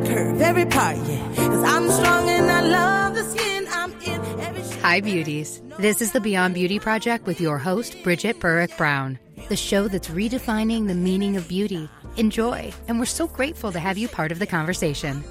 every 0.00 0.14
curve, 0.14 0.40
every 0.40 0.66
part, 0.66 0.96
yeah. 0.96 1.34
Cause 1.36 1.64
I'm 1.64 1.90
strong 1.90 2.28
and 2.28 2.50
I 2.50 2.60
love 2.60 3.14
the 3.14 3.24
skin 3.24 3.66
I'm 3.70 3.92
in. 4.02 4.40
Every 4.40 4.62
Hi, 4.80 5.00
beauties. 5.00 5.62
This 5.78 6.00
is 6.00 6.12
the 6.12 6.20
Beyond 6.20 6.54
Beauty 6.54 6.78
Project 6.78 7.26
with 7.26 7.40
your 7.40 7.58
host, 7.58 8.02
Bridget 8.02 8.40
Burrick 8.40 8.76
Brown, 8.76 9.18
the 9.48 9.56
show 9.56 9.88
that's 9.88 10.08
redefining 10.08 10.86
the 10.86 10.94
meaning 10.94 11.36
of 11.36 11.48
beauty. 11.48 11.88
Enjoy, 12.16 12.72
and 12.88 12.98
we're 12.98 13.04
so 13.04 13.26
grateful 13.26 13.72
to 13.72 13.78
have 13.78 13.98
you 13.98 14.08
part 14.08 14.32
of 14.32 14.38
the 14.38 14.46
conversation. 14.46 15.22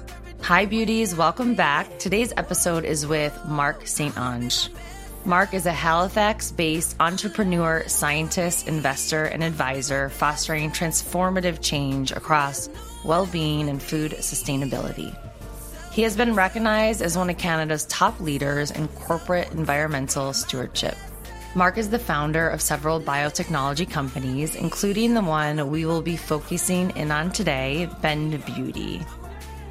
Hi, 0.42 0.64
beauties. 0.66 1.14
Welcome 1.14 1.54
back. 1.54 1.98
Today's 1.98 2.32
episode 2.36 2.84
is 2.84 3.06
with 3.06 3.38
Mark 3.46 3.86
St. 3.86 4.16
Ange. 4.16 4.70
Marc 5.26 5.52
is 5.52 5.66
a 5.66 5.72
Halifax 5.72 6.50
based 6.50 6.96
entrepreneur, 6.98 7.84
scientist, 7.86 8.66
investor, 8.66 9.24
and 9.24 9.44
advisor 9.44 10.08
fostering 10.08 10.70
transformative 10.70 11.60
change 11.60 12.10
across 12.12 12.70
well 13.04 13.26
being 13.26 13.68
and 13.68 13.82
food 13.82 14.12
sustainability. 14.12 15.16
He 15.92 16.02
has 16.02 16.16
been 16.16 16.34
recognized 16.34 17.02
as 17.02 17.16
one 17.16 17.30
of 17.30 17.38
Canada's 17.38 17.84
top 17.86 18.20
leaders 18.20 18.70
in 18.70 18.88
corporate 18.88 19.50
environmental 19.52 20.32
stewardship. 20.32 20.96
Marc 21.56 21.78
is 21.78 21.90
the 21.90 21.98
founder 21.98 22.48
of 22.48 22.62
several 22.62 23.00
biotechnology 23.00 23.90
companies, 23.90 24.54
including 24.54 25.14
the 25.14 25.22
one 25.22 25.68
we 25.68 25.84
will 25.84 26.00
be 26.00 26.16
focusing 26.16 26.90
in 26.90 27.10
on 27.10 27.32
today, 27.32 27.88
Bend 28.00 28.44
Beauty. 28.46 29.00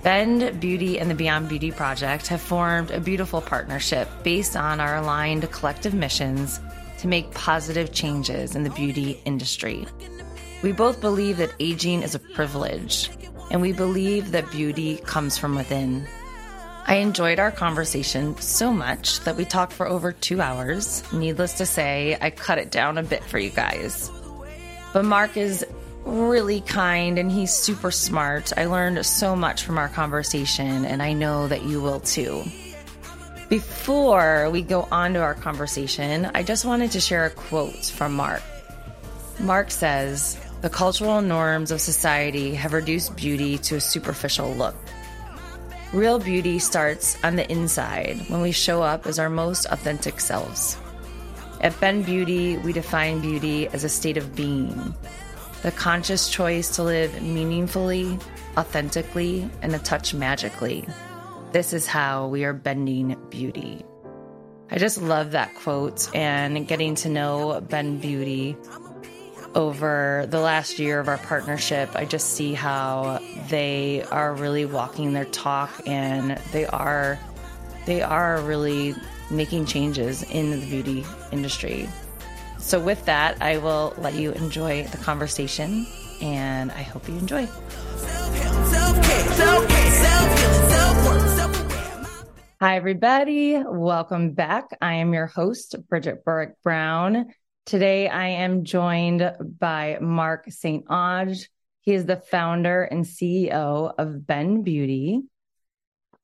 Bend 0.03 0.59
Beauty 0.59 0.99
and 0.99 1.09
the 1.09 1.15
Beyond 1.15 1.47
Beauty 1.47 1.71
Project 1.71 2.27
have 2.27 2.41
formed 2.41 2.91
a 2.91 2.99
beautiful 2.99 3.39
partnership 3.41 4.09
based 4.23 4.57
on 4.57 4.81
our 4.81 4.97
aligned 4.97 5.49
collective 5.51 5.93
missions 5.93 6.59
to 6.97 7.07
make 7.07 7.31
positive 7.31 7.93
changes 7.93 8.55
in 8.55 8.63
the 8.63 8.69
beauty 8.71 9.21
industry. 9.23 9.85
We 10.61 10.73
both 10.73 10.99
believe 10.99 11.37
that 11.37 11.53
aging 11.59 12.03
is 12.03 12.15
a 12.15 12.19
privilege, 12.19 13.09
and 13.49 13.61
we 13.61 13.71
believe 13.71 14.31
that 14.31 14.51
beauty 14.51 14.97
comes 14.97 15.37
from 15.37 15.55
within. 15.55 16.05
I 16.85 16.95
enjoyed 16.95 17.39
our 17.39 17.51
conversation 17.51 18.35
so 18.41 18.73
much 18.73 19.21
that 19.21 19.37
we 19.37 19.45
talked 19.45 19.71
for 19.71 19.87
over 19.87 20.11
two 20.11 20.41
hours. 20.41 21.03
Needless 21.13 21.53
to 21.59 21.65
say, 21.65 22.17
I 22.19 22.29
cut 22.29 22.57
it 22.57 22.71
down 22.71 22.97
a 22.97 23.03
bit 23.03 23.23
for 23.23 23.37
you 23.37 23.51
guys. 23.51 24.11
But 24.91 25.05
Marc 25.05 25.37
is 25.37 25.65
really 26.03 26.61
kind 26.61 27.19
and 27.19 27.31
he's 27.31 27.53
super 27.53 27.91
smart. 27.91 28.51
I 28.57 28.65
learned 28.65 29.05
so 29.05 29.35
much 29.35 29.63
from 29.63 29.77
our 29.77 29.89
conversation, 29.89 30.83
and 30.83 31.01
I 31.01 31.13
know 31.13 31.47
that 31.47 31.63
you 31.63 31.79
will 31.81 31.99
too. 31.99 32.43
Before 33.49 34.49
we 34.49 34.61
go 34.61 34.87
on 34.91 35.13
to 35.13 35.21
our 35.21 35.35
conversation, 35.35 36.29
I 36.33 36.43
just 36.43 36.65
wanted 36.65 36.91
to 36.91 36.99
share 36.99 37.25
a 37.25 37.29
quote 37.29 37.85
from 37.85 38.13
Marc. 38.13 38.41
Marc 39.39 39.71
says, 39.71 40.37
The 40.61 40.69
cultural 40.69 41.21
norms 41.21 41.71
of 41.71 41.79
society 41.79 42.53
have 42.55 42.73
reduced 42.73 43.15
beauty 43.15 43.57
to 43.59 43.77
a 43.77 43.81
superficial 43.81 44.53
look. 44.55 44.75
Real 45.93 46.19
beauty 46.19 46.59
starts 46.59 47.17
on 47.23 47.37
the 47.37 47.49
inside 47.49 48.19
when 48.27 48.41
we 48.41 48.51
show 48.51 48.81
up 48.81 49.07
as 49.07 49.19
our 49.19 49.29
most 49.29 49.65
authentic 49.67 50.19
selves. 50.19 50.77
At 51.61 51.79
Bend 51.79 52.05
Beauty, 52.05 52.57
we 52.57 52.73
define 52.73 53.21
beauty 53.21 53.69
as 53.69 53.85
a 53.85 53.89
state 53.89 54.17
of 54.17 54.35
being, 54.35 54.93
the 55.61 55.71
conscious 55.71 56.29
choice 56.29 56.75
to 56.75 56.83
live 56.83 57.21
meaningfully, 57.21 58.19
authentically, 58.57 59.49
and 59.61 59.73
a 59.73 59.79
touch 59.79 60.13
magically. 60.13 60.85
This 61.53 61.71
is 61.71 61.87
how 61.87 62.27
we 62.27 62.43
are 62.43 62.53
bending 62.53 63.15
beauty. 63.29 63.85
I 64.69 64.77
just 64.77 65.01
love 65.01 65.31
that 65.31 65.55
quote 65.55 66.13
and 66.13 66.67
getting 66.67 66.95
to 66.95 67.09
know 67.09 67.61
Bend 67.61 68.01
Beauty 68.01 68.57
over 69.55 70.25
the 70.29 70.39
last 70.39 70.79
year 70.79 70.99
of 70.99 71.07
our 71.07 71.17
partnership. 71.17 71.89
I 71.95 72.05
just 72.05 72.31
see 72.31 72.53
how 72.53 73.19
they 73.49 74.03
are 74.11 74.33
really 74.33 74.65
walking 74.65 75.13
their 75.13 75.25
talk 75.25 75.71
and 75.85 76.37
they 76.51 76.65
are 76.65 77.19
they 77.85 78.01
are 78.01 78.41
really 78.41 78.95
making 79.31 79.65
changes 79.65 80.23
in 80.23 80.51
the 80.51 80.65
beauty 80.65 81.05
industry. 81.31 81.89
So, 82.59 82.79
with 82.79 83.03
that, 83.05 83.41
I 83.41 83.57
will 83.57 83.93
let 83.97 84.13
you 84.13 84.31
enjoy 84.33 84.85
the 84.87 84.97
conversation 84.97 85.87
and 86.21 86.71
I 86.71 86.83
hope 86.83 87.07
you 87.07 87.15
enjoy. 87.15 87.47
Hi, 92.61 92.75
everybody. 92.75 93.63
Welcome 93.65 94.33
back. 94.33 94.77
I 94.81 94.95
am 94.95 95.13
your 95.13 95.27
host, 95.27 95.77
Bridget 95.87 96.25
Burrick 96.25 96.61
Brown. 96.61 97.33
Today, 97.69 98.07
I 98.07 98.29
am 98.29 98.63
joined 98.63 99.31
by 99.59 99.99
Marc 100.01 100.45
St-Onge. 100.49 101.49
He 101.81 101.93
is 101.93 102.07
the 102.07 102.15
founder 102.15 102.81
and 102.81 103.05
CEO 103.05 103.93
of 103.95 104.25
Bend 104.25 104.65
Beauty. 104.65 105.21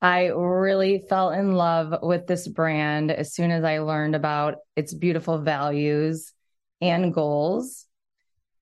I 0.01 0.29
really 0.29 1.03
fell 1.07 1.29
in 1.29 1.51
love 1.51 2.01
with 2.01 2.25
this 2.25 2.47
brand 2.47 3.11
as 3.11 3.35
soon 3.35 3.51
as 3.51 3.63
I 3.63 3.77
learned 3.77 4.15
about 4.15 4.55
its 4.75 4.91
beautiful 4.91 5.37
values 5.37 6.33
and 6.81 7.13
goals. 7.13 7.85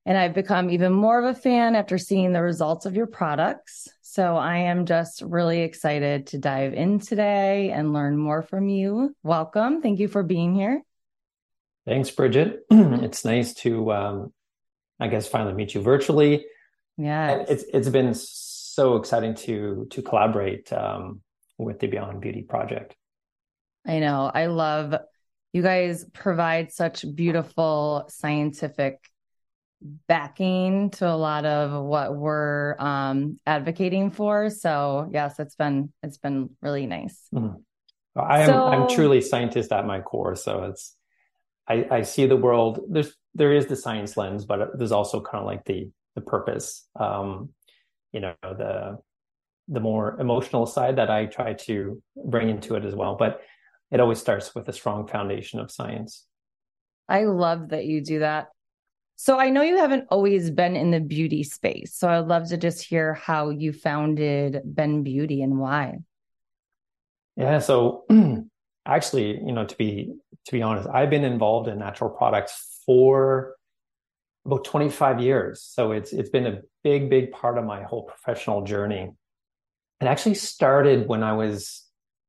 And 0.05 0.17
I've 0.17 0.33
become 0.33 0.69
even 0.69 0.91
more 0.91 1.23
of 1.25 1.37
a 1.37 1.39
fan 1.39 1.75
after 1.75 1.97
seeing 1.97 2.33
the 2.33 2.41
results 2.41 2.85
of 2.85 2.97
your 2.97 3.07
products. 3.07 3.87
So 4.01 4.35
I 4.35 4.57
am 4.57 4.85
just 4.85 5.21
really 5.21 5.61
excited 5.61 6.27
to 6.27 6.37
dive 6.37 6.73
in 6.73 6.99
today 6.99 7.71
and 7.71 7.93
learn 7.93 8.17
more 8.17 8.41
from 8.41 8.67
you. 8.67 9.15
Welcome. 9.23 9.81
Thank 9.81 9.99
you 9.99 10.09
for 10.09 10.21
being 10.21 10.53
here. 10.53 10.83
Thanks, 11.85 12.11
Bridget. 12.11 12.61
it's 12.69 13.25
nice 13.25 13.53
to, 13.55 13.91
um, 13.91 14.33
I 14.99 15.07
guess, 15.07 15.27
finally 15.27 15.53
meet 15.53 15.73
you 15.73 15.81
virtually. 15.81 16.45
Yeah, 16.97 17.43
it's 17.47 17.63
it's 17.73 17.89
been 17.89 18.13
so 18.13 18.95
exciting 18.97 19.33
to 19.35 19.87
to 19.91 20.01
collaborate 20.01 20.71
um, 20.71 21.21
with 21.57 21.79
the 21.79 21.87
Beyond 21.87 22.21
Beauty 22.21 22.43
project. 22.43 22.95
I 23.85 23.99
know. 23.99 24.31
I 24.33 24.45
love 24.45 24.95
you 25.53 25.61
guys 25.61 26.05
provide 26.13 26.71
such 26.71 27.05
beautiful 27.15 28.05
scientific 28.09 28.99
backing 30.07 30.89
to 30.91 31.07
a 31.07 31.15
lot 31.15 31.45
of 31.45 31.83
what 31.83 32.15
we're 32.15 32.75
um, 32.79 33.39
advocating 33.45 34.11
for. 34.11 34.49
So 34.49 35.09
yes, 35.11 35.39
it's 35.39 35.55
been 35.55 35.91
it's 36.01 36.17
been 36.17 36.51
really 36.61 36.85
nice. 36.85 37.19
Mm-hmm. 37.33 37.57
I 38.15 38.41
am 38.41 38.47
so, 38.47 38.67
I'm 38.67 38.87
truly 38.87 39.21
scientist 39.21 39.71
at 39.71 39.85
my 39.85 39.99
core, 39.99 40.35
so 40.35 40.65
it's 40.65 40.95
I, 41.67 41.87
I 41.89 42.01
see 42.01 42.25
the 42.25 42.35
world. 42.35 42.81
There's 42.89 43.13
there 43.33 43.53
is 43.53 43.67
the 43.67 43.75
science 43.75 44.17
lens, 44.17 44.45
but 44.45 44.77
there's 44.77 44.91
also 44.91 45.21
kind 45.21 45.41
of 45.41 45.45
like 45.45 45.65
the 45.65 45.89
the 46.15 46.21
purpose. 46.21 46.87
Um, 46.99 47.49
you 48.11 48.19
know 48.19 48.35
the 48.43 48.99
the 49.67 49.79
more 49.79 50.19
emotional 50.19 50.65
side 50.65 50.97
that 50.97 51.09
I 51.09 51.25
try 51.25 51.53
to 51.53 52.01
bring 52.25 52.49
into 52.49 52.75
it 52.75 52.85
as 52.85 52.95
well. 52.95 53.15
But 53.15 53.41
it 53.91 53.99
always 53.99 54.19
starts 54.19 54.53
with 54.53 54.67
a 54.67 54.73
strong 54.73 55.07
foundation 55.07 55.59
of 55.59 55.71
science. 55.71 56.25
I 57.07 57.25
love 57.25 57.69
that 57.69 57.85
you 57.85 58.03
do 58.03 58.19
that. 58.19 58.47
So 59.15 59.39
I 59.39 59.49
know 59.49 59.61
you 59.61 59.77
haven't 59.77 60.07
always 60.09 60.49
been 60.49 60.75
in 60.75 60.91
the 60.91 60.99
beauty 60.99 61.43
space. 61.43 61.95
So 61.95 62.09
I'd 62.09 62.27
love 62.27 62.49
to 62.49 62.57
just 62.57 62.83
hear 62.83 63.13
how 63.13 63.49
you 63.49 63.71
founded 63.71 64.61
Bend 64.65 65.05
Beauty 65.05 65.41
and 65.43 65.59
why. 65.59 65.99
Yeah, 67.35 67.59
so 67.59 68.05
actually, 68.85 69.37
you 69.37 69.51
know, 69.51 69.65
to 69.65 69.75
be 69.77 70.13
to 70.45 70.51
be 70.51 70.61
honest, 70.61 70.89
I've 70.89 71.09
been 71.09 71.23
involved 71.23 71.69
in 71.69 71.79
natural 71.79 72.09
products 72.09 72.81
for 72.85 73.55
about 74.45 74.65
25 74.65 75.21
years. 75.21 75.61
So 75.61 75.91
it's 75.91 76.11
it's 76.11 76.29
been 76.29 76.47
a 76.47 76.61
big, 76.83 77.09
big 77.09 77.31
part 77.31 77.57
of 77.57 77.65
my 77.65 77.83
whole 77.83 78.03
professional 78.03 78.63
journey. 78.63 79.11
It 80.01 80.05
actually 80.05 80.35
started 80.35 81.07
when 81.07 81.23
I 81.23 81.33
was 81.33 81.83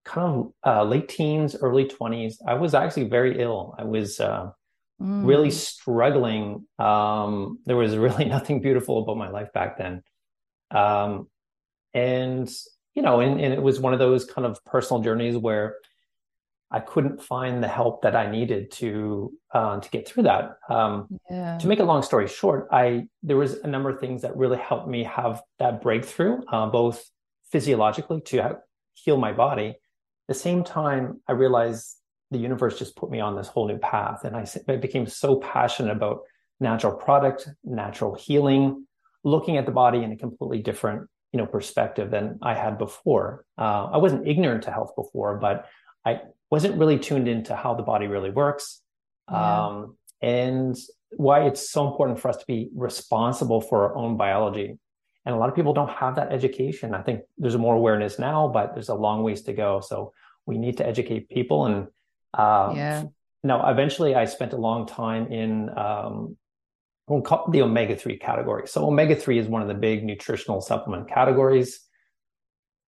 kind 0.05 0.29
of 0.29 0.53
uh, 0.65 0.85
late 0.85 1.09
teens, 1.09 1.57
early 1.61 1.87
20s. 1.87 2.37
I 2.47 2.55
was 2.55 2.75
actually 2.75 3.09
very 3.09 3.41
ill. 3.41 3.75
I 3.77 3.85
was 3.85 4.21
uh, 4.21 4.51
mm. 5.03 5.27
really 5.27 5.51
struggling. 5.51 6.67
Um, 6.79 7.59
there 7.67 7.77
was 7.77 7.97
really 7.97 8.25
nothing 8.37 8.61
beautiful 8.61 9.03
about 9.03 9.17
my 9.17 9.31
life 9.31 9.53
back 9.53 9.79
then. 9.79 10.03
Um, 10.71 11.29
and, 11.95 12.51
you 12.95 13.03
know, 13.03 13.21
and, 13.21 13.41
and 13.41 13.53
it 13.53 13.63
was 13.63 13.81
one 13.81 13.93
of 13.93 13.99
those 13.99 14.25
kind 14.25 14.47
of 14.47 14.63
personal 14.65 15.03
journeys 15.03 15.37
where 15.37 15.77
I 16.75 16.81
couldn't 16.81 17.23
find 17.23 17.63
the 17.63 17.69
help 17.69 18.03
that 18.03 18.17
I 18.17 18.29
needed 18.29 18.73
to 18.73 19.33
uh, 19.53 19.79
to 19.79 19.91
get 19.91 20.09
through 20.09 20.25
that. 20.25 20.59
Um, 20.69 21.07
yeah. 21.31 21.57
To 21.59 21.69
make 21.69 21.79
a 21.79 21.85
long 21.85 22.03
story 22.03 22.27
short, 22.27 22.67
I 22.73 23.07
there 23.23 23.37
was 23.37 23.59
a 23.59 23.69
number 23.69 23.91
of 23.91 24.01
things 24.01 24.23
that 24.23 24.37
really 24.37 24.59
helped 24.59 24.89
me 24.89 25.05
have 25.05 25.41
that 25.61 25.81
breakthrough, 25.81 26.41
uh, 26.49 26.67
both 26.67 27.09
physiologically 27.53 28.21
to 28.23 28.59
heal 28.95 29.17
my 29.17 29.33
body. 29.33 29.69
At 29.69 29.77
the 30.27 30.35
same 30.35 30.65
time, 30.65 31.21
I 31.29 31.33
realized 31.33 31.97
the 32.33 32.39
universe 32.39 32.77
just 32.77 32.97
put 32.97 33.09
me 33.09 33.21
on 33.21 33.37
this 33.37 33.47
whole 33.47 33.69
new 33.69 33.79
path, 33.79 34.25
and 34.25 34.35
I, 34.35 34.45
I 34.67 34.75
became 34.75 35.07
so 35.07 35.37
passionate 35.37 35.93
about 35.93 36.23
natural 36.59 36.97
product, 36.97 37.49
natural 37.63 38.17
healing, 38.17 38.85
looking 39.23 39.59
at 39.59 39.67
the 39.67 39.73
body 39.73 40.03
in 40.03 40.11
a 40.11 40.17
completely 40.17 40.61
different 40.61 41.09
you 41.33 41.39
know 41.39 41.47
perspective 41.47 42.11
than 42.11 42.41
I 42.43 42.55
had 42.55 42.79
before. 42.79 43.45
Uh, 43.57 43.91
I 43.93 43.99
wasn't 43.99 44.27
ignorant 44.27 44.65
to 44.65 44.73
health 44.73 44.93
before, 44.97 45.39
but 45.39 45.69
I 46.05 46.21
wasn't 46.51 46.77
really 46.79 46.99
tuned 46.99 47.29
into 47.29 47.57
how 47.57 47.75
the 47.75 47.83
body 47.83 48.07
really 48.07 48.31
works 48.31 48.81
yeah. 49.31 49.67
um, 49.67 49.97
and 50.23 50.77
why 51.17 51.47
it's 51.47 51.71
so 51.71 51.87
important 51.89 52.19
for 52.21 52.29
us 52.29 52.37
to 52.37 52.45
be 52.47 52.71
responsible 52.75 53.61
for 53.61 53.85
our 53.85 53.97
own 53.97 54.17
biology 54.17 54.79
and 55.27 55.35
a 55.35 55.39
lot 55.39 55.49
of 55.49 55.55
people 55.55 55.73
don't 55.73 55.91
have 55.91 56.17
that 56.17 56.33
education. 56.33 56.95
I 56.95 57.03
think 57.03 57.23
there's 57.39 57.57
more 57.57 57.75
awareness 57.75 58.19
now, 58.19 58.49
but 58.49 58.75
there's 58.75 58.91
a 58.91 58.95
long 58.95 59.23
ways 59.23 59.43
to 59.43 59.53
go. 59.53 59.81
So 59.81 60.13
we 60.45 60.59
need 60.59 60.77
to 60.79 60.87
educate 60.87 61.31
people. 61.31 61.67
And 61.67 61.87
uh, 62.35 62.73
yeah. 62.77 63.05
Now, 63.43 63.71
eventually, 63.71 64.15
I 64.15 64.27
spent 64.27 64.53
a 64.53 64.57
long 64.57 64.87
time 64.87 65.33
in 65.33 65.71
um, 65.77 66.37
we'll 67.07 67.23
call 67.23 67.51
the 67.51 67.63
omega 67.63 67.97
three 67.97 68.19
category. 68.19 68.67
So 68.67 68.87
omega 68.87 69.17
three 69.17 69.39
is 69.39 69.47
one 69.47 69.63
of 69.63 69.69
the 69.69 69.75
big 69.75 70.05
nutritional 70.05 70.61
supplement 70.61 71.09
categories. 71.09 71.81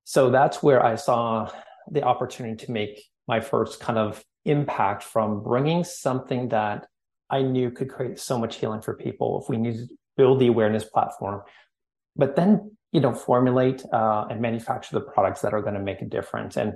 So 0.04 0.30
that's 0.30 0.62
where 0.62 0.84
I 0.84 0.96
saw 0.96 1.50
the 1.90 2.02
opportunity 2.02 2.64
to 2.66 2.72
make 2.72 3.04
my 3.28 3.40
first 3.40 3.80
kind 3.80 3.98
of 3.98 4.24
impact 4.44 5.02
from 5.02 5.42
bringing 5.42 5.84
something 5.84 6.48
that 6.48 6.86
I 7.28 7.42
knew 7.42 7.70
could 7.70 7.90
create 7.90 8.18
so 8.18 8.38
much 8.38 8.56
healing 8.56 8.80
for 8.80 8.94
people 8.94 9.42
if 9.42 9.48
we 9.48 9.56
needed 9.56 9.88
to 9.88 9.94
build 10.16 10.40
the 10.40 10.46
awareness 10.46 10.84
platform, 10.84 11.42
but 12.14 12.36
then 12.36 12.76
you 12.92 13.00
know 13.00 13.14
formulate 13.14 13.84
uh, 13.92 14.26
and 14.30 14.40
manufacture 14.40 14.94
the 14.94 15.00
products 15.00 15.40
that 15.42 15.52
are 15.52 15.62
going 15.62 15.74
to 15.74 15.80
make 15.80 16.02
a 16.02 16.06
difference. 16.06 16.56
And 16.56 16.74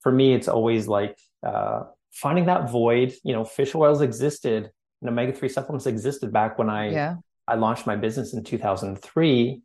for 0.00 0.12
me, 0.12 0.32
it's 0.32 0.48
always 0.48 0.86
like 0.86 1.18
uh, 1.42 1.82
finding 2.12 2.46
that 2.46 2.70
void. 2.70 3.14
You 3.24 3.34
know, 3.34 3.44
fish 3.44 3.74
oils 3.74 4.00
existed 4.00 4.70
and 5.00 5.10
omega 5.10 5.32
three 5.32 5.48
supplements 5.48 5.86
existed 5.86 6.32
back 6.32 6.58
when 6.58 6.70
I 6.70 6.90
yeah. 6.90 7.16
I 7.46 7.54
launched 7.54 7.86
my 7.86 7.96
business 7.96 8.34
in 8.34 8.44
2003, 8.44 9.62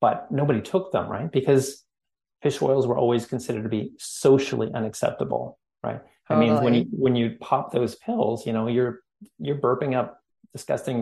but 0.00 0.30
nobody 0.30 0.60
took 0.60 0.92
them 0.92 1.08
right 1.08 1.30
because 1.30 1.84
fish 2.46 2.62
oils 2.62 2.86
were 2.86 2.98
always 3.04 3.26
considered 3.26 3.64
to 3.64 3.68
be 3.68 3.92
socially 3.98 4.70
unacceptable, 4.72 5.58
right? 5.82 6.00
I 6.28 6.36
mean, 6.36 6.54
when 6.64 6.74
you 6.74 6.84
when 6.90 7.14
you 7.16 7.26
pop 7.40 7.72
those 7.72 7.94
pills, 8.06 8.46
you 8.46 8.52
know, 8.52 8.66
you're 8.68 9.00
you're 9.38 9.60
burping 9.68 9.96
up 9.96 10.20
disgusting 10.52 10.98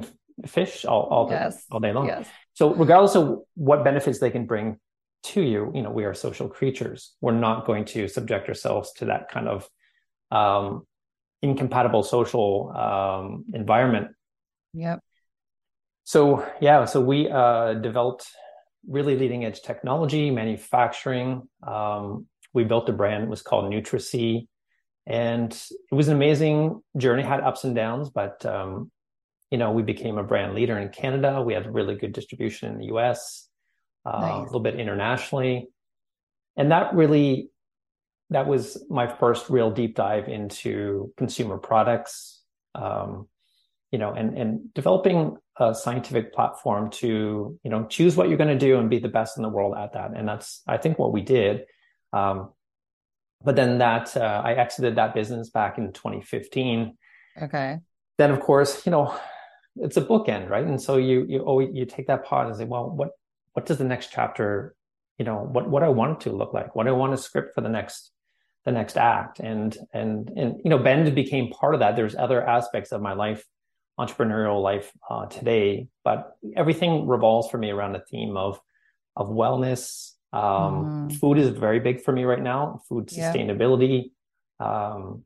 fish 0.46 0.84
all 0.84 1.02
all, 1.12 1.30
yes. 1.30 1.64
all 1.70 1.80
day 1.80 1.92
long. 1.92 2.06
Yes. 2.06 2.26
So 2.54 2.74
regardless 2.74 3.14
of 3.16 3.24
what 3.54 3.84
benefits 3.84 4.18
they 4.18 4.30
can 4.30 4.46
bring 4.46 4.78
to 5.32 5.42
you, 5.42 5.72
you 5.74 5.82
know, 5.82 5.90
we 5.90 6.04
are 6.04 6.14
social 6.14 6.48
creatures. 6.48 7.14
We're 7.20 7.40
not 7.48 7.66
going 7.66 7.84
to 7.94 8.08
subject 8.08 8.48
ourselves 8.48 8.92
to 8.98 9.06
that 9.06 9.30
kind 9.30 9.48
of 9.48 9.68
um, 10.30 10.86
incompatible 11.42 12.02
social 12.02 12.72
um, 12.84 13.44
environment. 13.52 14.08
Yep. 14.74 15.00
So 16.04 16.46
yeah, 16.60 16.84
so 16.84 17.00
we 17.00 17.30
uh, 17.30 17.74
developed 17.74 18.26
really 18.88 19.16
leading 19.16 19.44
edge 19.44 19.62
technology, 19.62 20.30
manufacturing. 20.30 21.48
Um, 21.66 22.26
we 22.52 22.64
built 22.64 22.88
a 22.88 22.92
brand. 22.92 23.24
It 23.24 23.30
was 23.30 23.42
called 23.42 23.72
NutraSea, 23.72 24.46
and 25.06 25.52
it 25.52 25.94
was 25.94 26.08
an 26.08 26.16
amazing 26.16 26.82
journey. 26.96 27.22
Had 27.22 27.40
ups 27.40 27.64
and 27.64 27.74
downs, 27.74 28.10
but 28.10 28.44
um, 28.46 28.90
you 29.50 29.58
know 29.58 29.72
we 29.72 29.82
became 29.82 30.18
a 30.18 30.22
brand 30.22 30.54
leader 30.54 30.78
in 30.78 30.88
Canada. 30.90 31.42
We 31.42 31.54
had 31.54 31.72
really 31.72 31.96
good 31.96 32.12
distribution 32.12 32.72
in 32.72 32.78
the 32.78 32.86
U.S., 32.86 33.48
uh, 34.04 34.20
nice. 34.20 34.34
a 34.34 34.42
little 34.44 34.60
bit 34.60 34.78
internationally, 34.78 35.68
and 36.56 36.70
that 36.70 36.94
really 36.94 37.50
that 38.30 38.46
was 38.46 38.84
my 38.88 39.06
first 39.06 39.50
real 39.50 39.70
deep 39.70 39.96
dive 39.96 40.28
into 40.28 41.12
consumer 41.16 41.58
products. 41.58 42.42
Um, 42.74 43.28
you 43.90 43.98
know, 43.98 44.12
and 44.12 44.36
and 44.36 44.74
developing 44.74 45.36
a 45.58 45.74
scientific 45.74 46.32
platform 46.32 46.90
to 46.90 47.58
you 47.62 47.70
know 47.70 47.86
choose 47.86 48.16
what 48.16 48.28
you're 48.28 48.38
going 48.38 48.58
to 48.58 48.66
do 48.66 48.78
and 48.78 48.90
be 48.90 48.98
the 48.98 49.08
best 49.08 49.36
in 49.36 49.42
the 49.42 49.48
world 49.48 49.74
at 49.76 49.92
that. 49.92 50.10
And 50.16 50.28
that's 50.28 50.62
i 50.66 50.76
think 50.76 50.98
what 50.98 51.12
we 51.12 51.22
did. 51.22 51.64
Um, 52.12 52.50
but 53.42 53.56
then 53.56 53.78
that 53.78 54.16
uh, 54.16 54.42
i 54.44 54.54
exited 54.54 54.96
that 54.96 55.14
business 55.14 55.50
back 55.50 55.78
in 55.78 55.92
2015 55.92 56.96
okay. 57.42 57.78
Then 58.18 58.30
of 58.30 58.40
course 58.40 58.84
you 58.86 58.90
know 58.90 59.16
it's 59.76 59.96
a 59.96 60.02
bookend 60.02 60.48
right? 60.48 60.64
And 60.64 60.80
so 60.80 60.96
you 60.96 61.24
you 61.28 61.40
always 61.40 61.70
you 61.72 61.84
take 61.86 62.06
that 62.08 62.24
pause 62.24 62.48
and 62.48 62.56
say 62.56 62.64
well 62.64 62.90
what 62.90 63.10
what 63.52 63.66
does 63.66 63.78
the 63.78 63.84
next 63.84 64.10
chapter 64.12 64.74
you 65.18 65.24
know 65.24 65.38
what 65.38 65.70
what 65.70 65.84
i 65.84 65.88
want 65.88 66.20
it 66.20 66.24
to 66.24 66.36
look 66.36 66.52
like? 66.52 66.74
What 66.74 66.88
i 66.88 66.92
want 66.92 67.12
to 67.12 67.22
script 67.22 67.54
for 67.54 67.60
the 67.60 67.68
next 67.68 68.10
the 68.64 68.72
next 68.72 68.96
act? 68.96 69.38
And 69.38 69.76
and 69.92 70.30
and 70.36 70.60
you 70.64 70.70
know 70.70 70.78
bend 70.78 71.14
became 71.14 71.50
part 71.50 71.74
of 71.74 71.80
that. 71.80 71.94
There's 71.94 72.16
other 72.16 72.44
aspects 72.44 72.90
of 72.90 73.00
my 73.00 73.12
life 73.12 73.44
entrepreneurial 73.98 74.62
life 74.62 74.92
uh, 75.08 75.26
today, 75.26 75.88
but 76.02 76.36
everything 76.56 77.06
revolves 77.06 77.48
for 77.48 77.58
me 77.58 77.70
around 77.70 77.92
the 77.92 78.02
theme 78.10 78.36
of 78.36 78.60
of 79.16 79.28
wellness. 79.28 80.12
Um, 80.32 81.08
mm. 81.08 81.18
Food 81.18 81.38
is 81.38 81.50
very 81.50 81.78
big 81.78 82.00
for 82.00 82.12
me 82.12 82.24
right 82.24 82.42
now. 82.42 82.80
Food 82.88 83.06
sustainability, 83.06 84.10
um, 84.58 85.22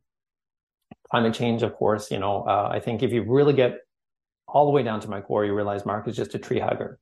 climate 1.11 1.35
change, 1.35 1.63
of 1.63 1.75
course. 1.75 2.11
You 2.11 2.19
know, 2.19 2.43
uh, 2.43 2.69
I 2.71 2.81
think 2.81 3.03
if 3.03 3.13
you 3.13 3.23
really 3.23 3.55
get 3.55 3.79
all 4.47 4.67
the 4.67 4.73
way 4.73 4.83
down 4.83 5.01
to 5.01 5.09
my 5.09 5.21
core, 5.21 5.45
you 5.45 5.55
realize 5.55 5.87
Marc 5.87 6.07
is 6.09 6.17
just 6.17 6.35
a 6.35 6.39
tree 6.39 6.59
hugger, 6.59 6.99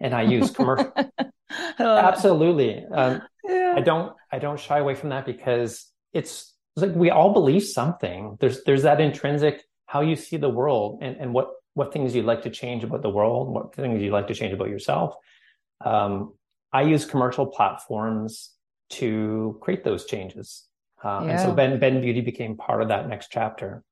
and 0.00 0.14
I 0.14 0.22
use 0.22 0.50
commercial. 0.50 0.92
Absolutely, 1.78 2.84
um, 2.86 3.22
yeah. 3.44 3.74
I 3.76 3.80
don't. 3.80 4.12
I 4.32 4.38
don't 4.40 4.58
shy 4.58 4.78
away 4.78 4.94
from 4.94 5.10
that 5.10 5.24
because 5.24 5.86
it's, 6.12 6.54
it's 6.76 6.82
like 6.86 6.94
we 6.94 7.10
all 7.10 7.32
believe 7.32 7.62
something. 7.62 8.36
There's 8.40 8.64
there's 8.64 8.82
that 8.82 9.00
intrinsic 9.00 9.62
how 9.88 10.02
you 10.02 10.16
see 10.16 10.36
the 10.36 10.50
world 10.50 10.98
and, 11.00 11.16
and 11.16 11.32
what 11.32 11.48
what 11.72 11.92
things 11.92 12.14
you'd 12.14 12.26
like 12.26 12.42
to 12.42 12.50
change 12.50 12.84
about 12.84 13.02
the 13.02 13.10
world, 13.10 13.48
what 13.48 13.74
things 13.74 14.02
you'd 14.02 14.12
like 14.12 14.28
to 14.28 14.34
change 14.34 14.52
about 14.52 14.68
yourself. 14.68 15.14
Um, 15.84 16.34
I 16.72 16.82
use 16.82 17.04
commercial 17.04 17.46
platforms 17.46 18.50
to 18.90 19.58
create 19.62 19.84
those 19.84 20.04
changes. 20.04 20.66
Uh, 21.02 21.22
yeah. 21.24 21.30
And 21.30 21.40
so 21.40 21.52
Bend 21.52 21.80
Bend 21.80 22.02
Beauty 22.02 22.20
became 22.20 22.56
part 22.56 22.82
of 22.82 22.88
that 22.88 23.08
next 23.08 23.28
chapter. 23.30 23.82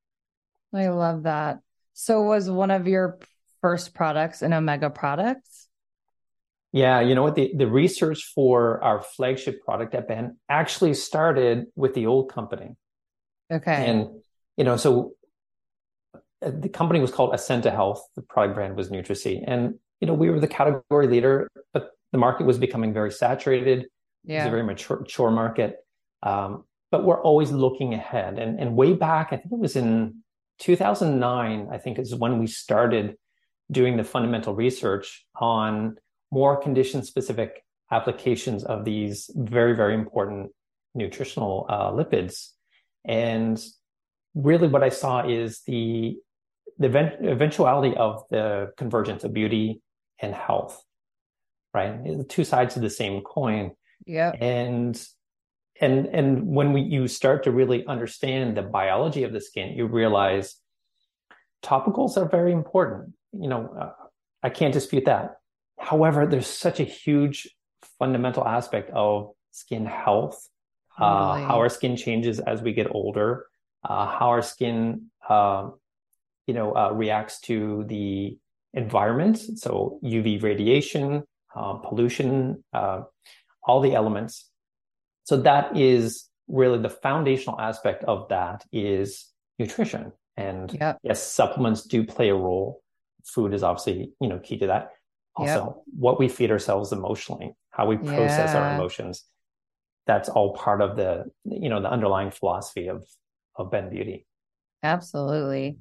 I 0.75 0.89
love 0.89 1.23
that. 1.23 1.61
So 1.95 2.23
was 2.23 2.51
one 2.51 2.71
of 2.71 2.87
your 2.87 3.19
first 3.63 3.95
products 3.95 4.43
an 4.43 4.53
Omega 4.53 4.91
products? 4.91 5.69
Yeah, 6.73 7.01
you 7.01 7.15
know 7.15 7.23
what? 7.23 7.37
The, 7.37 7.53
the 7.55 7.67
research 7.67 8.33
for 8.35 8.83
our 8.85 9.01
flagship 9.01 9.65
product 9.65 9.95
at 9.95 10.09
Bend 10.09 10.33
actually 10.47 10.93
started 10.93 11.67
with 11.75 11.95
the 11.95 12.05
old 12.05 12.31
company. 12.31 12.77
Okay. 13.51 13.87
And, 13.87 14.09
you 14.59 14.65
know, 14.65 14.77
so 14.77 14.91
uh, 15.01 15.26
the 16.41 16.69
company 16.69 17.01
was 17.01 17.11
called 17.11 17.33
Ascenta 17.33 17.71
Health. 17.71 18.03
The 18.15 18.23
product 18.23 18.55
brand 18.55 18.77
was 18.77 18.91
NutraSea, 18.91 19.45
and 19.47 19.75
you 20.01 20.07
know 20.07 20.15
we 20.15 20.31
were 20.31 20.41
the 20.41 20.49
category 20.49 21.07
leader, 21.07 21.49
but 21.73 21.91
the 22.13 22.19
market 22.19 22.47
was 22.47 22.59
becoming 22.59 22.93
very 22.93 23.11
saturated. 23.11 23.87
Yeah. 24.25 24.39
It's 24.39 24.49
a 24.49 24.51
very 24.51 24.63
mature, 24.63 24.99
mature 24.99 25.31
market, 25.31 25.77
um, 26.23 26.65
but 26.91 27.05
we're 27.05 27.23
always 27.23 27.53
looking 27.53 27.95
ahead. 27.95 28.39
And 28.39 28.61
and 28.61 28.77
way 28.77 28.93
back, 28.93 29.29
I 29.33 29.37
think 29.37 29.53
it 29.53 29.59
was 29.59 29.77
in 29.77 30.23
2009. 30.61 31.69
I 31.71 31.79
think 31.79 31.99
is 31.99 32.15
when 32.15 32.39
we 32.39 32.47
started 32.47 33.17
doing 33.71 33.97
the 33.97 34.05
fundamental 34.05 34.55
research 34.55 35.27
on 35.41 35.97
more 36.31 36.57
condition 36.57 37.03
specific 37.03 37.63
applications 37.91 38.65
of 38.65 38.85
these 38.85 39.31
very 39.35 39.75
very 39.75 39.95
important 39.95 40.51
nutritional 40.95 41.67
uh, 41.69 41.91
lipids 41.91 42.49
and 43.05 43.65
really 44.35 44.67
what 44.67 44.83
i 44.83 44.89
saw 44.89 45.27
is 45.27 45.63
the 45.67 46.17
the 46.79 46.87
event- 46.87 47.25
eventuality 47.25 47.97
of 47.97 48.25
the 48.31 48.73
convergence 48.77 49.25
of 49.25 49.33
beauty 49.33 49.81
and 50.21 50.35
health, 50.35 50.83
right? 51.73 52.03
The 52.05 52.25
two 52.25 52.45
sides 52.45 52.77
of 52.77 52.83
the 52.83 52.91
same 52.91 53.23
coin. 53.23 53.73
Yeah. 54.05 54.33
And 54.41 55.01
and 55.81 56.07
and 56.07 56.47
when 56.47 56.73
we 56.73 56.81
you 56.83 57.09
start 57.09 57.45
to 57.45 57.51
really 57.51 57.87
understand 57.87 58.57
the 58.57 58.63
biology 58.63 59.25
of 59.25 59.33
the 59.33 59.41
skin, 59.41 59.77
you 59.77 59.87
realize 59.87 60.57
topicals 61.63 62.17
are 62.17 62.29
very 62.29 62.53
important. 62.53 63.15
You 63.33 63.49
know, 63.49 63.69
uh, 63.79 63.93
I 64.43 64.51
can't 64.51 64.73
dispute 64.73 65.05
that. 65.07 65.37
However, 65.79 66.27
there's 66.27 66.47
such 66.47 66.81
a 66.81 66.85
huge 66.85 67.49
fundamental 67.99 68.47
aspect 68.47 68.91
of 68.91 69.33
skin 69.51 69.87
health, 69.87 70.49
uh, 70.99 71.37
how 71.47 71.59
our 71.59 71.69
skin 71.69 71.97
changes 71.97 72.41
as 72.41 72.63
we 72.63 72.73
get 72.73 72.89
older, 72.91 73.47
uh, 73.85 74.07
how 74.07 74.29
our 74.29 74.43
skin 74.43 75.11
uh, 75.29 75.71
you 76.47 76.55
know, 76.55 76.75
uh, 76.75 76.91
reacts 76.93 77.41
to 77.41 77.85
the 77.89 78.39
environment. 78.75 79.39
So 79.59 79.99
UV 80.05 80.43
radiation, 80.43 81.25
uh, 81.55 81.75
pollution, 81.75 82.63
uh, 82.73 83.03
all 83.65 83.81
the 83.81 83.95
elements. 83.95 84.49
So 85.25 85.39
that 85.39 85.77
is 85.77 86.29
really 86.49 86.79
the 86.79 86.91
foundational 86.91 87.61
aspect 87.61 88.05
of 88.05 88.29
that 88.29 88.65
is 88.73 89.27
nutrition. 89.59 90.13
And 90.37 90.73
yep. 90.73 90.99
yes, 91.03 91.23
supplements 91.23 91.83
do 91.83 92.05
play 92.05 92.29
a 92.29 92.35
role. 92.35 92.83
Food 93.25 93.55
is 93.55 93.63
obviously, 93.63 94.13
you 94.21 94.29
know, 94.29 94.39
key 94.39 94.59
to 94.59 94.67
that. 94.69 94.91
Also, 95.35 95.65
yep. 95.65 95.83
what 95.99 96.19
we 96.19 96.29
feed 96.29 96.51
ourselves 96.51 96.93
emotionally, 96.93 97.55
how 97.71 97.87
we 97.87 97.97
process 97.97 98.53
yeah. 98.55 98.59
our 98.59 98.75
emotions. 98.75 99.25
That's 100.07 100.29
all 100.29 100.55
part 100.55 100.81
of 100.81 100.97
the, 100.97 101.25
you 101.45 101.69
know, 101.69 101.83
the 101.83 101.91
underlying 101.91 102.31
philosophy 102.31 102.89
of 102.89 103.05
of 103.57 103.71
Bend 103.71 103.91
Beauty. 103.91 104.27
Absolutely. 104.83 105.79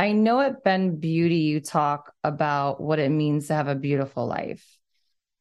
I 0.00 0.12
know 0.12 0.40
at 0.40 0.64
Bend 0.64 0.98
Beauty, 0.98 1.40
you 1.40 1.60
talk 1.60 2.14
about 2.24 2.80
what 2.80 2.98
it 2.98 3.10
means 3.10 3.48
to 3.48 3.54
have 3.54 3.68
a 3.68 3.74
beautiful 3.74 4.26
life. 4.26 4.66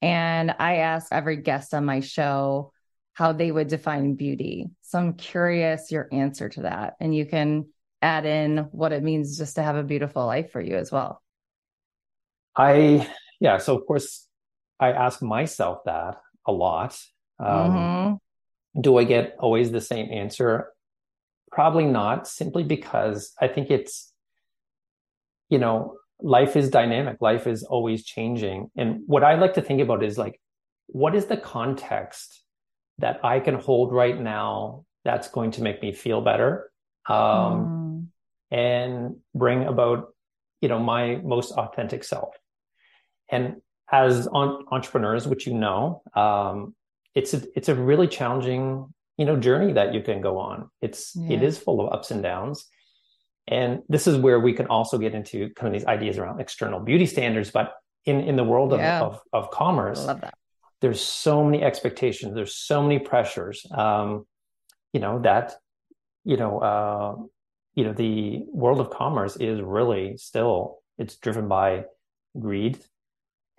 And 0.01 0.53
I 0.59 0.79
ask 0.79 1.13
every 1.13 1.37
guest 1.37 1.73
on 1.73 1.85
my 1.85 2.01
show 2.01 2.73
how 3.13 3.31
they 3.31 3.53
would 3.53 3.69
define 3.69 4.15
beauty. 4.15 4.69
So 4.81 4.99
I'm 4.99 5.13
curious 5.13 5.93
your 5.93 6.09
answer 6.11 6.49
to 6.49 6.63
that. 6.63 6.95
And 6.99 7.15
you 7.15 7.25
can 7.25 7.69
add 8.01 8.25
in 8.25 8.67
what 8.71 8.91
it 8.91 9.01
means 9.01 9.37
just 9.37 9.55
to 9.55 9.63
have 9.63 9.77
a 9.77 9.83
beautiful 9.83 10.25
life 10.25 10.51
for 10.51 10.59
you 10.59 10.75
as 10.75 10.91
well. 10.91 11.21
I, 12.53 13.09
yeah. 13.39 13.59
So, 13.59 13.77
of 13.77 13.85
course, 13.85 14.27
I 14.77 14.91
ask 14.91 15.21
myself 15.21 15.85
that 15.85 16.17
a 16.45 16.51
lot. 16.51 16.99
Um, 17.39 17.47
Mm-hmm. 17.47 18.81
Do 18.81 18.97
I 18.97 19.05
get 19.05 19.37
always 19.39 19.71
the 19.71 19.79
same 19.79 20.11
answer? 20.11 20.73
Probably 21.49 21.85
not, 21.85 22.27
simply 22.27 22.63
because 22.63 23.31
I 23.39 23.47
think 23.47 23.71
it's, 23.71 24.11
you 25.49 25.57
know, 25.57 25.95
life 26.21 26.55
is 26.55 26.69
dynamic, 26.69 27.17
life 27.21 27.47
is 27.47 27.63
always 27.63 28.03
changing. 28.03 28.69
And 28.75 29.01
what 29.07 29.23
I 29.23 29.35
like 29.35 29.53
to 29.55 29.61
think 29.61 29.81
about 29.81 30.03
is 30.03 30.17
like, 30.17 30.39
what 30.87 31.15
is 31.15 31.25
the 31.25 31.37
context 31.37 32.43
that 32.97 33.19
I 33.23 33.39
can 33.39 33.55
hold 33.55 33.93
right 33.93 34.19
now 34.19 34.85
that's 35.05 35.29
going 35.29 35.51
to 35.51 35.61
make 35.61 35.81
me 35.81 35.91
feel 35.93 36.21
better 36.21 36.71
um, 37.07 37.15
Mm. 37.15 38.07
and 38.51 39.15
bring 39.33 39.63
about, 39.65 40.13
you 40.61 40.67
know, 40.69 40.79
my 40.79 41.15
most 41.17 41.51
authentic 41.53 42.03
self? 42.03 42.35
And 43.29 43.61
as 43.91 44.27
on, 44.27 44.65
entrepreneurs, 44.71 45.27
which 45.27 45.47
you 45.47 45.53
know, 45.53 46.01
um, 46.15 46.75
it's 47.15 47.33
a, 47.33 47.41
it's 47.55 47.69
a 47.69 47.75
really 47.75 48.07
challenging, 48.07 48.93
you 49.17 49.25
know, 49.25 49.35
journey 49.35 49.73
that 49.73 49.93
you 49.93 50.01
can 50.01 50.21
go 50.21 50.37
on. 50.37 50.69
It's 50.81 51.15
it 51.15 51.41
Yeah. 51.41 51.47
is 51.47 51.57
full 51.57 51.79
of 51.81 51.93
ups 51.93 52.11
and 52.11 52.21
downs. 52.21 52.67
And 53.49 53.81
this 53.89 54.05
is 54.07 54.15
where 54.15 54.39
we 54.39 54.53
can 54.53 54.67
also 54.67 54.97
get 54.99 55.13
into 55.15 55.49
kind 55.55 55.67
of 55.67 55.73
these 55.73 55.87
ideas 55.87 56.17
around 56.19 56.39
external 56.39 56.79
beauty 56.79 57.07
standards. 57.07 57.49
But 57.51 57.73
in, 58.05 58.21
in 58.21 58.35
the 58.35 58.43
world 58.43 58.71
of, 58.73 58.79
Yeah. 58.79 59.01
of, 59.01 59.19
of 59.33 59.49
commerce, 59.49 60.05
there's 60.81 61.01
so 61.01 61.43
many 61.43 61.61
expectations, 61.63 62.35
there's 62.35 62.55
so 62.55 62.81
many 62.81 62.99
pressures, 62.99 63.65
um, 63.71 64.25
you 64.93 65.01
know, 65.01 65.19
that, 65.23 65.55
you 66.23 66.37
know, 66.37 66.59
uh, 66.59 67.15
you 67.73 67.83
know, 67.83 67.93
the 67.93 68.43
world 68.53 68.79
of 68.79 68.89
commerce 68.91 69.35
is 69.35 69.59
really 69.61 70.15
still, 70.17 70.77
it's 70.97 71.17
driven 71.17 71.47
by 71.47 71.85
greed, 72.39 72.77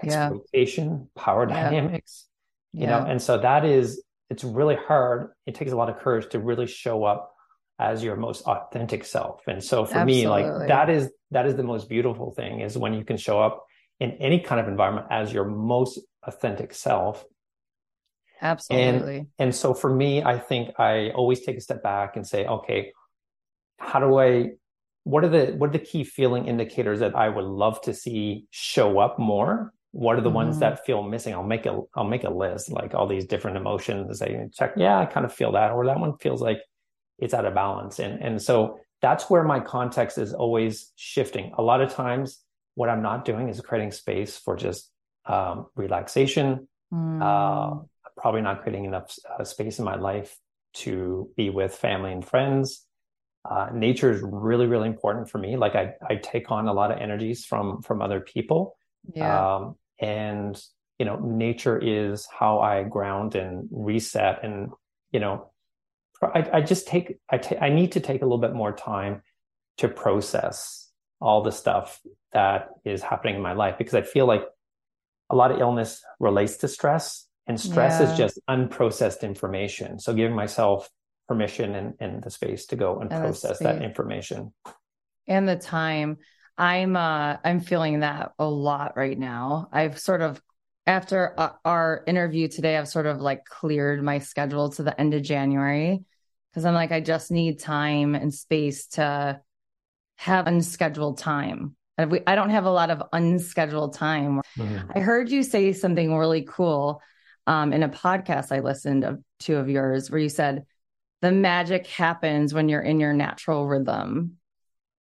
Yeah. 0.03 0.29
exploitation, 0.29 1.11
power 1.17 1.47
Yeah. 1.49 1.63
dynamics, 1.65 2.27
you 2.73 2.87
know, 2.87 3.05
and 3.11 3.21
so 3.21 3.39
that 3.39 3.65
is, 3.65 4.03
it's 4.31 4.45
really 4.45 4.77
hard. 4.77 5.33
It 5.47 5.55
takes 5.57 5.73
a 5.73 5.77
lot 5.77 5.91
of 5.91 5.99
courage 5.99 6.29
to 6.31 6.39
really 6.39 6.67
show 6.67 7.05
up 7.05 7.35
as 7.81 8.05
your 8.05 8.15
most 8.15 8.43
authentic 8.47 9.05
self. 9.05 9.41
And 9.49 9.65
so 9.65 9.87
for 9.87 10.05
me, 10.05 10.29
like 10.29 10.47
that 10.69 10.91
is, 10.91 11.11
that 11.31 11.47
is 11.47 11.57
the 11.57 11.63
most 11.63 11.89
beautiful 11.89 12.31
thing 12.31 12.61
is 12.61 12.77
when 12.77 12.93
you 12.93 13.05
can 13.05 13.17
show 13.17 13.41
up 13.41 13.65
in 13.99 14.13
any 14.13 14.39
kind 14.41 14.61
of 14.61 14.69
environment 14.69 15.07
as 15.11 15.33
your 15.33 15.47
most 15.47 15.99
authentic 16.23 16.75
self. 16.75 17.25
Absolutely. 18.43 19.17
And 19.17 19.27
and 19.39 19.55
so 19.55 19.75
for 19.75 19.95
me, 19.95 20.23
I 20.23 20.39
think 20.39 20.79
I 20.79 21.11
always 21.11 21.41
take 21.41 21.57
a 21.57 21.61
step 21.61 21.83
back 21.83 22.17
and 22.17 22.27
say, 22.27 22.47
okay, 22.47 22.93
how 23.79 23.99
do 24.01 24.19
I, 24.19 24.51
what 25.05 25.25
are 25.25 25.29
the, 25.29 25.53
what 25.57 25.71
are 25.71 25.73
the 25.73 25.79
key 25.79 26.05
feeling 26.05 26.47
indicators 26.47 27.01
that 27.01 27.15
I 27.17 27.29
would 27.29 27.45
love 27.45 27.81
to 27.83 27.95
see 27.95 28.47
show 28.51 28.99
up 28.99 29.19
more? 29.19 29.73
What 29.93 30.17
are 30.17 30.21
the 30.21 30.31
ones 30.31 30.57
Mhm. 30.57 30.61
that 30.61 30.85
feel 30.87 31.03
missing? 31.03 31.35
I'll 31.35 31.43
make 31.43 31.67
a, 31.67 31.81
I'll 31.95 32.05
make 32.05 32.25
a 32.25 32.31
list, 32.31 32.71
like 32.71 32.95
all 32.95 33.07
these 33.07 33.27
different 33.27 33.57
emotions. 33.57 34.23
I 34.23 34.49
check, 34.53 34.75
yeah, 34.77 34.99
I 34.99 35.07
kind 35.07 35.27
of 35.27 35.33
feel 35.33 35.53
that, 35.53 35.73
or 35.73 35.87
that 35.87 35.99
one 35.99 36.17
feels 36.19 36.41
like 36.43 36.61
it's 37.21 37.35
out 37.35 37.45
of 37.45 37.55
balance. 37.55 37.99
And, 37.99 38.23
and 38.23 38.43
so 38.43 38.81
that's 39.03 39.31
where 39.31 39.45
my 39.45 39.61
context 39.61 40.19
is 40.19 40.33
always 40.33 40.93
shifting. 40.97 41.53
A 41.57 41.63
lot 41.63 41.81
of 41.81 41.93
times 41.93 42.41
what 42.75 42.89
I'm 42.89 43.03
not 43.03 43.25
doing 43.25 43.49
is 43.49 43.61
creating 43.61 43.93
space 43.93 44.37
for 44.39 44.57
just 44.57 44.91
um, 45.27 45.67
relaxation, 45.75 46.69
Mm. 46.93 47.23
uh, 47.23 47.85
probably 48.17 48.43
not 48.43 48.63
creating 48.63 48.85
enough 48.85 49.17
uh, 49.39 49.45
space 49.45 49.79
in 49.79 49.85
my 49.85 49.95
life 49.95 50.37
to 50.73 51.31
be 51.37 51.51
with 51.51 51.73
family 51.73 52.13
and 52.13 52.27
friends. 52.27 52.85
Uh, 53.49 53.69
nature 53.73 54.11
is 54.11 54.21
really, 54.23 54.67
really 54.67 54.89
important 54.89 55.31
for 55.31 55.39
me. 55.39 55.57
Like 55.57 55.77
I, 55.77 55.95
I 56.07 56.17
take 56.17 56.51
on 56.51 56.67
a 56.67 56.73
lot 56.73 56.91
of 56.91 56.99
energies 56.99 57.45
from 57.45 57.81
from 57.83 58.03
other 58.03 58.21
people, 58.21 58.77
yeah. 59.15 59.55
um, 59.57 59.77
and 60.01 60.61
you 60.99 61.07
know, 61.07 61.17
nature 61.17 61.79
is 61.79 62.27
how 62.27 62.59
I 62.59 62.83
ground 62.83 63.37
and 63.37 63.69
reset. 63.71 64.45
And 64.45 64.73
you 65.13 65.21
know, 65.21 65.53
I, 66.23 66.49
I 66.55 66.61
just 66.61 66.87
take 66.89 67.19
I 67.61 67.69
need 67.71 67.93
to 67.93 68.01
take 68.01 68.23
a 68.23 68.25
little 68.25 68.39
bit 68.39 68.53
more 68.55 68.73
time 68.73 69.23
to 69.79 69.89
process 69.89 70.91
all 71.21 71.43
the 71.43 71.53
stuff 71.53 72.01
that 72.33 72.69
is 72.85 73.03
happening 73.03 73.37
in 73.37 73.43
my 73.43 73.53
life 73.55 73.77
because 73.79 73.95
I 73.95 74.03
feel 74.03 74.27
like 74.27 74.43
a 75.31 75.37
lot 75.37 75.51
of 75.51 75.61
illness 75.61 76.03
relates 76.19 76.59
to 76.59 76.69
stress 76.69 77.27
and 77.47 77.59
stress 77.61 78.01
Yeah. 78.01 78.07
is 78.11 78.19
just 78.19 78.41
unprocessed 78.49 79.23
information. 79.23 79.99
So 79.99 80.13
giving 80.13 80.37
myself 80.37 80.89
permission 81.29 81.75
and, 81.75 81.95
and 82.01 82.23
the 82.23 82.31
space 82.31 82.67
to 82.67 82.77
go 82.77 83.01
and 83.01 83.11
And 83.13 83.21
process 83.21 83.59
that 83.61 83.83
information. 83.83 84.53
and 85.29 85.49
the 85.49 85.57
time 85.57 86.19
i'm 86.59 86.97
uh 86.97 87.37
i'm 87.45 87.61
feeling 87.61 88.01
that 88.01 88.33
a 88.39 88.45
lot 88.45 88.97
right 88.97 89.19
now 89.19 89.69
i've 89.73 89.99
sort 89.99 90.23
of 90.23 90.43
after 90.87 91.35
uh, 91.39 91.51
our 91.65 92.03
interview 92.07 92.49
today 92.49 92.77
i've 92.77 92.89
sort 92.89 93.07
of 93.07 93.21
like 93.21 93.45
cleared 93.45 94.03
my 94.03 94.19
schedule 94.19 94.71
to 94.71 94.83
the 94.83 94.99
end 95.01 95.15
of 95.15 95.23
january 95.23 96.03
because 96.51 96.65
i'm 96.65 96.75
like 96.75 96.93
i 96.93 97.01
just 97.01 97.31
need 97.31 97.59
time 97.59 98.15
and 98.15 98.33
space 98.33 98.87
to 98.87 99.41
have 100.21 100.47
unscheduled 100.47 101.17
time. 101.17 101.75
I 101.97 102.35
don't 102.35 102.51
have 102.51 102.67
a 102.67 102.71
lot 102.71 102.91
of 102.91 103.03
unscheduled 103.11 103.95
time. 103.95 104.43
I 104.95 105.01
heard 105.01 105.31
you 105.31 105.43
say 105.43 105.73
something 105.73 106.15
really 106.15 106.43
cool 106.43 107.01
um, 107.47 107.73
in 107.73 107.83
a 107.83 107.89
podcast 107.89 108.53
I 108.53 108.61
listened 108.61 109.05
of, 109.05 109.19
to 109.41 109.57
of 109.57 109.71
yours 109.71 110.11
where 110.11 110.21
you 110.21 110.29
said 110.29 110.67
the 111.23 111.33
magic 111.33 111.87
happens 111.87 112.53
when 112.53 112.69
you're 112.69 112.83
in 112.83 113.01
your 113.01 113.15
natural 113.15 113.67
rhythm. 113.67 114.37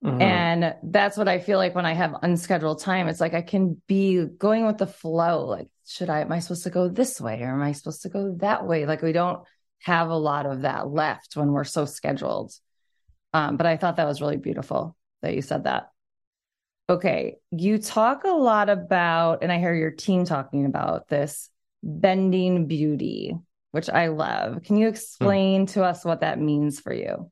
Mhm. 0.04 0.22
And 0.22 0.76
that's 0.84 1.16
what 1.16 1.28
I 1.28 1.40
feel 1.40 1.58
like 1.58 1.74
when 1.74 1.86
I 1.86 1.92
have 1.92 2.14
unscheduled 2.22 2.80
time. 2.80 3.08
It's 3.08 3.20
like 3.20 3.34
I 3.34 3.42
can 3.42 3.82
be 3.88 4.24
going 4.24 4.64
with 4.64 4.78
the 4.78 4.86
flow. 4.86 5.46
Like, 5.46 5.68
should 5.86 6.08
I, 6.08 6.20
am 6.20 6.30
I 6.30 6.38
supposed 6.38 6.64
to 6.64 6.70
go 6.70 6.88
this 6.88 7.20
way 7.20 7.42
or 7.42 7.52
am 7.52 7.62
I 7.62 7.72
supposed 7.72 8.02
to 8.02 8.08
go 8.08 8.36
that 8.38 8.66
way? 8.66 8.86
Like, 8.86 9.02
we 9.02 9.12
don't 9.12 9.42
have 9.82 10.08
a 10.08 10.16
lot 10.16 10.46
of 10.46 10.62
that 10.62 10.88
left 10.88 11.36
when 11.36 11.52
we're 11.52 11.64
so 11.64 11.84
scheduled. 11.84 12.52
Um, 13.32 13.56
but 13.56 13.66
I 13.66 13.76
thought 13.76 13.96
that 13.96 14.06
was 14.06 14.20
really 14.20 14.36
beautiful 14.36 14.96
that 15.22 15.34
you 15.34 15.42
said 15.42 15.64
that. 15.64 15.90
Okay. 16.88 17.36
You 17.50 17.78
talk 17.78 18.24
a 18.24 18.28
lot 18.28 18.70
about, 18.70 19.42
and 19.42 19.52
I 19.52 19.58
hear 19.58 19.74
your 19.74 19.90
team 19.90 20.24
talking 20.24 20.64
about 20.64 21.08
this 21.08 21.50
bending 21.82 22.66
beauty, 22.66 23.36
which 23.72 23.90
I 23.90 24.08
love. 24.08 24.62
Can 24.62 24.76
you 24.76 24.88
explain 24.88 25.66
to 25.66 25.84
us 25.84 26.04
what 26.04 26.20
that 26.20 26.40
means 26.40 26.80
for 26.80 26.92
you? 26.92 27.30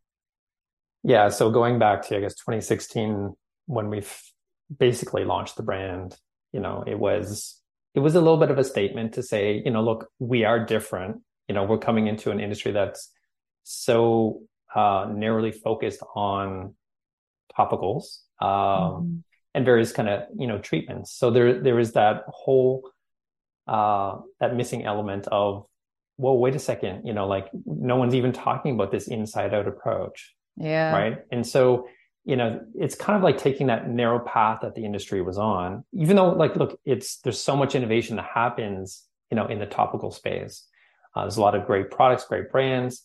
Yeah. 1.06 1.28
So 1.28 1.50
going 1.50 1.78
back 1.78 2.02
to, 2.08 2.16
I 2.16 2.20
guess, 2.20 2.34
2016, 2.34 3.34
when 3.66 3.88
we 3.90 4.02
basically 4.76 5.24
launched 5.24 5.56
the 5.56 5.62
brand, 5.62 6.16
you 6.52 6.60
know, 6.60 6.82
it 6.86 6.98
was, 6.98 7.60
it 7.94 8.00
was 8.00 8.14
a 8.16 8.20
little 8.20 8.38
bit 8.38 8.50
of 8.50 8.58
a 8.58 8.64
statement 8.64 9.14
to 9.14 9.22
say, 9.22 9.62
you 9.64 9.70
know, 9.70 9.82
look, 9.82 10.08
we 10.18 10.44
are 10.44 10.64
different. 10.64 11.22
You 11.48 11.54
know, 11.54 11.64
we're 11.64 11.78
coming 11.78 12.08
into 12.08 12.30
an 12.32 12.40
industry 12.40 12.72
that's 12.72 13.10
so 13.62 14.40
uh, 14.74 15.06
narrowly 15.14 15.52
focused 15.52 16.02
on 16.14 16.74
topicals. 17.56 18.18
Um, 18.40 18.48
Mhm. 18.48 19.22
and 19.54 19.64
various 19.64 19.90
kind 19.92 20.10
of 20.10 20.24
you 20.38 20.46
know 20.46 20.58
treatments. 20.58 21.10
So 21.16 21.30
there 21.30 21.62
there 21.62 21.78
is 21.78 21.92
that 21.92 22.24
whole 22.28 22.90
uh, 23.66 24.18
that 24.40 24.54
missing 24.54 24.84
element 24.84 25.26
of 25.28 25.64
well, 26.18 26.36
wait 26.36 26.54
a 26.54 26.58
second, 26.58 27.06
you 27.06 27.14
know, 27.14 27.26
like 27.26 27.48
no 27.64 27.96
one's 27.96 28.14
even 28.14 28.32
talking 28.32 28.74
about 28.74 28.90
this 28.92 29.08
inside 29.08 29.54
out 29.54 29.66
approach, 29.66 30.35
Yeah. 30.56 30.92
right? 30.92 31.18
And 31.30 31.46
so 31.46 31.88
you 32.24 32.36
know 32.36 32.60
it's 32.74 32.94
kind 32.94 33.16
of 33.16 33.22
like 33.22 33.38
taking 33.38 33.68
that 33.68 33.88
narrow 33.88 34.18
path 34.18 34.60
that 34.62 34.74
the 34.74 34.84
industry 34.84 35.22
was 35.22 35.38
on, 35.38 35.84
even 35.92 36.16
though 36.16 36.30
like 36.30 36.56
look, 36.56 36.78
it's 36.84 37.18
there's 37.18 37.40
so 37.40 37.56
much 37.56 37.74
innovation 37.74 38.16
that 38.16 38.26
happens, 38.32 39.04
you 39.30 39.36
know, 39.36 39.46
in 39.46 39.58
the 39.58 39.66
topical 39.66 40.10
space. 40.10 40.66
Uh, 41.14 41.22
there's 41.22 41.38
a 41.38 41.40
lot 41.40 41.54
of 41.54 41.66
great 41.66 41.90
products, 41.90 42.26
great 42.26 42.50
brands, 42.50 43.02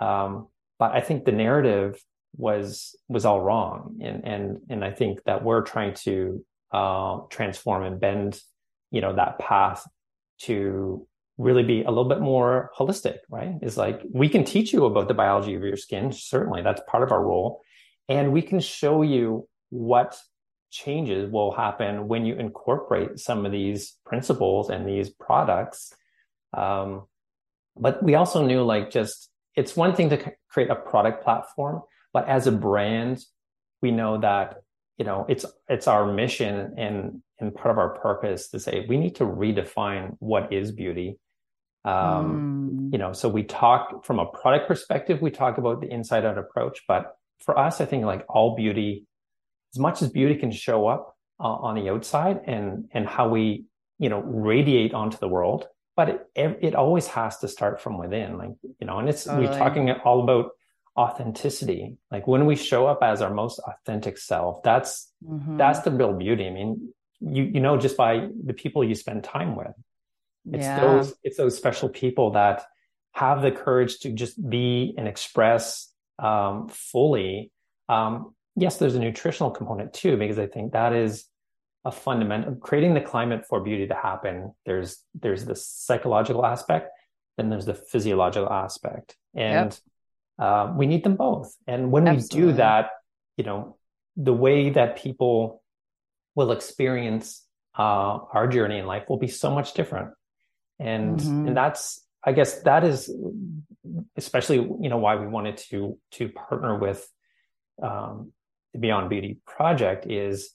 um, 0.00 0.48
but 0.78 0.92
I 0.92 1.00
think 1.00 1.24
the 1.24 1.32
narrative 1.32 2.02
was 2.36 2.96
was 3.08 3.24
all 3.24 3.40
wrong 3.40 3.98
and 4.02 4.24
and 4.24 4.58
and 4.68 4.84
i 4.84 4.90
think 4.90 5.22
that 5.24 5.44
we're 5.44 5.62
trying 5.62 5.94
to 5.94 6.44
uh, 6.72 7.20
transform 7.30 7.84
and 7.84 8.00
bend 8.00 8.40
you 8.90 9.00
know 9.00 9.14
that 9.14 9.38
path 9.38 9.86
to 10.38 11.06
really 11.36 11.62
be 11.62 11.82
a 11.82 11.88
little 11.88 12.08
bit 12.08 12.20
more 12.20 12.70
holistic 12.76 13.18
right? 13.28 13.54
Is 13.62 13.76
like 13.76 14.02
we 14.12 14.28
can 14.28 14.44
teach 14.44 14.72
you 14.72 14.84
about 14.84 15.08
the 15.08 15.14
biology 15.14 15.54
of 15.54 15.62
your 15.62 15.76
skin 15.76 16.12
certainly 16.12 16.62
that's 16.62 16.82
part 16.88 17.02
of 17.02 17.12
our 17.12 17.22
role 17.22 17.62
and 18.08 18.32
we 18.32 18.42
can 18.42 18.60
show 18.60 19.02
you 19.02 19.48
what 19.70 20.18
changes 20.70 21.30
will 21.30 21.52
happen 21.52 22.08
when 22.08 22.24
you 22.26 22.34
incorporate 22.34 23.18
some 23.18 23.46
of 23.46 23.52
these 23.52 23.96
principles 24.04 24.70
and 24.70 24.88
these 24.88 25.08
products 25.08 25.92
um, 26.56 27.04
but 27.76 28.02
we 28.02 28.14
also 28.14 28.44
knew 28.44 28.62
like 28.62 28.90
just 28.90 29.30
it's 29.56 29.76
one 29.76 29.94
thing 29.94 30.10
to 30.10 30.32
create 30.48 30.70
a 30.70 30.74
product 30.76 31.22
platform 31.22 31.82
but 32.12 32.28
as 32.28 32.46
a 32.46 32.52
brand 32.52 33.24
we 33.82 33.90
know 33.90 34.18
that 34.18 34.62
you 34.98 35.04
know 35.04 35.26
it's 35.28 35.44
it's 35.68 35.86
our 35.86 36.12
mission 36.12 36.74
and 36.76 37.22
and 37.40 37.54
part 37.54 37.70
of 37.70 37.78
our 37.78 37.90
purpose 37.98 38.48
to 38.48 38.58
say 38.58 38.86
we 38.88 38.96
need 38.96 39.14
to 39.16 39.24
redefine 39.24 40.16
what 40.20 40.52
is 40.52 40.70
beauty 40.70 41.18
um 41.84 42.70
Mm. 42.74 42.92
you 42.92 42.98
know 42.98 43.12
so 43.12 43.28
we 43.28 43.42
talk 43.42 44.04
from 44.04 44.18
a 44.18 44.26
product 44.26 44.68
perspective 44.68 45.20
we 45.20 45.30
talk 45.30 45.58
about 45.58 45.80
the 45.80 45.90
inside 45.92 46.24
out 46.24 46.38
approach 46.38 46.82
but 46.88 47.16
for 47.40 47.58
us 47.58 47.80
i 47.80 47.84
think 47.84 48.04
like 48.04 48.24
all 48.28 48.56
beauty 48.56 49.06
as 49.74 49.78
much 49.78 50.00
as 50.02 50.08
beauty 50.08 50.36
can 50.36 50.50
show 50.50 50.86
up 50.86 51.16
uh, 51.40 51.66
on 51.66 51.74
the 51.74 51.90
outside 51.90 52.40
and 52.46 52.88
and 52.92 53.06
how 53.06 53.28
we 53.28 53.66
you 53.98 54.08
know, 54.08 54.20
radiate 54.20 54.94
onto 54.94 55.16
the 55.18 55.28
world, 55.28 55.66
but 55.96 56.28
it, 56.34 56.58
it 56.60 56.74
always 56.74 57.06
has 57.08 57.38
to 57.38 57.48
start 57.48 57.80
from 57.80 57.98
within. 57.98 58.38
Like, 58.38 58.50
you 58.62 58.86
know, 58.86 58.98
and 58.98 59.08
it's, 59.08 59.24
totally. 59.24 59.46
we're 59.46 59.58
talking 59.58 59.90
all 59.90 60.22
about 60.22 60.50
authenticity. 60.96 61.96
Like 62.10 62.26
when 62.26 62.46
we 62.46 62.56
show 62.56 62.86
up 62.86 63.02
as 63.02 63.22
our 63.22 63.32
most 63.32 63.60
authentic 63.60 64.18
self, 64.18 64.62
that's, 64.62 65.10
mm-hmm. 65.24 65.56
that's 65.56 65.80
the 65.80 65.90
real 65.90 66.12
beauty. 66.12 66.46
I 66.46 66.50
mean, 66.50 66.92
you, 67.20 67.44
you 67.44 67.60
know, 67.60 67.76
just 67.76 67.96
by 67.96 68.28
the 68.44 68.52
people 68.52 68.84
you 68.84 68.94
spend 68.94 69.22
time 69.24 69.54
with, 69.56 69.72
it's 70.52 70.64
yeah. 70.64 70.80
those, 70.80 71.14
it's 71.22 71.36
those 71.36 71.56
special 71.56 71.88
people 71.88 72.32
that 72.32 72.64
have 73.12 73.42
the 73.42 73.52
courage 73.52 73.98
to 74.00 74.10
just 74.10 74.36
be 74.48 74.94
and 74.98 75.06
express, 75.08 75.92
um, 76.18 76.68
fully. 76.68 77.50
Um, 77.88 78.34
yes, 78.56 78.78
there's 78.78 78.94
a 78.94 78.98
nutritional 78.98 79.50
component 79.50 79.92
too, 79.92 80.16
because 80.16 80.38
I 80.38 80.46
think 80.46 80.72
that 80.72 80.92
is, 80.92 81.26
a 81.84 81.92
fundamental 81.92 82.54
creating 82.56 82.94
the 82.94 83.00
climate 83.00 83.44
for 83.46 83.60
beauty 83.60 83.86
to 83.86 83.94
happen 83.94 84.54
there's 84.64 85.02
there's 85.14 85.44
the 85.44 85.54
psychological 85.54 86.44
aspect 86.44 86.90
then 87.36 87.50
there's 87.50 87.66
the 87.66 87.74
physiological 87.74 88.50
aspect 88.50 89.16
and 89.34 89.78
yep. 90.38 90.46
uh, 90.46 90.72
we 90.74 90.86
need 90.86 91.04
them 91.04 91.16
both 91.16 91.54
and 91.66 91.92
when 91.92 92.08
Absolutely. 92.08 92.40
we 92.40 92.52
do 92.52 92.56
that 92.56 92.90
you 93.36 93.44
know 93.44 93.76
the 94.16 94.32
way 94.32 94.70
that 94.70 94.96
people 94.96 95.62
will 96.34 96.52
experience 96.52 97.44
uh, 97.78 98.18
our 98.32 98.46
journey 98.46 98.78
in 98.78 98.86
life 98.86 99.04
will 99.08 99.18
be 99.18 99.28
so 99.28 99.50
much 99.50 99.74
different 99.74 100.10
and 100.78 101.18
mm-hmm. 101.18 101.48
and 101.48 101.56
that's 101.56 102.04
i 102.24 102.32
guess 102.32 102.62
that 102.62 102.84
is 102.84 103.10
especially 104.16 104.56
you 104.56 104.88
know 104.88 104.98
why 104.98 105.16
we 105.16 105.26
wanted 105.26 105.56
to 105.56 105.98
to 106.10 106.28
partner 106.28 106.78
with 106.78 107.08
um, 107.82 108.32
the 108.72 108.78
beyond 108.78 109.10
beauty 109.10 109.38
project 109.46 110.06
is 110.06 110.50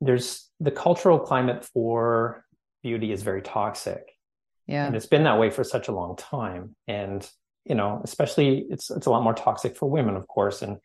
there's 0.00 0.50
the 0.60 0.70
cultural 0.70 1.18
climate 1.18 1.64
for 1.64 2.44
beauty 2.82 3.10
is 3.10 3.22
very 3.22 3.42
toxic. 3.42 4.12
Yeah. 4.66 4.86
And 4.86 4.94
it's 4.94 5.06
been 5.06 5.24
that 5.24 5.38
way 5.38 5.50
for 5.50 5.64
such 5.64 5.88
a 5.88 5.92
long 5.92 6.16
time. 6.16 6.76
And, 6.86 7.28
you 7.64 7.74
know, 7.74 8.00
especially 8.04 8.66
it's 8.70 8.90
it's 8.90 9.06
a 9.06 9.10
lot 9.10 9.22
more 9.22 9.34
toxic 9.34 9.76
for 9.76 9.90
women, 9.90 10.16
of 10.16 10.28
course. 10.28 10.62
And 10.62 10.78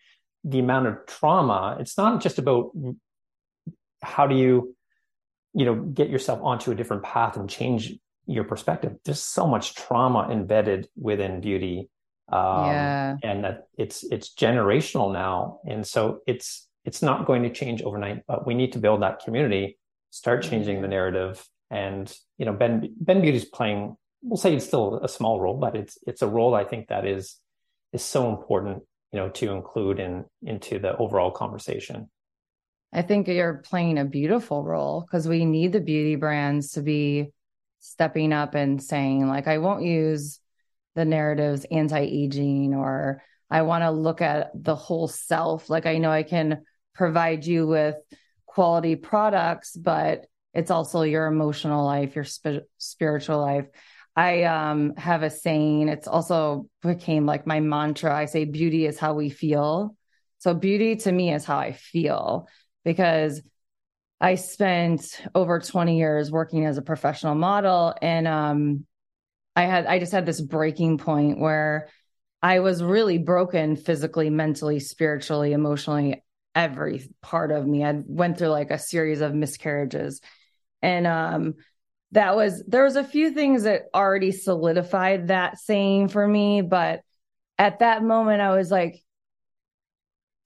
the 0.44 0.60
amount 0.60 0.88
of 0.88 1.06
trauma, 1.06 1.78
it's 1.80 1.98
not 1.98 2.22
just 2.22 2.40
about 2.40 2.72
how 4.02 4.28
do 4.28 4.36
you, 4.36 4.76
you 5.54 5.66
know, 5.66 5.76
get 5.76 6.10
yourself 6.10 6.40
onto 6.42 6.72
a 6.72 6.76
different 6.76 7.04
path 7.04 7.38
and 7.38 7.50
change 7.50 7.94
your 8.26 8.44
perspective. 8.44 8.96
There's 9.06 9.22
so 9.22 9.48
much 9.48 9.76
trauma 9.76 10.30
embedded 10.32 10.88
within 10.96 11.42
beauty. 11.42 11.90
Um, 12.32 12.66
yeah. 12.68 13.18
and 13.24 13.44
that 13.44 13.70
it's 13.76 14.04
it's 14.04 14.36
generational 14.36 15.12
now. 15.12 15.62
And 15.66 15.88
so 15.88 16.20
it's 16.28 16.70
it's 16.86 17.02
not 17.02 17.26
going 17.26 17.44
to 17.44 17.50
change 17.50 17.82
overnight, 17.82 18.24
but 18.28 18.46
we 18.48 18.54
need 18.54 18.74
to 18.74 18.80
build 18.80 19.02
that 19.02 19.24
community, 19.24 19.78
start 20.10 20.44
changing 20.44 20.82
the 20.82 20.88
narrative. 20.88 21.46
And, 21.70 22.12
you 22.38 22.46
know, 22.46 22.54
Bend, 22.54 22.90
Bend 23.00 23.22
Beauty's 23.22 23.46
playing, 23.46 23.96
we'll 24.24 24.38
say 24.38 24.56
it's 24.56 24.66
still 24.66 25.00
a 25.04 25.10
small 25.10 25.40
role, 25.40 25.58
but 25.58 25.76
it's, 25.76 25.98
it's 26.08 26.22
a 26.22 26.28
role 26.28 26.56
I 26.56 26.64
think 26.64 26.88
that 26.88 27.06
is, 27.06 27.36
is 27.94 28.04
so 28.04 28.30
important, 28.30 28.84
you 29.12 29.20
know, 29.20 29.30
to 29.30 29.52
include 29.52 30.00
in, 30.00 30.26
into 30.42 30.80
the 30.80 30.98
overall 30.98 31.32
conversation. 31.32 32.10
I 32.92 33.04
think 33.04 33.28
you're 33.28 33.62
playing 33.66 33.98
a 33.98 34.06
beautiful 34.06 34.64
role 34.64 35.02
because 35.02 35.28
we 35.28 35.46
need 35.46 35.74
the 35.74 35.80
beauty 35.80 36.16
brands 36.16 36.72
to 36.72 36.82
be 36.82 37.32
stepping 37.80 38.34
up 38.34 38.56
and 38.56 38.82
saying, 38.82 39.28
like, 39.28 39.48
I 39.48 39.60
won't 39.60 39.84
use 39.84 40.40
the 40.96 41.06
narratives 41.06 41.66
anti 41.70 42.00
aging 42.00 42.74
or 42.74 43.22
I 43.50 43.62
want 43.62 43.84
to 43.84 43.92
look 43.92 44.22
at 44.22 44.52
the 44.56 44.76
whole 44.76 45.08
self. 45.08 45.70
Like, 45.70 45.86
I 45.86 45.98
know 46.00 46.12
I 46.12 46.24
can 46.24 46.64
provide 46.96 47.46
you 47.46 47.68
with 47.68 47.96
quality 48.46 48.96
products, 48.96 49.76
but 49.76 50.26
it's 50.54 50.72
also 50.72 51.04
your 51.04 51.28
emotional 51.28 51.86
life, 51.86 52.16
your 52.16 52.26
sp- 52.26 52.66
spiritual 52.80 53.40
life. 53.40 53.68
I 54.16 54.44
um, 54.44 54.96
have 54.98 55.22
a 55.22 55.30
saying, 55.30 55.88
it's 55.90 56.08
also 56.08 56.68
became 56.82 57.28
like 57.28 57.46
my 57.46 57.60
mantra. 57.60 58.14
I 58.14 58.26
say, 58.26 58.46
beauty 58.46 58.88
is 58.88 58.98
how 58.98 59.14
we 59.14 59.30
feel. 59.30 59.96
So, 60.40 60.54
beauty 60.54 60.96
to 60.98 61.12
me 61.12 61.34
is 61.34 61.46
how 61.46 61.58
I 61.58 61.74
feel 61.74 62.48
because 62.84 63.42
I 64.22 64.36
spent 64.36 65.22
over 65.34 65.60
20 65.60 65.98
years 65.98 66.32
working 66.32 66.66
as 66.66 66.78
a 66.78 66.82
professional 66.82 67.36
model. 67.36 67.94
And 68.02 68.28
um, 68.28 68.86
I 69.56 69.64
had, 69.64 69.86
I 69.86 70.00
just 70.00 70.12
had 70.12 70.26
this 70.26 70.42
breaking 70.42 70.98
point 70.98 71.40
where 71.40 71.90
I 72.42 72.60
was 72.60 72.84
really 72.84 73.18
broken 73.18 73.76
physically, 73.76 74.30
mentally, 74.30 74.80
spiritually, 74.80 75.54
emotionally 75.54 76.24
every 76.56 77.10
part 77.22 77.52
of 77.52 77.66
me. 77.66 77.84
I 77.84 78.02
went 78.06 78.38
through 78.38 78.50
like 78.50 78.72
a 78.72 78.80
series 78.80 79.22
of 79.22 79.34
miscarriages. 79.34 80.22
And 80.82 81.06
um 81.08 81.56
that 82.12 82.36
was 82.36 82.64
there 82.68 82.84
was 82.84 82.96
a 82.96 83.04
few 83.04 83.32
things 83.32 83.64
that 83.64 83.84
already 83.94 84.32
solidified 84.32 85.28
that 85.28 85.60
saying 85.60 86.08
for 86.08 86.28
me, 86.28 86.62
but 86.62 87.02
at 87.58 87.80
that 87.80 88.04
moment 88.04 88.42
I 88.42 88.56
was 88.56 88.72
like 88.72 89.04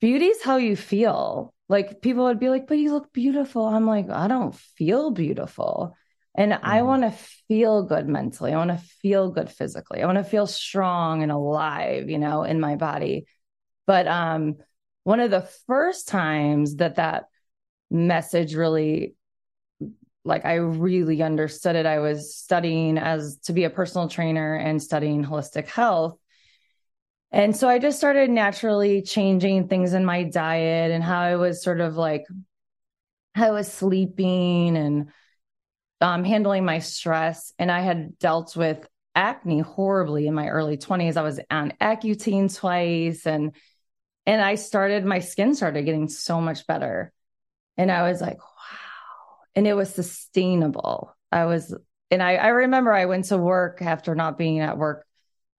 beauty's 0.01 0.41
how 0.41 0.57
you 0.57 0.75
feel. 0.75 1.53
Like 1.73 2.03
people 2.03 2.25
would 2.25 2.39
be 2.39 2.49
like, 2.49 2.67
"But 2.67 2.77
you 2.77 2.93
look 2.93 3.11
beautiful." 3.11 3.65
I'm 3.65 3.87
like, 3.87 4.07
"I 4.11 4.27
don't 4.27 4.53
feel 4.53 5.09
beautiful." 5.09 5.95
And 6.35 6.51
mm-hmm. 6.51 6.63
I 6.63 6.83
want 6.83 7.01
to 7.01 7.11
feel 7.47 7.81
good 7.81 8.07
mentally. 8.07 8.53
I 8.53 8.57
want 8.57 8.69
to 8.69 8.85
feel 9.01 9.31
good 9.31 9.49
physically. 9.49 10.03
I 10.03 10.05
want 10.05 10.19
to 10.19 10.23
feel 10.23 10.45
strong 10.45 11.23
and 11.23 11.31
alive, 11.31 12.11
you 12.11 12.19
know, 12.19 12.43
in 12.43 12.59
my 12.59 12.75
body. 12.75 13.25
But 13.87 14.07
um 14.07 14.57
one 15.03 15.19
of 15.19 15.31
the 15.31 15.49
first 15.65 16.07
times 16.07 16.75
that 16.75 16.95
that 16.97 17.25
message 17.89 18.53
really 18.53 19.15
like 20.23 20.45
I 20.45 20.55
really 20.55 21.23
understood 21.23 21.75
it. 21.75 21.87
I 21.87 21.99
was 21.99 22.35
studying 22.35 22.99
as 22.99 23.37
to 23.45 23.53
be 23.53 23.63
a 23.63 23.71
personal 23.71 24.07
trainer 24.07 24.55
and 24.55 24.79
studying 24.81 25.25
holistic 25.25 25.67
health. 25.67 26.19
And 27.33 27.55
so 27.55 27.67
I 27.67 27.79
just 27.79 27.97
started 27.97 28.29
naturally 28.29 29.01
changing 29.01 29.67
things 29.67 29.93
in 29.93 30.05
my 30.05 30.23
diet 30.23 30.91
and 30.91 31.03
how 31.03 31.19
I 31.19 31.35
was 31.35 31.63
sort 31.63 31.81
of 31.81 31.97
like 31.97 32.25
how 33.33 33.47
I 33.47 33.51
was 33.51 33.73
sleeping 33.73 34.77
and 34.77 35.09
um, 35.99 36.23
handling 36.23 36.63
my 36.63 36.77
stress. 36.77 37.51
And 37.57 37.71
I 37.71 37.81
had 37.81 38.19
dealt 38.19 38.55
with 38.55 38.87
acne 39.15 39.61
horribly 39.61 40.27
in 40.27 40.35
my 40.35 40.47
early 40.47 40.77
20s. 40.77 41.17
I 41.17 41.23
was 41.23 41.39
on 41.49 41.73
Accutane 41.81 42.55
twice 42.55 43.25
and 43.25 43.55
and 44.25 44.41
I 44.41 44.55
started, 44.55 45.03
my 45.03 45.19
skin 45.19 45.53
started 45.53 45.83
getting 45.83 46.07
so 46.07 46.39
much 46.39 46.65
better. 46.65 47.11
And 47.75 47.91
I 47.91 48.09
was 48.09 48.21
like, 48.21 48.37
wow. 48.37 49.37
And 49.55 49.67
it 49.67 49.73
was 49.73 49.93
sustainable. 49.93 51.13
I 51.29 51.43
was, 51.43 51.75
and 52.09 52.23
I, 52.23 52.35
I 52.35 52.47
remember 52.47 52.93
I 52.93 53.05
went 53.05 53.25
to 53.25 53.37
work 53.37 53.81
after 53.81 54.15
not 54.15 54.37
being 54.37 54.59
at 54.59 54.77
work 54.77 55.05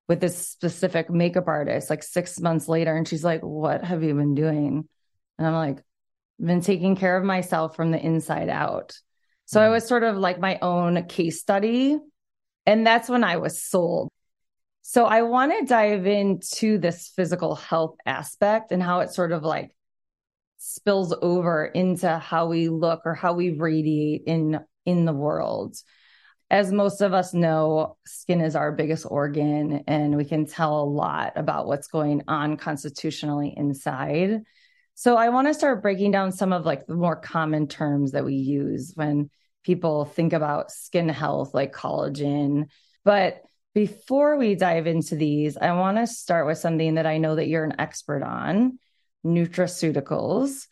with 0.09 0.21
this 0.21 0.49
specific 0.49 1.11
makeup 1.11 1.49
artist 1.49 1.91
like 1.91 2.03
six 2.03 2.41
months 2.41 2.69
later. 2.69 2.95
And 2.95 3.09
she's 3.09 3.25
like, 3.25 3.41
what 3.41 3.83
have 3.83 4.03
you 4.03 4.15
been 4.15 4.35
doing? 4.35 4.89
And 5.39 5.47
I'm 5.47 5.55
like, 5.55 5.79
I've 6.41 6.47
been 6.47 6.61
taking 6.61 6.97
care 6.97 7.17
of 7.17 7.25
myself 7.25 7.77
from 7.77 7.91
the 7.91 7.99
inside 7.99 8.49
out. 8.49 8.93
So 9.47 9.61
mm-hmm. 9.61 9.67
I 9.67 9.71
was 9.71 9.87
sort 9.87 10.03
of 10.03 10.17
like 10.17 10.39
my 10.39 10.59
own 10.61 11.05
case 11.07 11.41
study. 11.41 11.99
And 12.67 12.87
that's 12.87 13.09
when 13.09 13.25
I 13.25 13.39
was 13.39 13.63
sold. 13.63 14.11
So 14.83 15.07
I 15.07 15.23
want 15.23 15.53
to 15.59 15.65
dive 15.65 16.07
into 16.07 16.79
this 16.79 17.09
physical 17.09 17.55
health 17.55 17.97
aspect 18.05 18.71
and 18.71 18.83
how 18.83 19.01
it 19.01 19.11
sort 19.13 19.33
of 19.33 19.43
like 19.43 19.75
spills 20.59 21.15
over 21.23 21.65
into 21.65 22.19
how 22.19 22.47
we 22.47 22.69
look 22.69 23.03
or 23.05 23.15
how 23.15 23.33
we 23.33 23.51
radiate 23.51 24.25
in 24.27 24.61
in 24.85 25.05
the 25.07 25.13
world. 25.13 25.77
As 26.51 26.71
most 26.71 27.01
of 27.01 27.15
us 27.15 27.35
know, 27.35 27.97
skin 28.07 28.41
is 28.41 28.55
our 28.55 28.71
biggest 28.71 29.07
organ 29.09 29.85
and 29.87 30.17
we 30.17 30.25
can 30.25 30.47
tell 30.47 30.83
a 30.83 30.85
lot 30.85 31.33
about 31.37 31.67
what's 31.67 31.89
going 31.89 32.23
on 32.29 32.57
constitutionally 32.57 33.55
inside. 33.57 34.43
So 34.95 35.17
I 35.17 35.31
want 35.31 35.49
to 35.49 35.55
start 35.55 35.83
breaking 35.83 36.13
down 36.13 36.31
some 36.33 36.53
of 36.53 36.65
like 36.65 36.87
the 36.87 36.95
more 36.95 37.17
common 37.17 37.67
terms 37.67 38.13
that 38.13 38.25
we 38.25 38.35
use 38.35 38.93
when 38.95 39.31
people 39.65 40.05
think 40.05 40.33
about 40.33 40.71
skin 40.71 41.09
health 41.09 41.55
like 41.55 41.73
collagen, 41.73 42.67
but 43.05 43.41
before 43.75 44.37
we 44.37 44.55
dive 44.55 44.87
into 44.87 45.17
these, 45.17 45.57
I 45.57 45.73
want 45.73 45.97
to 45.97 46.07
start 46.07 46.47
with 46.47 46.59
something 46.59 46.95
that 46.95 47.07
I 47.07 47.19
know 47.19 47.35
that 47.35 47.49
you're 47.49 47.65
an 47.65 47.81
expert 47.81 48.23
on 48.23 48.79
nutraceuticals. 49.27 50.67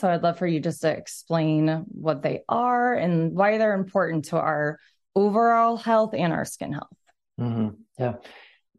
So 0.00 0.10
I'd 0.10 0.22
love 0.22 0.38
for 0.38 0.46
you 0.46 0.60
just 0.60 0.82
to 0.82 0.90
explain 0.90 1.84
what 1.88 2.22
they 2.22 2.42
are 2.48 2.94
and 2.94 3.32
why 3.32 3.56
they're 3.56 3.74
important 3.74 4.26
to 4.26 4.38
our 4.38 4.78
overall 5.14 5.76
health 5.76 6.14
and 6.14 6.32
our 6.32 6.44
skin 6.44 6.72
health. 6.72 6.96
Mm-hmm. 7.40 7.68
Yeah. 7.98 8.14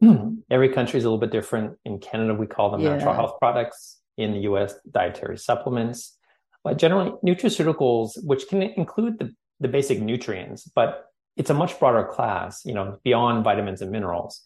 Every 0.52 0.70
country 0.70 0.98
is 0.98 1.06
a 1.06 1.08
little 1.08 1.20
bit 1.20 1.32
different. 1.32 1.78
In 1.86 2.00
Canada, 2.00 2.34
we 2.34 2.48
call 2.48 2.72
them 2.72 2.82
yeah. 2.82 2.96
natural 2.96 3.14
health 3.14 3.40
products. 3.40 4.00
In 4.18 4.32
the 4.32 4.40
US, 4.52 4.76
dietary 4.90 5.38
supplements. 5.38 6.18
But 6.64 6.78
generally, 6.78 7.12
nutraceuticals, 7.26 8.12
which 8.24 8.48
can 8.48 8.62
include 8.62 9.20
the, 9.20 9.36
the 9.60 9.68
basic 9.68 10.00
nutrients, 10.00 10.64
but 10.74 11.08
it's 11.36 11.50
a 11.50 11.54
much 11.54 11.78
broader 11.80 12.06
class, 12.06 12.64
you 12.66 12.74
know, 12.74 12.98
beyond 13.04 13.44
vitamins 13.44 13.82
and 13.82 13.92
minerals. 13.92 14.42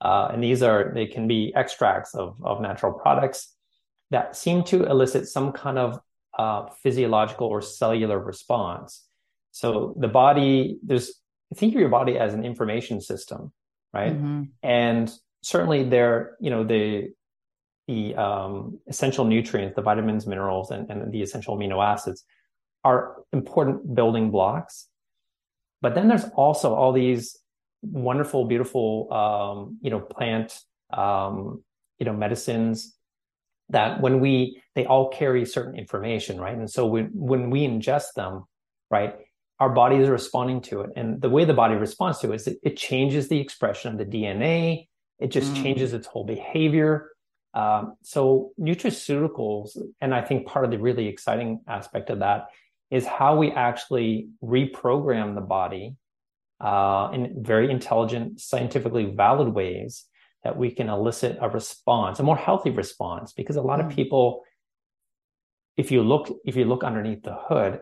Uh, 0.00 0.28
and 0.32 0.44
these 0.44 0.62
are, 0.62 0.92
they 0.94 1.06
can 1.06 1.26
be 1.26 1.52
extracts 1.56 2.14
of, 2.14 2.36
of 2.44 2.60
natural 2.60 2.92
products 2.92 3.54
that 4.10 4.36
seem 4.36 4.62
to 4.64 4.84
elicit 4.84 5.26
some 5.26 5.52
kind 5.52 5.78
of 5.78 5.98
uh, 6.38 6.66
physiological 6.82 7.46
or 7.46 7.62
cellular 7.62 8.18
response. 8.18 9.06
So 9.52 9.94
the 9.98 10.08
body, 10.08 10.78
there's 10.82 11.14
think 11.54 11.74
of 11.74 11.80
your 11.80 11.88
body 11.88 12.18
as 12.18 12.34
an 12.34 12.44
information 12.44 13.00
system, 13.00 13.52
right? 13.92 14.12
Mm-hmm. 14.12 14.42
And 14.62 15.12
certainly 15.42 15.84
there, 15.84 16.36
you 16.40 16.50
know, 16.50 16.64
the 16.64 17.12
the 17.86 18.14
um, 18.16 18.78
essential 18.86 19.26
nutrients, 19.26 19.76
the 19.76 19.82
vitamins, 19.82 20.26
minerals, 20.26 20.70
and, 20.70 20.90
and 20.90 21.12
the 21.12 21.20
essential 21.20 21.56
amino 21.56 21.84
acids 21.84 22.24
are 22.82 23.16
important 23.32 23.94
building 23.94 24.30
blocks. 24.30 24.88
But 25.82 25.94
then 25.94 26.08
there's 26.08 26.24
also 26.34 26.74
all 26.74 26.92
these 26.92 27.38
wonderful, 27.82 28.46
beautiful, 28.46 29.12
um, 29.12 29.78
you 29.82 29.90
know, 29.90 30.00
plant, 30.00 30.58
um, 30.92 31.62
you 31.98 32.06
know, 32.06 32.14
medicines 32.14 32.96
that 33.68 34.00
when 34.00 34.20
we, 34.20 34.62
they 34.74 34.86
all 34.86 35.10
carry 35.10 35.44
certain 35.44 35.76
information, 35.78 36.40
right? 36.40 36.56
And 36.56 36.70
so 36.70 36.86
when, 36.86 37.10
when 37.12 37.50
we 37.50 37.66
ingest 37.66 38.14
them, 38.16 38.44
right, 38.90 39.14
our 39.60 39.70
body 39.70 39.96
is 39.96 40.08
responding 40.08 40.60
to 40.62 40.80
it. 40.82 40.90
And 40.96 41.20
the 41.20 41.30
way 41.30 41.44
the 41.44 41.54
body 41.54 41.74
responds 41.74 42.18
to 42.20 42.32
it 42.32 42.36
is 42.36 42.46
it, 42.46 42.58
it 42.62 42.76
changes 42.76 43.28
the 43.28 43.38
expression 43.38 43.92
of 43.92 43.98
the 43.98 44.04
DNA. 44.04 44.88
It 45.20 45.28
just 45.28 45.52
mm. 45.52 45.62
changes 45.62 45.92
its 45.92 46.06
whole 46.06 46.24
behavior. 46.24 47.10
Um, 47.54 47.94
so 48.02 48.50
nutraceuticals, 48.60 49.78
and 50.00 50.12
I 50.12 50.22
think 50.22 50.46
part 50.46 50.64
of 50.64 50.72
the 50.72 50.78
really 50.78 51.06
exciting 51.06 51.60
aspect 51.68 52.10
of 52.10 52.18
that 52.18 52.48
is 52.90 53.06
how 53.06 53.36
we 53.36 53.52
actually 53.52 54.28
reprogram 54.42 55.34
the 55.34 55.40
body 55.40 55.94
uh, 56.60 57.10
in 57.12 57.42
very 57.42 57.70
intelligent, 57.70 58.40
scientifically 58.40 59.04
valid 59.04 59.48
ways 59.48 60.04
that 60.42 60.56
we 60.56 60.70
can 60.70 60.88
elicit 60.88 61.38
a 61.40 61.48
response, 61.48 62.18
a 62.18 62.22
more 62.22 62.36
healthy 62.36 62.70
response. 62.70 63.32
Because 63.32 63.54
a 63.54 63.62
lot 63.62 63.78
mm. 63.78 63.86
of 63.86 63.94
people, 63.94 64.42
if 65.76 65.92
you 65.92 66.02
look, 66.02 66.36
if 66.44 66.56
you 66.56 66.64
look 66.64 66.82
underneath 66.82 67.22
the 67.22 67.36
hood, 67.36 67.80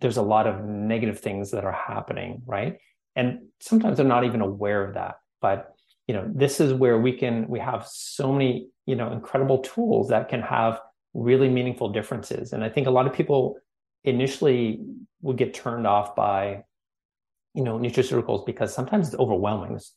there's 0.00 0.16
a 0.16 0.22
lot 0.22 0.46
of 0.46 0.64
negative 0.64 1.20
things 1.20 1.50
that 1.52 1.64
are 1.64 1.72
happening, 1.72 2.42
right? 2.46 2.78
And 3.16 3.46
sometimes 3.60 3.96
they're 3.96 4.06
not 4.06 4.24
even 4.24 4.40
aware 4.40 4.84
of 4.84 4.94
that. 4.94 5.16
But 5.40 5.74
you 6.06 6.14
know, 6.14 6.30
this 6.34 6.60
is 6.60 6.72
where 6.72 6.98
we 6.98 7.12
can 7.12 7.46
we 7.48 7.60
have 7.60 7.86
so 7.86 8.32
many 8.32 8.68
you 8.86 8.96
know 8.96 9.12
incredible 9.12 9.58
tools 9.58 10.08
that 10.08 10.28
can 10.28 10.42
have 10.42 10.80
really 11.14 11.48
meaningful 11.48 11.90
differences. 11.90 12.52
And 12.52 12.64
I 12.64 12.68
think 12.68 12.86
a 12.86 12.90
lot 12.90 13.06
of 13.06 13.12
people 13.12 13.56
initially 14.04 14.80
would 15.22 15.36
get 15.36 15.54
turned 15.54 15.86
off 15.86 16.16
by 16.16 16.64
you 17.54 17.62
know 17.62 17.78
nutraceuticals 17.78 18.44
because 18.46 18.74
sometimes 18.74 19.08
it's 19.08 19.16
overwhelming. 19.16 19.70
There's, 19.70 19.94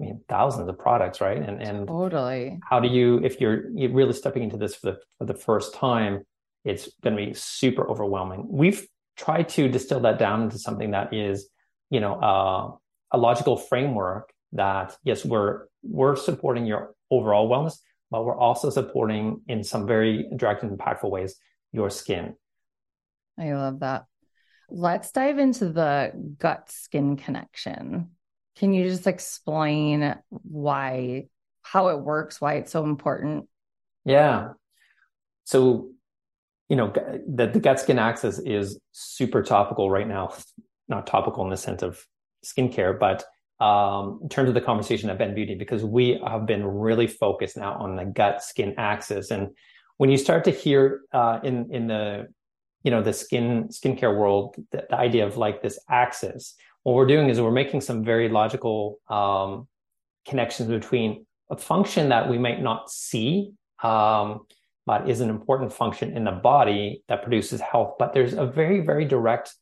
I 0.00 0.04
mean, 0.04 0.20
thousands 0.28 0.68
of 0.68 0.78
products, 0.78 1.20
right? 1.20 1.38
And 1.38 1.62
and 1.62 1.86
totally. 1.86 2.58
How 2.68 2.80
do 2.80 2.88
you, 2.88 3.20
if 3.24 3.40
you're, 3.40 3.70
you're 3.70 3.92
really 3.92 4.12
stepping 4.12 4.42
into 4.42 4.56
this 4.56 4.74
for 4.74 4.92
the 4.92 4.98
for 5.18 5.24
the 5.24 5.34
first 5.34 5.74
time, 5.74 6.26
it's 6.64 6.90
going 7.02 7.16
to 7.16 7.24
be 7.24 7.34
super 7.34 7.88
overwhelming. 7.88 8.46
We've 8.48 8.86
try 9.16 9.42
to 9.42 9.68
distill 9.68 10.00
that 10.00 10.18
down 10.18 10.42
into 10.42 10.58
something 10.58 10.90
that 10.92 11.12
is, 11.14 11.48
you 11.90 12.00
know, 12.00 12.14
uh, 12.14 12.70
a 13.12 13.18
logical 13.18 13.56
framework 13.56 14.32
that 14.52 14.96
yes, 15.04 15.24
we're 15.24 15.66
we're 15.82 16.16
supporting 16.16 16.66
your 16.66 16.94
overall 17.10 17.48
wellness, 17.48 17.78
but 18.10 18.24
we're 18.24 18.38
also 18.38 18.70
supporting 18.70 19.40
in 19.48 19.64
some 19.64 19.86
very 19.86 20.28
direct 20.36 20.62
and 20.62 20.76
impactful 20.76 21.10
ways 21.10 21.36
your 21.72 21.90
skin. 21.90 22.34
I 23.38 23.52
love 23.52 23.80
that. 23.80 24.06
Let's 24.68 25.12
dive 25.12 25.38
into 25.38 25.68
the 25.68 26.12
gut 26.38 26.70
skin 26.70 27.16
connection. 27.16 28.10
Can 28.56 28.72
you 28.72 28.88
just 28.88 29.06
explain 29.06 30.16
why, 30.30 31.26
how 31.62 31.88
it 31.88 32.00
works, 32.00 32.40
why 32.40 32.54
it's 32.54 32.72
so 32.72 32.82
important? 32.84 33.48
Yeah. 34.04 34.52
So 35.44 35.90
you 36.68 36.76
know, 36.76 36.92
the, 37.26 37.46
the 37.46 37.60
gut 37.60 37.78
skin 37.78 37.98
axis 37.98 38.38
is 38.40 38.78
super 38.92 39.42
topical 39.42 39.90
right 39.90 40.08
now. 40.08 40.34
Not 40.88 41.06
topical 41.06 41.44
in 41.44 41.50
the 41.50 41.56
sense 41.56 41.82
of 41.82 42.04
skincare, 42.44 42.98
but 42.98 43.24
um, 43.64 44.20
in 44.22 44.28
terms 44.28 44.48
of 44.48 44.54
the 44.54 44.60
conversation 44.60 45.08
at 45.10 45.18
Bend 45.18 45.34
Beauty, 45.34 45.54
because 45.54 45.84
we 45.84 46.20
have 46.26 46.46
been 46.46 46.64
really 46.64 47.06
focused 47.06 47.56
now 47.56 47.74
on 47.74 47.96
the 47.96 48.04
gut 48.04 48.42
skin 48.42 48.74
axis. 48.76 49.30
And 49.30 49.50
when 49.96 50.10
you 50.10 50.16
start 50.16 50.44
to 50.44 50.50
hear 50.50 51.02
uh, 51.12 51.40
in 51.42 51.72
in 51.72 51.86
the 51.86 52.26
you 52.82 52.90
know 52.90 53.02
the 53.02 53.12
skin 53.12 53.68
skincare 53.68 54.16
world 54.16 54.54
the, 54.70 54.86
the, 54.90 54.96
idea 54.96 55.26
of 55.26 55.36
like 55.36 55.62
this 55.62 55.78
axis, 55.88 56.54
what 56.82 56.94
we're 56.94 57.06
doing 57.06 57.28
is 57.28 57.40
we're 57.40 57.50
making 57.50 57.80
some 57.80 58.04
very 58.04 58.28
logical 58.28 58.98
um, 59.08 59.66
connections 60.28 60.68
between 60.68 61.26
a 61.50 61.56
function 61.56 62.10
that 62.10 62.28
we 62.28 62.38
might 62.38 62.60
not 62.60 62.90
see 62.90 63.52
um, 63.82 64.46
but 64.86 65.10
is 65.10 65.20
an 65.20 65.28
important 65.28 65.72
function 65.72 66.16
in 66.16 66.24
the 66.24 66.32
body 66.32 67.02
that 67.08 67.22
produces 67.22 67.60
health. 67.60 67.94
But 67.98 68.14
there's 68.14 68.34
a 68.34 68.46
very, 68.46 68.80
very 68.80 69.04
direct 69.04 69.52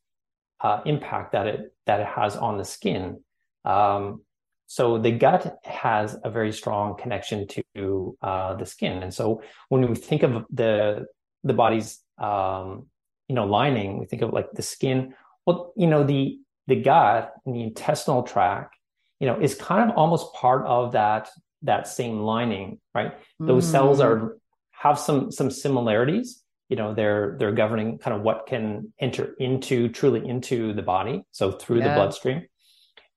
uh, 0.60 0.82
impact 0.84 1.32
that 1.32 1.46
it 1.46 1.74
that 1.86 2.00
it 2.00 2.06
has 2.06 2.36
on 2.36 2.58
the 2.58 2.64
skin. 2.64 3.20
Um, 3.64 4.22
so 4.66 4.98
the 4.98 5.12
gut 5.12 5.58
has 5.64 6.16
a 6.22 6.30
very 6.30 6.52
strong 6.52 6.96
connection 6.96 7.46
to 7.74 8.16
uh, 8.22 8.54
the 8.54 8.66
skin, 8.66 9.02
and 9.02 9.12
so 9.12 9.42
when 9.68 9.88
we 9.88 9.94
think 9.94 10.22
of 10.22 10.44
the 10.50 11.06
the 11.42 11.52
body's 11.54 12.00
um, 12.18 12.86
you 13.28 13.34
know 13.34 13.46
lining, 13.46 13.98
we 13.98 14.06
think 14.06 14.22
of 14.22 14.32
like 14.32 14.52
the 14.52 14.62
skin. 14.62 15.14
Well, 15.46 15.72
you 15.76 15.86
know 15.86 16.04
the 16.04 16.38
the 16.66 16.76
gut 16.76 17.32
and 17.44 17.54
the 17.54 17.62
intestinal 17.62 18.22
tract, 18.22 18.76
you 19.20 19.26
know, 19.26 19.38
is 19.38 19.54
kind 19.54 19.90
of 19.90 19.96
almost 19.96 20.32
part 20.34 20.66
of 20.66 20.92
that 20.92 21.30
that 21.62 21.88
same 21.88 22.20
lining, 22.20 22.78
right? 22.94 23.14
Those 23.38 23.66
mm. 23.66 23.70
cells 23.70 24.00
are 24.00 24.36
have 24.84 24.98
some 24.98 25.32
some 25.32 25.50
similarities. 25.50 26.42
You 26.68 26.76
know, 26.76 26.94
they're 26.94 27.36
they're 27.38 27.52
governing 27.52 27.98
kind 27.98 28.16
of 28.16 28.22
what 28.22 28.46
can 28.46 28.92
enter 29.00 29.34
into 29.38 29.88
truly 29.88 30.26
into 30.26 30.72
the 30.74 30.82
body, 30.82 31.24
so 31.32 31.52
through 31.52 31.78
yeah. 31.78 31.88
the 31.88 31.94
bloodstream, 31.94 32.42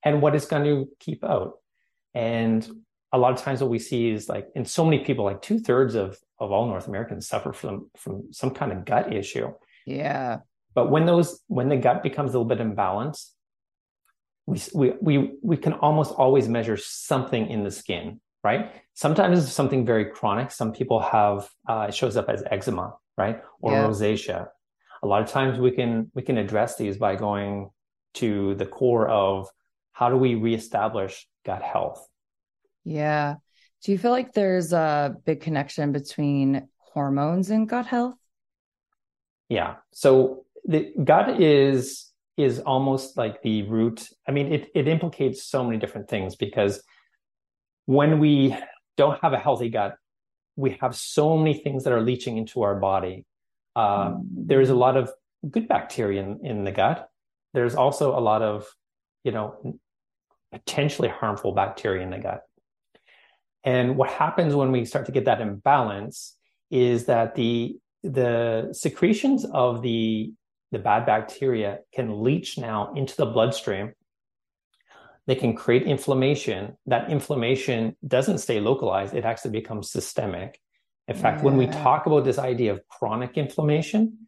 and 0.04 0.22
what 0.22 0.36
is 0.36 0.46
going 0.46 0.64
to 0.64 0.90
keep 1.00 1.24
out. 1.24 1.54
And 2.14 2.68
a 3.12 3.18
lot 3.18 3.34
of 3.34 3.42
times, 3.42 3.62
what 3.62 3.70
we 3.70 3.80
see 3.80 4.10
is 4.10 4.28
like 4.30 4.48
in 4.56 4.66
so 4.66 4.84
many 4.86 5.04
people, 5.04 5.26
like 5.26 5.42
two 5.42 5.60
thirds 5.60 5.96
of 5.96 6.18
of 6.40 6.52
all 6.52 6.68
North 6.68 6.88
Americans 6.88 7.28
suffer 7.28 7.52
from 7.54 7.92
from 7.98 8.32
some 8.32 8.52
kind 8.52 8.72
of 8.72 8.86
gut 8.86 9.14
issue. 9.14 9.52
Yeah. 9.86 10.40
But 10.74 10.90
when 10.90 11.06
those 11.06 11.42
when 11.48 11.70
the 11.70 11.78
gut 11.78 12.02
becomes 12.02 12.34
a 12.34 12.40
little 12.40 12.56
bit 12.56 12.60
imbalanced, 12.60 13.32
we 14.46 14.60
we 14.74 14.94
we 15.02 15.32
we 15.42 15.58
can 15.58 15.74
almost 15.74 16.14
always 16.14 16.48
measure 16.48 16.78
something 16.78 17.50
in 17.50 17.64
the 17.64 17.72
skin 17.72 18.22
right? 18.48 18.72
Sometimes 18.94 19.44
it's 19.44 19.54
something 19.62 19.86
very 19.86 20.06
chronic. 20.06 20.52
Some 20.52 20.72
people 20.72 21.00
have 21.02 21.50
uh, 21.68 21.88
it 21.90 21.94
shows 22.00 22.16
up 22.20 22.28
as 22.30 22.44
eczema, 22.50 22.88
right, 23.18 23.38
or 23.62 23.72
yeah. 23.74 23.84
rosacea. 23.86 24.48
A 25.04 25.08
lot 25.08 25.22
of 25.22 25.30
times 25.38 25.60
we 25.60 25.72
can 25.80 25.92
we 26.16 26.22
can 26.28 26.38
address 26.38 26.78
these 26.78 26.96
by 26.98 27.14
going 27.28 27.70
to 28.22 28.56
the 28.56 28.66
core 28.66 29.08
of 29.10 29.48
how 29.92 30.08
do 30.10 30.18
we 30.26 30.32
reestablish 30.36 31.28
gut 31.46 31.62
health. 31.62 32.02
Yeah. 32.84 33.36
Do 33.84 33.92
you 33.92 33.98
feel 33.98 34.12
like 34.12 34.32
there's 34.34 34.72
a 34.74 35.16
big 35.26 35.42
connection 35.42 35.92
between 35.92 36.68
hormones 36.94 37.50
and 37.50 37.70
gut 37.70 37.86
health? 37.86 38.16
Yeah. 39.50 39.76
So 39.92 40.46
the 40.74 40.82
gut 41.04 41.42
is 41.42 42.12
is 42.38 42.60
almost 42.74 43.18
like 43.18 43.42
the 43.42 43.64
root. 43.64 44.08
I 44.28 44.32
mean, 44.32 44.48
it 44.56 44.64
it 44.74 44.88
implicates 44.88 45.40
so 45.54 45.64
many 45.66 45.78
different 45.84 46.08
things 46.14 46.36
because 46.46 46.74
when 47.88 48.20
we 48.20 48.56
don't 48.98 49.20
have 49.24 49.34
a 49.34 49.40
healthy 49.40 49.70
gut, 49.70 49.96
we 50.56 50.78
have 50.82 50.96
so 50.96 51.38
many 51.38 51.56
things 51.56 51.86
that 51.86 51.94
are 51.94 52.02
leaching 52.02 52.38
into 52.38 52.62
our 52.62 52.76
body. 52.76 53.26
Uh, 53.76 54.10
mm. 54.10 54.24
There 54.32 54.62
is 54.62 54.70
a 54.70 54.76
lot 54.76 54.98
of 54.98 55.12
good 55.50 55.68
bacteria 55.68 56.22
in, 56.22 56.46
in 56.46 56.64
the 56.64 56.72
gut. 56.72 57.10
There's 57.54 57.76
also 57.76 58.18
a 58.18 58.20
lot 58.20 58.42
of, 58.42 58.68
you 59.24 59.32
know, 59.32 59.80
potentially 60.52 61.08
harmful 61.08 61.54
bacteria 61.54 62.04
in 62.04 62.12
the 62.12 62.20
gut. 62.20 62.44
And 63.64 63.98
what 63.98 64.10
happens 64.10 64.54
when 64.54 64.72
we 64.72 64.86
start 64.86 65.06
to 65.06 65.12
get 65.12 65.26
that 65.26 65.42
imbalance 65.42 66.36
is 66.70 67.06
that 67.06 67.36
the 67.36 67.78
the 68.04 68.70
secretions 68.74 69.46
of 69.46 69.82
the 69.82 70.32
the 70.72 70.80
bad 70.80 71.06
bacteria 71.06 71.80
can 71.94 72.24
leach 72.24 72.58
now 72.58 72.94
into 72.96 73.16
the 73.16 73.26
bloodstream 73.26 73.94
they 75.28 75.36
can 75.36 75.54
create 75.54 75.84
inflammation. 75.84 76.78
That 76.88 77.12
inflammation 77.12 77.96
doesn't 78.06 78.40
stay 78.40 78.60
localized, 78.60 79.14
it 79.14 79.26
actually 79.26 79.52
becomes 79.52 79.92
systemic. 79.92 80.60
In 81.08 81.16
fact, 81.16 81.40
yeah. 81.40 81.46
when 81.46 81.58
we 81.58 81.68
talk 81.68 82.06
about 82.06 82.26
this 82.26 82.40
idea 82.40 82.74
of 82.74 82.82
chronic 82.88 83.38
inflammation, 83.38 84.28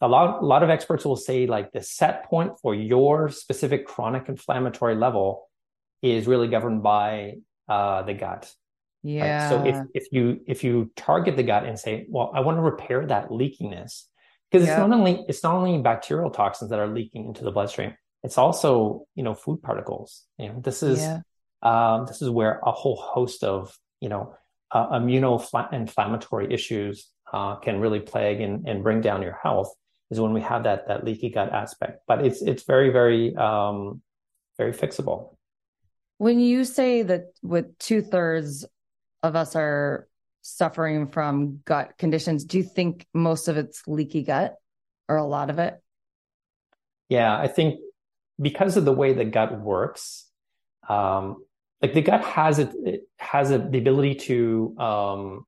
a 0.00 0.08
lot, 0.08 0.42
a 0.42 0.46
lot 0.46 0.62
of 0.62 0.70
experts 0.70 1.04
will 1.04 1.16
say 1.16 1.46
like 1.46 1.72
the 1.72 1.82
set 1.82 2.24
point 2.24 2.52
for 2.60 2.74
your 2.74 3.28
specific 3.28 3.86
chronic 3.86 4.28
inflammatory 4.28 4.96
level 4.96 5.48
is 6.02 6.26
really 6.26 6.48
governed 6.48 6.82
by 6.82 7.34
uh, 7.68 8.02
the 8.02 8.14
gut. 8.14 8.52
Yeah. 9.02 9.44
Right? 9.44 9.48
So 9.50 9.66
if 9.66 10.04
if 10.04 10.12
you 10.12 10.40
if 10.46 10.64
you 10.64 10.90
target 10.96 11.36
the 11.36 11.42
gut 11.42 11.64
and 11.64 11.78
say, 11.78 12.06
well, 12.08 12.32
I 12.34 12.40
want 12.40 12.56
to 12.58 12.62
repair 12.62 13.06
that 13.06 13.28
leakiness, 13.28 14.04
because 14.50 14.66
it's 14.66 14.78
not 14.78 14.90
only 14.90 15.24
it's 15.28 15.42
not 15.42 15.54
only 15.54 15.78
bacterial 15.78 16.30
toxins 16.30 16.70
that 16.70 16.78
are 16.78 16.88
leaking 16.88 17.26
into 17.26 17.44
the 17.44 17.50
bloodstream, 17.52 17.94
it's 18.24 18.38
also 18.38 19.06
you 19.14 19.22
know 19.22 19.34
food 19.34 19.62
particles 19.62 20.24
you 20.38 20.48
know 20.48 20.60
this 20.60 20.82
is 20.82 20.98
yeah. 20.98 21.20
um, 21.62 22.06
this 22.06 22.20
is 22.22 22.30
where 22.30 22.58
a 22.64 22.72
whole 22.72 22.96
host 22.96 23.44
of 23.44 23.78
you 24.00 24.08
know 24.08 24.34
uh, 24.72 24.98
immunoinflammatory 24.98 26.52
issues 26.52 27.08
uh, 27.32 27.56
can 27.56 27.80
really 27.80 28.00
plague 28.00 28.40
and, 28.40 28.66
and 28.66 28.82
bring 28.82 29.00
down 29.00 29.22
your 29.22 29.38
health 29.42 29.72
is 30.10 30.20
when 30.20 30.32
we 30.32 30.40
have 30.40 30.64
that 30.64 30.88
that 30.88 31.04
leaky 31.04 31.30
gut 31.30 31.52
aspect. 31.52 32.00
But 32.06 32.24
it's 32.24 32.42
it's 32.42 32.64
very 32.64 32.90
very 32.90 33.34
um, 33.36 34.02
very 34.58 34.72
fixable. 34.72 35.36
When 36.18 36.40
you 36.40 36.64
say 36.64 37.02
that 37.02 37.26
with 37.42 37.76
two 37.78 38.02
thirds 38.02 38.64
of 39.22 39.36
us 39.36 39.56
are 39.56 40.08
suffering 40.42 41.08
from 41.08 41.60
gut 41.64 41.98
conditions, 41.98 42.44
do 42.44 42.58
you 42.58 42.64
think 42.64 43.06
most 43.12 43.48
of 43.48 43.56
it's 43.56 43.82
leaky 43.86 44.22
gut 44.22 44.56
or 45.08 45.16
a 45.16 45.26
lot 45.26 45.50
of 45.50 45.58
it? 45.58 45.80
Yeah, 47.08 47.36
I 47.36 47.48
think 47.48 47.80
because 48.40 48.76
of 48.76 48.84
the 48.84 48.92
way 48.92 49.12
the 49.12 49.24
gut 49.24 49.60
works, 49.60 50.28
um, 50.88 51.44
like 51.82 51.94
the 51.94 52.02
gut 52.02 52.24
has 52.24 52.58
it, 52.58 52.70
it 52.84 53.08
has 53.18 53.50
a, 53.50 53.58
the 53.58 53.78
ability 53.78 54.14
to 54.14 54.74
um, 54.78 55.46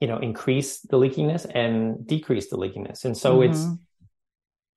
you 0.00 0.08
know 0.08 0.18
increase 0.18 0.80
the 0.80 0.96
leakiness 0.96 1.46
and 1.54 2.06
decrease 2.06 2.50
the 2.50 2.56
leakiness, 2.56 3.04
and 3.04 3.16
so 3.16 3.38
mm-hmm. 3.38 3.52
it's 3.52 3.66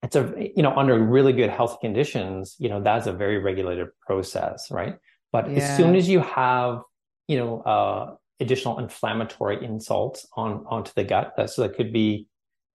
it's 0.04 0.16
a 0.16 0.52
you 0.56 0.64
know 0.64 0.76
under 0.76 0.98
really 1.00 1.34
good 1.34 1.50
health 1.50 1.80
conditions, 1.82 2.56
you 2.60 2.70
know 2.70 2.82
that's 2.82 3.08
a 3.08 3.14
very 3.14 3.40
regulated 3.40 3.88
process, 4.06 4.70
right? 4.72 4.96
But 5.32 5.50
yeah. 5.50 5.58
as 5.58 5.78
soon 5.78 5.96
as 5.96 6.08
you 6.08 6.20
have 6.20 6.82
you 7.28 7.38
know 7.38 7.62
uh, 7.62 8.16
additional 8.40 8.80
inflammatory 8.80 9.64
insults 9.66 10.28
on 10.36 10.66
onto 10.68 10.92
the 10.96 11.04
gut, 11.04 11.34
that 11.38 11.50
so 11.50 11.64
that 11.64 11.76
could 11.76 11.92
be 11.92 12.28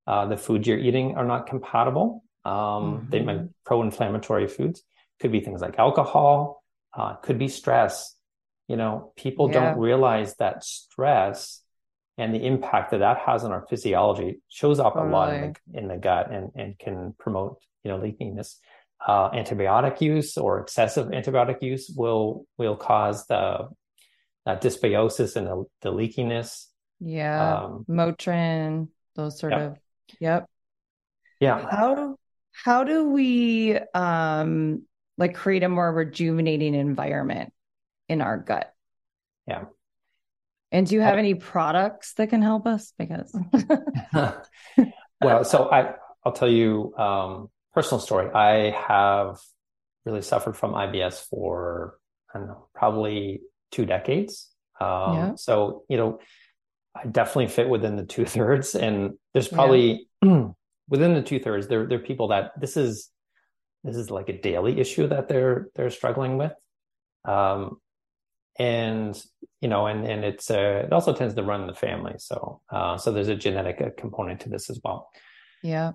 uh, 0.07 0.27
the 0.27 0.37
foods 0.37 0.67
you're 0.67 0.79
eating 0.79 1.17
are 1.17 1.25
not 1.25 1.47
compatible 1.47 2.24
um, 2.45 2.53
mm-hmm. 2.53 3.11
They 3.11 3.23
might 3.23 3.41
pro-inflammatory 3.65 4.49
foods. 4.49 4.83
Could 5.21 5.33
be 5.33 5.41
things 5.41 5.61
like 5.61 5.79
alcohol. 5.79 6.63
Uh, 6.93 7.15
could 7.15 7.39
be 7.39 7.49
stress. 7.49 8.15
You 8.69 8.77
know, 8.77 9.13
people 9.17 9.51
yeah. 9.51 9.73
don't 9.73 9.79
realize 9.79 10.37
that 10.37 10.65
stress 10.65 11.63
and 12.17 12.35
the 12.35 12.47
impact 12.47 12.93
that 12.93 12.99
that 12.99 13.19
has 13.19 13.45
on 13.45 13.53
our 13.53 13.67
physiology 13.69 14.41
shows 14.49 14.79
up 14.79 14.95
totally. 14.95 15.11
a 15.11 15.13
lot 15.13 15.35
in 15.35 15.55
the, 15.67 15.79
in 15.79 15.89
the, 15.89 15.97
gut 15.97 16.31
and, 16.31 16.51
and 16.55 16.79
can 16.79 17.15
promote, 17.19 17.61
you 17.83 17.91
know, 17.91 17.99
leakiness. 17.99 18.57
Uh, 19.07 19.31
antibiotic 19.33 20.01
use 20.01 20.39
or 20.39 20.61
excessive 20.61 21.09
antibiotic 21.09 21.61
use 21.61 21.93
will 21.95 22.47
will 22.57 22.77
cause 22.77 23.27
the 23.27 23.69
that 24.47 24.63
dysbiosis 24.63 25.37
and 25.37 25.47
the, 25.47 25.65
the 25.83 25.93
leakiness. 25.93 26.67
Yeah, 27.01 27.65
um, 27.65 27.85
Motrin, 27.87 28.89
those 29.15 29.39
sort 29.39 29.53
yep. 29.53 29.61
of. 29.61 29.79
Yep. 30.21 30.49
Yeah. 31.41 31.69
How 31.71 32.17
how 32.55 32.85
do 32.85 33.11
we 33.11 33.77
um 33.95 34.83
like 35.19 35.35
create 35.35 35.63
a 35.63 35.69
more 35.69 35.93
rejuvenating 35.93 36.75
environment 36.75 37.53
in 38.09 38.21
our 38.21 38.39
gut? 38.39 38.73
Yeah. 39.47 39.65
And 40.73 40.87
do 40.87 40.95
you 40.95 41.01
have 41.01 41.17
I, 41.17 41.19
any 41.19 41.35
products 41.35 42.15
that 42.15 42.31
can 42.31 42.43
help 42.43 42.67
us? 42.67 42.93
Because 42.99 43.37
well 45.21 45.45
so 45.45 45.71
i 45.71 45.95
i'll 46.25 46.33
tell 46.33 46.51
you 46.51 46.95
um 46.97 47.49
personal 47.75 48.01
story. 48.01 48.31
I 48.33 48.71
have 48.89 49.41
really 50.05 50.23
suffered 50.23 50.57
from 50.57 50.73
ibs 50.73 51.27
for 51.29 51.99
i 52.33 52.39
don't 52.39 52.47
know 52.47 52.69
probably 52.75 53.41
two 53.73 53.85
decades. 53.85 54.49
Um 54.81 55.15
yeah. 55.15 55.35
so 55.35 55.85
you 55.89 55.97
know 55.97 56.21
i 56.95 57.05
definitely 57.07 57.49
fit 57.49 57.69
within 57.69 57.97
the 57.97 58.05
two 58.05 58.25
thirds 58.25 58.77
and 58.77 59.15
there's 59.33 59.49
probably 59.49 60.09
yeah. 60.23 60.49
within 60.89 61.15
the 61.15 61.23
two 61.23 61.39
thirds, 61.39 61.67
there 61.69 61.87
there 61.87 61.99
are 61.99 62.03
people 62.03 62.29
that 62.29 62.53
this 62.61 62.77
is 62.77 63.11
this 63.83 63.97
is 63.97 64.11
like 64.11 64.29
a 64.29 64.41
daily 64.41 64.81
issue 64.81 65.09
that 65.09 65.29
they're 65.29 65.69
they're 65.75 65.91
struggling 65.91 66.39
with, 66.39 66.53
um, 67.25 67.81
and 68.59 69.23
you 69.61 69.69
know, 69.69 69.87
and 69.87 70.07
and 70.07 70.25
it's 70.25 70.51
uh, 70.51 70.83
it 70.87 70.93
also 70.93 71.13
tends 71.13 71.35
to 71.35 71.43
run 71.43 71.63
in 71.63 71.67
the 71.67 71.75
family. 71.75 72.15
So 72.19 72.61
uh, 72.71 72.97
so 72.99 73.13
there's 73.13 73.29
a 73.29 73.37
genetic 73.37 73.81
uh, 73.81 73.91
component 73.97 74.41
to 74.41 74.49
this 74.49 74.71
as 74.71 74.81
well. 74.83 75.11
Yeah. 75.63 75.93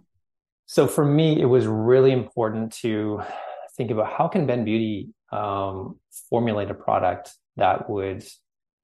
So 0.65 0.87
for 0.87 1.03
me, 1.03 1.41
it 1.41 1.45
was 1.45 1.65
really 1.65 2.11
important 2.11 2.73
to 2.81 3.21
think 3.75 3.89
about 3.91 4.11
how 4.11 4.27
can 4.27 4.45
Bend 4.45 4.65
Beauty 4.65 5.09
um, 5.31 5.99
formulate 6.29 6.69
a 6.69 6.75
product 6.75 7.33
that 7.57 7.89
would, 7.89 8.23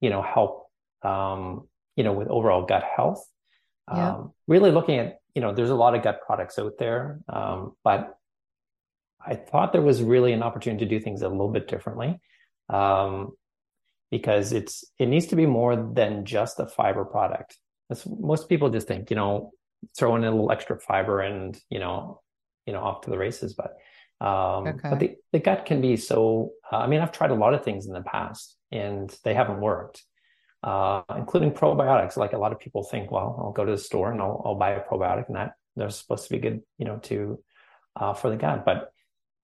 you 0.00 0.10
know, 0.10 0.22
help, 0.22 0.66
um, 1.02 1.68
you 1.94 2.02
know, 2.02 2.12
with 2.12 2.28
overall 2.28 2.66
gut 2.66 2.82
health. 2.82 3.24
Yeah. 3.88 4.14
Um, 4.14 4.32
really 4.48 4.72
looking 4.72 4.98
at 4.98 5.20
you 5.36 5.42
know, 5.42 5.52
there's 5.52 5.70
a 5.70 5.74
lot 5.74 5.94
of 5.94 6.02
gut 6.02 6.22
products 6.24 6.58
out 6.58 6.78
there, 6.78 7.20
um, 7.28 7.76
but 7.84 8.16
I 9.24 9.34
thought 9.34 9.72
there 9.72 9.82
was 9.82 10.02
really 10.02 10.32
an 10.32 10.42
opportunity 10.42 10.86
to 10.86 10.88
do 10.88 10.98
things 10.98 11.20
a 11.20 11.28
little 11.28 11.50
bit 11.50 11.68
differently, 11.68 12.18
um, 12.70 13.32
because 14.10 14.54
it's 14.54 14.82
it 14.98 15.06
needs 15.06 15.26
to 15.26 15.36
be 15.36 15.44
more 15.44 15.76
than 15.76 16.24
just 16.24 16.58
a 16.58 16.66
fiber 16.66 17.04
product. 17.04 17.58
That's, 17.90 18.06
most 18.06 18.48
people 18.48 18.70
just 18.70 18.88
think, 18.88 19.10
you 19.10 19.16
know, 19.16 19.52
throw 19.96 20.16
in 20.16 20.24
a 20.24 20.30
little 20.30 20.50
extra 20.50 20.80
fiber 20.80 21.20
and 21.20 21.54
you 21.68 21.80
know, 21.80 22.22
you 22.64 22.72
know, 22.72 22.80
off 22.80 23.02
to 23.02 23.10
the 23.10 23.18
races. 23.18 23.52
But 23.52 23.76
um, 24.26 24.68
okay. 24.68 24.88
but 24.88 25.00
the, 25.00 25.16
the 25.34 25.38
gut 25.38 25.66
can 25.66 25.82
be 25.82 25.98
so. 25.98 26.52
Uh, 26.72 26.78
I 26.78 26.86
mean, 26.86 27.00
I've 27.02 27.12
tried 27.12 27.30
a 27.30 27.34
lot 27.34 27.52
of 27.52 27.62
things 27.62 27.86
in 27.86 27.92
the 27.92 28.00
past 28.00 28.56
and 28.72 29.14
they 29.22 29.34
haven't 29.34 29.60
worked 29.60 30.02
uh, 30.66 31.02
including 31.16 31.52
probiotics. 31.52 32.16
Like 32.16 32.32
a 32.32 32.38
lot 32.38 32.52
of 32.52 32.58
people 32.58 32.82
think, 32.82 33.12
well, 33.12 33.36
I'll 33.38 33.52
go 33.52 33.64
to 33.64 33.70
the 33.70 33.78
store 33.78 34.10
and 34.10 34.20
I'll, 34.20 34.42
I'll 34.44 34.56
buy 34.56 34.72
a 34.72 34.80
probiotic, 34.80 35.28
and 35.28 35.36
that 35.36 35.52
they're 35.76 35.88
supposed 35.90 36.24
to 36.24 36.30
be 36.30 36.40
good, 36.40 36.60
you 36.76 36.84
know, 36.84 36.98
to 37.04 37.38
uh, 37.94 38.12
for 38.12 38.28
the 38.28 38.36
gut. 38.36 38.64
But 38.64 38.90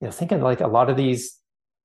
you 0.00 0.08
know, 0.08 0.10
thinking 0.10 0.40
like 0.40 0.60
a 0.60 0.66
lot 0.66 0.90
of 0.90 0.96
these, 0.96 1.38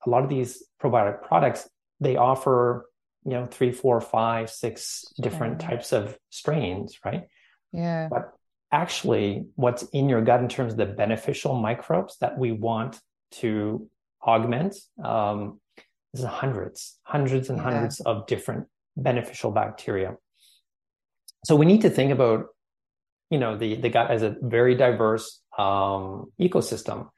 a 0.06 0.10
lot 0.10 0.24
of 0.24 0.30
these 0.30 0.64
probiotic 0.82 1.22
products, 1.22 1.70
they 2.00 2.18
offer 2.18 2.90
you 3.26 3.34
know 3.34 3.46
three, 3.46 3.72
four, 3.72 4.02
five, 4.02 4.50
six 4.50 5.06
different 5.22 5.62
types 5.62 5.94
of 5.94 6.18
strains, 6.32 6.98
right? 7.06 7.28
Yeah. 7.72 8.08
But 8.10 8.34
actually, 8.72 9.46
what's 9.54 9.84
in 9.84 10.10
your 10.10 10.22
gut 10.24 10.42
in 10.42 10.50
terms 10.50 10.74
of 10.74 10.78
the 10.80 10.88
beneficial 10.88 11.62
microbes 11.62 12.18
that 12.22 12.40
we 12.40 12.54
want 12.54 13.00
to 13.34 13.88
augment 14.26 14.76
um, 15.04 15.62
is 16.16 16.24
hundreds, 16.24 16.98
hundreds 17.04 17.52
and 17.52 17.60
yeah. 17.60 17.64
hundreds 17.66 18.00
of 18.00 18.26
different 18.26 18.66
beneficial 18.98 19.52
bacteria. 19.52 20.18
So 21.46 21.56
we 21.56 21.66
need 21.66 21.82
to 21.82 21.90
think 21.90 22.12
about, 22.12 22.48
you 23.30 23.40
know, 23.40 23.58
the, 23.58 23.76
the 23.76 23.90
gut 23.90 24.12
as 24.12 24.24
a 24.24 24.36
very 24.42 24.76
diverse 24.76 25.42
um, 25.58 26.32
ecosystem. 26.42 27.10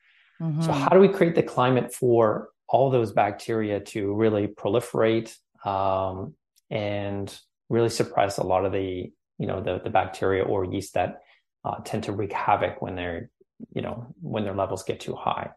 Mm-hmm. 0.42 0.62
So 0.62 0.72
how 0.72 0.89
do 0.89 1.00
we 1.00 1.08
create 1.08 1.36
the 1.36 1.44
climate 1.44 1.94
for 1.94 2.50
all 2.68 2.92
those 2.92 3.12
bacteria 3.12 3.80
to 3.80 4.13
really 4.13 4.48
proliferate 4.48 5.36
um, 5.65 6.36
and 6.70 7.36
really 7.70 7.89
suppress 7.89 8.38
a 8.38 8.44
lot 8.44 8.65
of 8.65 8.72
the, 8.72 9.12
you 9.38 9.48
know, 9.48 9.62
the, 9.62 9.82
the 9.84 9.89
bacteria 9.89 10.44
or 10.44 10.65
yeast 10.65 10.94
that 10.94 11.22
uh, 11.65 11.78
tend 11.84 12.04
to 12.04 12.12
wreak 12.12 12.32
havoc 12.32 12.82
when 12.82 12.96
they're, 12.96 13.30
you 13.74 13.82
know, 13.82 14.13
when 14.22 14.44
their 14.44 14.56
levels 14.56 14.84
get 14.84 15.00
too 15.00 15.15
high. 15.15 15.50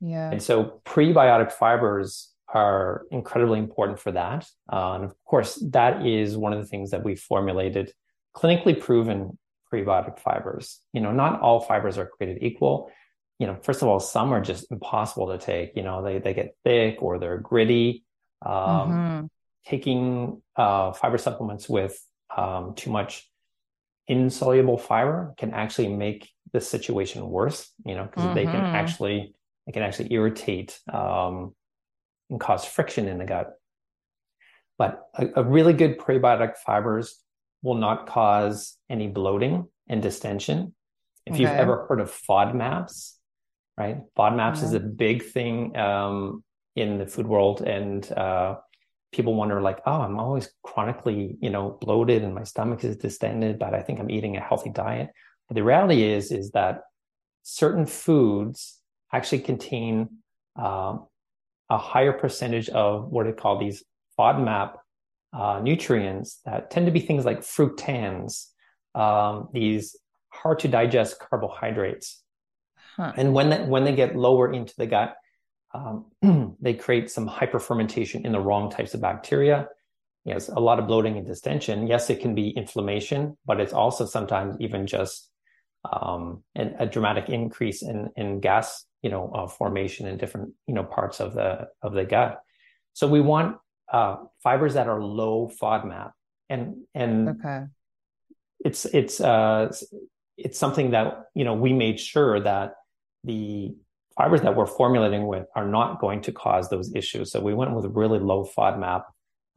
Yeah. 0.00 0.30
And 0.30 0.42
so 0.42 0.80
prebiotic 0.84 1.52
fibers 1.52 2.29
are 2.52 3.06
incredibly 3.10 3.58
important 3.58 3.98
for 3.98 4.12
that. 4.12 4.46
Uh, 4.72 4.94
and 4.94 5.04
of 5.04 5.14
course, 5.24 5.62
that 5.70 6.06
is 6.06 6.36
one 6.36 6.52
of 6.52 6.60
the 6.60 6.66
things 6.66 6.90
that 6.90 7.04
we 7.04 7.14
formulated 7.14 7.92
clinically 8.34 8.78
proven 8.78 9.38
prebiotic 9.72 10.18
fibers. 10.18 10.80
You 10.92 11.00
know, 11.00 11.12
not 11.12 11.40
all 11.40 11.60
fibers 11.60 11.98
are 11.98 12.06
created 12.06 12.42
equal. 12.42 12.90
You 13.38 13.46
know, 13.46 13.56
first 13.62 13.82
of 13.82 13.88
all, 13.88 14.00
some 14.00 14.32
are 14.32 14.40
just 14.40 14.70
impossible 14.70 15.28
to 15.28 15.38
take. 15.38 15.76
You 15.76 15.82
know, 15.82 16.02
they 16.02 16.18
they 16.18 16.34
get 16.34 16.56
thick 16.64 16.98
or 17.00 17.18
they're 17.18 17.38
gritty. 17.38 18.04
Um, 18.44 18.52
mm-hmm. 18.54 19.26
Taking 19.66 20.42
uh, 20.56 20.92
fiber 20.92 21.18
supplements 21.18 21.68
with 21.68 22.00
um, 22.36 22.74
too 22.74 22.90
much 22.90 23.30
insoluble 24.08 24.78
fiber 24.78 25.34
can 25.36 25.52
actually 25.52 25.88
make 25.88 26.28
the 26.52 26.60
situation 26.60 27.28
worse. 27.28 27.70
You 27.84 27.94
know, 27.94 28.04
because 28.04 28.24
mm-hmm. 28.24 28.34
they 28.34 28.44
can 28.44 28.54
mm-hmm. 28.54 28.74
actually 28.74 29.34
it 29.66 29.72
can 29.72 29.82
actually 29.82 30.12
irritate 30.12 30.80
um, 30.92 31.54
and 32.30 32.40
cause 32.40 32.64
friction 32.64 33.08
in 33.08 33.18
the 33.18 33.24
gut. 33.24 33.50
But 34.78 35.02
a, 35.14 35.28
a 35.36 35.44
really 35.44 35.74
good 35.74 35.98
prebiotic 35.98 36.56
fibers 36.56 37.18
will 37.62 37.74
not 37.74 38.06
cause 38.06 38.78
any 38.88 39.08
bloating 39.08 39.68
and 39.88 40.00
distension. 40.00 40.74
If 41.26 41.34
okay. 41.34 41.42
you've 41.42 41.50
ever 41.50 41.86
heard 41.86 42.00
of 42.00 42.10
FODMAPs, 42.10 43.16
right? 43.76 43.98
FODMAPs 44.16 44.56
mm-hmm. 44.56 44.64
is 44.64 44.72
a 44.72 44.80
big 44.80 45.22
thing 45.22 45.76
um, 45.76 46.42
in 46.76 46.98
the 46.98 47.06
food 47.06 47.26
world, 47.26 47.60
and 47.60 48.10
uh, 48.12 48.56
people 49.12 49.34
wonder, 49.34 49.60
like, 49.60 49.80
oh, 49.84 50.00
I'm 50.00 50.18
always 50.18 50.50
chronically, 50.62 51.36
you 51.42 51.50
know, 51.50 51.76
bloated 51.80 52.22
and 52.22 52.34
my 52.34 52.44
stomach 52.44 52.84
is 52.84 52.96
distended, 52.96 53.58
but 53.58 53.74
I 53.74 53.82
think 53.82 54.00
I'm 54.00 54.10
eating 54.10 54.36
a 54.36 54.40
healthy 54.40 54.70
diet. 54.70 55.10
But 55.48 55.56
the 55.56 55.64
reality 55.64 56.04
is, 56.04 56.32
is 56.32 56.52
that 56.52 56.82
certain 57.42 57.86
foods 57.86 58.78
actually 59.12 59.40
contain 59.40 60.08
um, 60.56 61.06
a 61.70 61.78
higher 61.78 62.12
percentage 62.12 62.68
of 62.68 63.08
what 63.08 63.26
they 63.26 63.32
call 63.32 63.58
these 63.58 63.84
FODMAP 64.18 64.74
uh, 65.32 65.60
nutrients 65.62 66.40
that 66.44 66.70
tend 66.70 66.86
to 66.86 66.92
be 66.92 67.00
things 67.00 67.24
like 67.24 67.40
fructans, 67.40 68.46
um, 68.94 69.48
these 69.52 69.96
hard 70.30 70.58
to 70.60 70.68
digest 70.68 71.20
carbohydrates. 71.20 72.22
Huh. 72.96 73.12
And 73.16 73.32
when 73.32 73.50
that, 73.50 73.68
when 73.68 73.84
they 73.84 73.94
get 73.94 74.16
lower 74.16 74.52
into 74.52 74.74
the 74.76 74.86
gut, 74.86 75.16
um, 75.72 76.06
they 76.60 76.74
create 76.74 77.10
some 77.10 77.28
hyperfermentation 77.28 78.24
in 78.24 78.32
the 78.32 78.40
wrong 78.40 78.70
types 78.70 78.94
of 78.94 79.00
bacteria. 79.00 79.68
Yes, 80.24 80.48
a 80.48 80.60
lot 80.60 80.78
of 80.78 80.86
bloating 80.86 81.16
and 81.16 81.26
distension. 81.26 81.86
Yes, 81.86 82.10
it 82.10 82.20
can 82.20 82.34
be 82.34 82.50
inflammation, 82.50 83.38
but 83.46 83.60
it's 83.60 83.72
also 83.72 84.04
sometimes 84.04 84.56
even 84.60 84.86
just 84.86 85.30
um, 85.90 86.42
and 86.54 86.74
a 86.78 86.86
dramatic 86.86 87.30
increase 87.30 87.82
in 87.82 88.10
in 88.16 88.40
gas, 88.40 88.84
you 89.02 89.10
know, 89.10 89.30
uh, 89.34 89.46
formation 89.46 90.06
in 90.06 90.18
different 90.18 90.52
you 90.66 90.74
know 90.74 90.84
parts 90.84 91.20
of 91.20 91.34
the 91.34 91.68
of 91.82 91.92
the 91.92 92.04
gut. 92.04 92.40
So 92.92 93.06
we 93.06 93.20
want 93.20 93.56
uh, 93.92 94.16
fibers 94.42 94.74
that 94.74 94.88
are 94.88 95.02
low 95.02 95.50
FODMAP, 95.60 96.12
and 96.48 96.82
and 96.94 97.28
okay. 97.30 97.64
it's 98.64 98.84
it's 98.86 99.20
uh 99.20 99.72
it's 100.36 100.58
something 100.58 100.90
that 100.90 101.26
you 101.34 101.44
know 101.44 101.54
we 101.54 101.72
made 101.72 102.00
sure 102.00 102.40
that 102.40 102.74
the 103.24 103.74
fibers 104.16 104.42
that 104.42 104.54
we're 104.54 104.66
formulating 104.66 105.26
with 105.26 105.46
are 105.54 105.66
not 105.66 106.00
going 106.00 106.20
to 106.22 106.32
cause 106.32 106.68
those 106.68 106.94
issues. 106.94 107.30
So 107.30 107.40
we 107.40 107.54
went 107.54 107.72
with 107.72 107.86
really 107.86 108.18
low 108.18 108.44
FODMAP, 108.44 109.04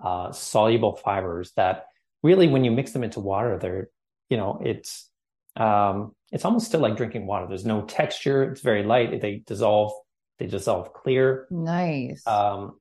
uh, 0.04 0.32
soluble 0.32 0.96
fibers 0.96 1.52
that 1.56 1.88
really, 2.22 2.48
when 2.48 2.64
you 2.64 2.72
mix 2.72 2.92
them 2.92 3.04
into 3.04 3.20
water, 3.20 3.58
they're 3.58 3.90
you 4.30 4.38
know 4.38 4.62
it's 4.64 5.10
um, 5.56 6.14
it's 6.32 6.46
almost 6.46 6.68
still 6.68 6.80
like 6.80 6.98
drinking 6.98 7.28
water. 7.28 7.46
There's 7.48 7.66
no 7.66 7.84
texture. 7.84 8.44
It's 8.44 8.62
very 8.62 8.84
light. 8.84 9.22
They 9.22 9.44
dissolve. 9.46 9.94
They 10.40 10.48
dissolve 10.48 10.94
clear. 10.94 11.48
Nice. 11.52 12.26
Um, 12.26 12.80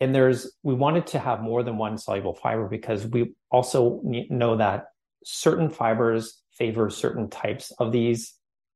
and 0.00 0.14
there's 0.14 0.52
we 0.62 0.74
wanted 0.74 1.08
to 1.08 1.18
have 1.18 1.42
more 1.42 1.62
than 1.62 1.76
one 1.76 1.98
soluble 1.98 2.34
fiber 2.34 2.68
because 2.68 3.06
we 3.06 3.34
also 3.50 4.00
know 4.04 4.56
that 4.56 4.86
certain 5.24 5.68
fibers 5.68 6.42
favor 6.52 6.88
certain 6.90 7.28
types 7.28 7.72
of 7.78 7.92
these 7.92 8.34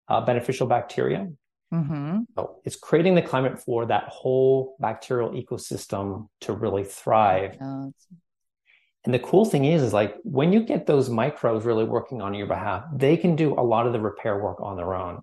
uh, 0.08 0.20
beneficial 0.20 0.66
bacteria. 0.66 1.28
Mm-hmm. 1.72 2.20
So 2.36 2.60
it's 2.64 2.76
creating 2.76 3.14
the 3.14 3.22
climate 3.22 3.58
for 3.58 3.86
that 3.86 4.04
whole 4.08 4.76
bacterial 4.78 5.30
ecosystem 5.30 6.28
to 6.42 6.52
really 6.52 6.84
thrive. 6.84 7.56
Oh, 7.60 7.92
and 9.04 9.12
the 9.12 9.18
cool 9.18 9.44
thing 9.44 9.66
is, 9.66 9.82
is 9.82 9.92
like 9.92 10.14
when 10.22 10.52
you 10.52 10.62
get 10.62 10.86
those 10.86 11.10
microbes 11.10 11.64
really 11.66 11.84
working 11.84 12.22
on 12.22 12.32
your 12.32 12.46
behalf, 12.46 12.84
they 12.92 13.16
can 13.16 13.36
do 13.36 13.52
a 13.52 13.60
lot 13.62 13.86
of 13.86 13.92
the 13.92 14.00
repair 14.00 14.42
work 14.42 14.60
on 14.60 14.76
their 14.76 14.94
own. 14.94 15.20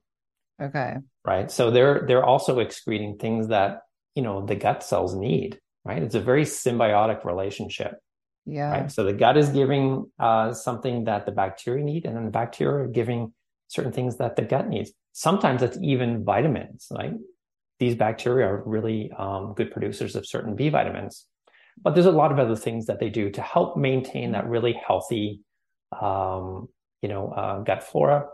okay. 0.62 0.98
Right. 1.26 1.52
So 1.52 1.72
they're 1.72 2.06
they're 2.08 2.24
also 2.24 2.60
excreting 2.60 3.18
things 3.18 3.48
that 3.48 3.82
you 4.16 4.24
know 4.24 4.46
the 4.46 4.56
gut 4.56 4.84
cells 4.84 5.16
need. 5.16 5.60
Right. 5.84 6.04
It's 6.04 6.16
a 6.16 6.22
very 6.22 6.44
symbiotic 6.44 7.26
relationship. 7.26 7.98
Yeah. 8.46 8.72
Right. 8.72 8.92
So 8.92 9.04
the 9.04 9.14
gut 9.14 9.38
is 9.38 9.50
giving 9.50 10.12
uh, 10.20 10.54
something 10.54 11.06
that 11.06 11.26
the 11.26 11.32
bacteria 11.32 11.84
need, 11.84 12.06
and 12.06 12.16
then 12.16 12.26
the 12.26 12.32
bacteria 12.32 12.86
are 12.86 12.88
giving 12.88 13.34
certain 13.68 13.92
things 13.92 14.18
that 14.18 14.36
the 14.36 14.44
gut 14.44 14.68
needs. 14.68 14.92
Sometimes 15.14 15.64
it's 15.64 15.78
even 15.82 16.24
vitamins. 16.24 16.88
Right. 16.92 17.14
These 17.80 17.96
bacteria 17.96 18.46
are 18.48 18.64
really 18.64 19.12
um, 19.18 19.54
good 19.56 19.72
producers 19.72 20.16
of 20.16 20.28
certain 20.28 20.56
B 20.56 20.70
vitamins, 20.70 21.26
but 21.82 21.94
there's 21.94 22.06
a 22.06 22.12
lot 22.12 22.32
of 22.32 22.40
other 22.40 22.56
things 22.56 22.88
that 22.88 23.00
they 23.00 23.10
do 23.10 23.30
to 23.32 23.42
help 23.42 23.78
maintain 23.78 24.32
that 24.32 24.48
really 24.48 24.74
healthy, 24.74 25.42
um, 26.00 26.68
you 27.02 27.10
know, 27.10 27.30
uh, 27.30 27.60
gut 27.60 27.84
flora. 27.84 28.28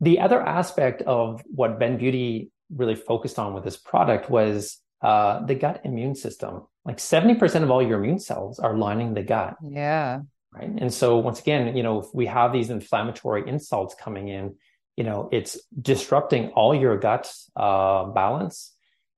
The 0.00 0.20
other 0.20 0.40
aspect 0.40 1.02
of 1.02 1.42
what 1.46 1.78
Bend 1.78 1.98
Beauty 1.98 2.50
really 2.70 2.94
focused 2.94 3.38
on 3.38 3.54
with 3.54 3.64
this 3.64 3.76
product 3.76 4.28
was 4.28 4.78
uh, 5.02 5.44
the 5.44 5.54
gut 5.54 5.80
immune 5.84 6.14
system. 6.14 6.62
Like 6.84 6.98
70% 6.98 7.62
of 7.62 7.70
all 7.70 7.82
your 7.82 7.98
immune 7.98 8.18
cells 8.18 8.58
are 8.58 8.76
lining 8.76 9.14
the 9.14 9.22
gut. 9.22 9.56
Yeah. 9.62 10.20
Right. 10.52 10.70
And 10.78 10.92
so 10.92 11.18
once 11.18 11.40
again, 11.40 11.76
you 11.76 11.82
know, 11.82 12.00
if 12.00 12.06
we 12.14 12.26
have 12.26 12.52
these 12.52 12.70
inflammatory 12.70 13.48
insults 13.48 13.94
coming 13.94 14.28
in, 14.28 14.54
you 14.96 15.04
know, 15.04 15.28
it's 15.32 15.58
disrupting 15.80 16.50
all 16.50 16.74
your 16.74 16.96
gut 16.96 17.32
uh, 17.56 18.04
balance. 18.04 18.72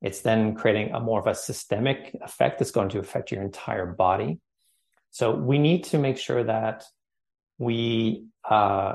It's 0.07 0.21
then 0.21 0.55
creating 0.55 0.95
a 0.95 1.01
more 1.01 1.19
of 1.19 1.27
a 1.27 1.35
systemic 1.35 2.17
effect 2.23 2.59
that's 2.59 2.71
going 2.71 2.91
to 2.91 3.01
affect 3.01 3.33
your 3.33 3.43
entire 3.43 3.87
body. 3.87 4.39
So 5.11 5.35
we 5.35 5.59
need 5.59 5.83
to 5.85 5.99
make 5.99 6.17
sure 6.17 6.45
that 6.45 6.85
we 7.59 8.27
uh, 8.49 8.95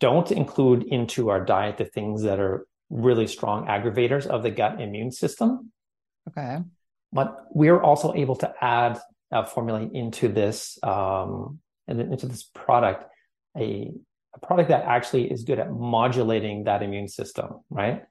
don't 0.00 0.30
include 0.30 0.82
into 0.82 1.30
our 1.30 1.42
diet 1.42 1.78
the 1.78 1.86
things 1.86 2.22
that 2.24 2.38
are 2.40 2.66
really 2.90 3.26
strong 3.26 3.66
aggravators 3.66 4.26
of 4.26 4.42
the 4.42 4.50
gut 4.50 4.82
immune 4.82 5.12
system. 5.12 5.72
Okay. 6.28 6.58
But 7.10 7.46
we're 7.50 7.80
also 7.80 8.12
able 8.12 8.36
to 8.36 8.52
add 8.60 9.00
a 9.32 9.46
formulate 9.46 9.92
into 9.92 10.28
this 10.28 10.78
um, 10.82 11.60
and 11.88 12.00
into 12.00 12.26
this 12.26 12.42
product 12.42 13.06
a, 13.56 13.92
a 14.34 14.40
product 14.46 14.68
that 14.68 14.84
actually 14.84 15.30
is 15.30 15.44
good 15.44 15.58
at 15.58 15.72
modulating 15.72 16.64
that 16.64 16.82
immune 16.82 17.08
system, 17.08 17.60
right? 17.70 18.02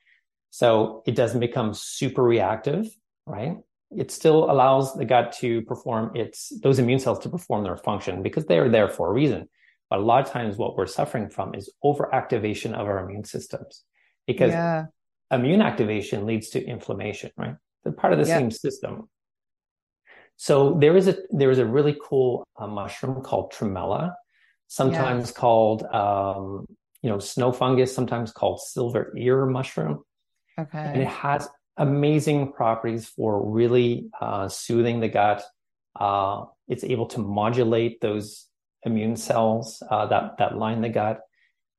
So 0.54 1.02
it 1.08 1.16
doesn't 1.16 1.40
become 1.40 1.74
super 1.74 2.22
reactive, 2.22 2.86
right? 3.26 3.58
It 3.90 4.12
still 4.12 4.52
allows 4.52 4.94
the 4.94 5.04
gut 5.04 5.32
to 5.40 5.64
perform 5.64 6.16
its 6.16 6.54
those 6.62 6.78
immune 6.78 7.00
cells 7.00 7.18
to 7.22 7.30
perform 7.30 7.64
their 7.64 7.76
function 7.76 8.22
because 8.22 8.46
they 8.46 8.60
are 8.60 8.70
there 8.70 8.88
for 8.88 9.10
a 9.10 9.12
reason. 9.12 9.50
But 9.90 9.98
a 9.98 10.04
lot 10.04 10.24
of 10.28 10.32
times, 10.32 10.58
what 10.58 10.78
we're 10.78 10.86
suffering 10.86 11.28
from 11.32 11.56
is 11.56 11.74
overactivation 11.84 12.74
of 12.74 12.86
our 12.86 13.00
immune 13.04 13.24
systems 13.24 13.84
because 14.28 14.54
Yeah. 14.54 14.86
immune 15.32 15.64
activation 15.64 16.28
leads 16.28 16.50
to 16.50 16.64
inflammation, 16.64 17.32
right? 17.36 17.56
They're 17.84 17.92
part 17.92 18.14
of 18.14 18.20
the 18.20 18.28
Yeah. 18.28 18.38
same 18.38 18.52
system. 18.52 19.10
So 20.36 20.78
there 20.80 20.96
is 20.96 21.08
a 21.08 21.18
there 21.32 21.50
is 21.50 21.58
a 21.58 21.66
really 21.66 21.98
cool 22.00 22.46
uh, 22.58 22.68
mushroom 22.68 23.24
called 23.24 23.52
tremella, 23.54 24.14
sometimes 24.68 25.32
called 25.32 25.82
um, 25.86 26.68
you 27.02 27.10
know 27.10 27.18
snow 27.18 27.52
fungus, 27.52 27.96
sometimes 27.96 28.32
called 28.32 28.62
silver 28.62 29.12
ear 29.18 29.48
mushroom, 29.48 30.04
and 30.58 31.02
it 31.02 31.08
has 31.08 31.50
amazing 31.78 32.54
properties 32.54 33.08
for 33.08 33.44
really 33.52 34.10
uh, 34.22 34.48
soothing 34.48 35.00
the 35.00 35.08
gut. 35.08 35.44
Uh, 36.00 36.46
it's 36.68 36.84
able 36.84 37.08
to 37.08 37.20
modulate 37.20 38.02
those 38.02 38.48
immune 38.86 39.16
cells 39.16 39.82
uh, 39.90 40.06
that 40.08 40.38
that 40.38 40.58
line 40.58 40.82
the 40.82 40.90
gut, 40.90 41.22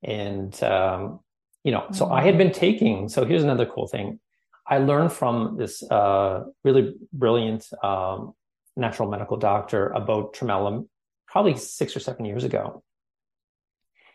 and 0.02 0.62
um, 0.62 1.20
you 1.62 1.72
know. 1.72 1.87
So 1.92 2.10
I 2.10 2.22
had 2.22 2.38
been 2.38 2.52
taking. 2.52 3.08
So 3.08 3.24
here's 3.24 3.42
another 3.42 3.66
cool 3.66 3.87
thing. 3.87 4.20
I 4.66 4.78
learned 4.78 5.12
from 5.12 5.56
this 5.58 5.82
uh, 5.90 6.44
really 6.64 6.94
brilliant 7.12 7.66
um, 7.82 8.34
natural 8.76 9.10
medical 9.10 9.37
doctor 9.37 9.88
about 9.88 10.34
tremella 10.34 10.87
probably 11.26 11.56
six 11.56 11.96
or 11.96 12.00
seven 12.00 12.24
years 12.24 12.44
ago. 12.44 12.82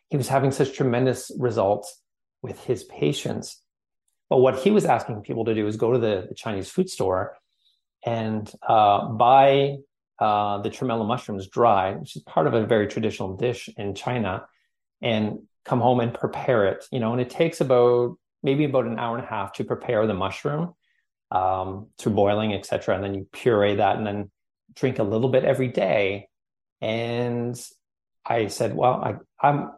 He 0.10 0.18
was 0.18 0.28
having 0.28 0.52
such 0.52 0.74
tremendous 0.74 1.32
results 1.38 2.02
with 2.42 2.64
his 2.64 2.84
patients. 2.86 3.62
But 4.30 4.38
what 4.38 4.60
he 4.60 4.72
was 4.72 4.86
asking 4.86 5.22
people 5.22 5.46
to 5.46 5.56
do 5.56 5.68
is 5.68 5.76
go 5.76 5.94
to 5.94 6.00
the, 6.00 6.26
the 6.30 6.36
Chinese 6.36 6.70
food 6.70 6.90
store 6.90 7.36
and 8.06 8.52
uh, 8.68 9.08
buy 9.08 9.78
uh, 10.20 10.62
the 10.62 10.70
tremella 10.70 11.08
mushrooms 11.08 11.48
dry, 11.48 11.94
which 11.94 12.16
is 12.16 12.22
part 12.24 12.46
of 12.46 12.54
a 12.54 12.66
very 12.66 12.88
traditional 12.88 13.36
dish 13.36 13.70
in 13.78 13.96
China, 13.96 14.46
and 15.02 15.40
come 15.66 15.80
home 15.80 16.00
and 16.00 16.14
prepare 16.14 16.68
it. 16.68 16.86
You 16.92 17.00
know, 17.00 17.12
and 17.12 17.22
it 17.22 17.30
takes 17.30 17.62
about 17.62 18.18
maybe 18.44 18.66
about 18.66 18.86
an 18.86 19.00
hour 19.00 19.18
and 19.18 19.26
a 19.26 19.30
half 19.30 19.54
to 19.54 19.64
prepare 19.64 20.06
the 20.06 20.14
mushroom 20.14 20.74
um, 21.32 21.88
through 21.98 22.14
boiling, 22.14 22.54
etc. 22.54 22.96
And 22.96 23.04
then 23.04 23.14
you 23.16 23.28
puree 23.32 23.78
that, 23.78 23.98
and 23.98 24.06
then 24.06 24.32
drink 24.76 25.00
a 25.00 25.04
little 25.04 25.30
bit 25.30 25.44
every 25.44 25.68
day. 25.68 26.28
And 26.82 27.60
I 28.26 28.48
said, 28.48 28.76
well, 28.76 28.94
I, 28.94 29.48
I'm, 29.48 29.72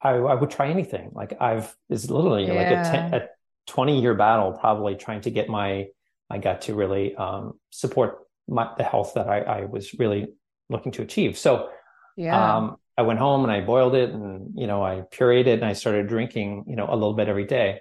I, 0.00 0.10
I 0.10 0.34
would 0.34 0.50
try 0.50 0.68
anything. 0.68 1.10
Like 1.12 1.34
I've, 1.40 1.74
it's 1.90 2.08
literally 2.08 2.46
like 2.46 2.68
a, 2.68 2.90
10, 2.90 3.14
a 3.14 3.28
20 3.68 4.00
year 4.02 4.14
battle, 4.14 4.52
probably 4.52 4.96
trying 4.96 5.22
to 5.22 5.30
get 5.30 5.48
my, 5.48 5.86
my 6.30 6.38
gut 6.38 6.62
to 6.62 6.74
really 6.74 7.16
um, 7.16 7.60
support 7.70 8.20
my, 8.48 8.70
the 8.78 8.84
health 8.84 9.14
that 9.14 9.28
I, 9.28 9.40
I 9.42 9.64
was 9.66 9.94
really 9.98 10.28
looking 10.70 10.92
to 10.92 11.02
achieve. 11.02 11.38
So 11.38 11.70
Yeah. 12.16 12.56
um, 12.56 12.76
I 12.98 13.02
went 13.02 13.20
home 13.20 13.44
and 13.44 13.52
I 13.52 13.60
boiled 13.62 13.94
it 13.96 14.10
and, 14.10 14.52
you 14.56 14.66
know, 14.68 14.84
I 14.84 15.02
pureed 15.12 15.46
it 15.46 15.60
and 15.60 15.66
I 15.66 15.74
started 15.74 16.08
drinking, 16.08 16.66
you 16.68 16.76
know, 16.76 16.88
a 16.90 16.94
little 16.94 17.14
bit 17.14 17.28
every 17.28 17.46
day. 17.46 17.80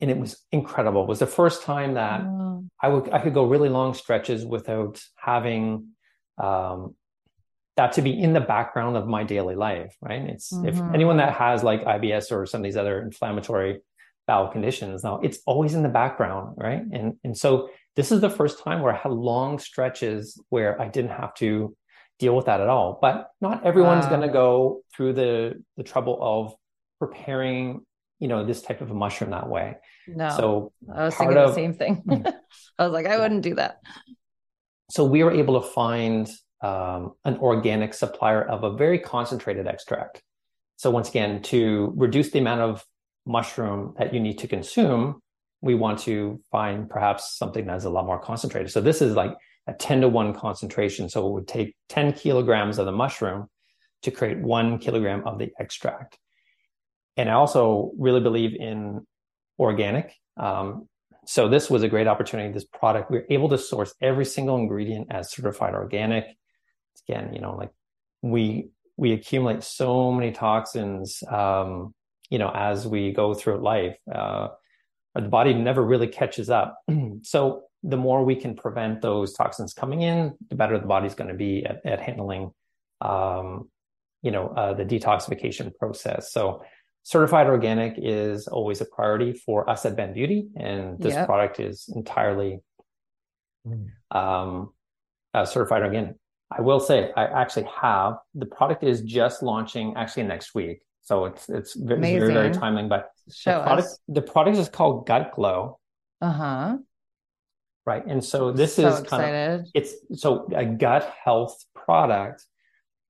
And 0.00 0.10
it 0.10 0.18
was 0.18 0.36
incredible. 0.50 1.02
It 1.02 1.08
was 1.08 1.20
the 1.20 1.26
first 1.26 1.62
time 1.62 1.94
that 1.94 2.30
Oh, 2.30 2.64
I 2.82 2.88
would 2.88 3.10
I 3.10 3.20
could 3.20 3.34
go 3.34 3.44
really 3.46 3.68
long 3.68 3.94
stretches 3.94 4.44
without 4.44 5.00
having 5.16 5.90
um, 6.38 6.96
that 7.76 7.92
to 7.94 8.02
be 8.02 8.20
in 8.20 8.32
the 8.34 8.40
background 8.40 8.96
of 8.96 9.06
my 9.08 9.24
daily 9.24 9.56
life, 9.56 9.96
right? 10.02 10.22
It's 10.22 10.58
if 10.62 10.82
Mhm. 10.82 10.92
anyone 10.92 11.18
that 11.18 11.34
has 11.34 11.64
like 11.64 11.84
IBS 11.84 12.32
or 12.32 12.46
some 12.46 12.60
of 12.62 12.64
these 12.64 12.76
other 12.78 13.02
inflammatory 13.02 13.80
bowel 14.26 14.48
conditions, 14.48 15.02
now 15.04 15.20
it's 15.22 15.38
always 15.46 15.74
in 15.74 15.82
the 15.82 15.88
background, 15.88 16.54
right? 16.56 16.82
And 16.92 17.14
and 17.24 17.36
so 17.36 17.68
this 17.96 18.10
is 18.12 18.20
the 18.20 18.30
first 18.30 18.62
time 18.62 18.80
where 18.82 18.92
I 18.92 18.96
had 18.96 19.12
long 19.12 19.58
stretches 19.58 20.40
where 20.48 20.80
I 20.80 20.88
didn't 20.88 21.10
have 21.10 21.34
to 21.34 21.76
deal 22.18 22.34
with 22.36 22.46
that 22.46 22.60
at 22.60 22.68
all. 22.68 22.98
But 23.02 23.28
not 23.40 23.64
everyone's 23.66 24.04
Wow. 24.06 24.10
going 24.10 24.22
to 24.22 24.32
go 24.32 24.82
through 24.94 25.14
the 25.14 25.62
the 25.76 25.82
trouble 25.82 26.18
of 26.20 26.54
preparing, 26.98 27.84
you 28.20 28.28
know, 28.28 28.44
this 28.44 28.62
type 28.62 28.80
of 28.80 28.90
a 28.90 28.94
mushroom 28.94 29.30
that 29.30 29.48
way. 29.48 29.76
no. 30.06 30.28
So 30.30 30.72
I 30.94 31.04
was 31.06 31.14
thinking 31.16 31.36
the 31.36 31.52
same 31.54 31.74
thing. 31.74 32.02
Mm. 32.06 32.32
I 32.78 32.84
was 32.84 32.92
like, 32.92 33.06
I 33.06 33.18
wouldn't 33.18 33.42
do 33.42 33.54
that. 33.56 33.80
so 34.90 35.04
we 35.04 35.22
were 35.24 35.32
able 35.32 35.60
to 35.60 35.66
find 35.68 36.28
um, 36.62 37.12
an 37.24 37.36
organic 37.38 37.92
supplier 37.92 38.42
of 38.42 38.62
a 38.64 38.70
very 38.76 38.98
concentrated 38.98 39.66
extract. 39.66 40.22
So 40.76 40.90
once 40.90 41.08
again, 41.08 41.42
to 41.52 41.92
reduce 41.96 42.30
the 42.30 42.38
amount 42.38 42.60
of 42.60 42.84
mushroom 43.26 43.94
that 43.98 44.12
you 44.12 44.20
need 44.20 44.38
to 44.38 44.48
consume, 44.48 45.20
we 45.60 45.74
want 45.74 46.00
to 46.00 46.40
find 46.50 46.90
perhaps 46.90 47.36
something 47.36 47.66
that's 47.66 47.84
a 47.84 47.90
lot 47.90 48.06
more 48.06 48.20
concentrated. 48.20 48.70
So 48.70 48.80
this 48.80 49.00
is 49.00 49.14
like 49.14 49.34
a 49.66 49.72
10 49.72 50.02
to 50.02 50.08
1 50.08 50.34
concentration. 50.34 51.08
So 51.08 51.26
it 51.26 51.32
would 51.32 51.48
take 51.48 51.76
10 51.88 52.14
kilograms 52.14 52.78
of 52.78 52.86
the 52.86 52.92
mushroom 52.92 53.48
to 54.02 54.10
create 54.10 54.38
one 54.38 54.78
kilogram 54.78 55.26
of 55.26 55.38
the 55.38 55.52
extract. 55.60 56.18
And 57.16 57.28
I 57.30 57.34
also 57.34 57.92
really 57.98 58.20
believe 58.20 58.54
in 58.54 59.06
organic. 59.58 60.14
Um, 60.36 60.88
so 61.24 61.48
this 61.48 61.70
was 61.70 61.84
a 61.84 61.88
great 61.88 62.08
opportunity. 62.08 62.52
This 62.52 62.64
product, 62.64 63.10
we 63.10 63.18
are 63.18 63.26
able 63.30 63.48
to 63.50 63.58
source 63.58 63.94
every 64.00 64.24
single 64.24 64.56
ingredient 64.56 65.08
as 65.10 65.30
certified 65.30 65.74
organic. 65.74 66.26
Again, 67.08 67.32
you 67.32 67.40
know, 67.40 67.54
like 67.54 67.70
we 68.22 68.68
we 68.96 69.12
accumulate 69.12 69.62
so 69.62 70.12
many 70.12 70.32
toxins, 70.32 71.22
um, 71.28 71.94
you 72.32 72.38
know, 72.38 72.50
as 72.54 72.86
we 72.86 73.12
go 73.12 73.34
through 73.34 73.58
life. 73.62 73.98
Uh, 74.12 74.48
the 75.14 75.28
body 75.28 75.52
never 75.52 75.84
really 75.84 76.08
catches 76.08 76.48
up. 76.48 76.78
so 77.22 77.64
the 77.82 77.98
more 77.98 78.24
we 78.24 78.34
can 78.34 78.56
prevent 78.56 79.02
those 79.02 79.34
toxins 79.34 79.74
coming 79.74 80.00
in, 80.00 80.32
the 80.48 80.56
better 80.56 80.78
the 80.78 80.86
body's 80.86 81.14
going 81.14 81.28
to 81.28 81.36
be 81.36 81.66
at, 81.66 81.84
at 81.84 82.00
handling, 82.00 82.50
um, 83.02 83.68
you 84.22 84.30
know, 84.30 84.48
uh, 84.48 84.72
the 84.72 84.84
detoxification 84.84 85.74
process. 85.74 86.32
So 86.32 86.62
certified 87.02 87.48
organic 87.48 87.96
is 87.98 88.48
always 88.48 88.80
a 88.80 88.86
priority 88.86 89.34
for 89.34 89.68
us 89.68 89.84
at 89.84 89.94
Bend 89.94 90.14
Beauty, 90.14 90.48
and 90.56 90.98
this 90.98 91.12
yep. 91.12 91.26
product 91.26 91.60
is 91.60 91.92
entirely 91.94 92.60
mm. 93.68 93.88
um, 94.10 94.72
uh, 95.34 95.44
certified 95.44 95.82
organic. 95.82 96.14
I 96.50 96.62
will 96.62 96.80
say 96.80 97.12
I 97.14 97.24
actually 97.26 97.68
have 97.78 98.14
the 98.34 98.46
product 98.46 98.84
is 98.84 99.02
just 99.02 99.42
launching 99.42 99.94
actually 99.98 100.22
next 100.22 100.54
week, 100.54 100.80
so 101.02 101.26
it's 101.26 101.48
it's 101.48 101.74
very 101.74 102.00
very, 102.00 102.32
very 102.32 102.52
timely. 102.52 102.84
But 102.88 103.10
Show 103.30 103.58
the 103.58 103.64
product 103.64 103.88
us. 103.88 103.98
the 104.08 104.22
product 104.22 104.56
is 104.58 104.68
called 104.68 105.06
Gut 105.06 105.32
Glow. 105.34 105.78
Uh 106.20 106.32
huh. 106.32 106.78
Right, 107.84 108.06
and 108.06 108.24
so 108.24 108.52
this 108.52 108.76
so 108.76 108.88
is 108.88 109.00
excited. 109.00 109.24
kind 109.24 109.60
of 109.60 109.66
it's 109.74 109.94
so 110.14 110.48
a 110.54 110.64
gut 110.64 111.12
health 111.24 111.64
product, 111.74 112.44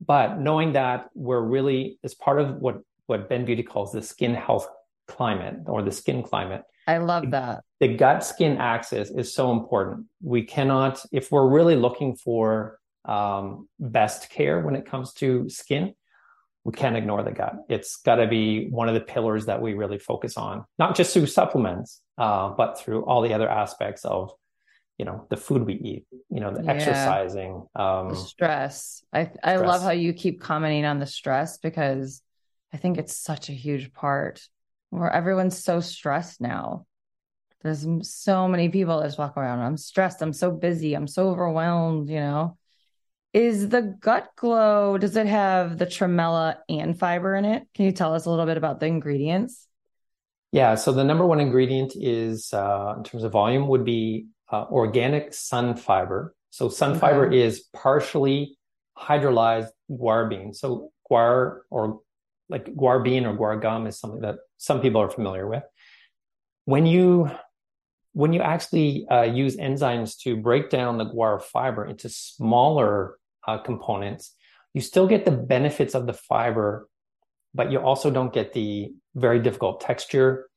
but 0.04 0.38
knowing 0.38 0.72
that 0.72 1.10
we're 1.14 1.42
really 1.42 1.98
as 2.02 2.14
part 2.14 2.40
of 2.40 2.56
what 2.56 2.80
what 3.06 3.28
Bend 3.28 3.46
Beauty 3.46 3.62
calls 3.62 3.92
the 3.92 4.02
skin 4.02 4.34
health 4.34 4.66
climate 5.08 5.56
or 5.66 5.82
the 5.82 5.92
skin 5.92 6.22
climate. 6.22 6.62
I 6.86 6.98
love 6.98 7.30
that. 7.30 7.62
The 7.80 7.96
gut 7.96 8.24
skin 8.24 8.56
axis 8.58 9.10
is 9.10 9.34
so 9.34 9.52
important. 9.52 10.06
We 10.20 10.42
cannot, 10.42 11.04
if 11.12 11.30
we're 11.30 11.48
really 11.48 11.76
looking 11.76 12.16
for 12.16 12.78
um, 13.04 13.68
best 13.78 14.30
care 14.30 14.60
when 14.60 14.74
it 14.74 14.86
comes 14.86 15.12
to 15.14 15.48
skin, 15.48 15.94
we 16.64 16.72
can't 16.72 16.96
ignore 16.96 17.22
the 17.22 17.32
gut. 17.32 17.54
It's 17.68 17.96
got 17.96 18.16
to 18.16 18.26
be 18.26 18.68
one 18.68 18.88
of 18.88 18.94
the 18.94 19.00
pillars 19.00 19.46
that 19.46 19.60
we 19.60 19.74
really 19.74 19.98
focus 19.98 20.36
on, 20.36 20.64
not 20.78 20.94
just 20.94 21.12
through 21.12 21.26
supplements, 21.26 22.00
uh, 22.18 22.50
but 22.50 22.78
through 22.78 23.04
all 23.04 23.22
the 23.22 23.34
other 23.34 23.48
aspects 23.48 24.04
of, 24.04 24.30
you 24.98 25.04
know, 25.04 25.26
the 25.30 25.36
food 25.36 25.66
we 25.66 25.74
eat, 25.74 26.06
you 26.30 26.40
know, 26.40 26.52
the 26.52 26.62
yeah. 26.62 26.72
exercising, 26.72 27.66
um, 27.74 28.10
the 28.10 28.16
stress. 28.16 29.02
I 29.12 29.30
I 29.42 29.56
stress. 29.56 29.68
love 29.68 29.82
how 29.82 29.90
you 29.90 30.12
keep 30.12 30.40
commenting 30.40 30.84
on 30.84 31.00
the 31.00 31.06
stress 31.06 31.58
because 31.58 32.22
I 32.72 32.76
think 32.76 32.98
it's 32.98 33.16
such 33.16 33.48
a 33.48 33.52
huge 33.52 33.92
part 33.92 34.46
where 34.90 35.10
everyone's 35.10 35.58
so 35.58 35.80
stressed 35.80 36.40
now. 36.40 36.86
There's 37.62 37.86
so 38.02 38.48
many 38.48 38.68
people 38.68 39.00
that 39.00 39.06
just 39.06 39.18
walk 39.18 39.36
around. 39.36 39.60
I'm 39.60 39.76
stressed. 39.76 40.20
I'm 40.20 40.32
so 40.32 40.50
busy. 40.50 40.94
I'm 40.94 41.06
so 41.08 41.30
overwhelmed. 41.30 42.08
You 42.08 42.20
know, 42.20 42.58
is 43.32 43.68
the 43.68 43.96
gut 44.00 44.30
glow? 44.36 44.98
Does 44.98 45.16
it 45.16 45.26
have 45.26 45.78
the 45.78 45.86
tremella 45.86 46.56
and 46.68 46.98
fiber 46.98 47.34
in 47.34 47.44
it? 47.44 47.66
Can 47.74 47.86
you 47.86 47.92
tell 47.92 48.14
us 48.14 48.26
a 48.26 48.30
little 48.30 48.46
bit 48.46 48.56
about 48.56 48.80
the 48.80 48.86
ingredients? 48.86 49.66
Yeah. 50.52 50.74
So 50.74 50.92
the 50.92 51.04
number 51.04 51.26
one 51.26 51.40
ingredient 51.40 51.94
is, 51.96 52.52
uh, 52.52 52.94
in 52.98 53.04
terms 53.04 53.24
of 53.24 53.32
volume, 53.32 53.68
would 53.68 53.84
be 53.84 54.26
uh, 54.50 54.64
organic 54.64 55.32
sun 55.32 55.76
fiber. 55.76 56.34
So 56.50 56.68
sun 56.68 56.90
okay. 56.90 57.00
fiber 57.00 57.30
is 57.30 57.64
partially 57.72 58.58
hydrolyzed 58.98 59.70
guar 59.90 60.28
bean. 60.28 60.52
So 60.52 60.92
guar 61.10 61.60
or 61.70 62.00
like 62.50 62.66
guar 62.66 63.02
bean 63.02 63.24
or 63.24 63.34
guar 63.34 63.60
gum 63.60 63.86
is 63.86 63.98
something 63.98 64.20
that 64.20 64.36
some 64.58 64.82
people 64.82 65.00
are 65.00 65.10
familiar 65.10 65.48
with. 65.48 65.62
When 66.66 66.84
you 66.84 67.30
when 68.12 68.34
you 68.34 68.42
actually 68.42 69.06
uh, 69.10 69.22
use 69.22 69.56
enzymes 69.56 70.18
to 70.20 70.36
break 70.36 70.68
down 70.68 70.98
the 70.98 71.06
guar 71.06 71.40
fiber 71.40 71.86
into 71.86 72.10
smaller 72.10 73.16
uh, 73.46 73.58
components, 73.58 74.34
you 74.74 74.80
still 74.80 75.06
get 75.06 75.24
the 75.24 75.32
benefits 75.32 75.94
of 75.94 76.06
the 76.06 76.14
fiber, 76.14 76.88
but 77.54 77.70
you 77.70 77.78
also 77.78 78.10
don't 78.10 78.32
get 78.32 78.52
the 78.52 78.92
very 79.14 79.40
difficult 79.40 79.80
texture. 79.80 80.48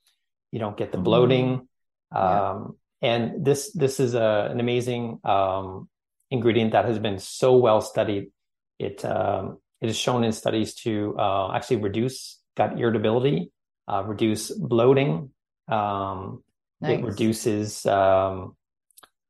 You 0.52 0.60
don't 0.60 0.78
get 0.78 0.92
the 0.92 0.98
bloating. 0.98 1.68
Mm. 2.14 2.18
Um, 2.18 2.78
And 3.02 3.46
this 3.46 3.70
this 3.76 4.00
is 4.00 4.16
a, 4.16 4.50
an 4.50 4.60
amazing 4.60 5.20
um, 5.24 5.90
ingredient 6.32 6.72
that 6.72 6.86
has 6.86 6.98
been 6.98 7.20
so 7.20 7.60
well 7.60 7.82
studied. 7.82 8.32
It 8.80 9.04
um, 9.06 9.60
it 9.84 9.90
is 9.90 9.98
shown 10.00 10.24
in 10.24 10.32
studies 10.32 10.74
to 10.88 11.14
uh, 11.20 11.52
actually 11.54 11.84
reduce 11.84 12.40
gut 12.58 12.80
irritability, 12.80 13.52
uh, 13.86 14.02
reduce 14.08 14.50
bloating. 14.50 15.36
Um, 15.68 16.42
nice. 16.82 16.98
It 16.98 17.06
reduces. 17.06 17.86
Um, 17.86 18.56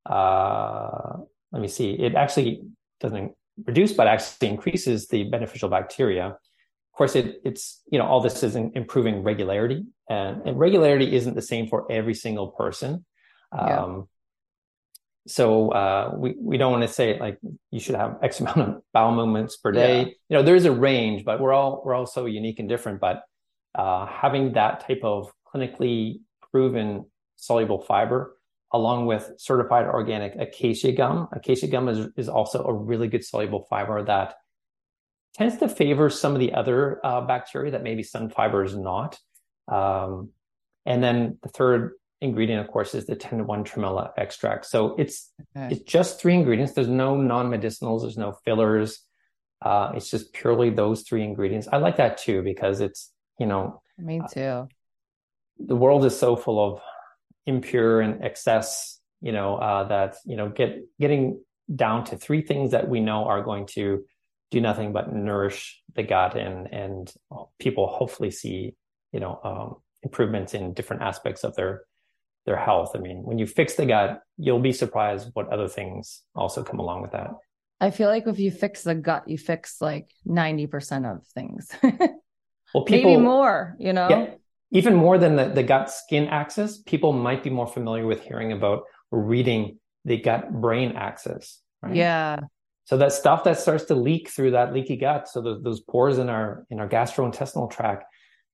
uh, 0.05 1.25
let 1.51 1.61
me 1.61 1.67
see. 1.67 1.97
It 1.97 2.15
actually 2.15 2.61
doesn't 3.01 3.33
reduce, 3.63 3.93
but 3.93 4.07
actually 4.07 4.49
increases 4.49 5.07
the 5.07 5.23
beneficial 5.25 5.69
bacteria. 5.69 6.27
Of 6.27 6.97
course, 6.97 7.15
it, 7.15 7.41
it's 7.43 7.81
you 7.91 7.99
know 7.99 8.05
all 8.05 8.21
this 8.21 8.43
is 8.43 8.55
improving 8.55 9.23
regularity, 9.23 9.85
and, 10.09 10.41
and 10.45 10.59
regularity 10.59 11.15
isn't 11.15 11.35
the 11.35 11.41
same 11.41 11.67
for 11.67 11.91
every 11.91 12.13
single 12.13 12.49
person. 12.49 13.05
Um, 13.51 14.07
so 15.27 15.71
uh, 15.71 16.13
we 16.15 16.35
we 16.39 16.57
don't 16.57 16.71
want 16.71 16.83
to 16.83 16.87
say 16.87 17.19
like 17.19 17.39
you 17.71 17.79
should 17.79 17.95
have 17.95 18.17
X 18.21 18.39
amount 18.39 18.57
of 18.57 18.81
bowel 18.93 19.13
movements 19.13 19.57
per 19.57 19.71
day. 19.71 19.99
Yeah. 19.99 20.05
You 20.29 20.37
know, 20.37 20.43
there 20.43 20.55
is 20.55 20.65
a 20.65 20.71
range, 20.71 21.25
but 21.25 21.39
we're 21.39 21.53
all 21.53 21.81
we're 21.83 21.95
all 21.95 22.05
so 22.05 22.25
unique 22.25 22.59
and 22.59 22.69
different. 22.69 22.99
But 22.99 23.23
uh, 23.73 24.05
having 24.05 24.53
that 24.53 24.85
type 24.87 25.01
of 25.03 25.31
clinically 25.53 26.19
proven 26.51 27.05
soluble 27.35 27.81
fiber, 27.81 28.34
along 28.75 29.05
with 29.05 29.31
certified 29.37 29.85
organic 29.85 30.35
acacia 30.35 30.91
gum, 30.91 31.27
acacia 31.31 31.67
gum 31.67 31.87
is 31.87 32.09
is 32.17 32.29
also 32.29 32.63
a 32.65 32.73
really 32.73 33.07
good 33.07 33.23
soluble 33.23 33.65
fiber 33.69 34.03
that 34.03 34.35
tends 35.33 35.57
to 35.57 35.67
favor 35.67 36.09
some 36.09 36.33
of 36.33 36.39
the 36.39 36.53
other 36.53 36.99
uh, 37.03 37.21
bacteria 37.21 37.71
that 37.71 37.83
maybe 37.83 38.03
sun 38.03 38.29
fiber 38.29 38.63
is 38.63 38.75
not. 38.75 39.17
Um, 39.67 40.29
and 40.85 41.03
then 41.03 41.37
the 41.41 41.49
third 41.49 41.93
ingredient, 42.21 42.61
of 42.61 42.71
course, 42.71 42.93
is 42.95 43.05
the 43.05 43.15
10 43.15 43.39
to 43.39 43.45
1 43.45 43.63
tremella 43.63 44.11
extract. 44.17 44.65
So 44.65 44.95
it's 44.97 45.31
okay. 45.57 45.75
it's 45.75 45.83
just 45.83 46.19
three 46.19 46.33
ingredients. 46.33 46.73
There's 46.73 46.87
no 46.87 47.15
non-medicinals, 47.15 48.01
there's 48.01 48.17
no 48.17 48.33
fillers. 48.45 49.01
Uh, 49.61 49.93
it's 49.95 50.09
just 50.09 50.33
purely 50.33 50.69
those 50.69 51.01
three 51.03 51.23
ingredients. 51.23 51.67
I 51.71 51.77
like 51.77 51.97
that 51.97 52.17
too 52.17 52.41
because 52.41 52.81
it's, 52.81 53.11
you 53.39 53.45
know, 53.45 53.81
me 53.97 54.21
too. 54.31 54.41
Uh, 54.41 54.65
the 55.59 55.75
world 55.75 56.05
is 56.05 56.17
so 56.17 56.35
full 56.35 56.59
of 56.63 56.81
impure 57.45 58.01
and 58.01 58.23
excess, 58.23 58.99
you 59.21 59.31
know, 59.31 59.55
uh, 59.55 59.87
that, 59.87 60.15
you 60.25 60.35
know, 60.35 60.49
get 60.49 60.79
getting 60.99 61.41
down 61.73 62.03
to 62.05 62.17
three 62.17 62.41
things 62.41 62.71
that 62.71 62.87
we 62.87 62.99
know 62.99 63.25
are 63.25 63.41
going 63.41 63.65
to 63.65 64.03
do 64.51 64.61
nothing 64.61 64.93
but 64.93 65.13
nourish 65.13 65.81
the 65.95 66.03
gut 66.03 66.37
and 66.37 66.71
and 66.71 67.13
people 67.59 67.87
hopefully 67.87 68.31
see, 68.31 68.75
you 69.11 69.19
know, 69.19 69.39
um, 69.43 69.75
improvements 70.03 70.53
in 70.53 70.73
different 70.73 71.01
aspects 71.01 71.43
of 71.43 71.55
their 71.55 71.83
their 72.45 72.57
health. 72.57 72.91
I 72.95 72.99
mean, 72.99 73.23
when 73.23 73.39
you 73.39 73.47
fix 73.47 73.73
the 73.73 73.85
gut, 73.85 74.21
you'll 74.37 74.59
be 74.59 74.71
surprised 74.71 75.29
what 75.33 75.51
other 75.51 75.67
things 75.67 76.21
also 76.35 76.63
come 76.63 76.79
along 76.79 77.01
with 77.01 77.11
that. 77.11 77.31
I 77.81 77.91
feel 77.91 78.07
like 78.07 78.27
if 78.27 78.39
you 78.39 78.51
fix 78.51 78.83
the 78.83 78.95
gut, 78.95 79.27
you 79.27 79.37
fix 79.37 79.81
like 79.81 80.09
90% 80.27 81.11
of 81.11 81.25
things. 81.27 81.69
well, 81.83 82.83
people, 82.85 83.11
maybe 83.11 83.17
more, 83.17 83.75
you 83.79 83.93
know? 83.93 84.09
Yeah, 84.09 84.33
even 84.71 84.95
more 84.95 85.17
than 85.17 85.35
the, 85.35 85.45
the 85.45 85.63
gut 85.63 85.89
skin 85.89 86.27
axis, 86.27 86.79
people 86.79 87.13
might 87.13 87.43
be 87.43 87.49
more 87.49 87.67
familiar 87.67 88.05
with 88.05 88.21
hearing 88.21 88.51
about 88.51 88.83
reading 89.11 89.79
the 90.03 90.17
gut 90.17 90.51
brain 90.51 90.93
axis. 90.93 91.61
Right? 91.81 91.95
Yeah. 91.95 92.39
So 92.85 92.97
that 92.97 93.13
stuff 93.13 93.43
that 93.45 93.59
starts 93.59 93.85
to 93.85 93.95
leak 93.95 94.29
through 94.29 94.51
that 94.51 94.73
leaky 94.73 94.95
gut, 94.95 95.27
so 95.27 95.41
those, 95.41 95.63
those 95.63 95.79
pores 95.81 96.19
in 96.19 96.29
our 96.29 96.65
in 96.69 96.79
our 96.79 96.87
gastrointestinal 96.87 97.71
tract, 97.71 98.05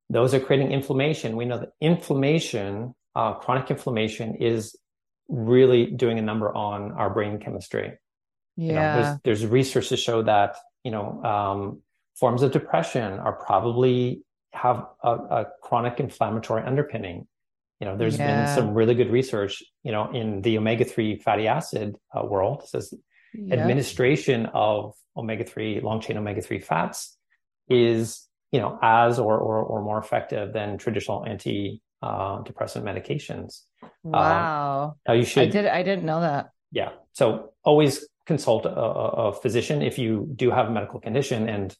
those 0.09 0.33
are 0.33 0.39
creating 0.39 0.71
inflammation. 0.71 1.35
We 1.35 1.45
know 1.45 1.59
that 1.59 1.71
inflammation 1.81 2.95
uh, 3.15 3.33
chronic 3.33 3.69
inflammation 3.69 4.35
is 4.35 4.77
really 5.27 5.85
doing 5.85 6.19
a 6.19 6.21
number 6.21 6.53
on 6.55 6.91
our 6.93 7.09
brain 7.09 7.39
chemistry. 7.39 7.93
Yeah. 8.57 8.67
You 8.67 8.73
know, 8.73 9.01
there's, 9.01 9.19
there's, 9.23 9.51
research 9.51 9.89
to 9.89 9.97
show 9.97 10.21
that, 10.23 10.57
you 10.83 10.91
know, 10.91 11.23
um, 11.23 11.81
forms 12.15 12.41
of 12.41 12.51
depression 12.51 13.13
are 13.13 13.33
probably 13.33 14.23
have 14.53 14.85
a, 15.03 15.09
a 15.09 15.45
chronic 15.61 15.99
inflammatory 15.99 16.63
underpinning. 16.63 17.27
You 17.79 17.85
know, 17.87 17.97
there's 17.97 18.17
yeah. 18.17 18.45
been 18.45 18.55
some 18.55 18.73
really 18.73 18.93
good 18.93 19.09
research, 19.09 19.63
you 19.83 19.91
know, 19.91 20.11
in 20.11 20.41
the 20.41 20.57
omega-3 20.57 21.21
fatty 21.21 21.47
acid 21.47 21.95
uh, 22.15 22.23
world. 22.23 22.61
It 22.63 22.69
says 22.69 22.93
administration 23.49 24.47
of 24.53 24.93
omega-3, 25.17 25.81
long 25.81 25.99
chain 25.99 26.17
omega-3 26.17 26.63
fats 26.63 27.17
is, 27.69 28.27
you 28.51 28.59
know, 28.59 28.77
as 28.81 29.17
or, 29.17 29.37
or, 29.37 29.63
or 29.63 29.81
more 29.81 29.97
effective 29.97 30.53
than 30.53 30.77
traditional 30.77 31.25
anti 31.25 31.81
uh, 32.01 32.41
depressant 32.41 32.85
medications. 32.85 33.61
Wow. 34.03 34.95
Um, 35.07 35.17
you 35.17 35.25
should. 35.25 35.43
I 35.43 35.45
did. 35.47 35.65
I 35.65 35.83
didn't 35.83 36.05
know 36.05 36.21
that. 36.21 36.49
Yeah. 36.71 36.89
So 37.13 37.53
always 37.63 38.07
consult 38.25 38.65
a, 38.65 38.71
a, 38.71 39.33
physician 39.33 39.81
if 39.81 39.97
you 39.97 40.29
do 40.35 40.51
have 40.51 40.67
a 40.67 40.71
medical 40.71 40.99
condition, 40.99 41.49
and 41.49 41.75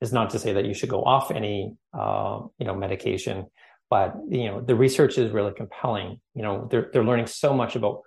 is 0.00 0.12
not 0.12 0.30
to 0.30 0.38
say 0.38 0.52
that 0.52 0.64
you 0.64 0.74
should 0.74 0.88
go 0.88 1.02
off 1.04 1.30
any 1.30 1.74
uh, 1.92 2.40
you 2.58 2.66
know 2.66 2.74
medication, 2.74 3.46
but 3.90 4.14
you 4.28 4.46
know 4.46 4.60
the 4.60 4.74
research 4.74 5.18
is 5.18 5.30
really 5.32 5.52
compelling. 5.52 6.20
You 6.34 6.42
know 6.42 6.68
they're 6.70 6.90
they're 6.92 7.04
learning 7.04 7.26
so 7.26 7.54
much 7.54 7.76
about 7.76 8.02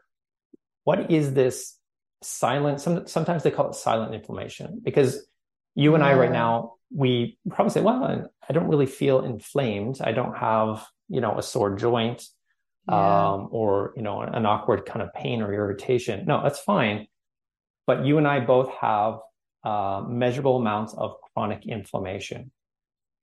what 0.83 1.11
is 1.11 1.33
this 1.33 1.77
silent. 2.21 2.81
Some, 2.81 3.07
sometimes 3.07 3.43
they 3.43 3.51
call 3.51 3.69
it 3.69 3.75
silent 3.75 4.13
inflammation 4.13 4.81
because 4.83 5.25
you 5.75 5.95
and 5.95 6.03
yeah. 6.03 6.09
I 6.09 6.13
right 6.15 6.31
now 6.31 6.73
we 6.93 7.37
probably 7.49 7.71
say, 7.71 7.81
well, 7.81 8.29
I 8.47 8.53
don't 8.53 8.67
really 8.67 8.85
feel 8.85 9.23
inflamed. 9.23 9.99
I 10.01 10.11
don't 10.11 10.35
have 10.35 10.85
you 11.09 11.21
know 11.21 11.37
a 11.37 11.43
sore 11.43 11.75
joint 11.75 12.23
yeah. 12.87 13.31
um, 13.31 13.49
or 13.51 13.93
you 13.95 14.01
know 14.01 14.21
an 14.21 14.45
awkward 14.45 14.85
kind 14.85 15.01
of 15.01 15.13
pain 15.13 15.41
or 15.41 15.53
irritation. 15.53 16.25
No, 16.25 16.41
that's 16.43 16.59
fine. 16.59 17.07
But 17.87 18.05
you 18.05 18.17
and 18.17 18.27
I 18.27 18.39
both 18.39 18.71
have 18.79 19.19
uh, 19.63 20.03
measurable 20.07 20.57
amounts 20.57 20.93
of 20.93 21.15
chronic 21.33 21.65
inflammation. 21.65 22.51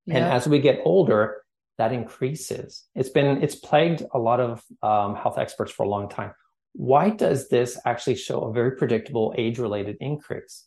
Yeah. 0.07 0.17
And 0.17 0.25
as 0.25 0.49
we 0.49 0.59
get 0.59 0.81
older, 0.85 1.43
that 1.79 1.93
increases. 1.93 2.85
It's 2.95 3.09
been, 3.09 3.43
it's 3.43 3.55
plagued 3.55 4.03
a 4.13 4.19
lot 4.19 4.41
of 4.41 4.63
um, 4.83 5.15
health 5.15 5.39
experts 5.39 5.71
for 5.71 5.85
a 5.85 5.89
long 5.89 6.09
time. 6.09 6.33
Why 6.73 7.11
does 7.11 7.49
this 7.49 7.79
actually 7.87 8.17
show 8.17 8.43
a 8.43 8.53
very 8.53 8.73
predictable 8.73 9.35
age 9.37 9.59
related 9.59 9.97
increase? 10.01 10.65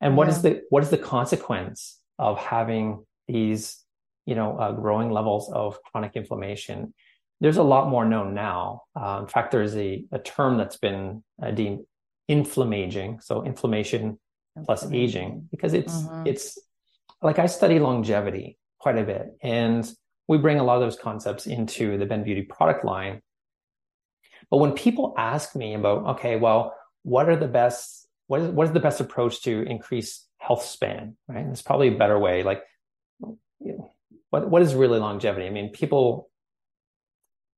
And 0.00 0.16
what 0.16 0.28
yeah. 0.28 0.34
is 0.34 0.42
the, 0.42 0.62
what 0.70 0.82
is 0.82 0.90
the 0.90 0.98
consequence 0.98 1.98
of 2.18 2.38
having 2.38 3.04
these, 3.28 3.78
you 4.26 4.34
know, 4.34 4.58
uh, 4.58 4.72
growing 4.72 5.10
levels 5.10 5.50
of 5.52 5.82
chronic 5.82 6.12
inflammation? 6.14 6.94
There's 7.40 7.56
a 7.58 7.62
lot 7.62 7.88
more 7.88 8.04
known 8.04 8.34
now. 8.34 8.82
Uh, 8.94 9.20
in 9.22 9.26
fact, 9.28 9.50
there's 9.50 9.76
a, 9.76 10.04
a 10.12 10.18
term 10.18 10.56
that's 10.56 10.76
been 10.76 11.22
uh, 11.42 11.50
deemed 11.50 11.80
inflammaging. 12.28 13.20
So 13.20 13.44
inflammation 13.44 14.18
plus 14.64 14.90
aging 14.92 15.48
because 15.50 15.74
it's 15.74 15.92
mm-hmm. 15.92 16.26
it's 16.26 16.58
like 17.24 17.38
I 17.38 17.46
study 17.46 17.78
longevity 17.78 18.58
quite 18.78 18.98
a 18.98 19.02
bit 19.02 19.36
and 19.42 19.90
we 20.28 20.38
bring 20.38 20.58
a 20.58 20.64
lot 20.64 20.76
of 20.76 20.82
those 20.82 20.96
concepts 20.96 21.46
into 21.46 21.98
the 21.98 22.06
Bend 22.06 22.24
Beauty 22.24 22.42
product 22.42 22.84
line. 22.84 23.20
But 24.50 24.58
when 24.58 24.72
people 24.72 25.14
ask 25.16 25.56
me 25.56 25.74
about, 25.74 26.06
okay, 26.16 26.36
well, 26.36 26.74
what 27.02 27.28
are 27.28 27.36
the 27.36 27.48
best, 27.48 28.06
what 28.26 28.40
is, 28.40 28.48
what 28.50 28.66
is 28.66 28.72
the 28.72 28.80
best 28.80 29.00
approach 29.00 29.42
to 29.42 29.62
increase 29.62 30.26
health 30.38 30.64
span, 30.64 31.16
right? 31.26 31.44
It's 31.46 31.62
probably 31.62 31.88
a 31.88 31.98
better 31.98 32.18
way. 32.18 32.42
Like, 32.42 32.62
what, 33.18 34.48
what 34.50 34.62
is 34.62 34.74
really 34.74 34.98
longevity? 34.98 35.46
I 35.46 35.50
mean, 35.50 35.70
people, 35.70 36.30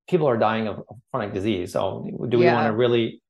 people 0.08 0.28
are 0.28 0.36
dying 0.36 0.68
of, 0.68 0.78
of 0.88 0.96
chronic 1.12 1.34
disease. 1.34 1.72
So 1.72 2.08
do 2.28 2.38
we 2.38 2.44
yeah. 2.44 2.54
want 2.54 2.66
to 2.68 2.76
really 2.76 3.20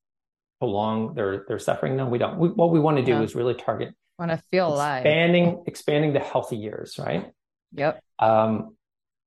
prolong 0.59 1.15
their 1.15 1.45
their 1.49 1.59
suffering. 1.59 1.97
No, 1.97 2.07
we 2.07 2.19
don't. 2.19 2.39
We, 2.39 2.49
what 2.49 2.71
we 2.71 2.81
want 2.81 2.97
to 2.99 3.05
do 3.05 3.13
yeah. 3.13 3.23
is 3.23 3.35
really 3.35 3.55
target 3.55 3.95
want 4.19 4.31
to 4.31 4.39
feel 4.51 4.69
alive, 4.69 5.05
expanding 5.05 5.65
expanding 5.67 6.13
the 6.13 6.21
healthy 6.21 6.57
years, 6.57 6.99
right? 6.99 7.31
Yep. 7.73 8.03
Um, 8.19 8.77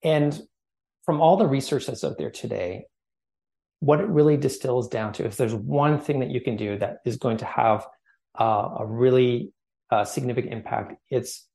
and 0.04 0.40
from 1.04 1.22
all 1.22 1.38
the 1.38 1.48
research 1.48 1.86
that's 1.86 2.04
out 2.04 2.18
there 2.18 2.32
today, 2.32 2.86
what 3.80 4.00
it 4.00 4.08
really 4.08 4.38
distills 4.38 4.88
down 4.88 5.14
to, 5.14 5.26
if 5.26 5.38
there's 5.38 5.54
one 5.54 6.00
thing 6.00 6.20
that 6.20 6.30
you 6.30 6.42
can 6.42 6.56
do 6.56 6.78
that 6.78 6.98
is 7.06 7.18
going 7.18 7.38
to 7.38 7.46
have 7.46 7.88
uh, 8.40 8.70
a 8.80 8.86
really 8.86 9.52
uh, 9.90 10.06
significant 10.06 10.54
impact, 10.54 10.94
it's 11.10 11.48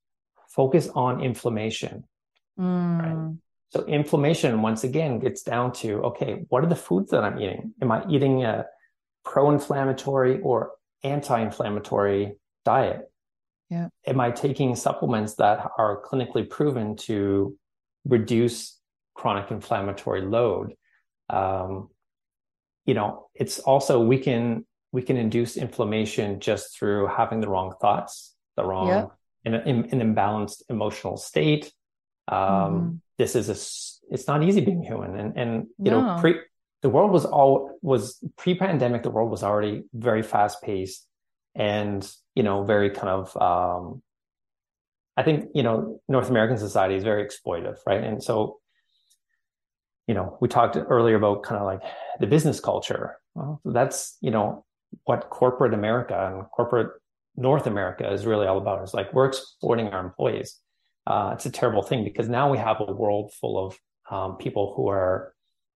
focus 0.48 0.88
on 0.94 1.22
inflammation. 1.22 2.04
Mm. 2.58 3.02
Right? 3.02 3.36
So 3.70 3.84
inflammation, 3.86 4.62
once 4.62 4.84
again, 4.84 5.18
gets 5.18 5.42
down 5.42 5.72
to 5.74 6.02
okay, 6.04 6.44
what 6.48 6.62
are 6.62 6.68
the 6.68 6.76
foods 6.76 7.10
that 7.10 7.24
I'm 7.24 7.40
eating? 7.40 7.74
Am 7.82 7.90
I 7.90 8.04
eating 8.08 8.44
a 8.44 8.66
pro-inflammatory 9.24 10.40
or 10.40 10.72
anti-inflammatory 11.02 12.36
diet? 12.64 13.10
Yeah. 13.70 13.88
Am 14.06 14.20
I 14.20 14.30
taking 14.30 14.76
supplements 14.76 15.34
that 15.36 15.68
are 15.78 16.02
clinically 16.02 16.48
proven 16.48 16.96
to 16.96 17.56
reduce 18.04 18.78
chronic 19.14 19.50
inflammatory 19.50 20.22
load? 20.22 20.74
Um, 21.30 21.88
you 22.86 22.94
know, 22.94 23.28
it's 23.34 23.58
also 23.58 24.00
we 24.04 24.18
can 24.18 24.66
we 24.92 25.02
can 25.02 25.16
induce 25.16 25.56
inflammation 25.56 26.40
just 26.40 26.76
through 26.76 27.08
having 27.08 27.40
the 27.40 27.48
wrong 27.48 27.74
thoughts, 27.80 28.34
the 28.56 28.64
wrong 28.64 28.88
yeah. 28.88 29.06
an, 29.44 29.54
an 29.54 30.14
imbalanced 30.14 30.62
emotional 30.68 31.16
state. 31.16 31.72
Um, 32.28 32.38
mm-hmm. 32.38 32.94
This 33.18 33.34
is 33.34 33.48
a 33.48 33.56
it's 34.12 34.26
not 34.26 34.42
easy 34.42 34.60
being 34.60 34.82
human, 34.82 35.18
and 35.18 35.36
and 35.36 35.66
you 35.78 35.90
no. 35.90 36.00
know 36.00 36.20
pre 36.20 36.36
the 36.82 36.90
world 36.90 37.10
was 37.10 37.24
all 37.24 37.78
was 37.80 38.22
pre-pandemic 38.36 39.02
the 39.02 39.10
world 39.10 39.30
was 39.30 39.42
already 39.42 39.84
very 39.94 40.22
fast 40.22 40.62
paced 40.62 41.06
and 41.54 42.10
you 42.34 42.42
know 42.42 42.64
very 42.64 42.90
kind 42.90 43.08
of 43.08 43.36
um, 43.40 44.02
i 45.16 45.22
think 45.22 45.48
you 45.54 45.62
know 45.62 46.00
north 46.08 46.30
american 46.30 46.58
society 46.58 46.94
is 46.94 47.04
very 47.04 47.24
exploitive 47.24 47.76
right 47.86 48.02
and 48.02 48.22
so 48.22 48.58
you 50.06 50.14
know 50.14 50.36
we 50.40 50.48
talked 50.48 50.76
earlier 50.76 51.16
about 51.16 51.42
kind 51.42 51.60
of 51.60 51.66
like 51.66 51.80
the 52.20 52.26
business 52.26 52.60
culture 52.60 53.18
well, 53.34 53.60
that's 53.64 54.16
you 54.20 54.30
know 54.30 54.64
what 55.04 55.30
corporate 55.30 55.74
america 55.74 56.32
and 56.32 56.44
corporate 56.50 56.92
north 57.36 57.66
america 57.66 58.10
is 58.12 58.26
really 58.26 58.46
all 58.46 58.58
about 58.58 58.82
is 58.82 58.94
like 58.94 59.12
we're 59.12 59.26
exploiting 59.26 59.88
our 59.88 60.04
employees 60.04 60.60
uh, 61.06 61.32
it's 61.34 61.44
a 61.44 61.50
terrible 61.50 61.82
thing 61.82 62.02
because 62.02 62.28
now 62.28 62.50
we 62.50 62.56
have 62.56 62.78
a 62.80 62.90
world 62.90 63.30
full 63.38 63.66
of 63.66 63.78
um, 64.10 64.36
people 64.36 64.72
who 64.74 64.88
are 64.88 65.34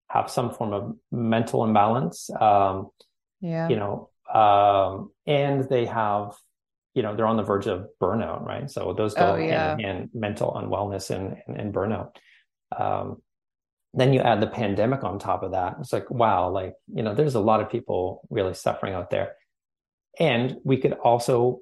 have 0.08 0.30
some 0.30 0.50
form 0.50 0.72
of 0.72 0.96
mental 1.12 1.64
imbalance. 1.64 2.30
Um, 2.40 2.88
yeah. 3.40 3.68
You 3.68 3.76
know, 3.76 4.10
um, 4.32 5.10
and 5.26 5.68
they 5.68 5.86
have, 5.86 6.36
you 6.94 7.02
know, 7.02 7.14
they're 7.14 7.26
on 7.26 7.36
the 7.36 7.42
verge 7.42 7.66
of 7.66 7.86
burnout, 8.00 8.44
right? 8.44 8.70
So 8.70 8.92
those 8.92 9.14
go 9.14 9.32
oh, 9.32 9.36
yeah. 9.36 9.68
hand 9.68 9.80
in 9.80 9.86
hand, 9.86 10.10
mental 10.14 10.52
unwellness 10.52 11.10
and, 11.10 11.36
and, 11.46 11.60
and 11.60 11.74
burnout. 11.74 12.16
Um, 12.76 13.22
then 13.94 14.12
you 14.12 14.20
add 14.20 14.40
the 14.40 14.46
pandemic 14.46 15.02
on 15.04 15.18
top 15.18 15.42
of 15.42 15.52
that. 15.52 15.76
It's 15.80 15.92
like, 15.92 16.10
wow, 16.10 16.50
like, 16.50 16.74
you 16.92 17.02
know, 17.02 17.14
there's 17.14 17.34
a 17.34 17.40
lot 17.40 17.60
of 17.60 17.70
people 17.70 18.26
really 18.30 18.54
suffering 18.54 18.94
out 18.94 19.10
there. 19.10 19.34
And 20.20 20.56
we 20.64 20.76
could 20.76 20.92
also 20.92 21.60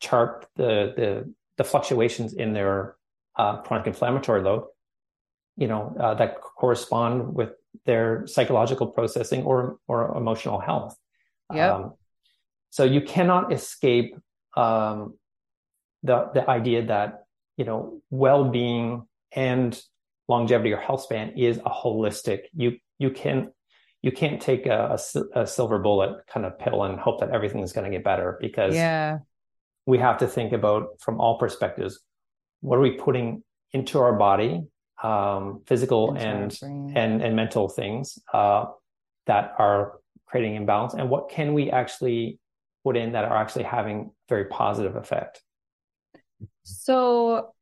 chart 0.00 0.46
the, 0.56 0.92
the, 0.96 1.34
the 1.56 1.64
fluctuations 1.64 2.32
in 2.32 2.52
their 2.52 2.96
uh, 3.36 3.58
chronic 3.62 3.86
inflammatory 3.86 4.42
load, 4.42 4.64
you 5.56 5.66
know, 5.66 5.94
uh, 6.00 6.14
that 6.14 6.40
correspond 6.40 7.34
with 7.34 7.50
their 7.84 8.26
psychological 8.26 8.86
processing 8.86 9.44
or 9.44 9.78
or 9.86 10.16
emotional 10.16 10.58
health. 10.58 10.96
Yeah. 11.52 11.74
Um, 11.74 11.92
so 12.78 12.84
you 12.84 13.00
cannot 13.00 13.52
escape 13.52 14.16
um, 14.56 15.14
the 16.04 16.30
the 16.32 16.48
idea 16.48 16.86
that 16.86 17.24
you 17.56 17.64
know 17.64 18.00
well-being 18.10 19.02
and 19.32 19.82
longevity 20.28 20.72
or 20.72 20.76
health 20.76 21.02
span 21.02 21.36
is 21.36 21.58
a 21.58 21.70
holistic. 21.70 22.42
You 22.54 22.76
you 23.00 23.10
can 23.10 23.50
you 24.00 24.12
can't 24.12 24.40
take 24.40 24.66
a, 24.66 24.96
a, 24.96 25.40
a 25.40 25.44
silver 25.44 25.80
bullet 25.80 26.24
kind 26.28 26.46
of 26.46 26.56
pill 26.56 26.84
and 26.84 27.00
hope 27.00 27.18
that 27.18 27.30
everything 27.30 27.62
is 27.64 27.72
going 27.72 27.90
to 27.90 27.90
get 27.90 28.04
better 28.04 28.38
because 28.40 28.76
yeah. 28.76 29.18
we 29.84 29.98
have 29.98 30.18
to 30.18 30.28
think 30.28 30.52
about 30.52 31.00
from 31.00 31.20
all 31.20 31.36
perspectives 31.36 31.98
what 32.60 32.76
are 32.76 32.80
we 32.80 32.92
putting 32.92 33.42
into 33.72 33.98
our 33.98 34.12
body 34.12 34.62
um, 35.02 35.62
physical 35.66 36.14
and 36.16 36.56
and 36.62 37.22
and 37.24 37.34
mental 37.34 37.68
things 37.68 38.20
uh, 38.32 38.66
that 39.26 39.52
are 39.58 39.94
creating 40.26 40.54
imbalance, 40.54 40.94
and 40.94 41.10
what 41.10 41.28
can 41.28 41.54
we 41.54 41.72
actually 41.72 42.38
put 42.88 42.96
in 42.96 43.12
that 43.12 43.24
are 43.24 43.36
actually 43.36 43.64
having 43.64 44.10
very 44.30 44.46
positive 44.46 44.96
effect. 44.96 45.42
So, 46.62 47.52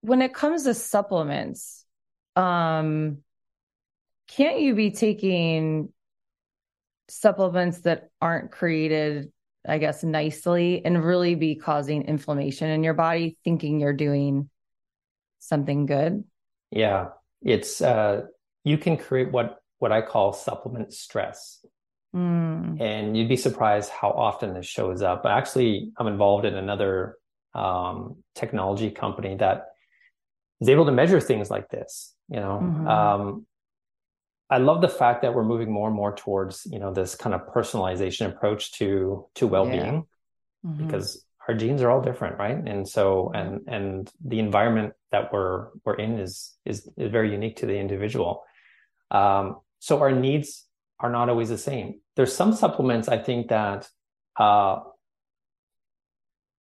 when 0.00 0.22
it 0.22 0.32
comes 0.32 0.64
to 0.64 0.72
supplements, 0.72 1.84
um, 2.36 3.18
can't 4.28 4.60
you 4.60 4.74
be 4.74 4.92
taking 4.92 5.92
supplements 7.08 7.80
that 7.80 8.08
aren't 8.20 8.50
created 8.50 9.30
I 9.68 9.78
guess, 9.78 10.04
nicely 10.04 10.84
and 10.84 11.04
really 11.04 11.34
be 11.34 11.56
causing 11.56 12.02
inflammation 12.02 12.70
in 12.70 12.84
your 12.84 12.94
body, 12.94 13.36
thinking 13.44 13.80
you're 13.80 13.92
doing 13.92 14.48
something 15.40 15.86
good? 15.86 16.24
Yeah, 16.70 17.08
it's 17.42 17.80
uh, 17.80 18.22
you 18.64 18.78
can 18.78 18.96
create 18.96 19.32
what 19.32 19.58
what 19.78 19.92
I 19.92 20.02
call 20.02 20.32
supplement 20.32 20.92
stress. 20.92 21.64
Mm. 22.14 22.80
And 22.80 23.16
you'd 23.16 23.28
be 23.28 23.36
surprised 23.36 23.90
how 23.90 24.10
often 24.10 24.54
this 24.54 24.66
shows 24.66 25.02
up. 25.02 25.22
But 25.22 25.32
actually, 25.32 25.92
I'm 25.98 26.06
involved 26.06 26.44
in 26.44 26.54
another 26.54 27.16
um, 27.54 28.16
technology 28.34 28.90
company 28.90 29.36
that 29.36 29.66
is 30.60 30.68
able 30.68 30.86
to 30.86 30.92
measure 30.92 31.20
things 31.20 31.50
like 31.50 31.68
this. 31.68 32.14
You 32.28 32.40
know, 32.40 32.60
mm-hmm. 32.62 32.88
um, 32.88 33.46
I 34.48 34.58
love 34.58 34.80
the 34.80 34.88
fact 34.88 35.22
that 35.22 35.34
we're 35.34 35.44
moving 35.44 35.72
more 35.72 35.88
and 35.88 35.96
more 35.96 36.14
towards 36.14 36.66
you 36.70 36.78
know 36.78 36.92
this 36.92 37.14
kind 37.14 37.34
of 37.34 37.52
personalization 37.52 38.26
approach 38.26 38.72
to 38.72 39.26
to 39.36 39.46
well 39.46 39.66
being, 39.66 39.78
yeah. 39.84 40.70
mm-hmm. 40.70 40.86
because 40.86 41.24
our 41.48 41.54
genes 41.54 41.82
are 41.82 41.90
all 41.90 42.00
different, 42.00 42.38
right? 42.38 42.56
And 42.56 42.88
so, 42.88 43.30
and 43.34 43.60
and 43.66 44.10
the 44.24 44.38
environment 44.38 44.94
that 45.12 45.32
we're 45.32 45.68
we're 45.84 45.96
in 45.96 46.18
is 46.18 46.54
is, 46.64 46.88
is 46.96 47.10
very 47.10 47.32
unique 47.32 47.56
to 47.56 47.66
the 47.66 47.78
individual. 47.78 48.44
Um, 49.10 49.60
so 49.78 50.00
our 50.00 50.12
needs 50.12 50.64
are 51.00 51.10
not 51.10 51.28
always 51.28 51.48
the 51.48 51.58
same. 51.58 52.00
There's 52.16 52.34
some 52.34 52.54
supplements 52.54 53.08
I 53.08 53.18
think 53.18 53.48
that 53.48 53.88
uh, 54.38 54.80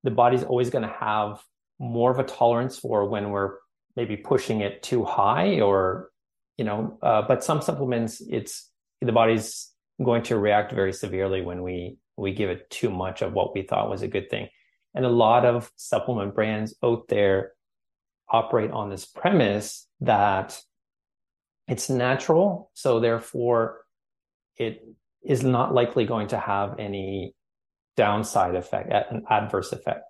the 0.02 0.10
body's 0.10 0.44
always 0.44 0.70
going 0.70 0.82
to 0.86 0.94
have 1.00 1.42
more 1.78 2.10
of 2.10 2.18
a 2.18 2.24
tolerance 2.24 2.78
for 2.78 3.08
when 3.08 3.30
we're 3.30 3.54
maybe 3.96 4.16
pushing 4.16 4.60
it 4.60 4.82
too 4.82 5.04
high 5.04 5.60
or 5.60 6.10
you 6.56 6.64
know 6.64 6.98
uh, 7.02 7.22
but 7.26 7.42
some 7.42 7.60
supplements 7.60 8.22
it's 8.28 8.70
the 9.00 9.12
body's 9.12 9.70
going 10.02 10.22
to 10.22 10.38
react 10.38 10.72
very 10.72 10.92
severely 10.92 11.42
when 11.42 11.62
we 11.62 11.96
we 12.16 12.32
give 12.32 12.50
it 12.50 12.68
too 12.70 12.90
much 12.90 13.22
of 13.22 13.32
what 13.32 13.54
we 13.54 13.62
thought 13.62 13.90
was 13.90 14.02
a 14.02 14.08
good 14.08 14.30
thing 14.30 14.48
and 14.94 15.04
a 15.04 15.10
lot 15.10 15.44
of 15.44 15.70
supplement 15.76 16.34
brands 16.34 16.74
out 16.84 17.08
there 17.08 17.52
operate 18.28 18.70
on 18.70 18.88
this 18.88 19.04
premise 19.04 19.86
that 20.00 20.60
it's 21.66 21.90
natural 21.90 22.70
so 22.74 23.00
therefore 23.00 23.83
it 24.56 24.84
is 25.22 25.42
not 25.42 25.74
likely 25.74 26.04
going 26.04 26.28
to 26.28 26.38
have 26.38 26.78
any 26.78 27.34
downside 27.96 28.54
effect 28.54 28.92
an 28.92 29.22
adverse 29.30 29.72
effect 29.72 30.04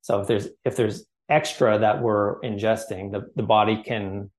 so 0.00 0.20
if 0.20 0.26
there's 0.26 0.48
if 0.64 0.76
there's 0.76 1.06
extra 1.28 1.78
that 1.78 2.02
we're 2.02 2.40
ingesting, 2.40 3.12
the, 3.12 3.30
the 3.36 3.42
body 3.42 3.82
can 3.82 4.30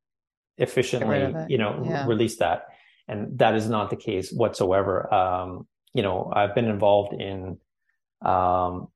efficiently, 0.58 1.34
you 1.50 1.58
know, 1.58 1.84
yeah. 1.86 2.06
release 2.08 2.38
that. 2.38 2.66
And 3.08 3.38
that 3.40 3.56
is 3.56 3.70
not 3.70 3.90
the 3.90 3.96
case 3.96 4.32
whatsoever. 4.32 5.14
Um, 5.14 5.68
you 5.94 6.04
know, 6.04 6.32
I've 6.34 6.56
been 6.56 6.66
involved 6.66 7.14
in, 7.14 7.58
um, 8.22 8.88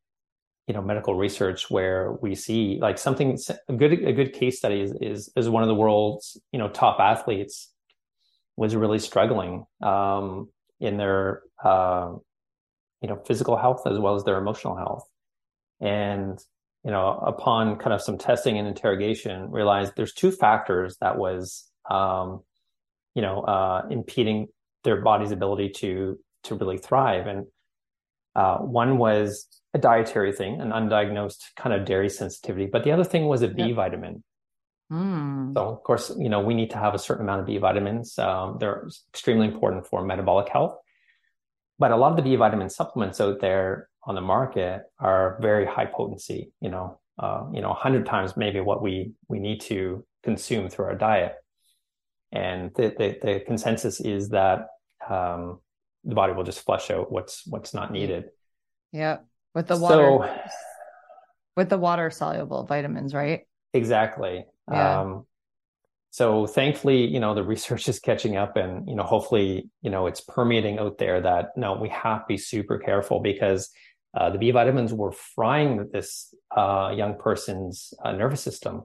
you 0.68 0.74
know, 0.74 0.82
medical 0.82 1.16
research 1.16 1.70
where 1.70 2.14
we 2.22 2.36
see 2.36 2.78
like 2.82 2.98
something, 2.98 3.38
a 3.68 3.74
good, 3.74 3.94
a 3.94 4.14
good 4.14 4.34
case 4.34 4.58
study 4.58 4.82
is, 4.82 4.94
is, 5.02 5.32
is 5.36 5.50
one 5.50 5.64
of 5.64 5.70
the 5.70 5.76
world's, 5.76 6.40
you 6.52 6.60
know, 6.60 6.70
top 6.70 7.00
athletes 7.00 7.72
was 8.60 8.76
really 8.76 9.00
struggling, 9.00 9.66
um, 9.82 10.50
in 10.80 10.98
their, 10.98 11.42
uh, 11.64 12.12
you 13.02 13.08
know, 13.10 13.18
physical 13.26 13.56
health 13.56 13.82
as 13.88 13.98
well 13.98 14.16
as 14.16 14.24
their 14.26 14.38
emotional 14.38 14.76
health. 14.76 15.06
And 15.80 16.38
you 16.84 16.92
know, 16.92 17.22
upon 17.26 17.78
kind 17.78 17.94
of 17.94 18.02
some 18.02 18.18
testing 18.18 18.58
and 18.58 18.68
interrogation, 18.68 19.52
realized 19.52 19.94
there's 19.96 20.14
two 20.14 20.32
factors 20.32 20.96
that 21.02 21.18
was, 21.18 21.70
um, 21.90 22.42
you 23.16 23.22
know, 23.22 23.42
uh, 23.42 23.82
impeding 23.90 24.48
their 24.84 25.02
body's 25.02 25.32
ability 25.32 25.70
to 25.70 26.18
to 26.46 26.56
really 26.56 26.78
thrive. 26.78 27.28
And 27.28 27.48
uh, 28.36 28.58
one 28.58 28.98
was 28.98 29.48
a 29.74 29.78
dietary 29.78 30.34
thing, 30.34 30.62
an 30.62 30.70
undiagnosed 30.70 31.44
kind 31.58 31.74
of 31.76 31.86
dairy 31.86 32.10
sensitivity, 32.10 32.68
but 32.72 32.84
the 32.84 32.92
other 32.92 33.04
thing 33.04 33.28
was 33.28 33.42
a 33.42 33.48
B 33.48 33.64
yep. 33.64 33.76
vitamin. 33.76 34.24
Mm. 34.92 35.54
So, 35.54 35.68
of 35.68 35.84
course, 35.84 36.12
you 36.18 36.30
know, 36.30 36.40
we 36.40 36.54
need 36.54 36.72
to 36.72 36.78
have 36.78 36.96
a 36.96 37.00
certain 37.00 37.26
amount 37.26 37.42
of 37.42 37.48
B 37.48 37.58
vitamins. 37.58 38.18
Um, 38.18 38.58
they're 38.60 38.88
extremely 39.14 39.48
important 39.48 39.88
for 39.88 40.04
metabolic 40.04 40.50
health. 40.50 40.76
But 41.78 41.92
a 41.92 41.96
lot 41.96 42.12
of 42.12 42.18
the 42.18 42.24
B 42.24 42.36
vitamin 42.36 42.70
supplements 42.70 43.22
out 43.22 43.40
there 43.40 43.90
on 44.04 44.16
the 44.16 44.22
market 44.22 44.84
are 45.00 45.38
very 45.42 45.66
high 45.66 45.86
potency, 45.86 46.52
you 46.62 46.70
know, 46.70 47.00
uh, 47.18 47.46
you 47.54 47.62
know, 47.62 47.74
hundred 47.74 48.06
times 48.06 48.36
maybe 48.36 48.60
what 48.60 48.82
we 48.82 49.14
we 49.28 49.40
need 49.40 49.62
to 49.62 50.06
consume 50.24 50.70
through 50.70 50.86
our 50.86 50.96
diet. 50.96 51.36
And 52.32 52.72
the 52.76 52.94
the, 52.98 53.18
the 53.22 53.40
consensus 53.46 54.02
is 54.02 54.30
that 54.30 54.68
um, 55.10 55.60
the 56.04 56.16
body 56.16 56.34
will 56.34 56.44
just 56.44 56.62
flush 56.62 56.92
out 56.92 57.12
what's 57.12 57.46
what's 57.48 57.74
not 57.74 57.92
needed. 57.92 58.26
Yeah, 58.92 59.20
with 59.54 59.68
the 59.68 59.78
water, 59.78 59.96
so, 59.96 60.38
with 61.56 61.70
the 61.70 61.78
water 61.78 62.10
soluble 62.10 62.66
vitamins, 62.66 63.14
right? 63.14 63.42
Exactly. 63.74 64.46
Yeah. 64.72 65.02
Um, 65.02 65.26
so 66.12 66.48
thankfully, 66.48 67.06
you 67.06 67.20
know, 67.20 67.36
the 67.36 67.44
research 67.44 67.88
is 67.90 68.00
catching 68.00 68.38
up 68.38 68.58
and, 68.58 68.88
you 68.88 68.96
know, 68.96 69.04
hopefully, 69.04 69.70
you 69.82 69.90
know, 69.90 70.08
it's 70.08 70.22
permeating 70.22 70.80
out 70.80 70.98
there 70.98 71.22
that 71.22 71.50
no, 71.56 71.74
we 71.76 71.90
have 71.90 72.22
to 72.22 72.26
be 72.28 72.38
super 72.38 72.80
careful 72.80 73.20
because 73.20 73.70
uh, 74.14 74.30
the 74.30 74.38
B 74.38 74.52
vitamins 74.52 74.92
were 74.92 75.12
frying 75.12 75.90
this 75.92 76.34
uh, 76.56 76.94
young 76.96 77.18
person's 77.18 77.94
uh, 78.04 78.12
nervous 78.12 78.42
system. 78.42 78.84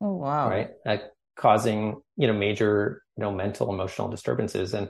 Oh 0.00 0.16
wow! 0.16 0.48
Right, 0.48 0.70
causing 1.36 2.00
you 2.16 2.26
know 2.26 2.32
major 2.32 3.02
you 3.16 3.22
know 3.22 3.32
mental 3.32 3.72
emotional 3.72 4.08
disturbances 4.08 4.74
and 4.74 4.88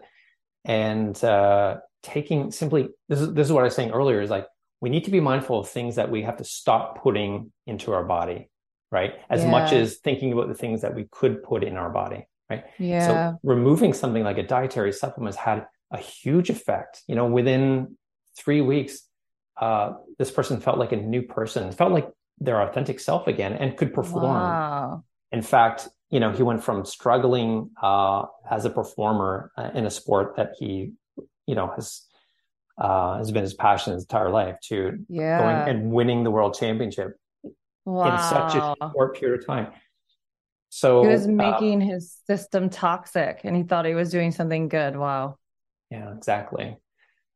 and 0.65 1.23
uh, 1.25 1.77
taking 2.03 2.51
simply 2.51 2.89
this 3.09 3.21
is 3.21 3.33
this 3.35 3.47
is 3.47 3.53
what 3.53 3.63
I 3.63 3.65
was 3.65 3.75
saying 3.75 3.91
earlier 3.91 4.21
is 4.21 4.31
like 4.31 4.47
we 4.81 4.91
need 4.91 5.05
to 5.05 5.11
be 5.11 5.21
mindful 5.21 5.61
of 5.61 5.69
things 5.69 5.97
that 5.97 6.11
we 6.11 6.23
have 6.23 6.37
to 6.37 6.45
stop 6.45 7.03
putting 7.03 7.53
into 7.67 7.93
our 7.93 8.05
body, 8.05 8.51
right? 8.95 9.15
As 9.29 9.43
yeah. 9.43 9.51
much 9.51 9.73
as 9.73 9.97
thinking 9.97 10.33
about 10.33 10.47
the 10.47 10.55
things 10.55 10.81
that 10.83 10.95
we 10.95 11.07
could 11.11 11.43
put 11.43 11.65
in 11.65 11.77
our 11.77 11.91
body, 11.91 12.27
right? 12.49 12.63
Yeah. 12.79 13.07
So 13.07 13.39
removing 13.43 13.93
something 13.93 14.23
like 14.23 14.39
a 14.39 14.45
dietary 14.45 14.93
supplement 14.93 15.35
has 15.35 15.45
had 15.45 15.67
a 15.91 15.99
huge 15.99 16.49
effect. 16.49 17.03
You 17.09 17.17
know, 17.17 17.27
within 17.27 17.99
three 18.39 18.61
weeks, 18.61 19.03
uh, 19.61 19.95
this 20.17 20.31
person 20.31 20.61
felt 20.61 20.79
like 20.79 20.93
a 20.93 20.97
new 20.97 21.23
person, 21.23 21.73
felt 21.73 21.93
like 21.93 22.09
their 22.39 22.63
authentic 22.63 23.01
self 23.01 23.27
again, 23.27 23.53
and 23.55 23.77
could 23.77 23.93
perform. 23.93 24.23
Wow. 24.25 25.05
In 25.33 25.43
fact, 25.43 25.89
you 26.11 26.21
know, 26.21 26.31
he 26.31 26.45
went 26.45 26.63
from 26.63 26.85
struggling 26.85 27.71
uh, 27.83 28.27
as 28.49 28.65
a 28.65 28.71
performer 28.71 29.51
uh, 29.59 29.71
in 29.75 29.87
a 29.87 29.91
sport 29.91 30.37
that 30.37 30.53
he, 30.57 30.93
you 31.47 31.57
know, 31.57 31.73
has 31.75 32.03
uh, 32.79 33.19
has 33.19 33.33
been 33.33 33.43
his 33.43 33.55
passion 33.55 33.93
his 33.93 34.05
entire 34.05 34.31
life 34.31 34.57
to 34.69 34.99
yeah. 35.09 35.39
going 35.39 35.69
and 35.69 35.91
winning 35.91 36.23
the 36.25 36.31
world 36.31 36.55
championship 36.59 37.19
wow. 37.85 38.13
in 38.13 38.19
such 38.23 38.55
a 38.55 38.91
short 38.93 39.19
period 39.19 39.41
of 39.41 39.47
time. 39.47 39.73
So 40.71 41.03
he 41.03 41.09
was 41.09 41.27
uh, 41.27 41.31
making 41.31 41.81
his 41.81 42.17
system 42.27 42.69
toxic, 42.69 43.41
and 43.45 43.55
he 43.57 43.63
thought 43.63 43.87
he 43.87 43.95
was 43.95 44.11
doing 44.11 44.33
something 44.33 44.69
good. 44.69 44.97
Wow. 44.97 45.39
Yeah, 45.91 46.13
exactly. 46.17 46.77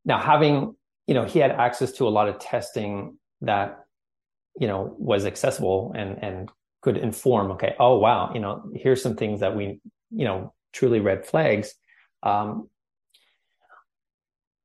Now, 0.05 0.18
having 0.18 0.74
you 1.09 1.14
know, 1.14 1.24
he 1.24 1.38
had 1.38 1.51
access 1.51 1.92
to 1.92 2.07
a 2.07 2.11
lot 2.11 2.28
of 2.28 2.38
testing 2.38 3.18
that, 3.40 3.86
you 4.61 4.68
know, 4.68 4.94
was 4.99 5.24
accessible 5.24 5.92
and, 5.96 6.22
and 6.22 6.51
could 6.82 6.99
inform, 6.99 7.53
okay, 7.53 7.74
oh, 7.80 7.99
wow, 7.99 8.30
you 8.34 8.40
know, 8.40 8.70
here's 8.74 9.03
some 9.03 9.16
things 9.16 9.40
that 9.40 9.57
we, 9.57 9.80
you 10.11 10.26
know, 10.26 10.53
truly 10.74 11.01
red 11.01 11.24
flags. 11.24 11.74
Um, 12.22 12.68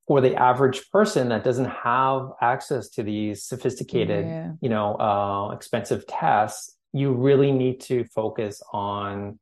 for 0.07 0.21
the 0.21 0.35
average 0.35 0.89
person 0.91 1.29
that 1.29 1.43
doesn't 1.43 1.69
have 1.69 2.29
access 2.41 2.89
to 2.89 3.03
these 3.03 3.43
sophisticated, 3.43 4.25
yeah. 4.25 4.51
you 4.61 4.69
know, 4.69 4.95
uh, 4.95 5.53
expensive 5.53 6.05
tests, 6.07 6.75
you 6.91 7.13
really 7.13 7.51
need 7.51 7.79
to 7.81 8.03
focus 8.05 8.61
on 8.73 9.39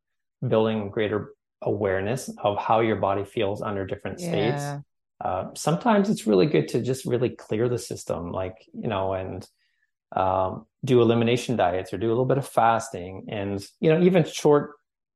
building 0.47 0.89
greater 0.89 1.33
awareness 1.61 2.29
of 2.43 2.57
how 2.57 2.79
your 2.79 2.95
body 2.95 3.23
feels 3.23 3.61
under 3.61 3.85
different 3.85 4.19
states 4.19 4.61
yeah. 4.61 4.79
Uh, 5.23 5.49
sometimes 5.53 6.09
it's 6.09 6.25
really 6.25 6.47
good 6.47 6.67
to 6.67 6.81
just 6.81 7.05
really 7.05 7.29
clear 7.29 7.69
the 7.69 7.77
system, 7.77 8.31
like, 8.31 8.55
you 8.73 8.87
know, 8.87 9.13
and 9.13 9.47
um, 10.15 10.65
do 10.83 11.01
elimination 11.01 11.55
diets 11.55 11.93
or 11.93 11.97
do 11.97 12.07
a 12.07 12.09
little 12.09 12.25
bit 12.25 12.39
of 12.39 12.47
fasting. 12.47 13.27
And, 13.29 13.63
you 13.79 13.91
know, 13.91 14.01
even 14.01 14.23
short 14.23 14.71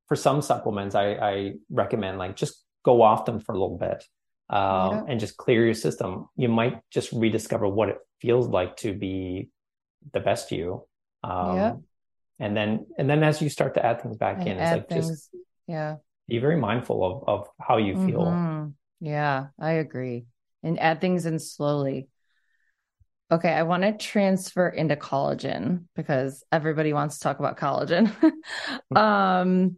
for 0.06 0.14
some 0.14 0.42
supplements, 0.42 0.94
I, 0.94 1.12
I 1.14 1.52
recommend 1.70 2.18
like 2.18 2.36
just 2.36 2.62
go 2.84 3.02
off 3.02 3.24
them 3.24 3.40
for 3.40 3.52
a 3.52 3.58
little 3.58 3.78
bit 3.78 4.04
um, 4.48 4.92
yeah. 4.92 5.02
and 5.08 5.20
just 5.20 5.36
clear 5.36 5.64
your 5.64 5.74
system. 5.74 6.28
You 6.36 6.48
might 6.48 6.80
just 6.90 7.12
rediscover 7.12 7.68
what 7.68 7.88
it 7.88 7.98
feels 8.20 8.48
like 8.48 8.76
to 8.78 8.92
be 8.92 9.50
the 10.12 10.20
best 10.20 10.52
you. 10.52 10.86
Um, 11.22 11.56
yeah. 11.56 11.72
And 12.38 12.56
then, 12.56 12.86
and 12.98 13.08
then 13.08 13.22
as 13.22 13.40
you 13.40 13.48
start 13.48 13.74
to 13.74 13.84
add 13.84 14.02
things 14.02 14.16
back 14.16 14.38
and 14.38 14.48
in, 14.48 14.58
it's 14.58 14.72
like 14.72 14.88
things, 14.88 15.08
just, 15.08 15.30
yeah, 15.66 15.96
be 16.28 16.38
very 16.38 16.56
mindful 16.56 17.04
of, 17.04 17.28
of 17.28 17.48
how 17.60 17.78
you 17.78 17.94
feel. 18.06 18.24
Mm-hmm. 18.24 18.68
Yeah, 19.00 19.46
I 19.58 19.72
agree. 19.72 20.26
And 20.62 20.78
add 20.78 21.00
things 21.00 21.26
in 21.26 21.38
slowly. 21.38 22.08
Okay, 23.30 23.52
I 23.52 23.64
want 23.64 23.82
to 23.82 23.92
transfer 23.92 24.68
into 24.68 24.96
collagen 24.96 25.84
because 25.96 26.44
everybody 26.52 26.92
wants 26.92 27.18
to 27.18 27.22
talk 27.22 27.38
about 27.38 27.58
collagen. 27.58 28.12
um 28.96 29.76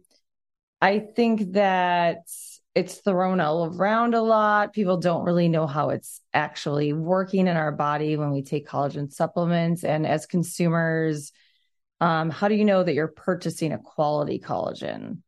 I 0.81 0.99
think 0.99 1.53
that 1.53 2.23
it's 2.75 2.95
thrown 2.95 3.39
all 3.39 3.65
around 3.65 4.13
a 4.13 4.21
lot. 4.21 4.73
People 4.73 4.97
don't 4.97 5.25
really 5.25 5.49
know 5.49 5.67
how 5.67 5.89
it's 5.89 6.21
actually 6.33 6.93
working 6.93 7.47
in 7.47 7.57
our 7.57 7.71
body 7.71 8.15
when 8.15 8.31
we 8.31 8.43
take 8.43 8.67
collagen 8.67 9.11
supplements. 9.11 9.83
And 9.83 10.05
as 10.05 10.25
consumers, 10.25 11.31
um, 11.99 12.29
how 12.29 12.47
do 12.47 12.55
you 12.55 12.65
know 12.65 12.83
that 12.83 12.93
you're 12.93 13.07
purchasing 13.07 13.73
a 13.73 13.79
quality 13.79 14.39
collagen? 14.39 15.19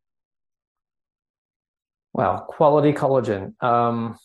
Well, 2.13 2.45
quality 2.47 2.93
collagen. 2.93 3.61
Um, 3.63 4.17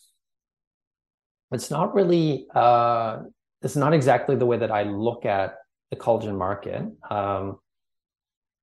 it's 1.51 1.71
not 1.71 1.95
really. 1.95 2.47
Uh, 2.53 3.23
it's 3.61 3.75
not 3.75 3.93
exactly 3.93 4.35
the 4.35 4.45
way 4.45 4.57
that 4.57 4.71
I 4.71 4.83
look 4.83 5.25
at 5.25 5.55
the 5.89 5.95
collagen 5.95 6.37
market. 6.37 6.83
Um, 7.09 7.59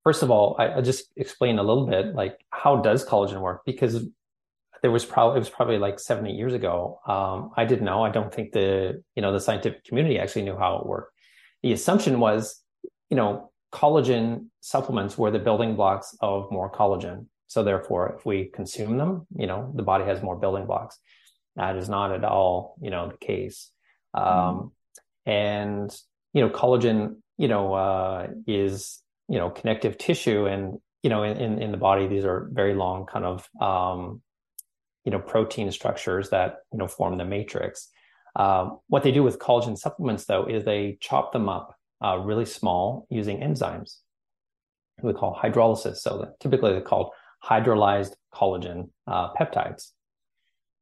first 0.05 0.23
of 0.23 0.31
all, 0.31 0.57
I, 0.59 0.77
will 0.77 0.83
just 0.83 1.07
explain 1.17 1.59
a 1.59 1.63
little 1.63 1.87
bit 1.87 2.15
like 2.15 2.39
how 2.51 2.77
does 2.77 3.05
collagen 3.05 3.41
work 3.41 3.63
because 3.65 4.07
there 4.85 4.91
was 4.91 5.07
probably 5.07 5.37
it 5.37 5.39
was 5.39 5.49
probably 5.49 5.79
like 5.79 5.99
seven 5.99 6.27
eight 6.27 6.37
years 6.37 6.53
ago. 6.53 7.01
Um, 7.07 7.53
I 7.57 7.65
didn't 7.65 7.87
know. 7.87 8.05
I 8.05 8.11
don't 8.11 8.31
think 8.31 8.53
the 8.53 9.03
you 9.17 9.23
know 9.23 9.33
the 9.33 9.41
scientific 9.41 9.83
community 9.85 10.19
actually 10.19 10.43
knew 10.43 10.59
how 10.59 10.77
it 10.77 10.85
worked. 10.85 11.15
The 11.63 11.73
assumption 11.73 12.21
was, 12.21 12.63
you 13.09 13.17
know, 13.17 13.51
collagen 13.73 14.49
supplements 14.61 15.17
were 15.17 15.31
the 15.31 15.39
building 15.39 15.75
blocks 15.75 16.15
of 16.21 16.53
more 16.53 16.71
collagen. 16.71 17.29
So 17.47 17.65
therefore, 17.65 18.15
if 18.19 18.27
we 18.27 18.51
consume 18.53 18.99
them, 18.99 19.27
you 19.35 19.47
know, 19.47 19.73
the 19.75 19.83
body 19.83 20.05
has 20.05 20.23
more 20.23 20.37
building 20.37 20.67
blocks. 20.67 20.99
That 21.57 21.77
is 21.79 21.89
not 21.89 22.13
at 22.13 22.23
all, 22.23 22.77
you 22.83 22.91
know, 22.91 23.09
the 23.09 23.17
case. 23.17 23.71
Um, 24.13 24.27
mm. 24.27 24.71
And 25.25 25.97
you 26.35 26.43
know, 26.43 26.51
collagen 26.51 27.23
you 27.39 27.49
know, 27.49 27.73
uh, 27.73 28.27
is 28.47 29.01
you 29.31 29.39
know 29.39 29.49
connective 29.49 29.97
tissue, 29.97 30.45
and 30.45 30.79
you 31.03 31.09
know, 31.09 31.23
in 31.23 31.63
in 31.63 31.73
the 31.73 31.79
body, 31.79 32.07
these 32.07 32.27
are 32.27 32.51
very 32.53 32.75
long 32.75 33.07
kind 33.07 33.25
of 33.25 33.49
um, 33.63 34.21
you 35.05 35.13
know 35.13 35.19
protein 35.19 35.71
structures 35.71 36.31
that 36.31 36.57
you 36.73 36.79
know 36.79 36.89
form 36.89 37.17
the 37.19 37.25
matrix. 37.25 37.89
Um, 38.37 38.81
what 38.89 39.05
they 39.05 39.13
do 39.13 39.23
with 39.23 39.39
collagen 39.39 39.79
supplements, 39.79 40.25
though, 40.25 40.47
is 40.47 40.65
they 40.65 40.99
chop 41.01 41.33
them 41.33 41.49
up 41.49 41.77
uh, 42.05 42.19
really 42.19 42.45
small 42.45 43.07
using 43.09 43.39
enzymes 43.39 43.99
we 45.03 45.13
call 45.13 45.39
hydrolysis. 45.43 45.97
So 45.97 46.33
typically 46.41 46.73
they're 46.73 46.81
called 46.81 47.11
hydrolyzed 47.43 48.13
collagen 48.33 48.91
uh, 49.07 49.33
peptides. 49.35 49.91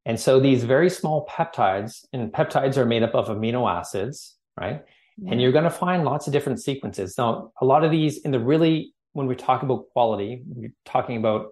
And 0.05 0.19
so 0.19 0.41
these 0.41 0.65
very 0.65 0.91
small 0.91 1.27
peptides, 1.27 2.05
and 2.13 2.33
peptides 2.33 2.77
are 2.77 2.85
made 2.85 3.03
up 3.03 3.15
of 3.15 3.29
amino 3.29 3.71
acids, 3.71 4.37
right? 4.59 4.83
And 5.29 5.41
you're 5.41 5.53
going 5.53 5.65
to 5.65 5.71
find 5.71 6.05
lots 6.05 6.27
of 6.27 6.33
different 6.33 6.61
sequences. 6.61 7.17
Now, 7.17 7.53
a 7.61 7.65
lot 7.65 7.85
of 7.85 7.91
these 7.91 8.19
in 8.19 8.33
the 8.33 8.41
really, 8.41 8.95
when 9.13 9.27
we 9.27 9.37
talk 9.37 9.63
about 9.63 9.91
quality, 9.93 10.43
we're 10.47 10.73
talking 10.85 11.19
about 11.19 11.49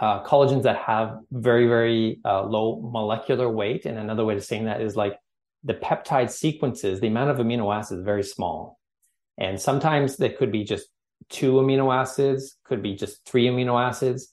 uh, 0.00 0.24
collagens 0.24 0.62
that 0.62 0.76
have 0.78 1.18
very, 1.30 1.66
very 1.66 2.20
uh, 2.24 2.42
low 2.42 2.80
molecular 2.80 3.50
weight. 3.50 3.84
And 3.84 3.98
another 3.98 4.24
way 4.24 4.34
of 4.34 4.44
saying 4.44 4.64
that 4.64 4.80
is 4.80 4.96
like 4.96 5.18
the 5.62 5.74
peptide 5.74 6.30
sequences, 6.30 7.00
the 7.00 7.06
amount 7.06 7.30
of 7.30 7.36
amino 7.36 7.74
acids 7.74 7.98
is 7.98 8.04
very 8.04 8.22
small. 8.22 8.78
And 9.36 9.60
sometimes 9.60 10.16
they 10.16 10.30
could 10.30 10.50
be 10.50 10.64
just 10.64 10.88
two 11.28 11.52
amino 11.54 11.94
acids, 11.94 12.56
could 12.64 12.82
be 12.82 12.94
just 12.94 13.26
three 13.26 13.46
amino 13.46 13.80
acids. 13.80 14.32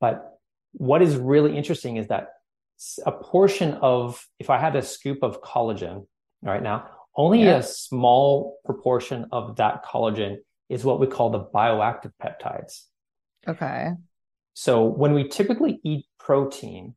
But 0.00 0.38
what 0.72 1.02
is 1.02 1.16
really 1.16 1.56
interesting 1.56 1.98
is 1.98 2.08
that 2.08 2.28
a 3.04 3.12
portion 3.12 3.74
of, 3.74 4.26
if 4.38 4.50
I 4.50 4.58
had 4.58 4.76
a 4.76 4.82
scoop 4.82 5.22
of 5.22 5.42
collagen 5.42 6.06
right 6.42 6.62
now, 6.62 6.88
only 7.16 7.44
yeah. 7.44 7.58
a 7.58 7.62
small 7.62 8.58
proportion 8.64 9.26
of 9.30 9.56
that 9.56 9.84
collagen 9.84 10.38
is 10.68 10.84
what 10.84 11.00
we 11.00 11.06
call 11.06 11.30
the 11.30 11.40
bioactive 11.40 12.12
peptides. 12.22 12.84
Okay. 13.46 13.90
So 14.54 14.84
when 14.84 15.14
we 15.14 15.28
typically 15.28 15.80
eat 15.84 16.06
protein, 16.18 16.94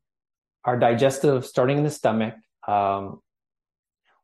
our 0.64 0.78
digestive, 0.78 1.44
starting 1.46 1.78
in 1.78 1.84
the 1.84 1.90
stomach, 1.90 2.34
um, 2.66 3.20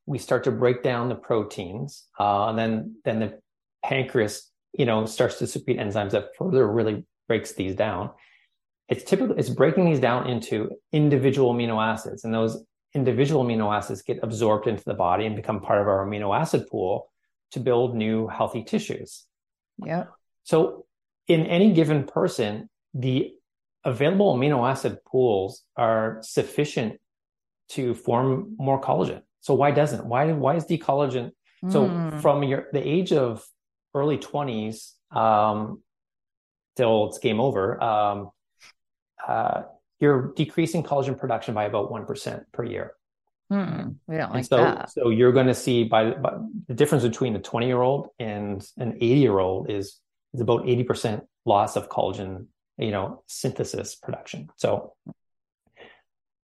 we 0.07 0.18
start 0.18 0.45
to 0.45 0.51
break 0.51 0.82
down 0.82 1.09
the 1.09 1.14
proteins, 1.14 2.07
uh, 2.18 2.49
and 2.49 2.59
then 2.59 2.97
then 3.05 3.20
the 3.20 3.41
pancreas, 3.82 4.51
you 4.72 4.85
know, 4.85 5.07
starts 5.07 5.39
to 5.39 5.47
secrete 5.47 5.78
enzymes 5.78 6.11
that 6.11 6.37
further 6.37 6.70
really 6.70 7.07
breaks 7.26 7.53
these 7.53 7.74
down. 7.74 8.11
It's 8.89 9.03
typically 9.03 9.37
it's 9.39 9.49
breaking 9.49 9.87
these 9.87 10.01
down 10.01 10.28
into 10.28 10.70
individual 10.93 11.55
amino 11.55 11.82
acids 11.82 12.24
and 12.24 12.35
those 12.35 12.62
individual 12.95 13.43
amino 13.43 13.74
acids 13.74 14.03
get 14.03 14.18
absorbed 14.22 14.66
into 14.66 14.85
the 14.85 14.95
body 14.95 15.24
and 15.24 15.35
become 15.35 15.61
part 15.61 15.80
of 15.80 15.89
our 15.89 16.07
amino 16.07 16.39
acid 16.39 16.66
pool 16.70 17.11
to 17.53 17.61
build 17.61 17.97
new 17.97 18.28
healthy 18.28 18.62
tissues. 18.62 19.24
Yeah 19.78 20.05
so 20.45 20.85
in 21.26 21.47
any 21.47 21.72
given 21.72 22.05
person 22.05 22.68
the 22.95 23.32
available 23.84 24.34
amino 24.34 24.68
acid 24.68 24.99
pools 25.05 25.62
are 25.76 26.18
sufficient 26.22 26.99
to 27.68 27.95
form 27.95 28.55
more 28.59 28.80
collagen 28.80 29.22
so 29.40 29.55
why 29.55 29.70
doesn't 29.70 30.07
why 30.07 30.32
why 30.32 30.55
is 30.55 30.64
decollagen 30.64 31.30
mm. 31.64 31.72
so 31.72 31.86
hmm. 31.86 32.18
from 32.20 32.42
your 32.42 32.66
the 32.72 32.86
age 32.86 33.12
of 33.12 33.45
early 33.95 34.16
20s 34.18 34.92
um 35.14 35.82
till 36.76 37.09
it's 37.09 37.18
game 37.18 37.40
over 37.40 37.82
um 37.82 38.30
uh, 39.26 39.62
you're 40.01 40.32
decreasing 40.36 40.82
collagen 40.82 41.18
production 41.18 41.55
by 41.55 41.64
about 41.64 41.90
1% 41.90 42.45
per 42.53 42.64
year. 42.64 42.92
Hmm, 43.51 43.90
we 44.07 44.16
don't 44.16 44.32
like 44.32 44.45
so, 44.45 44.57
that. 44.57 44.90
So 44.90 45.11
you're 45.11 45.32
going 45.32 45.47
to 45.47 45.55
see 45.55 45.84
by, 45.84 46.11
by, 46.12 46.34
the 46.66 46.74
difference 46.74 47.05
between 47.05 47.36
a 47.36 47.38
20 47.38 47.66
year 47.66 47.80
old 47.80 48.09
and 48.18 48.66
an 48.78 48.95
80 48.97 49.07
year 49.07 49.38
old 49.38 49.70
is, 49.70 50.01
is 50.32 50.40
about 50.40 50.64
80% 50.64 51.22
loss 51.45 51.76
of 51.76 51.88
collagen, 51.88 52.47
you 52.79 52.91
know, 52.91 53.22
synthesis 53.27 53.95
production. 53.95 54.49
So, 54.57 54.95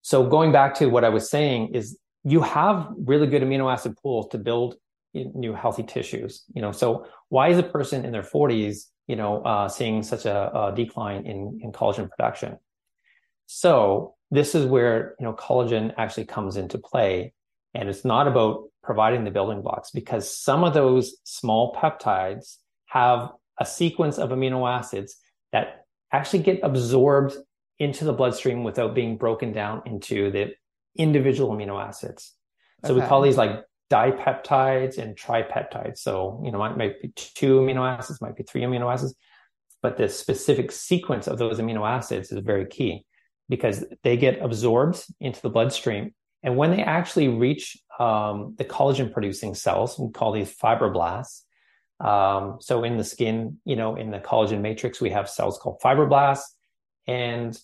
so 0.02 0.26
going 0.26 0.52
back 0.52 0.74
to 0.76 0.86
what 0.86 1.04
I 1.04 1.08
was 1.08 1.30
saying 1.30 1.74
is 1.74 1.98
you 2.24 2.40
have 2.42 2.88
really 2.96 3.26
good 3.26 3.42
amino 3.42 3.72
acid 3.72 3.96
pools 4.02 4.28
to 4.28 4.38
build 4.38 4.76
new 5.12 5.54
healthy 5.54 5.82
tissues, 5.82 6.44
you 6.54 6.62
know, 6.62 6.72
so 6.72 7.06
why 7.28 7.48
is 7.48 7.58
a 7.58 7.62
person 7.62 8.04
in 8.04 8.12
their 8.12 8.22
40s, 8.22 8.84
you 9.08 9.16
know, 9.16 9.42
uh, 9.42 9.68
seeing 9.68 10.02
such 10.02 10.24
a, 10.24 10.50
a 10.56 10.72
decline 10.74 11.26
in, 11.26 11.58
in 11.62 11.72
collagen 11.72 12.08
production? 12.08 12.58
So 13.46 14.14
this 14.30 14.54
is 14.54 14.64
where 14.64 15.16
you 15.18 15.26
know 15.26 15.32
collagen 15.32 15.92
actually 15.98 16.26
comes 16.26 16.56
into 16.56 16.78
play, 16.78 17.32
and 17.74 17.88
it's 17.88 18.04
not 18.04 18.28
about 18.28 18.68
providing 18.82 19.24
the 19.24 19.30
building 19.32 19.60
blocks 19.60 19.90
because 19.90 20.36
some 20.36 20.62
of 20.62 20.72
those 20.72 21.16
small 21.24 21.74
peptides 21.74 22.58
have 22.86 23.30
a 23.58 23.66
sequence 23.66 24.18
of 24.18 24.30
amino 24.30 24.70
acids 24.70 25.16
that 25.52 25.79
actually 26.12 26.42
get 26.42 26.60
absorbed 26.62 27.34
into 27.78 28.04
the 28.04 28.12
bloodstream 28.12 28.64
without 28.64 28.94
being 28.94 29.16
broken 29.16 29.52
down 29.52 29.82
into 29.86 30.30
the 30.30 30.52
individual 30.96 31.54
amino 31.54 31.82
acids. 31.82 32.34
So 32.84 32.92
okay. 32.92 33.02
we 33.02 33.08
call 33.08 33.22
these 33.22 33.36
like 33.36 33.64
dipeptides 33.90 34.98
and 34.98 35.16
tripeptides. 35.16 35.98
So, 35.98 36.40
you 36.44 36.52
know, 36.52 36.58
might, 36.58 36.76
might 36.76 37.02
be 37.02 37.12
two 37.16 37.60
amino 37.60 37.86
acids, 37.86 38.20
might 38.20 38.36
be 38.36 38.42
three 38.42 38.62
amino 38.62 38.92
acids, 38.92 39.14
but 39.82 39.96
the 39.96 40.08
specific 40.08 40.72
sequence 40.72 41.26
of 41.26 41.38
those 41.38 41.58
amino 41.58 41.88
acids 41.88 42.30
is 42.30 42.38
very 42.44 42.66
key 42.66 43.04
because 43.48 43.84
they 44.04 44.16
get 44.16 44.40
absorbed 44.40 45.04
into 45.20 45.40
the 45.42 45.50
bloodstream. 45.50 46.14
And 46.42 46.56
when 46.56 46.70
they 46.70 46.82
actually 46.82 47.28
reach 47.28 47.76
um, 47.98 48.54
the 48.56 48.64
collagen 48.64 49.12
producing 49.12 49.54
cells, 49.54 49.98
we 49.98 50.10
call 50.10 50.32
these 50.32 50.56
fibroblasts. 50.56 51.42
Um, 52.00 52.56
so 52.60 52.82
in 52.82 52.96
the 52.96 53.04
skin, 53.04 53.58
you 53.64 53.76
know, 53.76 53.96
in 53.96 54.10
the 54.10 54.18
collagen 54.18 54.60
matrix, 54.60 55.00
we 55.00 55.10
have 55.10 55.28
cells 55.28 55.58
called 55.58 55.80
fibroblasts. 55.80 56.44
And 57.06 57.58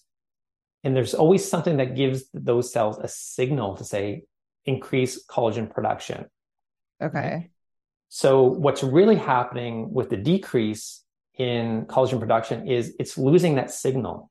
and 0.85 0.95
there's 0.95 1.15
always 1.15 1.49
something 1.49 1.79
that 1.79 1.97
gives 1.97 2.25
those 2.33 2.73
cells 2.73 2.99
a 2.99 3.09
signal 3.09 3.77
to 3.77 3.85
say 3.85 4.23
increase 4.67 5.25
collagen 5.27 5.69
production. 5.69 6.27
Okay. 7.03 7.51
So 8.09 8.45
what's 8.45 8.83
really 8.83 9.17
happening 9.17 9.93
with 9.93 10.11
the 10.11 10.17
decrease 10.17 11.03
in 11.39 11.87
collagen 11.87 12.21
production 12.21 12.69
is 12.69 12.95
it's 12.99 13.19
losing 13.19 13.57
that 13.57 13.71
signal. 13.71 14.31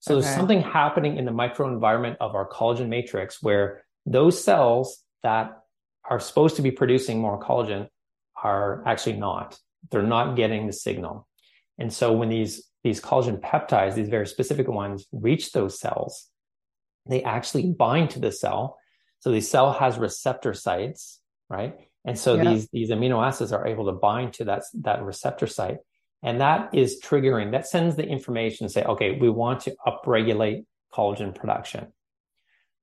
So 0.00 0.14
okay. 0.14 0.22
there's 0.22 0.34
something 0.34 0.62
happening 0.62 1.16
in 1.16 1.24
the 1.24 1.32
microenvironment 1.32 2.16
of 2.20 2.34
our 2.34 2.48
collagen 2.48 2.88
matrix 2.88 3.42
where 3.42 3.84
those 4.06 4.42
cells 4.42 5.02
that 5.22 5.64
are 6.08 6.20
supposed 6.20 6.56
to 6.56 6.62
be 6.62 6.70
producing 6.70 7.20
more 7.20 7.40
collagen 7.40 7.88
are 8.44 8.86
actually 8.86 9.16
not. 9.16 9.58
They're 9.90 10.02
not 10.02 10.36
getting 10.36 10.66
the 10.66 10.72
signal. 10.72 11.26
And 11.78 11.92
so 11.92 12.12
when 12.12 12.28
these 12.28 12.64
these 12.84 13.00
collagen 13.00 13.40
peptides, 13.40 13.94
these 13.94 14.08
very 14.08 14.26
specific 14.26 14.68
ones, 14.68 15.06
reach 15.10 15.52
those 15.52 15.80
cells, 15.80 16.28
they 17.08 17.22
actually 17.22 17.72
bind 17.72 18.10
to 18.10 18.20
the 18.20 18.30
cell. 18.30 18.78
So 19.20 19.32
the 19.32 19.40
cell 19.40 19.72
has 19.72 19.98
receptor 19.98 20.52
sites, 20.52 21.20
right? 21.48 21.74
And 22.04 22.18
so 22.18 22.34
yeah. 22.34 22.52
these 22.52 22.68
these 22.68 22.90
amino 22.90 23.26
acids 23.26 23.52
are 23.52 23.66
able 23.66 23.86
to 23.86 23.92
bind 23.92 24.34
to 24.34 24.44
that 24.44 24.62
that 24.82 25.02
receptor 25.02 25.48
site 25.48 25.78
and 26.24 26.40
that 26.40 26.70
is 26.74 27.00
triggering, 27.04 27.52
that 27.52 27.68
sends 27.68 27.96
the 27.96 28.02
information 28.02 28.66
to 28.66 28.72
say, 28.72 28.82
okay, 28.82 29.12
we 29.12 29.28
want 29.28 29.60
to 29.60 29.76
upregulate 29.86 30.64
collagen 30.92 31.34
production. 31.34 31.92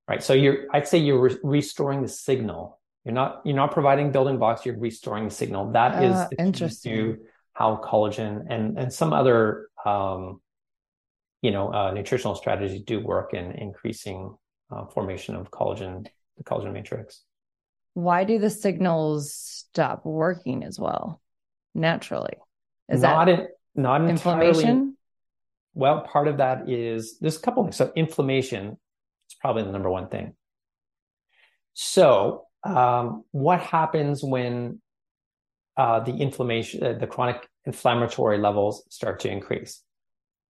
Right. 0.07 0.21
So 0.21 0.33
you're, 0.33 0.67
I'd 0.71 0.87
say 0.87 0.99
you're 0.99 1.19
re- 1.19 1.37
restoring 1.41 2.03
the 2.03 2.07
signal. 2.07 2.79
You're 3.05 3.13
not, 3.13 3.41
you're 3.45 3.55
not 3.55 3.71
providing 3.71 4.11
building 4.11 4.37
blocks, 4.37 4.65
you're 4.65 4.77
restoring 4.77 5.25
the 5.25 5.33
signal. 5.33 5.71
That 5.71 6.03
is 6.03 6.15
uh, 6.15 6.27
interesting. 6.37 6.93
to 6.93 7.17
how 7.53 7.81
collagen 7.83 8.45
and, 8.49 8.77
and 8.77 8.93
some 8.93 9.11
other, 9.11 9.69
um, 9.85 10.39
you 11.41 11.51
know, 11.51 11.73
uh, 11.73 11.91
nutritional 11.91 12.35
strategies 12.35 12.81
do 12.81 12.99
work 12.99 13.33
in 13.33 13.51
increasing 13.53 14.35
uh, 14.71 14.85
formation 14.85 15.35
of 15.35 15.49
collagen, 15.49 16.07
the 16.37 16.43
collagen 16.43 16.73
matrix. 16.73 17.23
Why 17.93 18.23
do 18.23 18.39
the 18.39 18.49
signals 18.49 19.33
stop 19.33 20.05
working 20.05 20.63
as 20.63 20.79
well 20.79 21.21
naturally? 21.73 22.35
Is 22.87 23.01
not 23.01 23.25
that 23.25 23.39
in, 23.39 23.47
not 23.75 24.07
inflammation? 24.07 24.69
Entirely, 24.69 24.91
well, 25.73 26.01
part 26.01 26.27
of 26.27 26.37
that 26.37 26.69
is 26.69 27.17
there's 27.19 27.37
a 27.37 27.41
couple 27.41 27.63
things. 27.63 27.77
So 27.77 27.91
inflammation 27.95 28.77
is 29.29 29.35
probably 29.39 29.63
the 29.63 29.71
number 29.71 29.89
one 29.89 30.07
thing. 30.07 30.35
So 31.73 32.45
um, 32.63 33.23
what 33.31 33.59
happens 33.59 34.23
when 34.23 34.81
uh, 35.77 36.01
the 36.01 36.15
inflammation, 36.15 36.83
uh, 36.83 36.93
the 36.93 37.07
chronic 37.07 37.47
inflammatory 37.65 38.37
levels 38.37 38.83
start 38.89 39.19
to 39.21 39.29
increase? 39.29 39.81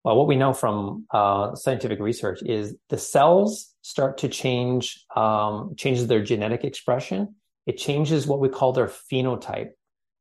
Well, 0.04 0.18
what 0.18 0.28
we 0.28 0.36
know 0.36 0.54
from 0.54 1.06
uh, 1.12 1.56
scientific 1.56 2.00
research 2.00 2.42
is 2.42 2.76
the 2.90 2.98
cells 2.98 3.74
start 3.82 4.18
to 4.20 4.30
change, 4.30 5.06
um, 5.16 5.76
changes 5.78 6.08
their 6.08 6.24
genetic 6.24 6.64
expression. 6.64 7.36
It 7.68 7.78
changes 7.78 8.26
what 8.26 8.40
we 8.40 8.50
call 8.50 8.74
their 8.74 8.88
phenotype. 8.88 9.70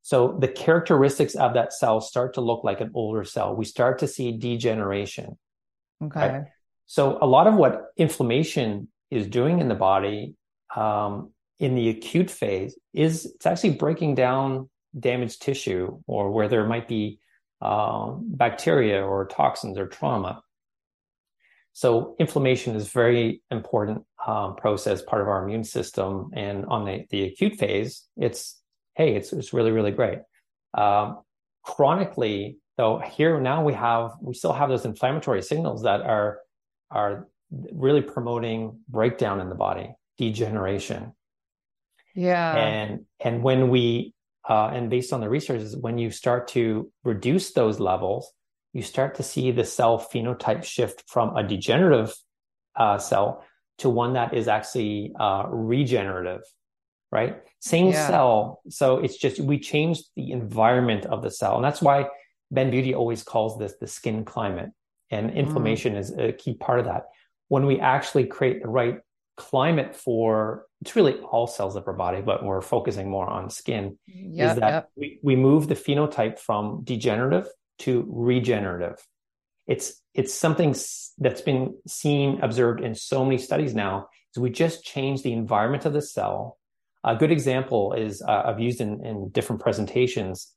So 0.03 0.37
the 0.39 0.47
characteristics 0.47 1.35
of 1.35 1.55
that 1.55 1.73
cell 1.73 1.99
start 1.99 2.35
to 2.35 2.41
look 2.41 2.63
like 2.63 2.81
an 2.81 2.91
older 2.93 3.23
cell. 3.23 3.55
We 3.55 3.65
start 3.65 3.99
to 3.99 4.07
see 4.07 4.37
degeneration. 4.37 5.37
Okay. 6.03 6.19
Right? 6.19 6.43
So 6.85 7.17
a 7.21 7.25
lot 7.25 7.47
of 7.47 7.55
what 7.55 7.85
inflammation 7.97 8.87
is 9.09 9.27
doing 9.27 9.59
in 9.59 9.67
the 9.67 9.75
body 9.75 10.35
um, 10.75 11.31
in 11.61 11.75
the 11.75 11.89
acute 11.89 12.29
phase 12.29 12.77
is 12.91 13.27
it's 13.27 13.45
actually 13.45 13.73
breaking 13.73 14.15
down 14.15 14.67
damaged 14.99 15.43
tissue 15.43 15.99
or 16.07 16.31
where 16.31 16.47
there 16.47 16.65
might 16.65 16.87
be 16.87 17.19
uh, 17.61 18.13
bacteria 18.17 19.05
or 19.05 19.27
toxins 19.27 19.77
or 19.77 19.85
trauma. 19.85 20.41
So 21.73 22.15
inflammation 22.19 22.75
is 22.75 22.89
very 22.89 23.43
important 23.51 24.03
um, 24.25 24.55
process, 24.55 25.03
part 25.03 25.21
of 25.21 25.27
our 25.27 25.43
immune 25.43 25.63
system. 25.63 26.31
And 26.33 26.65
on 26.65 26.83
the, 26.83 27.05
the 27.11 27.23
acute 27.25 27.57
phase, 27.59 28.07
it's 28.17 28.59
hey, 28.95 29.15
it's 29.15 29.31
it's 29.31 29.53
really 29.53 29.71
really 29.71 29.91
great. 29.91 30.19
Um, 30.73 31.19
chronically, 31.63 32.57
though, 32.75 32.97
here 32.97 33.39
now 33.39 33.63
we 33.63 33.73
have 33.73 34.13
we 34.19 34.33
still 34.33 34.51
have 34.51 34.69
those 34.69 34.83
inflammatory 34.83 35.43
signals 35.43 35.83
that 35.83 36.01
are 36.01 36.39
are 36.89 37.27
really 37.71 38.01
promoting 38.01 38.79
breakdown 38.89 39.39
in 39.39 39.47
the 39.47 39.55
body, 39.55 39.93
degeneration. 40.17 41.13
Yeah. 42.15 42.55
And 42.55 43.05
and 43.19 43.43
when 43.43 43.69
we 43.69 44.13
uh, 44.47 44.67
and 44.73 44.89
based 44.89 45.13
on 45.13 45.21
the 45.21 45.29
research 45.29 45.61
is 45.61 45.75
when 45.75 45.97
you 45.97 46.11
start 46.11 46.47
to 46.49 46.91
reduce 47.03 47.53
those 47.53 47.79
levels, 47.79 48.31
you 48.73 48.81
start 48.81 49.15
to 49.15 49.23
see 49.23 49.51
the 49.51 49.63
cell 49.63 49.99
phenotype 49.99 50.63
shift 50.63 51.03
from 51.07 51.35
a 51.35 51.43
degenerative 51.43 52.13
uh, 52.75 52.97
cell 52.97 53.43
to 53.79 53.89
one 53.89 54.13
that 54.13 54.33
is 54.33 54.47
actually 54.47 55.13
uh, 55.19 55.45
regenerative, 55.47 56.41
right? 57.11 57.41
Same 57.59 57.87
yeah. 57.87 58.07
cell. 58.07 58.61
So 58.69 58.97
it's 58.97 59.17
just 59.17 59.39
we 59.39 59.59
changed 59.59 60.03
the 60.15 60.31
environment 60.31 61.05
of 61.05 61.21
the 61.21 61.31
cell. 61.31 61.55
And 61.55 61.63
that's 61.63 61.81
why 61.81 62.07
Bend 62.51 62.71
Beauty 62.71 62.93
always 62.93 63.23
calls 63.23 63.57
this 63.57 63.75
the 63.79 63.87
skin 63.87 64.25
climate. 64.25 64.69
And 65.09 65.31
inflammation 65.31 65.95
mm. 65.95 65.99
is 65.99 66.17
a 66.17 66.31
key 66.31 66.53
part 66.53 66.79
of 66.79 66.85
that. 66.85 67.05
When 67.49 67.65
we 67.65 67.79
actually 67.79 68.27
create 68.27 68.61
the 68.61 68.69
right 68.69 68.99
climate 69.35 69.95
for 69.95 70.65
it's 70.81 70.95
really 70.95 71.19
all 71.19 71.45
cells 71.45 71.75
of 71.75 71.87
our 71.87 71.93
body, 71.93 72.21
but 72.21 72.43
we're 72.43 72.61
focusing 72.61 73.09
more 73.09 73.27
on 73.27 73.49
skin, 73.49 73.97
yep, 74.07 74.51
is 74.51 74.59
that 74.59 74.69
yep. 74.69 74.89
we, 74.95 75.19
we 75.21 75.35
move 75.35 75.67
the 75.67 75.75
phenotype 75.75 76.39
from 76.39 76.81
degenerative 76.83 77.47
to 77.79 78.05
regenerative. 78.09 78.95
It's 79.67 80.01
it's 80.13 80.33
something 80.33 80.75
that's 81.19 81.41
been 81.41 81.75
seen, 81.87 82.39
observed 82.41 82.81
in 82.81 82.95
so 82.95 83.23
many 83.23 83.37
studies 83.37 83.75
now. 83.75 84.07
Is 84.35 84.41
we 84.41 84.49
just 84.49 84.83
change 84.83 85.21
the 85.21 85.33
environment 85.33 85.85
of 85.85 85.93
the 85.93 86.01
cell. 86.01 86.57
A 87.03 87.15
good 87.15 87.31
example 87.31 87.93
is 87.93 88.21
uh, 88.21 88.43
I've 88.45 88.59
used 88.59 88.81
in, 88.81 89.05
in 89.05 89.29
different 89.29 89.61
presentations. 89.61 90.51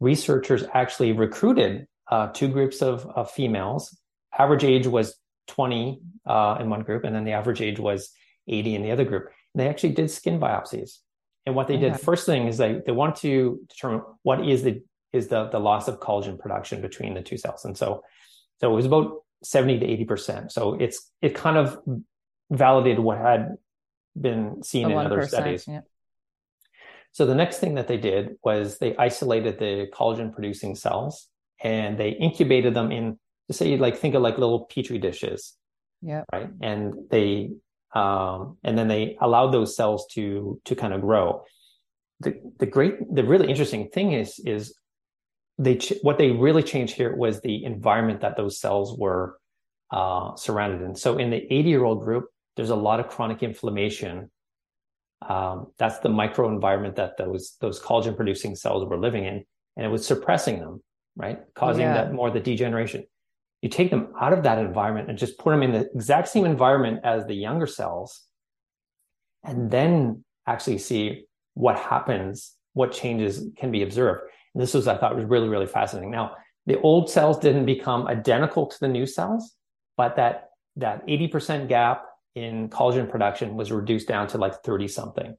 Researchers 0.00 0.64
actually 0.74 1.12
recruited 1.12 1.86
uh, 2.10 2.28
two 2.28 2.48
groups 2.48 2.82
of, 2.82 3.06
of 3.06 3.30
females. 3.30 3.96
Average 4.36 4.64
age 4.64 4.86
was 4.86 5.16
20 5.48 6.00
uh, 6.26 6.58
in 6.60 6.68
one 6.68 6.82
group, 6.82 7.04
and 7.04 7.14
then 7.14 7.24
the 7.24 7.32
average 7.32 7.60
age 7.60 7.78
was 7.78 8.10
80 8.48 8.74
in 8.74 8.82
the 8.82 8.90
other 8.90 9.04
group. 9.04 9.30
They 9.54 9.68
actually 9.68 9.92
did 9.92 10.10
skin 10.10 10.40
biopsies. 10.40 10.98
And 11.44 11.54
what 11.54 11.68
they 11.68 11.74
okay. 11.74 11.90
did 11.90 12.00
first 12.00 12.26
thing 12.26 12.46
is 12.46 12.56
they, 12.56 12.80
they 12.86 12.92
want 12.92 13.16
to 13.16 13.60
determine 13.68 14.02
what 14.22 14.46
is 14.48 14.62
the 14.62 14.82
is 15.12 15.28
the, 15.28 15.48
the 15.48 15.58
loss 15.58 15.88
of 15.88 16.00
collagen 16.00 16.38
production 16.38 16.80
between 16.80 17.12
the 17.14 17.20
two 17.20 17.36
cells. 17.36 17.64
And 17.64 17.76
so 17.76 18.02
so 18.60 18.72
it 18.72 18.74
was 18.74 18.86
about 18.86 19.22
70 19.42 19.80
to 19.80 19.86
80 19.86 20.04
percent. 20.04 20.52
So 20.52 20.74
it's 20.74 21.10
it 21.20 21.34
kind 21.34 21.56
of 21.56 21.78
validated 22.50 23.00
what 23.00 23.18
had 23.18 23.56
been 24.18 24.62
seen 24.62 24.90
in 24.90 24.96
other 24.96 25.26
studies. 25.26 25.66
Yeah. 25.66 25.80
So 27.12 27.26
the 27.26 27.34
next 27.34 27.58
thing 27.58 27.74
that 27.74 27.88
they 27.88 27.98
did 27.98 28.36
was 28.42 28.78
they 28.78 28.96
isolated 28.96 29.58
the 29.58 29.88
collagen 29.92 30.32
producing 30.32 30.74
cells 30.74 31.28
and 31.62 31.98
they 31.98 32.10
incubated 32.10 32.72
them 32.72 32.90
in 32.90 33.18
say 33.50 33.76
like 33.76 33.98
think 33.98 34.14
of 34.14 34.22
like 34.22 34.38
little 34.38 34.64
petri 34.64 34.98
dishes. 34.98 35.54
Yeah. 36.00 36.22
Right. 36.32 36.48
And 36.60 36.94
they 37.10 37.50
um, 37.94 38.56
and 38.64 38.76
then 38.76 38.88
they 38.88 39.16
allowed 39.20 39.50
those 39.50 39.76
cells 39.76 40.06
to 40.12 40.60
to 40.64 40.74
kind 40.74 40.94
of 40.94 41.00
grow. 41.00 41.44
The 42.20 42.40
the 42.58 42.66
great 42.66 42.94
the 43.12 43.24
really 43.24 43.48
interesting 43.48 43.88
thing 43.88 44.12
is 44.12 44.38
is 44.44 44.74
they 45.58 45.76
ch- 45.76 45.94
what 46.02 46.18
they 46.18 46.30
really 46.30 46.62
changed 46.62 46.94
here 46.94 47.14
was 47.14 47.40
the 47.40 47.64
environment 47.64 48.22
that 48.22 48.36
those 48.36 48.58
cells 48.58 48.96
were 48.98 49.38
uh, 49.90 50.34
surrounded 50.36 50.82
in. 50.82 50.94
So 50.94 51.18
in 51.18 51.30
the 51.30 51.52
80 51.52 51.68
year 51.68 51.84
old 51.84 52.02
group, 52.02 52.26
there's 52.56 52.70
a 52.70 52.76
lot 52.76 53.00
of 53.00 53.08
chronic 53.08 53.42
inflammation. 53.42 54.30
Um, 55.20 55.68
that's 55.78 55.98
the 55.98 56.08
microenvironment 56.08 56.96
that 56.96 57.16
those 57.16 57.56
those 57.60 57.80
collagen 57.80 58.16
producing 58.16 58.56
cells 58.56 58.88
were 58.88 58.98
living 58.98 59.24
in, 59.24 59.44
and 59.76 59.86
it 59.86 59.88
was 59.88 60.06
suppressing 60.06 60.58
them, 60.58 60.82
right, 61.16 61.40
causing 61.54 61.82
yeah. 61.82 61.94
that 61.94 62.12
more 62.12 62.30
the 62.30 62.40
degeneration 62.40 63.04
you 63.62 63.68
take 63.68 63.90
them 63.90 64.12
out 64.20 64.32
of 64.32 64.42
that 64.42 64.58
environment 64.58 65.08
and 65.08 65.16
just 65.16 65.38
put 65.38 65.52
them 65.52 65.62
in 65.62 65.72
the 65.72 65.88
exact 65.94 66.28
same 66.28 66.44
environment 66.44 67.00
as 67.04 67.24
the 67.26 67.34
younger 67.34 67.66
cells 67.66 68.26
and 69.44 69.70
then 69.70 70.24
actually 70.46 70.78
see 70.78 71.24
what 71.54 71.78
happens 71.78 72.54
what 72.74 72.90
changes 72.90 73.44
can 73.58 73.70
be 73.70 73.82
observed. 73.82 74.22
And 74.54 74.62
this 74.62 74.74
was 74.74 74.88
i 74.88 74.96
thought 74.96 75.16
was 75.16 75.24
really 75.24 75.48
really 75.48 75.66
fascinating. 75.66 76.10
Now 76.10 76.32
the 76.66 76.80
old 76.80 77.08
cells 77.08 77.38
didn't 77.38 77.66
become 77.66 78.06
identical 78.06 78.66
to 78.66 78.76
the 78.80 78.88
new 78.88 79.06
cells 79.06 79.54
but 79.96 80.16
that 80.16 80.50
that 80.76 81.06
80% 81.06 81.68
gap 81.68 82.06
in 82.34 82.70
collagen 82.70 83.08
production 83.08 83.56
was 83.56 83.70
reduced 83.70 84.08
down 84.08 84.26
to 84.28 84.38
like 84.38 84.62
30 84.62 84.88
something. 84.88 85.36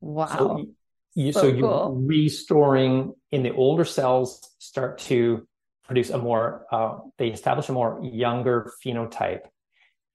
Wow. 0.00 0.26
So, 0.26 0.66
you, 1.14 1.32
so, 1.32 1.40
so 1.40 1.50
cool. 1.50 1.58
you're 1.58 2.06
restoring 2.06 3.14
in 3.32 3.42
the 3.42 3.52
older 3.52 3.84
cells 3.84 4.48
start 4.58 4.98
to 4.98 5.46
produce 5.86 6.10
a 6.10 6.18
more 6.18 6.66
uh, 6.70 6.98
they 7.18 7.28
establish 7.28 7.68
a 7.68 7.72
more 7.72 8.00
younger 8.02 8.72
phenotype 8.84 9.42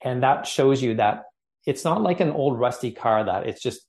and 0.03 0.23
that 0.23 0.47
shows 0.47 0.81
you 0.81 0.95
that 0.95 1.25
it's 1.65 1.83
not 1.83 2.01
like 2.01 2.19
an 2.19 2.31
old 2.31 2.59
rusty 2.59 2.91
car 2.91 3.23
that 3.23 3.47
it's 3.47 3.61
just 3.61 3.81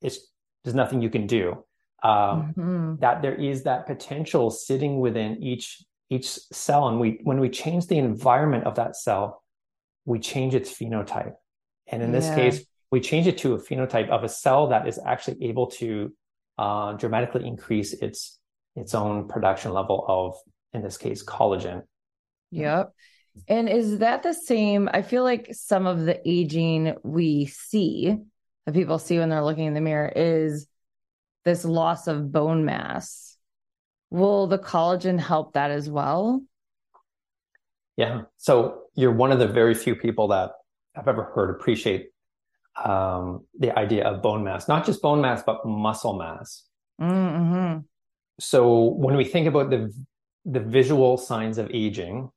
it's 0.00 0.18
there's 0.62 0.74
nothing 0.74 1.02
you 1.02 1.10
can 1.10 1.26
do 1.26 1.64
um, 2.02 2.54
mm-hmm. 2.56 2.96
that 2.96 3.22
there 3.22 3.34
is 3.34 3.62
that 3.64 3.86
potential 3.86 4.50
sitting 4.50 5.00
within 5.00 5.42
each 5.42 5.82
each 6.10 6.28
cell 6.52 6.88
and 6.88 7.00
we 7.00 7.20
when 7.22 7.40
we 7.40 7.48
change 7.48 7.86
the 7.86 7.98
environment 7.98 8.64
of 8.64 8.74
that 8.76 8.96
cell 8.96 9.42
we 10.04 10.18
change 10.18 10.54
its 10.54 10.70
phenotype 10.70 11.34
and 11.88 12.02
in 12.02 12.12
this 12.12 12.26
yeah. 12.26 12.36
case 12.36 12.64
we 12.90 13.00
change 13.00 13.26
it 13.26 13.38
to 13.38 13.54
a 13.54 13.58
phenotype 13.58 14.08
of 14.08 14.22
a 14.22 14.28
cell 14.28 14.68
that 14.68 14.86
is 14.86 15.00
actually 15.04 15.42
able 15.42 15.66
to 15.66 16.12
uh, 16.58 16.92
dramatically 16.92 17.46
increase 17.46 17.92
its 17.94 18.38
its 18.76 18.94
own 18.94 19.28
production 19.28 19.72
level 19.72 20.04
of 20.06 20.36
in 20.74 20.82
this 20.82 20.98
case 20.98 21.24
collagen. 21.24 21.82
Yep. 22.50 22.92
And 23.48 23.68
is 23.68 23.98
that 23.98 24.22
the 24.22 24.34
same? 24.34 24.88
I 24.92 25.02
feel 25.02 25.24
like 25.24 25.48
some 25.52 25.86
of 25.86 26.04
the 26.04 26.20
aging 26.28 26.94
we 27.02 27.46
see 27.46 28.16
that 28.66 28.74
people 28.74 28.98
see 28.98 29.18
when 29.18 29.28
they're 29.28 29.44
looking 29.44 29.66
in 29.66 29.74
the 29.74 29.80
mirror 29.80 30.12
is 30.14 30.66
this 31.44 31.64
loss 31.64 32.06
of 32.06 32.30
bone 32.30 32.64
mass. 32.64 33.36
Will 34.10 34.46
the 34.46 34.58
collagen 34.58 35.18
help 35.18 35.54
that 35.54 35.70
as 35.70 35.88
well? 35.88 36.42
Yeah. 37.96 38.22
So 38.36 38.84
you're 38.94 39.12
one 39.12 39.32
of 39.32 39.38
the 39.38 39.48
very 39.48 39.74
few 39.74 39.94
people 39.94 40.28
that 40.28 40.52
i've 40.96 41.08
ever 41.08 41.24
heard 41.34 41.50
appreciate 41.50 42.10
um, 42.84 43.46
the 43.58 43.76
idea 43.78 44.04
of 44.04 44.20
bone 44.20 44.42
mass 44.42 44.66
not 44.66 44.84
just 44.84 45.00
bone 45.00 45.20
mass 45.20 45.42
but 45.44 45.64
muscle 45.64 46.18
mass. 46.18 46.64
Mm-hmm. 47.00 47.80
so 48.40 48.84
when 48.84 49.16
we 49.16 49.24
think 49.24 49.46
about 49.46 49.70
the 49.70 49.92
the 50.44 50.60
visual 50.60 51.16
signs 51.16 51.58
of 51.58 51.70
aging, 51.72 52.30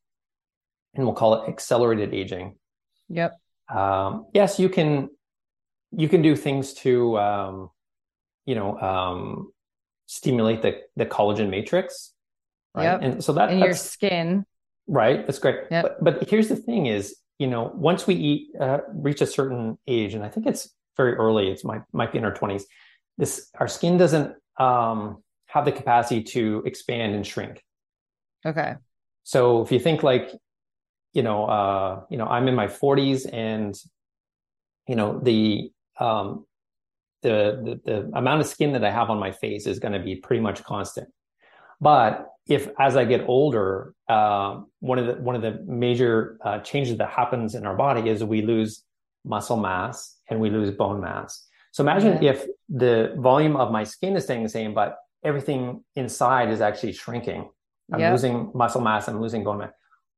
and 0.95 1.05
we'll 1.05 1.16
call 1.16 1.43
it 1.43 1.49
accelerated 1.49 2.14
aging. 2.14 2.55
Yep. 3.10 3.39
Um, 3.74 4.28
yes, 4.34 4.60
you 4.60 4.70
can 4.70 5.10
you 5.91 6.10
can 6.10 6.22
do 6.22 6.36
things 6.36 6.74
to 6.76 7.18
um, 7.18 7.70
you 8.45 8.55
know 8.55 8.80
um, 8.80 9.51
stimulate 10.05 10.62
the 10.62 10.82
the 10.95 11.05
collagen 11.05 11.49
matrix, 11.49 12.14
right? 12.74 12.84
Yep. 12.84 12.99
And 13.01 13.24
so 13.24 13.34
that 13.34 13.51
in 13.51 13.60
your 13.60 13.74
skin, 13.74 14.45
right? 14.88 15.26
That's 15.26 15.39
great. 15.39 15.62
Yep. 15.70 15.84
But 15.84 16.03
but 16.03 16.30
here's 16.30 16.47
the 16.47 16.55
thing: 16.55 16.86
is 16.86 17.16
you 17.39 17.47
know 17.47 17.72
once 17.76 18.08
we 18.08 18.16
eat 18.16 18.47
uh, 18.60 18.80
reach 18.93 19.22
a 19.22 19.28
certain 19.28 19.78
age, 19.88 20.14
and 20.14 20.24
I 20.24 20.30
think 20.30 20.47
it's 20.47 20.70
very 20.95 21.14
early. 21.14 21.49
It's 21.49 21.64
might 21.64 21.82
might 21.91 22.12
be 22.12 22.18
in 22.18 22.26
our 22.26 22.34
twenties. 22.34 22.66
This 23.18 23.49
our 23.55 23.68
skin 23.68 23.97
doesn't 23.97 24.36
um, 24.58 25.24
have 25.47 25.66
the 25.66 25.72
capacity 25.72 26.24
to 26.24 26.64
expand 26.66 27.16
and 27.16 27.26
shrink. 27.26 27.64
Okay. 28.45 28.75
So 29.23 29.61
if 29.61 29.71
you 29.71 29.79
think 29.79 30.03
like, 30.03 30.31
you 31.13 31.23
know, 31.23 31.45
uh, 31.45 32.01
you 32.09 32.17
know, 32.17 32.25
I'm 32.25 32.47
in 32.47 32.55
my 32.55 32.67
40s 32.67 33.27
and, 33.31 33.75
you 34.88 34.95
know, 34.95 35.19
the 35.19 35.71
um, 35.99 36.45
the, 37.23 37.79
the 37.83 37.91
the 37.91 38.17
amount 38.17 38.41
of 38.41 38.47
skin 38.47 38.73
that 38.73 38.83
I 38.83 38.91
have 38.91 39.09
on 39.09 39.19
my 39.19 39.31
face 39.31 39.65
is 39.65 39.79
going 39.79 39.93
to 39.93 39.99
be 39.99 40.15
pretty 40.15 40.41
much 40.41 40.63
constant. 40.63 41.09
But 41.81 42.27
if 42.47 42.69
as 42.79 42.95
I 42.95 43.05
get 43.05 43.25
older, 43.27 43.93
uh, 44.07 44.61
one 44.79 44.99
of 44.99 45.07
the 45.07 45.13
one 45.21 45.35
of 45.35 45.41
the 45.41 45.63
major 45.65 46.38
uh, 46.43 46.59
changes 46.59 46.97
that 46.97 47.09
happens 47.09 47.55
in 47.55 47.65
our 47.65 47.75
body 47.75 48.09
is 48.09 48.23
we 48.23 48.41
lose 48.41 48.83
muscle 49.25 49.57
mass 49.57 50.17
and 50.29 50.39
we 50.39 50.49
lose 50.49 50.71
bone 50.71 51.01
mass. 51.01 51.45
So 51.71 51.83
imagine 51.83 52.23
if 52.23 52.45
the 52.69 53.13
volume 53.17 53.55
of 53.55 53.71
my 53.71 53.83
skin 53.83 54.15
is 54.15 54.23
staying 54.23 54.43
the 54.43 54.49
same, 54.49 54.73
but 54.73 54.97
everything 55.23 55.83
inside 55.95 56.49
is 56.49 56.61
actually 56.61 56.93
shrinking. 56.93 57.49
I'm 57.91 57.99
yep. 57.99 58.11
losing 58.11 58.51
muscle 58.53 58.81
mass, 58.81 59.07
I'm 59.07 59.21
losing 59.21 59.43
bone 59.43 59.59
mass. 59.59 59.71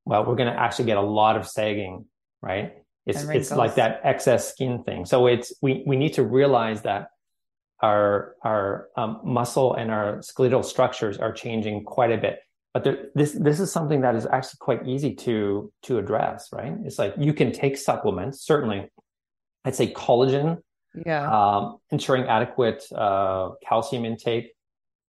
Well, 0.05 0.25
we're 0.25 0.35
going 0.35 0.51
to 0.51 0.59
actually 0.59 0.85
get 0.85 0.97
a 0.97 1.01
lot 1.01 1.37
of 1.37 1.47
sagging, 1.47 2.05
right? 2.41 2.73
It's 3.05 3.23
it's 3.23 3.51
like 3.51 3.75
that 3.75 4.01
excess 4.03 4.51
skin 4.51 4.83
thing. 4.83 5.05
So 5.05 5.27
it's 5.27 5.53
we 5.61 5.83
we 5.87 5.95
need 5.97 6.13
to 6.13 6.23
realize 6.23 6.83
that 6.83 7.07
our 7.81 8.35
our 8.43 8.89
um, 8.97 9.21
muscle 9.23 9.73
and 9.73 9.89
our 9.89 10.21
skeletal 10.21 10.63
structures 10.63 11.17
are 11.17 11.31
changing 11.31 11.85
quite 11.85 12.11
a 12.11 12.17
bit. 12.17 12.39
But 12.73 12.83
there, 12.83 13.07
this 13.15 13.31
this 13.31 13.59
is 13.59 13.71
something 13.71 14.01
that 14.01 14.15
is 14.15 14.27
actually 14.27 14.57
quite 14.59 14.87
easy 14.87 15.15
to 15.15 15.71
to 15.83 15.97
address, 15.97 16.49
right? 16.51 16.73
It's 16.85 16.99
like 16.99 17.15
you 17.17 17.33
can 17.33 17.51
take 17.51 17.77
supplements. 17.77 18.45
Certainly, 18.45 18.89
I'd 19.65 19.75
say 19.75 19.91
collagen. 19.91 20.61
Yeah. 21.05 21.29
Um, 21.29 21.77
ensuring 21.91 22.23
adequate 22.25 22.83
uh, 22.93 23.51
calcium 23.67 24.05
intake. 24.05 24.51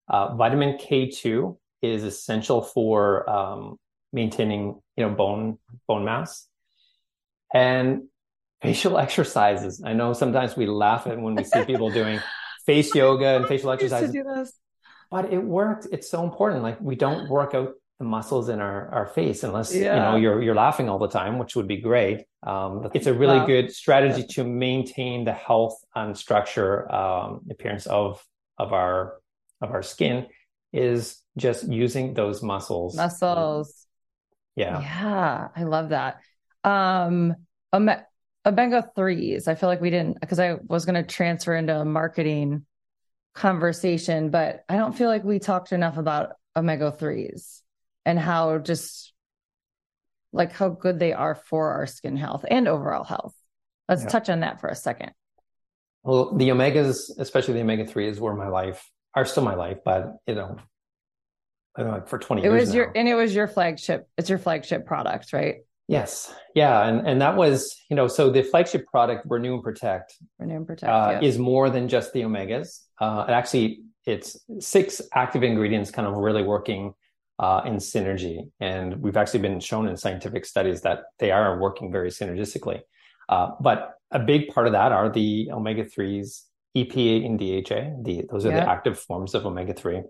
Uh, 0.09 0.35
vitamin 0.35 0.77
K2 0.77 1.57
is 1.83 2.05
essential 2.05 2.63
for 2.63 3.29
um, 3.29 3.77
maintaining, 4.13 4.81
you 4.97 5.07
know, 5.07 5.11
bone 5.11 5.59
bone 5.87 6.05
mass. 6.05 6.47
And 7.53 8.05
facial 8.63 8.99
exercises. 9.07 9.83
I 9.85 9.93
know 9.93 10.13
sometimes 10.13 10.57
we 10.57 10.67
laugh 10.67 11.07
at 11.07 11.19
when 11.21 11.35
we 11.35 11.45
see 11.45 11.65
people 11.65 11.91
doing 11.91 12.21
face 12.67 12.95
yoga 12.95 13.37
and 13.37 13.47
facial 13.47 13.71
exercises. 13.71 14.15
But 15.11 15.33
it 15.33 15.43
works. 15.43 15.87
It's 15.91 16.09
so 16.09 16.23
important. 16.23 16.63
Like 16.63 16.81
we 16.81 16.95
don't 16.95 17.29
work 17.29 17.55
out 17.55 17.75
the 17.99 18.05
muscles 18.05 18.49
in 18.49 18.61
our, 18.61 18.89
our 18.95 19.07
face 19.07 19.43
unless 19.43 19.75
yeah. 19.75 19.95
you 19.95 20.01
know 20.01 20.17
you're 20.17 20.43
you're 20.43 20.55
laughing 20.55 20.89
all 20.89 20.99
the 20.99 21.09
time, 21.09 21.39
which 21.39 21.57
would 21.57 21.67
be 21.67 21.79
great. 21.79 22.25
Um, 22.47 22.89
it's 22.95 23.07
a 23.07 23.13
really 23.13 23.39
wow. 23.39 23.47
good 23.47 23.73
strategy 23.73 24.27
to 24.35 24.45
maintain 24.45 25.25
the 25.25 25.33
health 25.33 25.79
and 25.95 26.17
structure 26.17 26.91
um, 26.93 27.41
appearance 27.51 27.87
of 27.87 28.25
of 28.57 28.73
our 28.73 29.21
of 29.61 29.73
our 29.73 29.83
skin 29.83 30.27
is 30.73 31.21
just 31.37 31.69
using 31.69 32.15
those 32.15 32.43
muscles. 32.43 32.97
Muscles. 32.97 33.87
Yeah. 34.57 34.81
Yeah, 34.81 35.49
I 35.55 35.63
love 35.65 35.91
that. 35.91 36.21
Um, 36.65 37.35
omega 37.73 38.91
threes. 38.95 39.49
I 39.49 39.55
feel 39.55 39.69
like 39.69 39.81
we 39.81 39.91
didn't 39.91 40.21
because 40.21 40.39
I 40.39 40.57
was 40.67 40.85
going 40.85 41.03
to 41.03 41.03
transfer 41.03 41.55
into 41.55 41.79
a 41.79 41.85
marketing 41.85 42.67
conversation, 43.35 44.31
but 44.31 44.65
I 44.69 44.77
don't 44.77 44.97
feel 44.97 45.09
like 45.09 45.25
we 45.25 45.39
talked 45.39 45.73
enough 45.73 45.97
about 45.97 46.33
omega 46.57 46.93
threes 46.93 47.63
and 48.05 48.19
how 48.19 48.59
just 48.59 49.13
like 50.33 50.53
how 50.53 50.69
good 50.69 50.99
they 50.99 51.13
are 51.13 51.35
for 51.35 51.73
our 51.73 51.87
skin 51.87 52.17
health 52.17 52.45
and 52.49 52.69
overall 52.69 53.05
health. 53.05 53.35
Let's 53.89 54.03
yeah. 54.03 54.09
touch 54.09 54.29
on 54.29 54.41
that 54.41 54.61
for 54.61 54.69
a 54.69 54.77
second. 54.77 55.13
Well, 56.03 56.35
the 56.37 56.49
omegas, 56.49 57.11
especially 57.19 57.55
the 57.55 57.61
omega 57.61 57.85
threes, 57.85 58.21
were 58.21 58.35
my 58.35 58.49
life, 58.49 58.89
are 59.15 59.25
still 59.25 59.43
my 59.43 59.55
life, 59.55 59.79
but 59.85 60.17
you 60.27 60.35
know, 60.35 60.57
I 61.77 61.83
don't 61.83 61.93
know, 61.93 62.03
for 62.07 62.19
20 62.19 62.43
it 62.43 62.45
years. 62.45 62.53
It 62.53 62.61
was 62.61 62.69
now. 62.71 62.75
your 62.77 62.93
and 62.95 63.09
it 63.09 63.15
was 63.15 63.35
your 63.35 63.49
flagship, 63.49 64.09
it's 64.17 64.29
your 64.29 64.39
flagship 64.39 64.87
product, 64.87 65.33
right? 65.33 65.57
Yes. 65.89 66.33
Yeah. 66.55 66.87
And 66.87 67.07
and 67.07 67.21
that 67.21 67.37
was, 67.37 67.77
you 67.89 67.97
know, 67.97 68.07
so 68.07 68.31
the 68.31 68.43
flagship 68.43 68.87
product, 68.87 69.27
Renew 69.29 69.55
and 69.55 69.63
Protect, 69.63 70.15
Renew 70.39 70.57
and 70.57 70.67
Protect 70.67 70.91
uh, 70.91 71.19
is 71.23 71.39
more 71.39 71.69
than 71.69 71.89
just 71.89 72.13
the 72.13 72.21
omegas. 72.21 72.81
Uh, 73.01 73.25
it 73.29 73.33
actually, 73.33 73.81
it's 74.07 74.39
six 74.61 75.03
active 75.15 75.43
ingredients 75.43 75.91
kind 75.91 76.07
of 76.07 76.15
really 76.15 76.43
working 76.43 76.95
uh, 77.41 77.63
in 77.65 77.77
synergy. 77.77 78.51
And 78.61 79.01
we've 79.01 79.17
actually 79.17 79.41
been 79.41 79.61
shown 79.61 79.89
in 79.89 79.97
scientific 79.97 80.45
studies 80.45 80.83
that 80.83 81.05
they 81.19 81.31
are 81.31 81.59
working 81.59 81.91
very 81.91 82.11
synergistically. 82.11 82.83
Uh, 83.29 83.53
but 83.61 83.95
a 84.11 84.19
big 84.19 84.49
part 84.49 84.67
of 84.67 84.75
that 84.75 84.93
are 84.93 85.09
the 85.09 85.51
omega 85.51 85.85
3s, 85.85 86.43
EPA 86.77 87.27
and 87.27 87.39
DHA. 87.39 88.03
The, 88.03 88.27
those 88.31 88.47
are 88.47 88.51
yeah. 88.51 88.65
the 88.65 88.71
active 88.71 88.99
forms 88.99 89.35
of 89.35 89.47
omega 89.47 89.75
3 89.75 90.03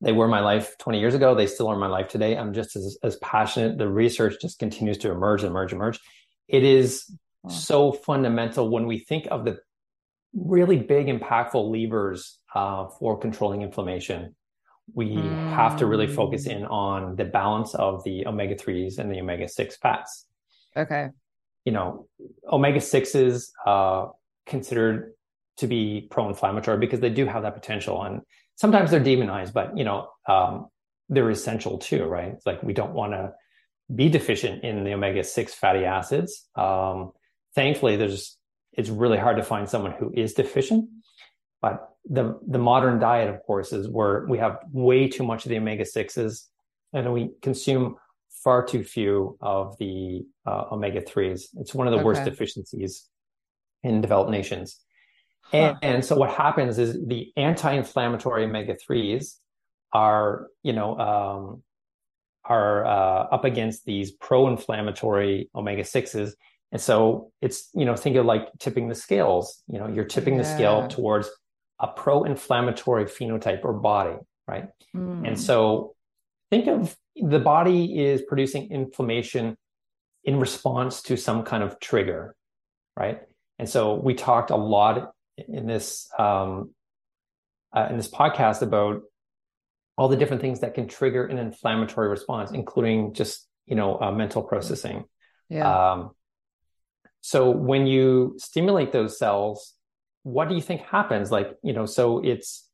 they 0.00 0.12
were 0.12 0.28
my 0.28 0.40
life 0.40 0.76
20 0.78 0.98
years 0.98 1.14
ago. 1.14 1.34
They 1.34 1.46
still 1.46 1.68
are 1.68 1.76
my 1.76 1.86
life 1.86 2.08
today. 2.08 2.36
I'm 2.36 2.54
just 2.54 2.74
as, 2.74 2.98
as 3.02 3.16
passionate. 3.16 3.76
The 3.76 3.88
research 3.88 4.36
just 4.40 4.58
continues 4.58 4.98
to 4.98 5.10
emerge, 5.10 5.44
emerge, 5.44 5.72
emerge. 5.72 6.00
It 6.48 6.64
is 6.64 7.14
wow. 7.42 7.50
so 7.50 7.92
fundamental 7.92 8.70
when 8.70 8.86
we 8.86 8.98
think 8.98 9.28
of 9.30 9.44
the 9.44 9.58
really 10.34 10.78
big, 10.78 11.06
impactful 11.08 11.70
levers 11.70 12.38
uh, 12.54 12.88
for 12.98 13.18
controlling 13.18 13.62
inflammation. 13.62 14.34
We 14.94 15.10
mm. 15.10 15.50
have 15.50 15.76
to 15.78 15.86
really 15.86 16.06
focus 16.06 16.46
in 16.46 16.64
on 16.64 17.16
the 17.16 17.24
balance 17.24 17.74
of 17.74 18.02
the 18.04 18.26
omega 18.26 18.54
3s 18.54 18.98
and 18.98 19.10
the 19.10 19.20
omega 19.20 19.48
6 19.48 19.76
fats. 19.76 20.26
Okay. 20.76 21.08
You 21.66 21.72
know, 21.72 22.08
omega 22.50 22.80
6s 22.80 23.50
uh, 23.66 24.06
considered 24.46 25.12
to 25.58 25.66
be 25.66 26.08
pro 26.10 26.28
inflammatory 26.28 26.78
because 26.78 27.00
they 27.00 27.10
do 27.10 27.26
have 27.26 27.42
that 27.42 27.54
potential. 27.54 28.02
And 28.02 28.22
sometimes 28.56 28.90
they're 28.90 29.00
demonized, 29.00 29.54
but 29.54 29.76
you 29.76 29.84
know, 29.84 30.08
um, 30.28 30.68
they're 31.08 31.30
essential 31.30 31.78
too, 31.78 32.04
right? 32.04 32.32
It's 32.32 32.46
like 32.46 32.62
we 32.62 32.72
don't 32.72 32.92
want 32.92 33.12
to 33.12 33.32
be 33.94 34.08
deficient 34.08 34.64
in 34.64 34.84
the 34.84 34.94
omega 34.94 35.24
six 35.24 35.52
fatty 35.54 35.84
acids. 35.84 36.48
Um, 36.54 37.12
thankfully, 37.54 37.96
there's 37.96 38.36
it's 38.72 38.88
really 38.88 39.18
hard 39.18 39.36
to 39.36 39.42
find 39.42 39.68
someone 39.68 39.92
who 39.92 40.12
is 40.14 40.34
deficient. 40.34 40.88
But 41.60 41.88
the 42.08 42.38
the 42.46 42.58
modern 42.58 42.98
diet, 43.00 43.28
of 43.28 43.42
course, 43.42 43.72
is 43.72 43.88
where 43.88 44.24
we 44.28 44.38
have 44.38 44.58
way 44.72 45.08
too 45.08 45.24
much 45.24 45.44
of 45.44 45.50
the 45.50 45.58
omega 45.58 45.84
sixes, 45.84 46.48
and 46.92 47.12
we 47.12 47.30
consume 47.42 47.96
far 48.44 48.64
too 48.64 48.84
few 48.84 49.36
of 49.40 49.76
the 49.78 50.24
uh, 50.46 50.64
omega 50.72 51.02
threes. 51.02 51.50
It's 51.58 51.74
one 51.74 51.86
of 51.86 51.90
the 51.90 51.98
okay. 51.98 52.04
worst 52.04 52.24
deficiencies 52.24 53.09
in 53.82 54.00
developed 54.00 54.30
nations. 54.30 54.78
And, 55.52 55.76
and, 55.82 56.04
so 56.04 56.14
what 56.14 56.30
happens 56.30 56.78
is 56.78 56.96
the 57.06 57.32
anti-inflammatory 57.36 58.44
omega 58.44 58.76
threes 58.76 59.40
are, 59.92 60.46
you 60.62 60.72
know, 60.72 60.96
um, 60.96 61.62
are 62.44 62.84
uh, 62.84 63.26
up 63.32 63.44
against 63.44 63.84
these 63.84 64.10
pro-inflammatory 64.10 65.50
omega 65.54 65.84
sixes, 65.84 66.36
and 66.72 66.80
so 66.80 67.32
it's 67.40 67.68
you 67.74 67.84
know 67.84 67.96
think 67.96 68.16
of 68.16 68.26
like 68.26 68.48
tipping 68.58 68.88
the 68.88 68.94
scales. 68.94 69.62
You 69.68 69.78
know, 69.78 69.88
you're 69.88 70.04
tipping 70.04 70.34
yeah. 70.34 70.42
the 70.42 70.48
scale 70.48 70.88
towards 70.88 71.28
a 71.78 71.88
pro-inflammatory 71.88 73.06
phenotype 73.06 73.64
or 73.64 73.72
body, 73.72 74.16
right? 74.46 74.68
Mm. 74.94 75.26
And 75.26 75.40
so 75.40 75.94
think 76.50 76.66
of 76.66 76.96
the 77.16 77.38
body 77.38 77.98
is 77.98 78.22
producing 78.22 78.70
inflammation 78.70 79.56
in 80.24 80.38
response 80.38 81.02
to 81.02 81.16
some 81.16 81.42
kind 81.42 81.62
of 81.62 81.80
trigger, 81.80 82.36
right? 82.96 83.22
And 83.60 83.68
so 83.68 83.92
we 83.92 84.14
talked 84.14 84.50
a 84.50 84.56
lot 84.56 85.12
in 85.36 85.66
this 85.66 86.08
um, 86.18 86.70
uh, 87.76 87.88
in 87.90 87.98
this 87.98 88.10
podcast 88.10 88.62
about 88.62 89.02
all 89.98 90.08
the 90.08 90.16
different 90.16 90.40
things 90.40 90.60
that 90.60 90.72
can 90.72 90.88
trigger 90.88 91.26
an 91.26 91.36
inflammatory 91.36 92.08
response, 92.08 92.52
including 92.52 93.12
just 93.12 93.46
you 93.66 93.76
know 93.76 94.00
uh, 94.00 94.12
mental 94.12 94.42
processing. 94.42 95.04
Yeah. 95.50 95.92
Um, 95.92 96.12
so 97.20 97.50
when 97.50 97.86
you 97.86 98.36
stimulate 98.38 98.92
those 98.92 99.18
cells, 99.18 99.74
what 100.22 100.48
do 100.48 100.54
you 100.54 100.62
think 100.62 100.80
happens? 100.80 101.30
Like 101.30 101.54
you 101.62 101.74
know, 101.74 101.84
so 101.84 102.20
it's 102.24 102.66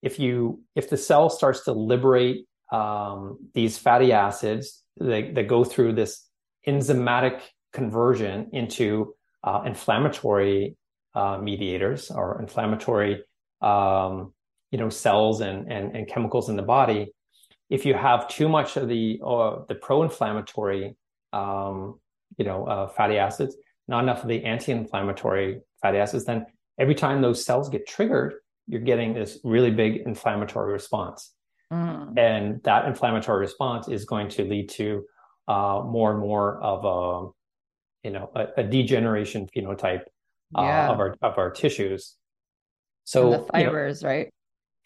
if 0.00 0.20
you 0.20 0.62
if 0.76 0.90
the 0.90 0.96
cell 0.96 1.28
starts 1.28 1.64
to 1.64 1.72
liberate 1.72 2.46
um, 2.70 3.50
these 3.52 3.78
fatty 3.78 4.12
acids 4.12 4.80
that, 4.98 5.34
that 5.34 5.48
go 5.48 5.64
through 5.64 5.94
this 5.94 6.24
enzymatic 6.68 7.40
conversion 7.72 8.50
into 8.52 9.16
uh, 9.44 9.62
inflammatory 9.66 10.76
uh, 11.14 11.38
mediators 11.38 12.10
or 12.10 12.40
inflammatory 12.40 13.22
um, 13.60 14.32
you 14.70 14.78
know 14.78 14.88
cells 14.88 15.40
and, 15.40 15.70
and, 15.70 15.96
and 15.96 16.08
chemicals 16.08 16.48
in 16.48 16.56
the 16.56 16.62
body 16.62 17.12
if 17.68 17.84
you 17.84 17.94
have 17.94 18.28
too 18.28 18.48
much 18.48 18.76
of 18.76 18.88
the 18.88 19.20
uh, 19.24 19.58
the 19.68 19.74
pro-inflammatory 19.74 20.96
um, 21.32 21.98
you 22.36 22.44
know 22.44 22.66
uh, 22.66 22.88
fatty 22.88 23.18
acids 23.18 23.56
not 23.88 24.02
enough 24.02 24.22
of 24.22 24.28
the 24.28 24.44
anti-inflammatory 24.44 25.60
fatty 25.82 25.98
acids 25.98 26.24
then 26.24 26.46
every 26.78 26.94
time 26.94 27.20
those 27.20 27.44
cells 27.44 27.68
get 27.68 27.86
triggered 27.86 28.34
you're 28.66 28.80
getting 28.80 29.14
this 29.14 29.38
really 29.42 29.70
big 29.70 30.02
inflammatory 30.06 30.72
response 30.72 31.32
mm. 31.72 32.18
and 32.18 32.62
that 32.62 32.86
inflammatory 32.86 33.40
response 33.40 33.88
is 33.88 34.04
going 34.04 34.28
to 34.28 34.44
lead 34.44 34.68
to 34.68 35.04
uh, 35.48 35.82
more 35.84 36.12
and 36.12 36.20
more 36.20 36.60
of 36.62 36.84
a 36.84 37.30
you 38.04 38.10
know 38.10 38.30
a, 38.34 38.46
a 38.58 38.62
degeneration 38.62 39.48
phenotype 39.54 40.04
uh, 40.56 40.62
yeah. 40.62 40.88
of 40.88 40.98
our 40.98 41.16
of 41.22 41.38
our 41.38 41.50
tissues. 41.50 42.16
So 43.04 43.32
and 43.32 43.42
the 43.42 43.46
fibers, 43.46 44.02
you 44.02 44.08
know, 44.08 44.14
right? 44.14 44.32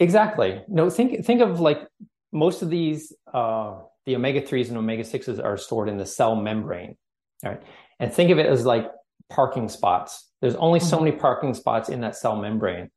Exactly. 0.01 0.63
No, 0.69 0.91
think 0.91 1.25
think 1.25 1.41
of 1.41 1.61
like 1.61 1.87
most 2.33 2.63
of 2.63 2.71
these 2.71 3.13
uh, 3.33 3.79
the 4.07 4.17
omega 4.17 4.41
threes 4.41 4.69
and 4.69 4.79
omega 4.79 5.05
sixes 5.05 5.39
are 5.39 5.57
stored 5.57 5.89
in 5.89 5.97
the 5.97 6.07
cell 6.07 6.37
membrane, 6.37 6.97
right? 7.45 7.63
And 8.01 8.13
think 8.13 8.31
of 8.31 8.39
it 8.39 8.47
as 8.47 8.67
like 8.67 8.91
parking 9.31 9.69
spots. 9.69 10.31
There's 10.41 10.57
only 10.57 10.81
mm-hmm. 10.81 10.89
so 10.89 10.99
many 10.99 11.13
parking 11.13 11.55
spots 11.55 11.89
in 11.89 12.01
that 12.01 12.17
cell 12.17 12.37
membrane, 12.37 12.91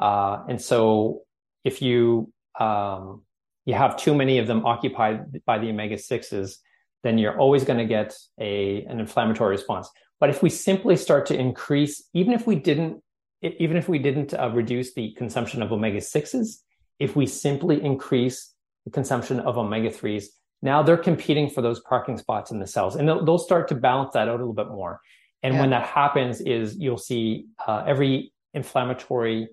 uh, 0.00 0.44
and 0.48 0.60
so 0.60 1.22
if 1.64 1.82
you 1.82 2.32
um, 2.58 3.22
you 3.66 3.74
have 3.74 3.96
too 3.96 4.14
many 4.14 4.38
of 4.38 4.46
them 4.46 4.64
occupied 4.66 5.42
by 5.44 5.58
the 5.58 5.68
omega 5.68 5.98
sixes, 5.98 6.58
then 7.02 7.18
you're 7.18 7.38
always 7.38 7.64
going 7.64 7.78
to 7.78 7.86
get 7.86 8.14
a 8.38 8.84
an 8.84 9.00
inflammatory 9.00 9.50
response. 9.50 9.88
But 10.18 10.30
if 10.30 10.42
we 10.42 10.50
simply 10.50 10.96
start 10.96 11.26
to 11.26 11.38
increase, 11.38 12.04
even 12.12 12.32
if 12.34 12.46
we 12.46 12.56
didn't, 12.56 13.02
even 13.42 13.76
if 13.76 13.88
we 13.88 13.98
didn't 13.98 14.34
uh, 14.34 14.50
reduce 14.52 14.92
the 14.94 15.12
consumption 15.16 15.62
of 15.62 15.72
omega 15.72 16.00
sixes, 16.00 16.62
if 16.98 17.16
we 17.16 17.26
simply 17.26 17.82
increase 17.82 18.52
the 18.84 18.90
consumption 18.90 19.40
of 19.40 19.56
omega 19.56 19.90
threes, 19.90 20.30
now 20.62 20.82
they're 20.82 20.98
competing 20.98 21.48
for 21.48 21.62
those 21.62 21.80
parking 21.80 22.18
spots 22.18 22.50
in 22.50 22.58
the 22.58 22.66
cells, 22.66 22.96
and 22.96 23.08
they'll, 23.08 23.24
they'll 23.24 23.38
start 23.38 23.68
to 23.68 23.74
balance 23.74 24.12
that 24.12 24.28
out 24.28 24.28
a 24.28 24.32
little 24.32 24.52
bit 24.52 24.68
more. 24.68 25.00
And 25.42 25.54
yeah. 25.54 25.60
when 25.60 25.70
that 25.70 25.86
happens, 25.86 26.42
is 26.42 26.76
you'll 26.76 26.98
see 26.98 27.46
uh, 27.66 27.82
every 27.86 28.32
inflammatory 28.52 29.48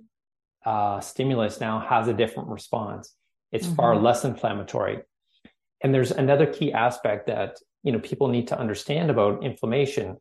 uh, 0.66 1.00
stimulus 1.00 1.62
now 1.62 1.80
has 1.80 2.10
a 2.10 2.14
different 2.14 2.50
response. 2.50 3.14
It's 3.54 3.66
Mm-hmm. 3.66 3.76
far 3.76 3.96
less 3.96 4.26
inflammatory. 4.26 5.04
And 5.84 5.94
there's 5.94 6.12
another 6.12 6.46
key 6.46 6.74
aspect 6.74 7.28
that 7.28 7.58
you 7.84 7.92
know 7.92 8.00
people 8.00 8.28
need 8.28 8.48
to 8.50 8.60
understand 8.60 9.10
about 9.10 9.44
inflammation 9.44 10.18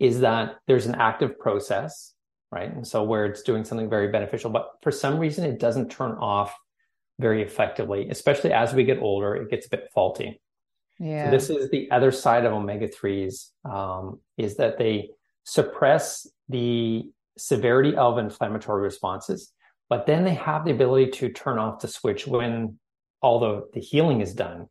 is 0.00 0.20
that 0.20 0.56
there's 0.66 0.86
an 0.86 0.96
active 0.96 1.38
process, 1.38 2.14
right? 2.50 2.72
And 2.72 2.86
so 2.86 3.02
where 3.02 3.26
it's 3.26 3.42
doing 3.42 3.64
something 3.64 3.88
very 3.88 4.08
beneficial, 4.08 4.50
but 4.50 4.70
for 4.82 4.90
some 4.90 5.18
reason 5.18 5.44
it 5.44 5.60
doesn't 5.60 5.90
turn 5.90 6.12
off 6.12 6.54
very 7.20 7.42
effectively, 7.42 8.08
especially 8.10 8.52
as 8.52 8.74
we 8.74 8.84
get 8.84 8.98
older, 8.98 9.36
it 9.36 9.50
gets 9.50 9.66
a 9.66 9.70
bit 9.70 9.88
faulty. 9.94 10.40
Yeah. 10.98 11.26
So 11.26 11.30
this 11.30 11.50
is 11.50 11.70
the 11.70 11.90
other 11.90 12.10
side 12.10 12.44
of 12.44 12.52
omega 12.52 12.88
threes 12.88 13.50
um, 13.64 14.20
is 14.36 14.56
that 14.56 14.78
they 14.78 15.10
suppress 15.44 16.26
the 16.48 17.04
severity 17.36 17.96
of 17.96 18.18
inflammatory 18.18 18.82
responses, 18.82 19.52
but 19.88 20.06
then 20.06 20.24
they 20.24 20.34
have 20.34 20.64
the 20.64 20.70
ability 20.70 21.10
to 21.12 21.30
turn 21.30 21.58
off 21.58 21.80
the 21.80 21.88
switch 21.88 22.26
when 22.26 22.78
all 23.24 23.38
the, 23.40 23.52
the 23.74 23.80
healing 23.80 24.20
is 24.20 24.34
done, 24.34 24.66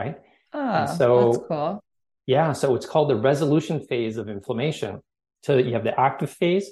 right? 0.00 0.16
Ah, 0.52 0.86
so- 0.86 1.32
that's 1.32 1.46
cool. 1.48 1.84
Yeah, 2.26 2.52
so 2.52 2.76
it's 2.76 2.86
called 2.86 3.08
the 3.10 3.16
resolution 3.16 3.76
phase 3.90 4.16
of 4.16 4.28
inflammation. 4.28 5.00
So 5.42 5.56
you 5.56 5.72
have 5.72 5.82
the 5.82 5.98
active 5.98 6.30
phase, 6.30 6.66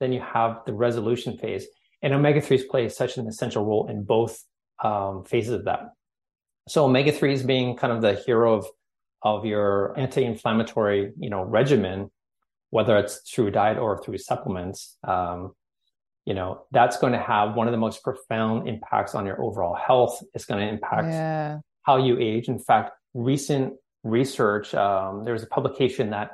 then 0.00 0.12
you 0.12 0.20
have 0.20 0.52
the 0.66 0.74
resolution 0.74 1.38
phase, 1.38 1.64
and 2.02 2.12
omega 2.12 2.40
threes 2.42 2.64
play 2.72 2.84
such 2.90 3.16
an 3.16 3.26
essential 3.26 3.64
role 3.64 3.86
in 3.88 4.04
both 4.04 4.34
um, 4.84 5.24
phases 5.24 5.52
of 5.54 5.64
that. 5.64 5.80
So 6.68 6.84
omega 6.84 7.12
threes 7.12 7.42
being 7.42 7.76
kind 7.76 7.92
of 7.94 8.02
the 8.02 8.14
hero 8.26 8.48
of 8.58 8.66
of 9.22 9.44
your 9.44 9.98
anti-inflammatory, 9.98 11.12
you 11.18 11.30
know, 11.30 11.42
regimen, 11.42 12.10
whether 12.70 12.96
it's 13.02 13.14
through 13.30 13.50
diet 13.50 13.78
or 13.78 14.02
through 14.02 14.16
supplements, 14.18 14.96
um, 15.06 15.52
you 16.26 16.34
know, 16.34 16.64
that's 16.70 16.98
going 16.98 17.12
to 17.12 17.18
have 17.18 17.54
one 17.54 17.66
of 17.66 17.72
the 17.72 17.78
most 17.78 18.02
profound 18.02 18.68
impacts 18.68 19.14
on 19.14 19.26
your 19.26 19.40
overall 19.42 19.74
health. 19.74 20.22
It's 20.34 20.44
going 20.44 20.60
to 20.60 20.72
impact 20.72 21.08
Yeah. 21.08 21.58
how 21.82 21.96
you 21.96 22.18
age. 22.18 22.48
In 22.48 22.58
fact, 22.58 22.92
recent 23.14 23.74
research, 24.04 24.74
um, 24.74 25.24
there 25.24 25.32
was 25.32 25.42
a 25.42 25.46
publication 25.48 26.10
that 26.10 26.32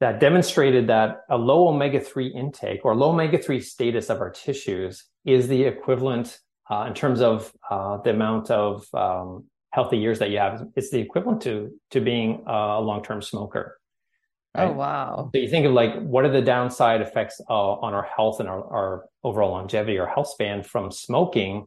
that 0.00 0.18
demonstrated 0.18 0.86
that 0.86 1.20
a 1.28 1.36
low 1.36 1.68
omega-3 1.68 2.34
intake 2.34 2.86
or 2.86 2.96
low 2.96 3.10
omega-3 3.10 3.62
status 3.62 4.08
of 4.08 4.18
our 4.22 4.30
tissues 4.30 5.04
is 5.26 5.46
the 5.46 5.64
equivalent 5.64 6.38
uh, 6.70 6.86
in 6.88 6.94
terms 6.94 7.20
of 7.20 7.52
uh, 7.70 7.98
the 7.98 8.08
amount 8.08 8.50
of 8.50 8.86
um, 8.94 9.44
healthy 9.72 9.98
years 9.98 10.18
that 10.18 10.30
you 10.30 10.38
have. 10.38 10.64
It's 10.74 10.90
the 10.90 11.00
equivalent 11.00 11.42
to 11.42 11.78
to 11.90 12.00
being 12.00 12.42
a 12.46 12.80
long-term 12.80 13.20
smoker. 13.20 13.78
Oh 14.54 14.72
wow. 14.72 15.30
So 15.32 15.40
you 15.40 15.48
think 15.48 15.66
of 15.66 15.72
like 15.72 15.94
what 16.00 16.24
are 16.24 16.32
the 16.32 16.42
downside 16.42 17.00
effects 17.00 17.40
uh, 17.48 17.52
on 17.52 17.94
our 17.94 18.02
health 18.02 18.40
and 18.40 18.48
our, 18.48 18.64
our 18.64 19.04
overall 19.22 19.52
longevity 19.52 19.96
or 19.96 20.06
health 20.06 20.28
span 20.28 20.62
from 20.62 20.90
smoking? 20.90 21.66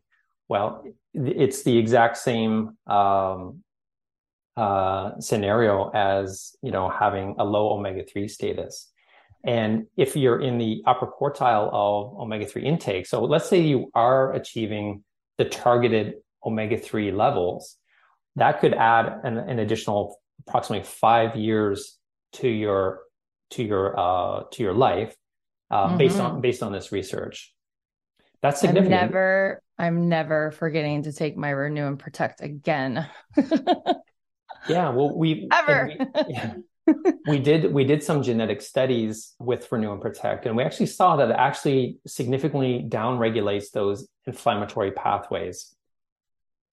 Well, 0.49 0.83
it's 1.13 1.63
the 1.63 1.77
exact 1.77 2.17
same 2.17 2.77
um, 2.87 3.63
uh, 4.57 5.11
scenario 5.19 5.89
as 5.93 6.55
you 6.61 6.71
know 6.71 6.89
having 6.89 7.35
a 7.39 7.45
low 7.45 7.71
omega 7.71 8.03
three 8.03 8.27
status. 8.27 8.89
And 9.45 9.87
if 9.97 10.15
you're 10.15 10.41
in 10.41 10.57
the 10.57 10.81
upper 10.85 11.07
quartile 11.07 11.69
of 11.71 12.17
omega 12.19 12.45
three 12.45 12.63
intake, 12.63 13.05
so 13.05 13.23
let's 13.23 13.47
say 13.47 13.61
you 13.61 13.91
are 13.93 14.33
achieving 14.33 15.03
the 15.37 15.45
targeted 15.45 16.15
omega 16.45 16.77
three 16.77 17.11
levels, 17.11 17.77
that 18.35 18.59
could 18.59 18.73
add 18.73 19.21
an, 19.23 19.37
an 19.37 19.59
additional 19.59 20.17
approximately 20.45 20.85
five 20.85 21.35
years 21.35 21.97
to 22.33 22.47
your 22.47 23.01
to 23.51 23.63
your 23.63 23.99
uh, 23.99 24.43
to 24.51 24.63
your 24.63 24.73
life 24.73 25.15
uh, 25.71 25.97
based 25.97 26.19
on 26.19 26.41
based 26.41 26.63
on 26.63 26.71
this 26.71 26.91
research. 26.91 27.53
That's 28.41 28.59
significant. 28.59 28.93
I'm 28.93 29.07
never 29.07 29.63
I'm 29.77 30.09
never 30.09 30.51
forgetting 30.51 31.03
to 31.03 31.13
take 31.13 31.37
my 31.37 31.49
renew 31.49 31.87
and 31.87 31.97
protect 31.97 32.41
again. 32.41 33.07
Yeah, 34.67 34.89
well, 34.89 35.15
we 35.15 35.47
Ever. 35.51 35.91
We, 35.99 36.05
yeah. 36.29 36.53
we 37.27 37.39
did 37.39 37.73
we 37.73 37.83
did 37.83 38.03
some 38.03 38.23
genetic 38.23 38.61
studies 38.61 39.33
with 39.39 39.71
Renew 39.71 39.91
and 39.91 40.01
Protect, 40.01 40.45
and 40.45 40.55
we 40.55 40.63
actually 40.63 40.87
saw 40.87 41.17
that 41.17 41.29
it 41.29 41.35
actually 41.37 41.97
significantly 42.05 42.85
downregulates 42.87 43.71
those 43.71 44.07
inflammatory 44.25 44.91
pathways. 44.91 45.73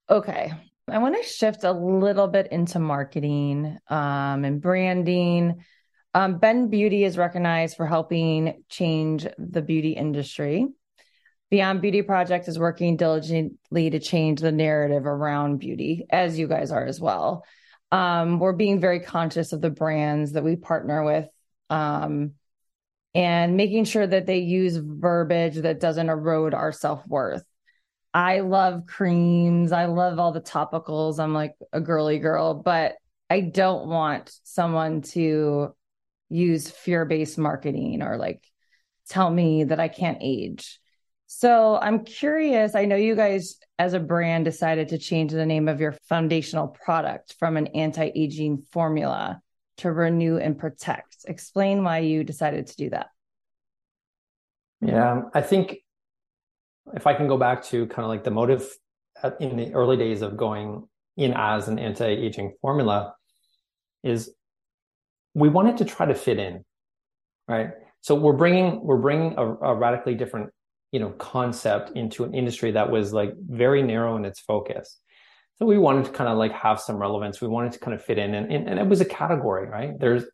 Okay. 0.08 0.52
I 0.91 0.99
want 0.99 1.16
to 1.16 1.28
shift 1.28 1.64
a 1.64 1.72
little 1.72 2.28
bit 2.28 2.49
into 2.51 2.78
marketing 2.78 3.78
um, 3.88 4.45
and 4.45 4.61
branding. 4.61 5.64
Um, 6.14 6.38
Bend 6.38 6.70
Beauty 6.70 7.05
is 7.05 7.16
recognized 7.16 7.76
for 7.76 7.86
helping 7.86 8.64
change 8.68 9.26
the 9.38 9.62
beauty 9.62 9.93
industry. 9.93 10.66
Beyond 11.51 11.80
Beauty 11.80 12.03
Project 12.03 12.49
is 12.49 12.59
working 12.59 12.97
diligently 12.97 13.91
to 13.91 13.99
change 13.99 14.41
the 14.41 14.53
narrative 14.53 15.07
around 15.07 15.59
beauty, 15.59 16.07
as 16.11 16.38
you 16.38 16.47
guys 16.47 16.70
are 16.70 16.86
as 16.86 17.01
well. 17.01 17.45
Um, 17.93 18.38
we're 18.38 18.53
being 18.53 18.80
very 18.80 19.01
conscious 19.01 19.53
of 19.53 19.61
the 19.61 19.70
brands 19.70 20.32
that 20.32 20.45
we 20.45 20.55
partner 20.57 21.05
with 21.05 21.28
um, 21.70 22.32
and 23.14 23.57
making 23.57 23.84
sure 23.84 24.07
that 24.07 24.26
they 24.26 24.38
use 24.38 24.76
verbiage 24.76 25.57
that 25.57 25.80
doesn't 25.80 26.09
erode 26.09 26.55
our 26.55 26.72
self 26.72 27.07
worth. 27.07 27.45
I 28.12 28.40
love 28.40 28.86
creams. 28.86 29.72
I 29.72 29.84
love 29.86 30.18
all 30.18 30.32
the 30.32 30.40
topicals. 30.40 31.18
I'm 31.18 31.32
like 31.32 31.54
a 31.72 31.80
girly 31.80 32.18
girl, 32.18 32.54
but 32.54 32.96
I 33.28 33.40
don't 33.40 33.88
want 33.88 34.32
someone 34.42 35.02
to 35.02 35.74
use 36.28 36.70
fear 36.70 37.04
based 37.04 37.38
marketing 37.38 38.02
or 38.02 38.16
like 38.16 38.44
tell 39.08 39.30
me 39.30 39.64
that 39.64 39.80
I 39.80 39.88
can't 39.88 40.18
age. 40.20 40.80
So 41.26 41.78
I'm 41.80 42.04
curious. 42.04 42.74
I 42.74 42.86
know 42.86 42.96
you 42.96 43.14
guys, 43.14 43.56
as 43.78 43.92
a 43.92 44.00
brand, 44.00 44.44
decided 44.44 44.88
to 44.88 44.98
change 44.98 45.30
the 45.30 45.46
name 45.46 45.68
of 45.68 45.80
your 45.80 45.92
foundational 46.08 46.66
product 46.66 47.36
from 47.38 47.56
an 47.56 47.68
anti 47.68 48.11
aging 48.14 48.64
formula 48.72 49.40
to 49.76 49.92
renew 49.92 50.38
and 50.38 50.58
protect. 50.58 51.18
Explain 51.26 51.84
why 51.84 51.98
you 51.98 52.24
decided 52.24 52.66
to 52.66 52.76
do 52.76 52.90
that. 52.90 53.11
Yeah, 54.80 55.22
I 55.32 55.40
think 55.40 55.78
if 56.95 57.07
I 57.07 57.14
can 57.14 57.28
go 57.28 57.37
back 57.37 57.64
to 57.66 57.87
kind 57.87 58.05
of 58.05 58.09
like 58.09 58.24
the 58.24 58.31
motive 58.31 58.68
in 59.39 59.57
the 59.57 59.72
early 59.74 59.97
days 59.97 60.22
of 60.22 60.37
going 60.37 60.89
in 61.16 61.33
as 61.37 61.68
an 61.68 61.78
anti-aging 61.78 62.55
formula 62.61 63.14
is 64.03 64.33
we 65.35 65.49
wanted 65.49 65.76
to 65.78 65.85
try 65.85 66.07
to 66.07 66.14
fit 66.14 66.39
in, 66.39 66.64
right? 67.47 67.70
So 68.01 68.14
we're 68.14 68.33
bringing 68.33 68.83
we're 68.83 68.97
bringing 68.97 69.35
a, 69.36 69.47
a 69.47 69.74
radically 69.74 70.15
different 70.15 70.51
you 70.93 71.01
know 71.01 71.11
concept 71.11 71.97
into 71.97 72.24
an 72.24 72.35
industry 72.35 72.73
that 72.73 72.90
was 72.90 73.12
like 73.12 73.35
very 73.39 73.82
narrow 73.82 74.16
in 74.16 74.24
its 74.24 74.40
focus. 74.40 74.98
So 75.59 75.66
we 75.66 75.78
wanted 75.78 76.07
to 76.07 76.11
kind 76.11 76.31
of 76.31 76.39
like 76.39 76.52
have 76.52 76.81
some 76.81 76.97
relevance. 76.97 77.40
We 77.40 77.48
wanted 77.48 77.73
to 77.73 77.78
kind 77.78 77.94
of 77.94 78.02
fit 78.02 78.19
in, 78.19 78.35
and 78.35 78.51
and, 78.51 78.69
and 78.69 78.78
it 78.78 78.86
was 78.86 79.01
a 79.01 79.05
category, 79.05 79.69
right? 79.69 79.98
There's 79.98 80.24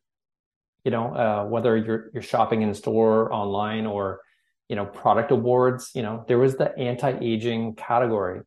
you 0.84 0.92
know 0.92 1.14
uh, 1.14 1.44
whether 1.46 1.76
you're 1.76 2.10
you're 2.14 2.22
shopping 2.22 2.62
in 2.62 2.72
store, 2.74 3.32
online, 3.32 3.86
or 3.86 4.20
you 4.68 4.76
know 4.76 4.86
product 4.86 5.30
awards. 5.30 5.90
You 5.94 6.02
know 6.02 6.24
there 6.28 6.38
was 6.38 6.56
the 6.56 6.76
anti-aging 6.76 7.74
category, 7.76 8.40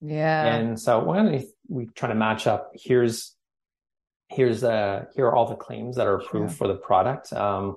Yeah. 0.00 0.54
and 0.54 0.78
so 0.80 1.02
when 1.04 1.30
we 1.32 1.48
we 1.68 1.86
try 1.86 2.08
to 2.08 2.14
match 2.14 2.46
up, 2.46 2.70
here's 2.74 3.34
here's 4.28 4.64
uh 4.64 5.04
here 5.14 5.26
are 5.26 5.34
all 5.34 5.46
the 5.48 5.56
claims 5.56 5.96
that 5.96 6.06
are 6.06 6.16
approved 6.16 6.54
for 6.56 6.66
the 6.68 6.74
product, 6.74 7.32
um, 7.32 7.76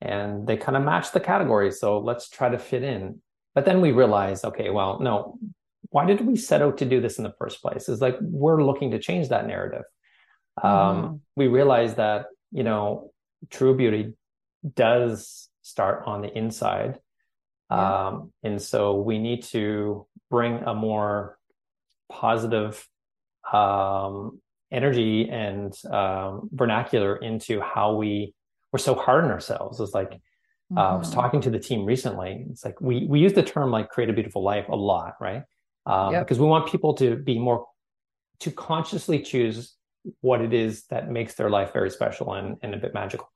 and 0.00 0.46
they 0.46 0.56
kind 0.56 0.76
of 0.76 0.82
match 0.84 1.12
the 1.12 1.20
category. 1.20 1.70
So 1.72 1.98
let's 1.98 2.28
try 2.28 2.48
to 2.50 2.58
fit 2.58 2.82
in. 2.82 3.20
But 3.54 3.64
then 3.64 3.80
we 3.80 3.92
realized, 3.92 4.44
okay, 4.44 4.68
well, 4.68 5.00
no, 5.00 5.38
why 5.88 6.04
did 6.04 6.20
we 6.20 6.36
set 6.36 6.60
out 6.60 6.76
to 6.78 6.84
do 6.84 7.00
this 7.00 7.16
in 7.16 7.24
the 7.24 7.32
first 7.38 7.62
place? 7.62 7.88
Is 7.88 8.02
like 8.02 8.16
we're 8.20 8.62
looking 8.62 8.90
to 8.90 8.98
change 8.98 9.28
that 9.30 9.46
narrative. 9.46 9.84
Um, 10.62 10.70
Mhm. 10.72 11.20
We 11.36 11.46
realized 11.48 11.96
that 11.96 12.26
you 12.52 12.62
know 12.62 13.10
true 13.50 13.74
beauty 13.76 14.14
does 14.74 15.48
start 15.62 16.02
on 16.06 16.22
the 16.22 16.36
inside. 16.36 16.98
Yeah. 17.70 18.06
Um, 18.08 18.32
and 18.42 18.60
so 18.60 18.94
we 19.00 19.18
need 19.18 19.42
to 19.44 20.06
bring 20.30 20.62
a 20.64 20.74
more 20.74 21.38
positive 22.08 22.86
um, 23.52 24.40
energy 24.70 25.28
and 25.28 25.72
um, 25.90 26.48
vernacular 26.52 27.16
into 27.16 27.60
how 27.60 27.94
we 27.96 28.34
we're 28.72 28.78
so 28.78 28.94
hard 28.94 29.24
on 29.24 29.30
ourselves. 29.30 29.80
It's 29.80 29.94
like 29.94 30.20
uh, 30.76 30.80
I 30.80 30.96
was 30.96 31.10
Mhm. 31.10 31.14
talking 31.14 31.40
to 31.42 31.50
the 31.50 31.60
team 31.60 31.84
recently. 31.84 32.46
It's 32.50 32.64
like 32.64 32.80
we 32.80 33.06
we 33.06 33.20
use 33.20 33.32
the 33.32 33.42
term 33.42 33.70
like 33.70 33.88
create 33.90 34.10
a 34.10 34.12
beautiful 34.12 34.42
life 34.42 34.68
a 34.68 34.76
lot, 34.76 35.14
right? 35.20 35.42
Um, 35.86 36.12
Yep. 36.12 36.24
Because 36.26 36.40
we 36.40 36.46
want 36.46 36.66
people 36.68 36.94
to 36.94 37.16
be 37.16 37.38
more 37.38 37.66
to 38.40 38.50
consciously 38.50 39.20
choose 39.20 39.74
what 40.20 40.40
it 40.40 40.52
is 40.52 40.86
that 40.86 41.10
makes 41.10 41.34
their 41.34 41.48
life 41.50 41.72
very 41.72 41.90
special 41.90 42.34
and, 42.34 42.56
and 42.62 42.74
a 42.74 42.76
bit 42.76 42.92
magical. 42.94 43.28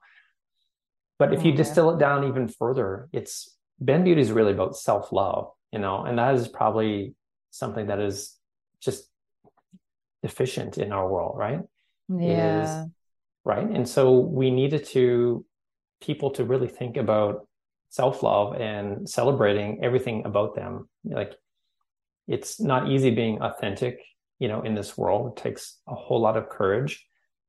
But 1.18 1.32
if 1.32 1.44
you 1.44 1.50
yeah. 1.52 1.58
distill 1.58 1.90
it 1.90 1.98
down 1.98 2.24
even 2.26 2.48
further, 2.48 3.08
it's 3.12 3.56
Bend 3.80 4.04
Beauty 4.04 4.20
is 4.20 4.32
really 4.32 4.52
about 4.52 4.76
self 4.76 5.12
love, 5.12 5.50
you 5.72 5.78
know, 5.78 6.04
and 6.04 6.18
that 6.18 6.34
is 6.34 6.48
probably 6.48 7.14
something 7.50 7.86
that 7.88 8.00
is 8.00 8.36
just 8.80 9.08
deficient 10.22 10.78
in 10.78 10.92
our 10.92 11.08
world, 11.08 11.36
right? 11.36 11.60
Yeah. 12.08 12.62
Is 12.62 12.90
right. 13.44 13.68
And 13.68 13.88
so 13.88 14.18
we 14.18 14.50
needed 14.50 14.84
to 14.88 15.44
people 16.00 16.30
to 16.32 16.44
really 16.44 16.68
think 16.68 16.96
about 16.96 17.46
self-love 17.90 18.54
and 18.54 19.08
celebrating 19.08 19.82
everything 19.82 20.24
about 20.24 20.54
them 20.54 20.88
like 21.04 21.34
it's 22.28 22.60
not 22.60 22.88
easy 22.88 23.10
being 23.10 23.42
authentic 23.42 23.98
you 24.38 24.46
know 24.46 24.62
in 24.62 24.74
this 24.74 24.96
world 24.96 25.32
it 25.32 25.42
takes 25.42 25.78
a 25.88 25.94
whole 25.94 26.20
lot 26.20 26.36
of 26.36 26.48
courage 26.48 27.04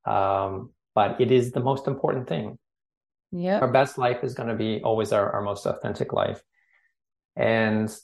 um, 0.06 0.72
but 0.96 1.22
it 1.22 1.32
is 1.32 1.52
the 1.52 1.60
most 1.60 1.88
important 1.88 2.28
thing 2.28 2.58
yeah 3.32 3.60
our 3.60 3.72
best 3.72 3.98
life 3.98 4.24
is 4.24 4.34
going 4.34 4.50
to 4.50 4.56
be 4.56 4.82
always 4.84 5.12
our, 5.12 5.32
our 5.32 5.42
most 5.42 5.66
authentic 5.66 6.14
life 6.14 6.42
and 7.36 7.96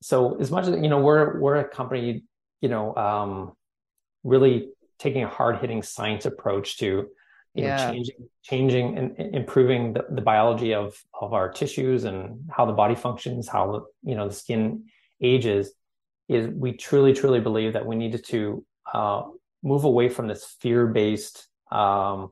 so 0.00 0.40
as 0.40 0.50
much 0.50 0.66
as 0.66 0.74
you 0.80 0.88
know 0.88 1.00
we're 1.00 1.40
we're 1.40 1.56
a 1.56 1.68
company 1.68 2.24
you 2.60 2.68
know 2.68 2.94
um, 2.96 3.52
really 4.24 4.70
taking 4.98 5.24
a 5.24 5.28
hard 5.28 5.58
hitting 5.58 5.82
science 5.82 6.26
approach 6.26 6.78
to 6.78 7.08
you 7.54 7.64
yeah. 7.64 7.76
know, 7.76 7.92
changing 7.92 8.28
changing 8.42 8.98
and 8.98 9.34
improving 9.34 9.94
the, 9.94 10.04
the 10.10 10.20
biology 10.20 10.74
of 10.74 10.96
of 11.18 11.32
our 11.32 11.50
tissues 11.50 12.04
and 12.04 12.48
how 12.50 12.66
the 12.66 12.72
body 12.72 12.94
functions 12.94 13.48
how 13.48 13.86
you 14.02 14.14
know 14.14 14.28
the 14.28 14.34
skin 14.34 14.84
ages 15.20 15.72
is 16.28 16.46
we 16.48 16.72
truly 16.72 17.12
truly 17.12 17.40
believe 17.40 17.72
that 17.72 17.86
we 17.86 17.96
needed 17.96 18.24
to 18.24 18.64
uh, 18.92 19.22
move 19.62 19.84
away 19.84 20.08
from 20.08 20.28
this 20.28 20.44
fear 20.60 20.86
based 20.86 21.48
um, 21.72 22.30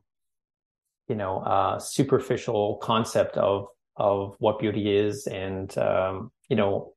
you 1.09 1.16
know 1.16 1.39
uh, 1.39 1.78
superficial 1.78 2.77
concept 2.77 3.37
of 3.37 3.66
of 3.97 4.37
what 4.39 4.59
beauty 4.59 4.95
is 4.95 5.27
and 5.27 5.77
um, 5.78 6.31
you 6.49 6.57
know 6.57 6.93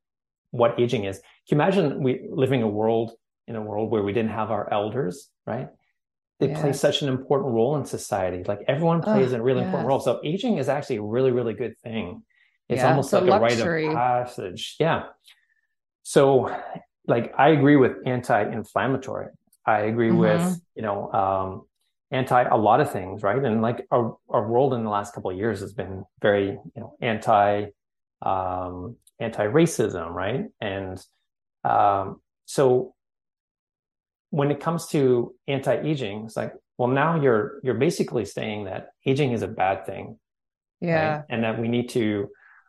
what 0.50 0.78
aging 0.80 1.04
is 1.04 1.18
can 1.48 1.58
you 1.58 1.62
imagine 1.62 2.02
we 2.02 2.26
living 2.30 2.62
a 2.62 2.68
world 2.68 3.12
in 3.46 3.56
a 3.56 3.62
world 3.62 3.90
where 3.90 4.02
we 4.02 4.12
didn't 4.12 4.30
have 4.30 4.50
our 4.50 4.72
elders 4.72 5.30
right 5.46 5.68
they 6.40 6.48
yeah. 6.48 6.60
play 6.60 6.72
such 6.72 7.02
an 7.02 7.08
important 7.08 7.52
role 7.52 7.76
in 7.76 7.84
society. 7.84 8.42
Like 8.44 8.60
everyone 8.66 9.02
plays 9.02 9.34
oh, 9.34 9.36
a 9.36 9.42
really 9.42 9.60
yes. 9.60 9.66
important 9.66 9.88
role. 9.88 10.00
So 10.00 10.20
aging 10.24 10.56
is 10.56 10.70
actually 10.70 10.96
a 10.96 11.02
really, 11.02 11.30
really 11.30 11.52
good 11.52 11.78
thing. 11.78 12.22
It's 12.68 12.80
yeah, 12.80 12.90
almost 12.90 13.12
it's 13.12 13.22
like 13.22 13.30
a, 13.30 13.36
a 13.36 13.40
rite 13.40 13.60
of 13.60 13.94
passage. 13.94 14.76
Yeah. 14.80 15.04
So 16.02 16.56
like 17.06 17.34
I 17.36 17.50
agree 17.50 17.76
with 17.76 17.92
anti-inflammatory. 18.06 19.28
I 19.66 19.80
agree 19.80 20.08
mm-hmm. 20.08 20.18
with, 20.18 20.60
you 20.74 20.82
know, 20.82 21.12
um, 21.12 21.62
anti 22.10 22.42
a 22.42 22.56
lot 22.56 22.80
of 22.80 22.92
things, 22.92 23.22
right? 23.22 23.42
And 23.42 23.62
like 23.62 23.86
our, 23.90 24.16
our 24.28 24.48
world 24.48 24.74
in 24.74 24.84
the 24.84 24.90
last 24.90 25.14
couple 25.14 25.30
of 25.30 25.36
years 25.36 25.60
has 25.60 25.72
been 25.72 26.04
very, 26.20 26.46
you 26.48 26.80
know, 26.80 26.96
anti 27.00 27.66
um, 28.22 28.96
anti-racism, 29.18 30.10
right? 30.10 30.46
And 30.60 30.98
um, 31.64 32.20
so 32.46 32.94
when 34.30 34.50
it 34.50 34.60
comes 34.60 34.86
to 34.88 35.34
anti-aging, 35.46 36.24
it's 36.26 36.36
like, 36.36 36.54
well, 36.78 36.88
now 36.88 37.20
you're 37.20 37.60
you're 37.62 37.74
basically 37.74 38.24
saying 38.24 38.64
that 38.64 38.88
aging 39.04 39.32
is 39.32 39.42
a 39.42 39.48
bad 39.48 39.86
thing, 39.86 40.18
yeah, 40.80 41.16
right? 41.16 41.24
and 41.28 41.44
that 41.44 41.60
we 41.60 41.68
need 41.68 41.90
to 41.90 42.28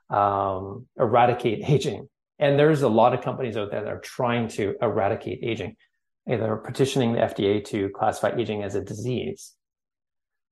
um, 0.10 0.88
eradicate 1.00 1.64
aging. 1.68 2.08
And 2.38 2.58
there's 2.58 2.82
a 2.82 2.90
lot 2.90 3.14
of 3.14 3.22
companies 3.22 3.56
out 3.56 3.72
there 3.72 3.84
that 3.84 3.90
are 3.90 4.00
trying 4.00 4.48
to 4.50 4.76
eradicate 4.82 5.40
aging. 5.44 5.76
They're 6.26 6.58
petitioning 6.58 7.14
the 7.14 7.20
FDA 7.20 7.64
to 7.66 7.90
classify 7.90 8.36
aging 8.38 8.64
as 8.64 8.76
a 8.76 8.82
disease, 8.82 9.54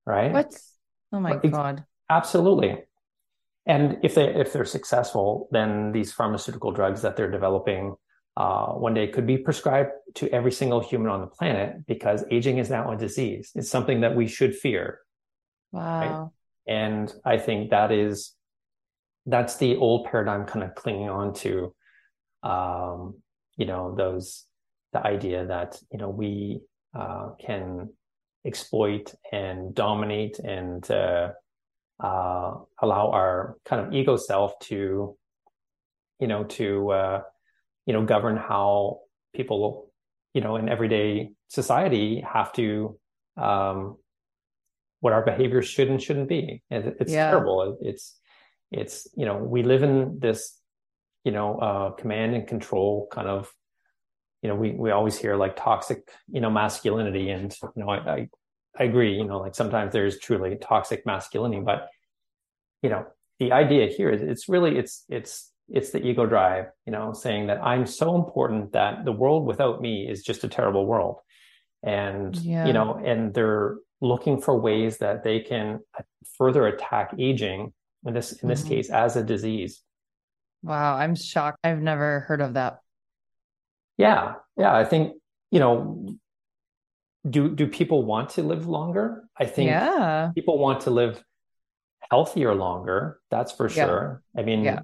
right? 0.06 0.32
What? 0.32 0.54
Oh 1.14 1.20
my 1.20 1.36
god! 1.36 1.86
Absolutely. 2.10 2.84
And 3.66 3.98
if 4.04 4.16
they 4.16 4.34
if 4.36 4.52
they're 4.52 4.66
successful, 4.66 5.48
then 5.52 5.92
these 5.92 6.12
pharmaceutical 6.12 6.72
drugs 6.72 7.02
that 7.04 7.16
they're 7.16 7.32
developing 7.32 7.96
uh, 8.36 8.68
one 8.68 8.94
day 8.94 9.08
could 9.08 9.28
be 9.28 9.38
prescribed 9.38 9.92
to 10.16 10.30
every 10.32 10.52
single 10.52 10.80
human 10.80 11.12
on 11.12 11.22
the 11.22 11.28
planet 11.28 11.86
because 11.86 12.24
aging 12.32 12.58
is 12.58 12.70
now 12.70 12.92
a 12.92 12.98
disease. 12.98 13.52
It's 13.54 13.70
something 13.70 14.02
that 14.02 14.16
we 14.16 14.28
should 14.28 14.56
fear. 14.56 15.00
Wow. 15.72 16.32
Right? 16.68 16.76
And 16.76 17.14
I 17.26 17.38
think 17.38 17.70
that 17.70 17.92
is 17.92 18.34
that's 19.26 19.58
the 19.58 19.76
old 19.76 20.06
paradigm 20.06 20.46
kind 20.46 20.64
of 20.64 20.74
clinging 20.74 21.10
on 21.10 21.34
to 21.36 21.76
um, 22.44 23.16
you 23.58 23.66
know, 23.66 23.94
those 23.96 24.46
the 24.94 25.06
idea 25.06 25.46
that, 25.46 25.78
you 25.92 26.00
know, 26.00 26.10
we 26.10 26.62
uh, 26.94 27.30
can 27.40 27.90
exploit 28.46 29.14
and 29.32 29.76
dominate 29.76 30.40
and 30.40 30.90
uh, 30.90 31.30
uh, 32.00 32.54
allow 32.82 33.12
our 33.12 33.58
kind 33.66 33.86
of 33.86 33.94
ego 33.94 34.18
self 34.18 34.58
to, 34.60 35.16
you 36.20 36.28
know, 36.28 36.44
to 36.46 36.92
uh, 36.92 37.22
you 37.86 37.94
know, 37.94 38.06
govern 38.06 38.38
how 38.38 39.00
people, 39.34 39.92
you 40.34 40.42
know, 40.42 40.56
in 40.58 40.70
everyday 40.70 41.32
society 41.48 42.22
have 42.22 42.54
to, 42.54 42.98
um, 43.36 43.98
what 45.00 45.14
our 45.14 45.24
behaviors 45.24 45.68
should 45.68 45.90
and 45.90 46.02
shouldn't 46.02 46.30
be. 46.30 46.62
And 46.70 46.96
it's 47.00 47.12
yeah. 47.12 47.32
terrible. 47.32 47.78
It's, 47.82 48.16
it's, 48.72 49.08
you 49.16 49.26
know, 49.26 49.38
we 49.38 49.64
live 49.64 49.82
in 49.82 50.20
this, 50.20 50.56
you 51.24 51.32
know, 51.32 51.58
uh, 51.58 51.92
command 51.92 52.36
and 52.36 52.48
control 52.48 53.08
kind 53.12 53.28
of, 53.28 53.52
you 54.42 54.50
know, 54.50 54.56
we, 54.56 54.72
we 54.72 54.92
always 54.92 55.18
hear 55.18 55.36
like 55.36 55.56
toxic, 55.56 56.08
you 56.32 56.42
know, 56.42 56.50
masculinity. 56.50 57.30
And, 57.30 57.56
you 57.76 57.84
know, 57.84 57.90
I, 57.90 57.98
I, 57.98 58.30
I 58.78 58.84
agree, 58.84 59.16
you 59.16 59.26
know, 59.26 59.40
like 59.40 59.56
sometimes 59.56 59.92
there's 59.92 60.20
truly 60.20 60.56
toxic 60.56 61.06
masculinity, 61.06 61.62
but, 61.62 61.90
you 62.82 62.90
know, 62.90 63.06
the 63.40 63.52
idea 63.52 63.88
here 63.88 64.10
is 64.10 64.22
it's 64.22 64.48
really, 64.48 64.78
it's, 64.78 65.04
it's, 65.10 65.52
it's 65.68 65.92
the 65.92 66.06
ego 66.06 66.26
drive, 66.26 66.66
you 66.86 66.92
know, 66.92 67.14
saying 67.14 67.48
that 67.48 67.64
I'm 67.64 67.86
so 67.86 68.16
important 68.16 68.74
that 68.74 69.06
the 69.06 69.12
world 69.12 69.46
without 69.46 69.82
me 69.82 70.08
is 70.10 70.24
just 70.24 70.44
a 70.44 70.48
terrible 70.48 70.86
world. 70.86 71.18
And, 71.84 72.36
yeah. 72.38 72.66
you 72.66 72.74
know, 72.74 73.02
and 73.06 73.34
they're 73.34 73.78
looking 74.02 74.42
for 74.42 74.60
ways 74.60 74.98
that 74.98 75.24
they 75.24 75.42
can 75.42 75.80
further 76.38 76.68
attack 76.68 77.14
aging 77.20 77.74
in 78.06 78.14
this, 78.14 78.32
in 78.34 78.50
this 78.50 78.62
mm-hmm. 78.62 78.70
case, 78.70 78.90
as 78.90 79.16
a 79.16 79.24
disease. 79.24 79.82
Wow. 80.64 80.96
I'm 80.96 81.16
shocked. 81.16 81.60
I've 81.64 81.82
never 81.82 82.22
heard 82.22 82.42
of 82.42 82.54
that. 82.56 82.80
Yeah. 84.00 84.34
Yeah. 84.58 84.76
I 84.76 84.86
think, 84.86 85.14
you 85.52 85.60
know, 85.60 86.08
do, 87.30 87.50
do 87.50 87.68
people 87.68 88.04
want 88.04 88.32
to 88.32 88.42
live 88.42 88.66
longer? 88.66 89.24
I 89.38 89.46
think 89.46 89.70
yeah. 89.70 90.32
people 90.34 90.58
want 90.58 90.82
to 90.82 90.90
live 90.90 91.24
healthier 92.10 92.56
longer. 92.56 93.20
That's 93.30 93.52
for 93.52 93.70
sure. 93.70 94.24
Yeah. 94.34 94.42
I 94.42 94.46
mean, 94.46 94.64
yeah 94.64 94.80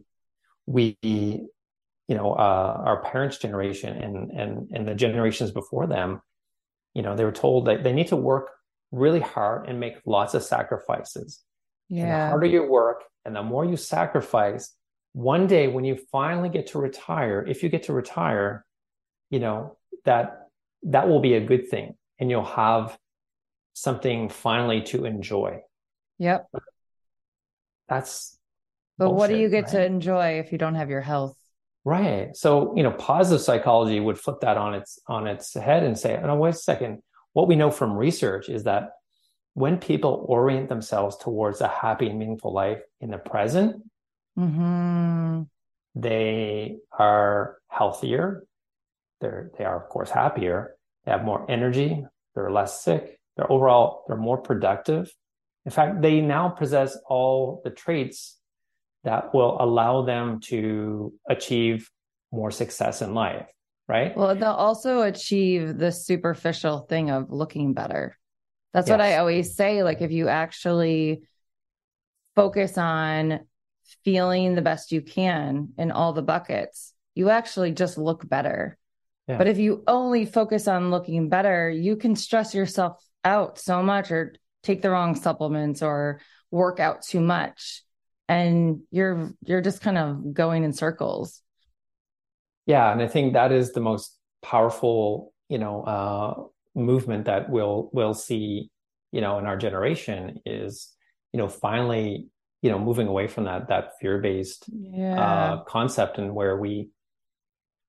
we 0.65 0.97
you 1.01 2.15
know 2.15 2.33
uh, 2.33 2.81
our 2.85 3.01
parents 3.03 3.37
generation 3.37 3.95
and 4.01 4.31
and 4.31 4.67
and 4.71 4.87
the 4.87 4.95
generations 4.95 5.51
before 5.51 5.87
them 5.87 6.21
you 6.93 7.01
know 7.01 7.15
they 7.15 7.23
were 7.23 7.31
told 7.31 7.65
that 7.65 7.83
they 7.83 7.93
need 7.93 8.07
to 8.07 8.15
work 8.15 8.49
really 8.91 9.19
hard 9.19 9.67
and 9.67 9.79
make 9.79 9.95
lots 10.05 10.33
of 10.33 10.43
sacrifices 10.43 11.41
yeah 11.89 12.03
and 12.03 12.11
the 12.11 12.29
harder 12.29 12.45
you 12.45 12.63
work 12.63 13.03
and 13.25 13.35
the 13.35 13.43
more 13.43 13.65
you 13.65 13.77
sacrifice 13.77 14.73
one 15.13 15.47
day 15.47 15.67
when 15.67 15.85
you 15.85 15.97
finally 16.11 16.49
get 16.49 16.67
to 16.67 16.79
retire 16.79 17.45
if 17.47 17.63
you 17.63 17.69
get 17.69 17.83
to 17.83 17.93
retire 17.93 18.65
you 19.29 19.39
know 19.39 19.77
that 20.05 20.49
that 20.83 21.07
will 21.07 21.19
be 21.19 21.33
a 21.33 21.41
good 21.41 21.69
thing 21.69 21.95
and 22.19 22.29
you'll 22.29 22.43
have 22.43 22.97
something 23.73 24.29
finally 24.29 24.81
to 24.81 25.05
enjoy 25.05 25.59
yep 26.17 26.47
that's 27.87 28.37
but 28.97 29.07
bullshit, 29.07 29.17
what 29.17 29.29
do 29.29 29.37
you 29.37 29.49
get 29.49 29.65
right? 29.65 29.71
to 29.71 29.85
enjoy 29.85 30.39
if 30.39 30.51
you 30.51 30.57
don't 30.57 30.75
have 30.75 30.89
your 30.89 31.01
health? 31.01 31.35
Right. 31.83 32.35
So, 32.35 32.73
you 32.75 32.83
know, 32.83 32.91
positive 32.91 33.41
psychology 33.43 33.99
would 33.99 34.17
flip 34.17 34.39
that 34.41 34.57
on 34.57 34.73
its 34.73 34.99
on 35.07 35.27
its 35.27 35.53
head 35.53 35.83
and 35.83 35.97
say, 35.97 36.19
"No, 36.21 36.35
wait 36.35 36.55
a 36.55 36.57
second. 36.57 37.03
What 37.33 37.47
we 37.47 37.55
know 37.55 37.69
from 37.69 37.93
research 37.95 38.49
is 38.49 38.63
that 38.63 38.91
when 39.53 39.77
people 39.77 40.25
orient 40.27 40.69
themselves 40.69 41.17
towards 41.17 41.61
a 41.61 41.67
happy 41.67 42.07
and 42.07 42.17
meaningful 42.17 42.53
life 42.53 42.81
in 43.01 43.11
the 43.11 43.17
present, 43.17 43.83
mm-hmm. 44.37 45.43
they 45.93 46.77
are 46.97 47.57
healthier. 47.67 48.45
They're 49.25 49.51
they 49.57 49.65
are 49.65 49.81
of 49.83 49.89
course 49.89 50.11
happier. 50.11 50.75
They 51.05 51.11
have 51.11 51.23
more 51.23 51.49
energy. 51.49 52.05
They're 52.35 52.51
less 52.51 52.83
sick. 52.83 53.19
They're 53.35 53.51
overall 53.51 54.03
they're 54.07 54.17
more 54.17 54.37
productive. 54.37 55.11
In 55.65 55.71
fact, 55.71 56.01
they 56.03 56.21
now 56.21 56.49
possess 56.49 56.95
all 57.07 57.61
the 57.63 57.71
traits 57.71 58.37
that 59.03 59.33
will 59.33 59.57
allow 59.59 60.03
them 60.03 60.39
to 60.41 61.11
achieve 61.27 61.89
more 62.31 62.51
success 62.51 63.01
in 63.01 63.15
life, 63.15 63.47
right? 63.87 64.15
Well, 64.15 64.35
they'll 64.35 64.51
also 64.51 65.01
achieve 65.01 65.79
the 65.79 65.91
superficial 65.91 66.81
thing 66.81 67.09
of 67.09 67.31
looking 67.31 67.73
better. 67.73 68.15
That's 68.73 68.87
yes. 68.87 68.93
what 68.93 69.01
I 69.01 69.17
always 69.17 69.55
say. 69.55 69.81
Like, 69.81 70.01
if 70.01 70.11
you 70.11 70.27
actually 70.27 71.23
focus 72.35 72.77
on 72.77 73.39
feeling 74.03 74.53
the 74.53 74.61
best 74.61 74.91
you 74.91 75.01
can 75.01 75.69
in 75.79 75.91
all 75.91 76.13
the 76.13 76.21
buckets, 76.21 76.93
you 77.15 77.29
actually 77.29 77.71
just 77.71 77.97
look 77.97 78.27
better. 78.27 78.77
Yeah. 79.27 79.37
But 79.37 79.47
if 79.47 79.57
you 79.57 79.83
only 79.87 80.25
focus 80.25 80.67
on 80.67 80.91
looking 80.91 81.29
better, 81.29 81.69
you 81.69 81.95
can 81.95 82.15
stress 82.15 82.53
yourself 82.53 83.03
out 83.23 83.57
so 83.57 83.81
much 83.81 84.11
or 84.11 84.35
take 84.61 84.81
the 84.81 84.89
wrong 84.91 85.15
supplements 85.15 85.81
or 85.81 86.21
work 86.51 86.79
out 86.79 87.01
too 87.01 87.19
much 87.19 87.83
and 88.27 88.81
you're 88.91 89.31
you're 89.45 89.61
just 89.61 89.81
kind 89.81 89.97
of 89.97 90.33
going 90.33 90.63
in 90.63 90.73
circles 90.73 91.41
yeah 92.65 92.91
and 92.91 93.01
i 93.01 93.07
think 93.07 93.33
that 93.33 93.51
is 93.51 93.73
the 93.73 93.79
most 93.81 94.17
powerful 94.41 95.33
you 95.49 95.57
know 95.57 95.83
uh 95.83 96.43
movement 96.79 97.25
that 97.25 97.49
we'll 97.49 97.89
we'll 97.93 98.13
see 98.13 98.69
you 99.11 99.21
know 99.21 99.37
in 99.37 99.45
our 99.45 99.57
generation 99.57 100.39
is 100.45 100.91
you 101.33 101.37
know 101.37 101.47
finally 101.47 102.27
you 102.61 102.69
know 102.71 102.79
moving 102.79 103.07
away 103.07 103.27
from 103.27 103.45
that 103.45 103.67
that 103.67 103.91
fear 103.99 104.17
based 104.19 104.65
Yeah. 104.71 105.21
uh, 105.21 105.63
concept 105.63 106.17
and 106.17 106.33
where 106.33 106.57
we 106.57 106.89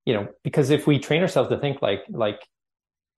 you 0.07 0.15
know 0.15 0.28
because 0.43 0.70
if 0.70 0.87
we 0.87 0.99
train 0.99 1.20
ourselves 1.20 1.51
to 1.51 1.59
think 1.59 1.83
like 1.83 2.03
like 2.09 2.41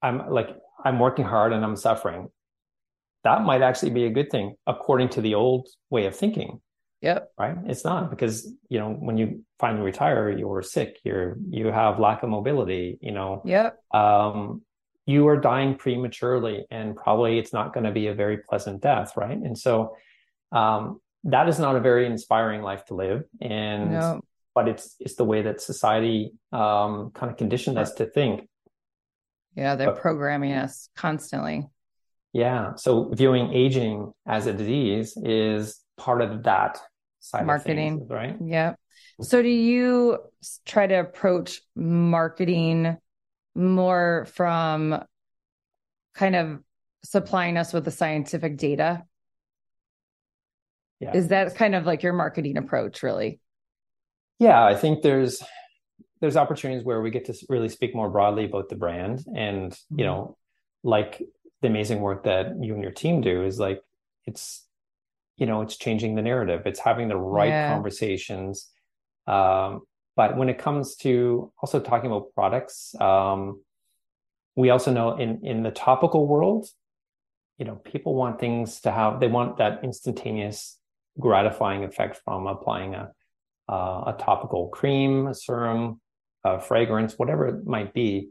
i'm 0.01 0.29
like 0.29 0.49
i'm 0.83 0.99
working 0.99 1.23
hard 1.23 1.53
and 1.53 1.63
i'm 1.63 1.75
suffering 1.77 2.27
that 3.23 3.43
might 3.43 3.61
actually 3.61 3.91
be 3.91 4.05
a 4.05 4.09
good 4.09 4.29
thing 4.29 4.55
according 4.67 5.07
to 5.07 5.21
the 5.21 5.35
old 5.35 5.67
way 5.89 6.05
of 6.05 6.15
thinking 6.15 6.59
yep. 7.01 7.31
right 7.37 7.55
it's 7.67 7.85
not 7.85 8.09
because 8.09 8.51
you 8.69 8.79
know 8.79 8.89
when 8.91 9.17
you 9.17 9.43
finally 9.59 9.83
retire 9.83 10.29
you're 10.29 10.61
sick 10.61 10.99
you're 11.05 11.37
you 11.49 11.67
have 11.67 11.99
lack 11.99 12.23
of 12.23 12.29
mobility 12.29 12.97
you 13.01 13.11
know 13.11 13.41
Yep. 13.45 13.77
um 13.93 14.61
you 15.05 15.27
are 15.27 15.37
dying 15.37 15.75
prematurely 15.75 16.65
and 16.69 16.95
probably 16.95 17.39
it's 17.39 17.53
not 17.53 17.73
going 17.73 17.83
to 17.85 17.91
be 17.91 18.07
a 18.07 18.13
very 18.13 18.37
pleasant 18.37 18.81
death 18.81 19.13
right 19.15 19.37
and 19.37 19.57
so 19.57 19.95
um 20.51 20.99
that 21.25 21.49
is 21.49 21.59
not 21.59 21.75
a 21.75 21.81
very 21.81 22.05
inspiring 22.05 22.61
life 22.61 22.85
to 22.85 22.95
live 22.95 23.23
and 23.41 23.91
No. 23.91 24.21
But 24.59 24.67
it's 24.67 24.95
it's 24.99 25.15
the 25.15 25.23
way 25.23 25.41
that 25.47 25.61
society 25.61 26.19
um 26.51 27.11
kind 27.17 27.31
of 27.31 27.37
conditioned 27.37 27.77
us 27.83 27.91
to 27.99 28.05
think 28.05 28.33
Yeah. 29.55 29.75
They're 29.75 29.93
But- 29.93 30.01
programming 30.01 30.53
us 30.65 30.89
constantly. 31.05 31.57
yeah 32.33 32.61
so 32.75 32.91
viewing 33.21 33.45
aging 33.63 33.95
as 34.37 34.43
a 34.51 34.53
disease 34.61 35.09
is 35.17 35.61
part 36.05 36.21
of 36.21 36.43
that 36.43 36.73
side 37.19 37.45
Marketing. 37.45 37.93
of 37.93 37.99
things 37.99 38.09
right 38.19 38.35
Yeah. 38.57 38.71
So 39.29 39.41
do 39.41 39.49
you 39.71 40.19
try 40.65 40.85
to 40.87 40.97
approach 41.07 41.61
marketing 42.17 42.97
more 43.55 44.27
from 44.37 44.77
kind 46.21 46.35
of 46.41 46.45
supplying 47.03 47.55
us 47.61 47.69
with 47.73 47.83
the 47.85 47.91
scientific 48.01 48.53
data? 48.57 48.91
yeah 51.03 51.13
Is 51.19 51.27
that 51.29 51.55
kind 51.55 51.75
of 51.75 51.85
like 51.89 52.01
your 52.03 52.13
marketing 52.23 52.57
approach, 52.57 53.03
really? 53.03 53.31
Yeah 54.39 54.63
i 54.65 54.75
think 54.75 55.01
there's 55.01 55.43
there's 56.21 56.35
opportunities 56.37 56.83
where 56.83 57.01
we 57.01 57.11
get 57.11 57.25
to 57.25 57.33
really 57.49 57.69
speak 57.69 57.95
more 57.95 58.09
broadly 58.09 58.45
about 58.45 58.69
the 58.69 58.75
brand 58.75 59.25
and 59.35 59.77
you 59.89 60.03
Mhm. 60.03 60.07
know 60.07 60.37
like 60.83 61.21
the 61.61 61.67
amazing 61.67 61.99
work 62.01 62.23
that 62.23 62.55
you 62.61 62.73
and 62.73 62.83
your 62.83 62.91
team 62.91 63.21
do 63.21 63.43
is 63.43 63.59
like 63.59 63.81
it's 64.25 64.65
you 65.37 65.45
know 65.45 65.61
it's 65.61 65.77
changing 65.77 66.15
the 66.15 66.21
narrative 66.21 66.63
it's 66.65 66.79
having 66.79 67.07
the 67.09 67.17
right 67.17 67.53
Yeah. 67.53 67.67
conversations 67.67 68.69
um 69.27 69.81
but 70.15 70.35
when 70.37 70.49
it 70.49 70.57
comes 70.57 70.95
to 70.97 71.51
also 71.61 71.79
talking 71.79 72.09
about 72.11 72.33
products 72.33 72.95
um 72.99 73.61
we 74.55 74.69
also 74.69 74.91
know 74.91 75.17
in 75.17 75.45
in 75.45 75.63
the 75.63 75.71
topical 75.71 76.27
world 76.27 76.67
you 77.57 77.65
know 77.65 77.75
people 77.75 78.15
want 78.15 78.39
things 78.39 78.81
to 78.81 78.91
have 78.91 79.19
they 79.19 79.27
want 79.27 79.57
that 79.57 79.83
instantaneous 79.83 80.77
gratifying 81.19 81.83
effect 81.83 82.21
from 82.23 82.47
applying 82.47 82.95
a 82.95 83.11
uh, 83.69 84.03
a 84.07 84.15
topical 84.17 84.69
cream, 84.69 85.27
a 85.27 85.35
serum, 85.35 86.01
a 86.43 86.59
fragrance, 86.59 87.13
whatever 87.17 87.47
it 87.47 87.65
might 87.65 87.93
be. 87.93 88.29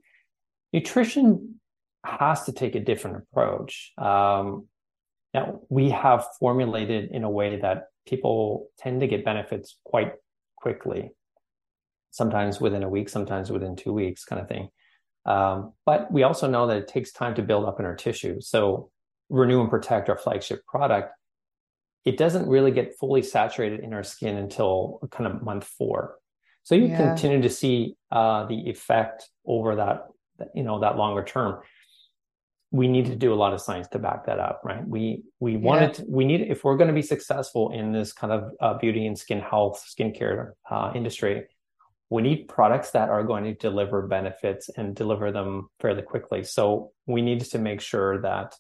Nutrition 0.73 1.61
has 2.05 2.45
to 2.45 2.53
take 2.53 2.75
a 2.75 2.81
different 2.81 3.19
approach. 3.19 3.93
Um, 3.99 4.67
now, 5.35 5.61
we 5.69 5.91
have 5.91 6.27
formulated 6.41 7.11
in 7.11 7.23
a 7.23 7.31
way 7.31 7.61
that 7.61 7.85
people 8.07 8.69
tend 8.79 9.01
to 9.01 9.07
get 9.07 9.25
benefits 9.25 9.77
quite 9.85 10.15
quickly, 10.57 11.11
sometimes 12.11 12.61
within 12.61 12.83
a 12.83 12.89
week, 12.89 13.09
sometimes 13.09 13.51
within 13.51 13.77
two 13.77 13.93
weeks, 13.93 14.25
kind 14.25 14.41
of 14.41 14.49
thing. 14.49 14.71
Um, 15.27 15.75
but 15.85 16.11
we 16.11 16.23
also 16.23 16.49
know 16.49 16.67
that 16.67 16.79
it 16.79 16.89
takes 16.89 17.13
time 17.13 17.35
to 17.35 17.43
build 17.43 17.67
up 17.67 17.79
in 17.79 17.87
our 17.87 17.95
tissue. 17.95 18.41
So, 18.41 18.91
Renew 19.31 19.61
and 19.61 19.69
Protect, 19.69 20.09
our 20.09 20.17
flagship 20.17 20.65
product, 20.67 21.13
it 22.05 22.17
doesn't 22.17 22.49
really 22.49 22.71
get 22.71 22.97
fully 22.99 23.23
saturated 23.23 23.81
in 23.81 23.93
our 23.93 24.03
skin 24.03 24.37
until 24.37 25.01
kind 25.11 25.27
of 25.27 25.43
month 25.43 25.65
four. 25.65 26.17
So 26.63 26.75
you 26.75 26.89
Yeah. 26.89 26.97
continue 26.97 27.43
to 27.43 27.49
see 27.51 27.97
uh, 28.11 28.47
the 28.47 28.69
effect 28.69 29.29
over 29.47 29.77
that, 29.77 30.09
you 30.55 30.63
know, 30.63 30.81
that 30.81 30.97
longer 30.97 31.25
term. 31.25 31.63
We 32.71 32.87
need 32.89 33.07
to 33.07 33.17
do 33.17 33.33
a 33.33 33.39
lot 33.43 33.55
of 33.55 33.61
science 33.63 33.89
to 33.89 33.99
back 33.99 34.27
that 34.27 34.39
up, 34.39 34.61
right? 34.63 34.87
We 34.87 35.23
we 35.41 35.53
Yeah. 35.53 35.59
wanted 35.59 35.95
to, 35.95 36.05
we 36.09 36.25
need 36.27 36.43
if 36.43 36.65
we're 36.65 36.77
going 36.77 36.89
to 36.89 36.95
be 36.95 37.03
successful 37.03 37.71
in 37.73 37.93
this 37.93 38.13
kind 38.13 38.33
of 38.33 38.53
uh, 38.61 38.75
beauty 38.75 39.07
and 39.07 39.19
skin 39.19 39.41
health 39.41 39.83
skincare 39.89 40.53
uh, 40.71 40.93
industry, 40.95 41.47
we 42.11 42.23
need 42.23 42.49
products 42.49 42.91
that 42.93 43.09
are 43.09 43.25
going 43.25 43.45
to 43.45 43.55
deliver 43.55 44.07
benefits 44.07 44.69
and 44.77 44.95
deliver 44.95 45.33
them 45.33 45.69
fairly 45.81 46.03
quickly. 46.03 46.45
So 46.45 46.93
we 47.07 47.23
need 47.23 47.41
to 47.41 47.59
make 47.59 47.81
sure 47.81 48.21
that 48.23 48.55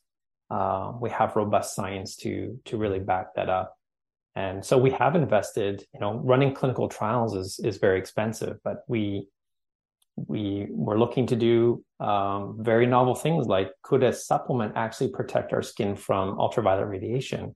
uh, 0.51 0.93
we 1.01 1.11
have 1.11 1.37
robust 1.37 1.75
science 1.75 2.17
to 2.17 2.59
to 2.67 2.77
really 2.77 3.01
back 3.01 3.35
that 3.37 3.49
up. 3.49 3.75
And 4.35 4.65
so 4.65 4.79
we 4.79 4.91
have 4.93 5.17
invested. 5.17 5.85
You 5.93 6.01
know, 6.01 6.15
running 6.15 6.55
clinical 6.55 6.89
trials 6.89 7.35
is 7.35 7.61
is 7.63 7.79
very 7.79 7.99
expensive, 7.99 8.59
but 8.65 8.85
we 8.89 9.29
we 10.27 10.67
were 10.71 10.99
looking 10.99 11.27
to 11.29 11.37
do 11.37 11.85
um, 12.01 12.57
very 12.61 12.87
novel 12.87 13.15
things 13.15 13.47
like 13.47 13.71
could 13.83 14.03
a 14.03 14.13
supplement 14.13 14.73
actually 14.77 15.11
protect 15.11 15.53
our 15.53 15.63
skin 15.63 15.97
from 15.97 16.39
ultraviolet 16.39 16.89
radiation? 16.89 17.55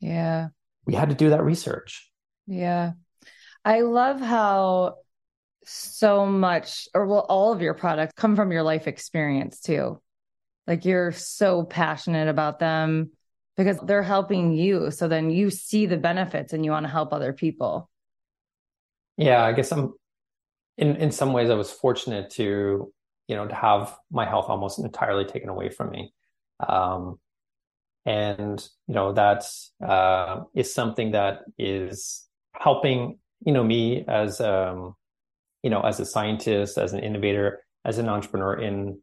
Yeah. 0.00 0.48
We 0.86 0.94
had 0.94 1.10
to 1.10 1.14
do 1.14 1.30
that 1.30 1.42
research. 1.42 2.10
Yeah. 2.46 2.92
I 3.64 3.82
love 3.82 4.20
how 4.20 4.96
so 5.64 6.26
much, 6.26 6.88
or 6.94 7.06
well, 7.06 7.26
all 7.28 7.52
of 7.52 7.60
your 7.60 7.74
products 7.74 8.14
come 8.16 8.34
from 8.34 8.50
your 8.50 8.62
life 8.62 8.86
experience 8.86 9.60
too. 9.60 10.00
Like 10.66 10.84
you're 10.84 11.12
so 11.12 11.64
passionate 11.64 12.28
about 12.28 12.58
them 12.58 13.10
because 13.56 13.78
they're 13.80 14.02
helping 14.02 14.52
you. 14.52 14.90
So 14.90 15.08
then 15.08 15.30
you 15.30 15.50
see 15.50 15.86
the 15.86 15.96
benefits 15.96 16.52
and 16.52 16.64
you 16.64 16.70
want 16.70 16.86
to 16.86 16.92
help 16.92 17.12
other 17.12 17.32
people. 17.32 17.90
Yeah, 19.16 19.44
I 19.44 19.52
guess 19.52 19.72
I'm 19.72 19.92
in 20.78 20.96
in 20.96 21.10
some 21.12 21.32
ways 21.32 21.50
I 21.50 21.54
was 21.54 21.70
fortunate 21.70 22.30
to 22.30 22.92
you 23.28 23.36
know 23.36 23.46
to 23.46 23.54
have 23.54 23.96
my 24.10 24.24
health 24.24 24.46
almost 24.48 24.78
entirely 24.78 25.24
taken 25.24 25.48
away 25.48 25.68
from 25.70 25.90
me. 25.90 26.12
Um, 26.66 27.18
and 28.06 28.66
you 28.86 28.94
know 28.94 29.12
that 29.12 29.44
uh, 29.86 30.42
is 30.54 30.72
something 30.72 31.12
that 31.12 31.42
is 31.58 32.26
helping 32.54 33.18
you 33.44 33.52
know 33.52 33.64
me 33.64 34.04
as 34.08 34.40
um 34.40 34.94
you 35.62 35.70
know 35.70 35.80
as 35.80 36.00
a 36.00 36.06
scientist 36.06 36.78
as 36.78 36.92
an 36.92 37.00
innovator 37.00 37.62
as 37.84 37.98
an 37.98 38.08
entrepreneur 38.08 38.54
in 38.54 38.98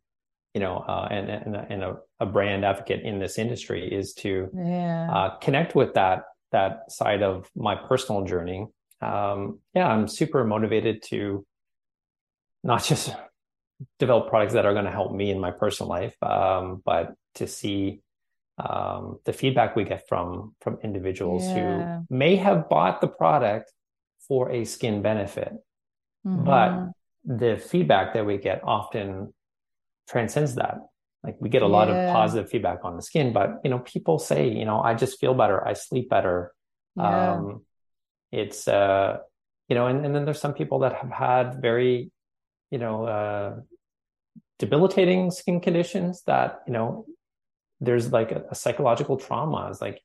you 0.57 0.63
know 0.65 0.77
uh, 0.87 1.07
and 1.11 1.29
and, 1.29 1.55
and 1.55 1.83
a, 1.83 1.97
a 2.19 2.25
brand 2.25 2.65
advocate 2.65 3.01
in 3.03 3.19
this 3.19 3.37
industry 3.37 3.81
is 3.99 4.15
to 4.23 4.31
Yeah. 4.55 5.05
uh, 5.15 5.29
connect 5.45 5.75
with 5.75 5.93
that 5.93 6.23
that 6.51 6.91
side 6.99 7.21
of 7.21 7.33
my 7.55 7.75
personal 7.75 8.23
journey. 8.25 8.65
Um, 8.99 9.59
yeah, 9.77 9.87
I'm 9.93 10.07
super 10.07 10.43
motivated 10.55 10.95
to 11.11 11.45
not 12.63 12.83
just 12.83 13.13
develop 13.99 14.29
products 14.29 14.53
that 14.53 14.65
are 14.65 14.73
going 14.73 14.89
to 14.91 14.97
help 14.99 15.11
me 15.13 15.29
in 15.29 15.39
my 15.39 15.51
personal 15.51 15.89
life, 15.97 16.15
um, 16.23 16.81
but 16.83 17.13
to 17.35 17.45
see 17.45 18.01
um, 18.57 19.19
the 19.25 19.33
feedback 19.33 19.75
we 19.75 19.83
get 19.83 20.01
from 20.09 20.55
from 20.63 20.79
individuals 20.81 21.43
Yeah. 21.45 21.53
who 21.61 21.69
may 22.09 22.33
have 22.37 22.67
bought 22.73 22.97
the 23.01 23.11
product 23.21 23.67
for 24.27 24.49
a 24.49 24.65
skin 24.65 25.03
benefit, 25.03 25.53
Mhm. 26.25 26.45
but 26.51 26.71
the 27.41 27.53
feedback 27.71 28.13
that 28.15 28.25
we 28.25 28.37
get 28.49 28.57
often 28.63 29.33
transcends 30.07 30.55
that. 30.55 30.79
Like 31.23 31.35
we 31.39 31.49
get 31.49 31.61
a 31.61 31.67
lot 31.67 31.87
Yeah. 31.87 32.09
of 32.09 32.13
positive 32.13 32.49
feedback 32.49 32.79
on 32.83 32.95
the 32.95 33.01
skin, 33.01 33.33
but 33.33 33.59
you 33.63 33.69
know, 33.69 33.79
people 33.79 34.19
say, 34.19 34.47
you 34.49 34.65
know, 34.65 34.79
I 34.79 34.93
just 34.93 35.19
feel 35.19 35.33
better, 35.33 35.65
I 35.67 35.73
sleep 35.73 36.09
better. 36.09 36.53
yeah. 36.95 37.33
Um, 37.33 37.63
it's 38.31 38.67
uh, 38.67 39.17
you 39.69 39.75
know, 39.75 39.87
and, 39.87 40.05
and 40.05 40.15
then 40.15 40.25
there's 40.25 40.39
some 40.39 40.53
people 40.53 40.79
that 40.79 40.93
have 40.93 41.11
had 41.11 41.61
very, 41.61 42.11
you 42.71 42.77
know, 42.77 43.05
uh, 43.05 43.55
debilitating 44.59 45.31
skin 45.31 45.59
conditions 45.59 46.23
that, 46.23 46.61
you 46.67 46.73
know, 46.73 47.05
there's 47.79 48.11
like 48.11 48.31
a, 48.31 48.43
a 48.51 48.55
psychological 48.55 49.17
trauma. 49.17 49.67
It's 49.69 49.81
like, 49.81 50.01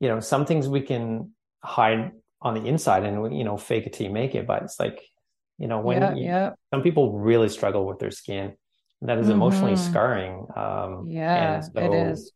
you 0.00 0.08
know, 0.08 0.20
some 0.20 0.46
things 0.46 0.68
we 0.68 0.80
can 0.82 1.32
hide 1.62 2.12
on 2.40 2.54
the 2.54 2.64
inside 2.66 3.04
and 3.04 3.36
you 3.36 3.44
know, 3.44 3.56
fake 3.56 3.86
it 3.86 3.92
till 3.92 4.06
you 4.06 4.12
make 4.12 4.34
it, 4.34 4.46
but 4.46 4.62
it's 4.62 4.78
like, 4.80 5.00
you 5.58 5.68
know, 5.68 5.80
when 5.80 6.02
yeah. 6.02 6.14
you, 6.14 6.24
yeah. 6.24 6.50
some 6.72 6.82
people 6.82 7.18
really 7.18 7.48
struggle 7.48 7.86
with 7.86 7.98
their 7.98 8.10
skin. 8.10 8.56
That 9.06 9.18
is 9.18 9.28
emotionally 9.28 9.74
Mhm. 9.74 9.78
scarring. 9.78 10.46
Um, 10.56 11.06
Yeah. 11.08 11.60
so, 11.60 11.92
is. 11.92 12.32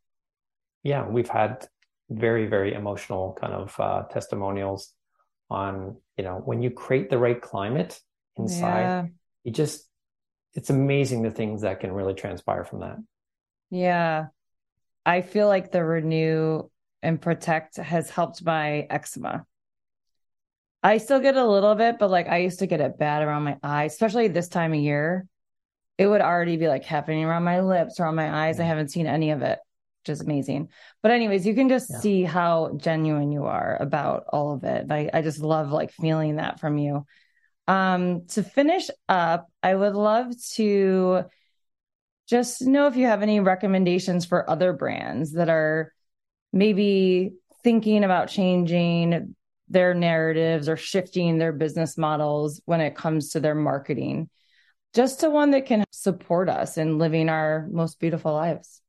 Yeah, 0.83 1.07
we've 1.07 1.29
had 1.29 1.67
very, 2.09 2.47
very 2.47 2.75
emotional 2.75 3.37
kind 3.41 3.53
of 3.53 3.79
uh, 3.79 4.05
testimonials 4.05 4.95
on, 5.51 5.97
you 6.17 6.25
know, 6.25 6.37
when 6.45 6.63
you 6.63 6.71
create 6.71 7.11
the 7.11 7.19
right 7.19 7.41
climate 7.41 8.01
inside, 8.37 8.83
Yeah. 8.83 9.07
you 9.45 9.53
just, 9.53 9.89
it's 10.55 10.71
amazing 10.71 11.23
the 11.23 11.31
things 11.31 11.63
that 11.63 11.81
can 11.81 11.93
really 11.93 12.15
transpire 12.15 12.65
from 12.65 12.81
that. 12.81 12.99
Yeah. 13.71 14.29
I 15.05 15.23
feel 15.23 15.49
like 15.49 15.73
the 15.73 15.85
renew 15.85 16.69
and 17.03 17.21
protect 17.21 17.77
has 17.77 18.11
helped 18.11 18.45
my 18.45 18.87
eczema. 18.91 19.47
I 20.83 20.99
still 20.99 21.21
get 21.21 21.37
a 21.37 21.47
little 21.47 21.75
bit, 21.75 21.99
but 21.99 22.11
like 22.11 22.29
I 22.29 22.39
used 22.39 22.61
to 22.61 22.67
get 22.67 22.81
it 22.81 22.99
bad 22.99 23.23
around 23.23 23.43
my 23.43 23.59
eyes, 23.63 23.93
especially 23.93 24.29
this 24.29 24.49
time 24.49 24.73
of 24.73 24.79
year. 24.81 25.27
It 26.01 26.07
would 26.07 26.23
already 26.23 26.57
be 26.57 26.67
like 26.67 26.87
happening 26.87 27.27
around 27.27 27.45
my 27.45 27.61
lips, 27.61 28.01
around 28.01 28.15
my 28.15 28.47
eyes. 28.47 28.59
I 28.59 28.65
haven't 28.65 28.89
seen 28.89 29.07
any 29.07 29.33
of 29.33 29.43
it. 29.43 29.59
which 30.01 30.15
is 30.15 30.23
amazing. 30.23 30.71
But 31.03 31.11
anyways, 31.11 31.47
you 31.47 31.55
can 31.55 31.69
just 31.69 31.91
yeah. 31.91 31.99
see 31.99 32.23
how 32.23 32.73
genuine 32.79 33.31
you 33.33 33.45
are 33.45 33.77
about 33.79 34.25
all 34.33 34.55
of 34.55 34.65
it. 34.65 34.87
I, 34.91 35.11
I 35.13 35.21
just 35.21 35.41
love 35.41 35.73
like 35.73 35.93
feeling 35.93 36.37
that 36.37 36.59
from 36.59 36.79
you. 36.79 37.05
Um, 37.69 38.25
to 38.29 38.43
finish 38.43 38.89
up, 39.11 39.49
I 39.63 39.75
would 39.75 39.95
love 39.95 40.33
to 40.55 41.25
just 42.31 42.63
know 42.63 42.87
if 42.87 42.97
you 42.97 43.05
have 43.05 43.21
any 43.21 43.41
recommendations 43.41 44.25
for 44.25 44.49
other 44.49 44.73
brands 44.73 45.33
that 45.33 45.51
are 45.51 45.93
maybe 46.51 47.33
thinking 47.63 48.05
about 48.05 48.29
changing 48.29 49.35
their 49.69 49.93
narratives 49.93 50.67
or 50.67 50.79
shifting 50.79 51.37
their 51.37 51.53
business 51.53 51.99
models 51.99 52.63
when 52.65 52.81
it 52.81 52.97
comes 52.97 53.33
to 53.33 53.41
their 53.41 53.55
marketing 53.55 54.31
just 54.95 55.21
to 55.21 55.31
one 55.31 55.51
that 55.53 55.67
can 55.67 55.85
support 55.91 56.49
us 56.49 56.79
in 56.79 56.99
living 56.99 57.29
our 57.29 57.69
most 57.71 58.01
beautiful 58.01 58.33
lives. 58.33 58.81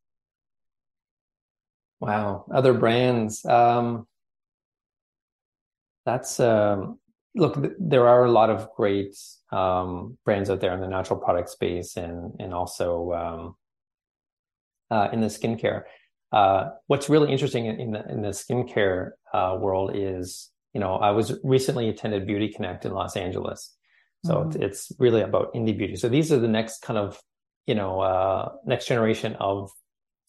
Wow. 2.00 2.46
Other 2.54 2.74
brands. 2.74 3.46
Um 3.46 4.08
that's 6.06 6.40
um 6.40 7.00
look 7.36 7.64
there 7.80 8.08
are 8.08 8.26
a 8.26 8.32
lot 8.32 8.50
of 8.50 8.70
great 8.76 9.16
um 9.52 10.18
brands 10.26 10.50
out 10.50 10.60
there 10.60 10.74
in 10.74 10.82
the 10.82 10.88
natural 10.88 11.20
product 11.20 11.50
space 11.50 11.96
and 11.96 12.34
and 12.40 12.54
also 12.54 13.12
um 13.14 13.56
uh, 14.92 15.08
in 15.14 15.22
the 15.22 15.28
skincare. 15.28 15.84
Uh, 16.32 16.70
what's 16.88 17.10
really 17.10 17.32
interesting 17.32 17.66
in, 17.66 17.80
in 17.80 17.92
the 17.92 18.08
in 18.10 18.22
the 18.22 18.30
skincare 18.30 19.12
uh, 19.34 19.58
world 19.60 19.92
is, 19.96 20.52
you 20.74 20.80
know, 20.80 20.96
I 20.96 21.12
was 21.12 21.40
recently 21.44 21.90
attended 21.90 22.28
Beauty 22.28 22.50
Connect 22.50 22.86
in 22.86 22.92
Los 22.94 23.16
Angeles, 23.16 23.76
so 24.26 24.36
mm-hmm. 24.36 24.62
it's, 24.62 24.90
it's, 24.90 25.00
really 25.00 25.22
about 25.22 25.54
indie 25.54 25.78
beauty. 25.78 25.96
So 25.96 26.10
these 26.10 26.32
are 26.32 26.40
the 26.40 26.48
next 26.48 26.82
kind 26.82 26.98
of, 26.98 27.20
you 27.66 27.76
know, 27.76 28.02
uh, 28.02 28.52
next 28.66 28.88
generation 28.88 29.36
of 29.40 29.72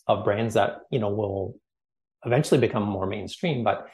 of 0.08 0.24
brands 0.24 0.54
that 0.54 0.80
you 0.90 0.98
know 0.98 1.10
will 1.10 1.54
eventually 2.24 2.60
become 2.60 2.82
more 2.82 3.06
mainstream. 3.06 3.64
But 3.64 3.86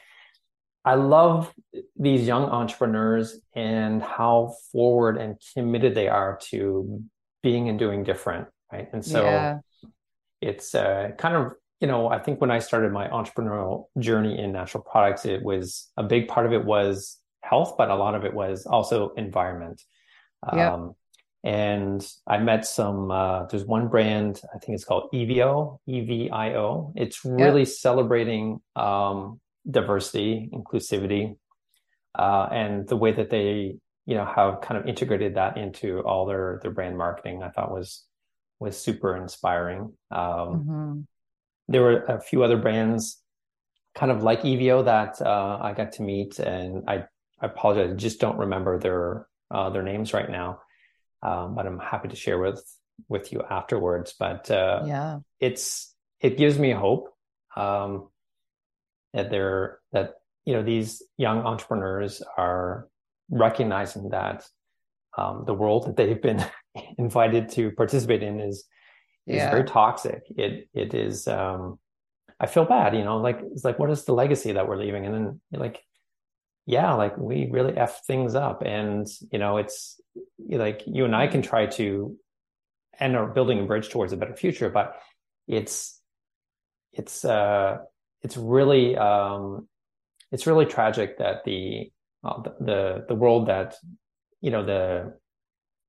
I 0.84 0.94
love 0.94 1.52
these 1.98 2.26
young 2.26 2.44
entrepreneurs 2.44 3.38
and 3.54 4.02
how 4.02 4.54
forward 4.72 5.18
and 5.18 5.36
committed 5.54 5.94
they 5.94 6.08
are 6.08 6.38
to 6.50 7.02
being 7.42 7.68
and 7.68 7.78
doing 7.78 8.04
different, 8.04 8.48
right? 8.72 8.88
And 8.92 9.04
so. 9.04 9.22
Yeah. 9.22 9.58
It's 10.40 10.72
uh, 10.72 11.10
kind 11.18 11.34
of 11.34 11.54
you 11.80 11.86
know, 11.86 12.08
I 12.08 12.18
think 12.18 12.40
when 12.40 12.50
I 12.50 12.58
started 12.58 12.92
my 12.92 13.08
entrepreneurial 13.08 13.86
journey 13.98 14.38
in 14.38 14.52
natural 14.52 14.82
products, 14.82 15.24
it 15.24 15.42
was 15.42 15.88
a 15.96 16.02
big 16.02 16.26
part 16.28 16.46
of 16.46 16.52
it 16.52 16.64
was 16.64 17.17
health, 17.48 17.74
but 17.78 17.88
a 17.90 17.94
lot 17.94 18.14
of 18.14 18.24
it 18.24 18.34
was 18.34 18.66
also 18.66 18.96
environment. 19.16 19.82
Yeah. 20.52 20.74
Um, 20.74 20.94
and 21.44 22.00
I 22.26 22.38
met 22.38 22.66
some, 22.66 23.10
uh, 23.10 23.46
there's 23.46 23.64
one 23.64 23.88
brand, 23.88 24.40
I 24.54 24.58
think 24.58 24.74
it's 24.76 24.84
called 24.84 25.10
Evio, 25.12 25.78
E 25.86 26.00
V 26.08 26.30
I 26.30 26.54
O. 26.54 26.92
It's 26.96 27.24
really 27.24 27.60
yep. 27.60 27.68
celebrating 27.68 28.60
um, 28.76 29.40
diversity, 29.78 30.50
inclusivity, 30.52 31.36
uh, 32.18 32.48
and 32.50 32.88
the 32.88 32.96
way 32.96 33.12
that 33.12 33.30
they, 33.30 33.78
you 34.06 34.14
know, 34.16 34.26
have 34.26 34.60
kind 34.60 34.80
of 34.80 34.86
integrated 34.86 35.36
that 35.36 35.56
into 35.56 36.00
all 36.00 36.26
their, 36.26 36.58
their 36.62 36.72
brand 36.72 36.96
marketing, 36.96 37.42
I 37.42 37.50
thought 37.50 37.70
was, 37.70 38.04
was 38.60 38.76
super 38.76 39.16
inspiring. 39.16 39.92
Um, 40.10 40.48
mm-hmm 40.48 41.00
there 41.70 41.82
were 41.82 42.02
a 42.04 42.18
few 42.18 42.42
other 42.42 42.56
brands 42.56 43.20
kind 43.94 44.10
of 44.10 44.22
like 44.22 44.40
Evio 44.40 44.86
that 44.86 45.20
uh, 45.20 45.58
I 45.60 45.74
got 45.74 45.92
to 45.92 46.02
meet, 46.02 46.38
and 46.38 46.82
I, 46.88 47.04
I 47.40 47.46
apologize, 47.46 47.92
I 47.92 47.94
just 47.94 48.20
don't 48.20 48.38
remember 48.38 48.78
their 48.78 49.26
uh, 49.50 49.70
their 49.70 49.82
names 49.82 50.12
right 50.12 50.30
now, 50.30 50.60
um, 51.22 51.54
but 51.54 51.66
I'm 51.66 51.78
happy 51.78 52.08
to 52.08 52.16
share 52.16 52.38
with 52.38 52.62
with 53.08 53.32
you 53.32 53.42
afterwards. 53.48 54.14
But 54.18 54.50
uh, 54.50 54.82
yeah, 54.86 55.18
it's 55.40 55.94
it 56.20 56.36
gives 56.36 56.58
me 56.58 56.72
hope 56.72 57.08
um, 57.56 58.08
that 59.14 59.30
they're 59.30 59.78
that 59.92 60.14
you 60.44 60.54
know 60.54 60.62
these 60.62 61.02
young 61.16 61.40
entrepreneurs 61.40 62.22
are 62.36 62.88
recognizing 63.30 64.10
that 64.10 64.46
um, 65.16 65.44
the 65.46 65.54
world 65.54 65.86
that 65.86 65.96
they've 65.96 66.20
been 66.20 66.44
invited 66.98 67.50
to 67.50 67.70
participate 67.72 68.22
in 68.22 68.40
is 68.40 68.64
yeah. 69.26 69.44
is 69.44 69.50
very 69.50 69.64
toxic. 69.64 70.22
It 70.30 70.68
it 70.74 70.94
is. 70.94 71.28
Um, 71.28 71.78
I 72.40 72.46
feel 72.46 72.64
bad, 72.64 72.94
you 72.94 73.02
know, 73.02 73.18
like 73.18 73.40
it's 73.42 73.64
like 73.64 73.78
what 73.78 73.90
is 73.90 74.04
the 74.04 74.14
legacy 74.14 74.52
that 74.52 74.68
we're 74.68 74.76
leaving? 74.76 75.06
And 75.06 75.14
then 75.14 75.40
like, 75.52 75.82
yeah, 76.68 76.92
like 76.92 77.16
we 77.16 77.48
really 77.50 77.74
f 77.78 78.02
things 78.06 78.34
up, 78.34 78.62
and 78.62 79.06
you 79.32 79.38
know, 79.38 79.56
it's 79.56 79.98
like 80.50 80.82
you 80.86 81.06
and 81.06 81.16
I 81.16 81.26
can 81.26 81.40
try 81.40 81.64
to 81.64 82.14
and 83.00 83.16
are 83.16 83.26
building 83.26 83.60
a 83.60 83.64
bridge 83.64 83.88
towards 83.88 84.12
a 84.12 84.18
better 84.18 84.36
future, 84.36 84.68
but 84.68 85.00
it's 85.46 85.98
it's 86.92 87.24
uh 87.24 87.78
it's 88.20 88.36
really 88.36 88.98
um 88.98 89.66
it's 90.30 90.46
really 90.46 90.66
tragic 90.66 91.16
that 91.16 91.42
the 91.46 91.90
uh, 92.22 92.42
the, 92.60 93.06
the 93.08 93.14
world 93.14 93.48
that 93.48 93.76
you 94.42 94.50
know 94.50 94.62
the 94.62 95.14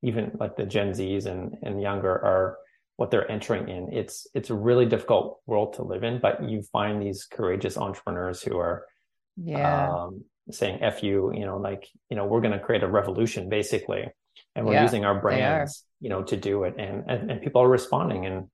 even 0.02 0.32
like 0.40 0.56
the 0.56 0.66
Gen 0.66 0.92
Zs 0.92 1.26
and 1.26 1.58
and 1.62 1.82
younger 1.82 2.14
are 2.14 2.58
what 2.96 3.12
they're 3.12 3.30
entering 3.30 3.68
in. 3.68 3.92
It's 3.92 4.28
it's 4.34 4.50
a 4.50 4.56
really 4.56 4.86
difficult 4.86 5.42
world 5.46 5.74
to 5.74 5.84
live 5.84 6.06
in, 6.06 6.22
but 6.22 6.50
you 6.50 6.62
find 6.62 7.02
these 7.02 7.26
courageous 7.26 7.78
entrepreneurs 7.78 8.42
who 8.42 8.58
are 8.58 8.86
yeah. 9.36 9.92
Um, 9.92 10.24
saying 10.52 10.80
"f 10.82 11.04
you," 11.04 11.34
you 11.34 11.46
know, 11.46 11.58
like 11.58 11.88
you 12.10 12.18
know, 12.18 12.26
we're 12.26 12.42
going 12.42 12.54
to 12.54 12.60
create 12.60 12.84
a 12.84 12.88
revolution 12.88 13.50
basically, 13.50 14.08
and 14.56 14.66
we're 14.66 14.74
yeah, 14.74 14.84
using 14.84 15.06
our 15.06 15.20
brands, 15.20 15.86
you 16.00 16.10
know, 16.10 16.24
to 16.24 16.38
do 16.38 16.64
it, 16.64 16.76
and, 16.78 17.04
and 17.08 17.32
and 17.32 17.42
people 17.42 17.62
are 17.62 17.70
responding. 17.70 18.26
And 18.26 18.48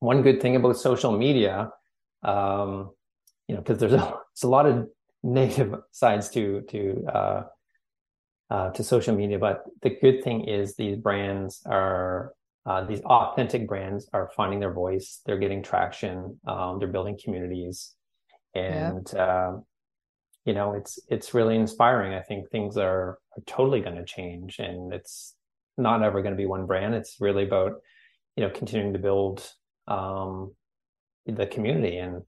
one 0.00 0.22
good 0.22 0.40
thing 0.40 0.56
about 0.56 0.76
social 0.76 1.16
media, 1.16 1.70
um, 2.22 2.90
you 3.48 3.54
know, 3.54 3.60
because 3.60 3.78
there's 3.78 3.92
a, 4.02 4.14
it's 4.32 4.42
a 4.42 4.48
lot 4.48 4.66
of 4.66 4.88
negative 5.22 5.74
sides 5.92 6.28
to 6.30 6.62
to 6.70 7.06
uh, 7.06 7.42
uh, 8.50 8.70
to 8.70 8.84
social 8.84 9.14
media, 9.14 9.38
but 9.38 9.64
the 9.82 9.90
good 9.90 10.22
thing 10.22 10.44
is 10.44 10.76
these 10.76 10.96
brands 10.96 11.62
are 11.66 12.34
uh, 12.64 12.84
these 12.84 13.00
authentic 13.00 13.66
brands 13.66 14.08
are 14.12 14.30
finding 14.36 14.60
their 14.60 14.72
voice. 14.72 15.20
They're 15.26 15.38
getting 15.38 15.62
traction. 15.62 16.38
Um, 16.46 16.78
they're 16.78 16.88
building 16.88 17.18
communities. 17.22 17.94
And 18.54 19.10
yeah. 19.12 19.22
uh, 19.22 19.60
you 20.44 20.52
know 20.52 20.74
it's 20.74 20.98
it's 21.08 21.34
really 21.34 21.56
inspiring. 21.56 22.14
I 22.14 22.20
think 22.20 22.50
things 22.50 22.76
are, 22.76 23.18
are 23.36 23.42
totally 23.46 23.80
going 23.80 23.96
to 23.96 24.04
change 24.04 24.58
and 24.58 24.92
it's 24.92 25.34
not 25.78 26.02
ever 26.02 26.22
going 26.22 26.34
to 26.34 26.38
be 26.38 26.46
one 26.46 26.66
brand. 26.66 26.94
It's 26.94 27.16
really 27.20 27.44
about 27.44 27.80
you 28.36 28.44
know 28.44 28.50
continuing 28.50 28.92
to 28.92 28.98
build 28.98 29.48
um, 29.88 30.54
the 31.26 31.46
community. 31.46 31.96
And 31.96 32.22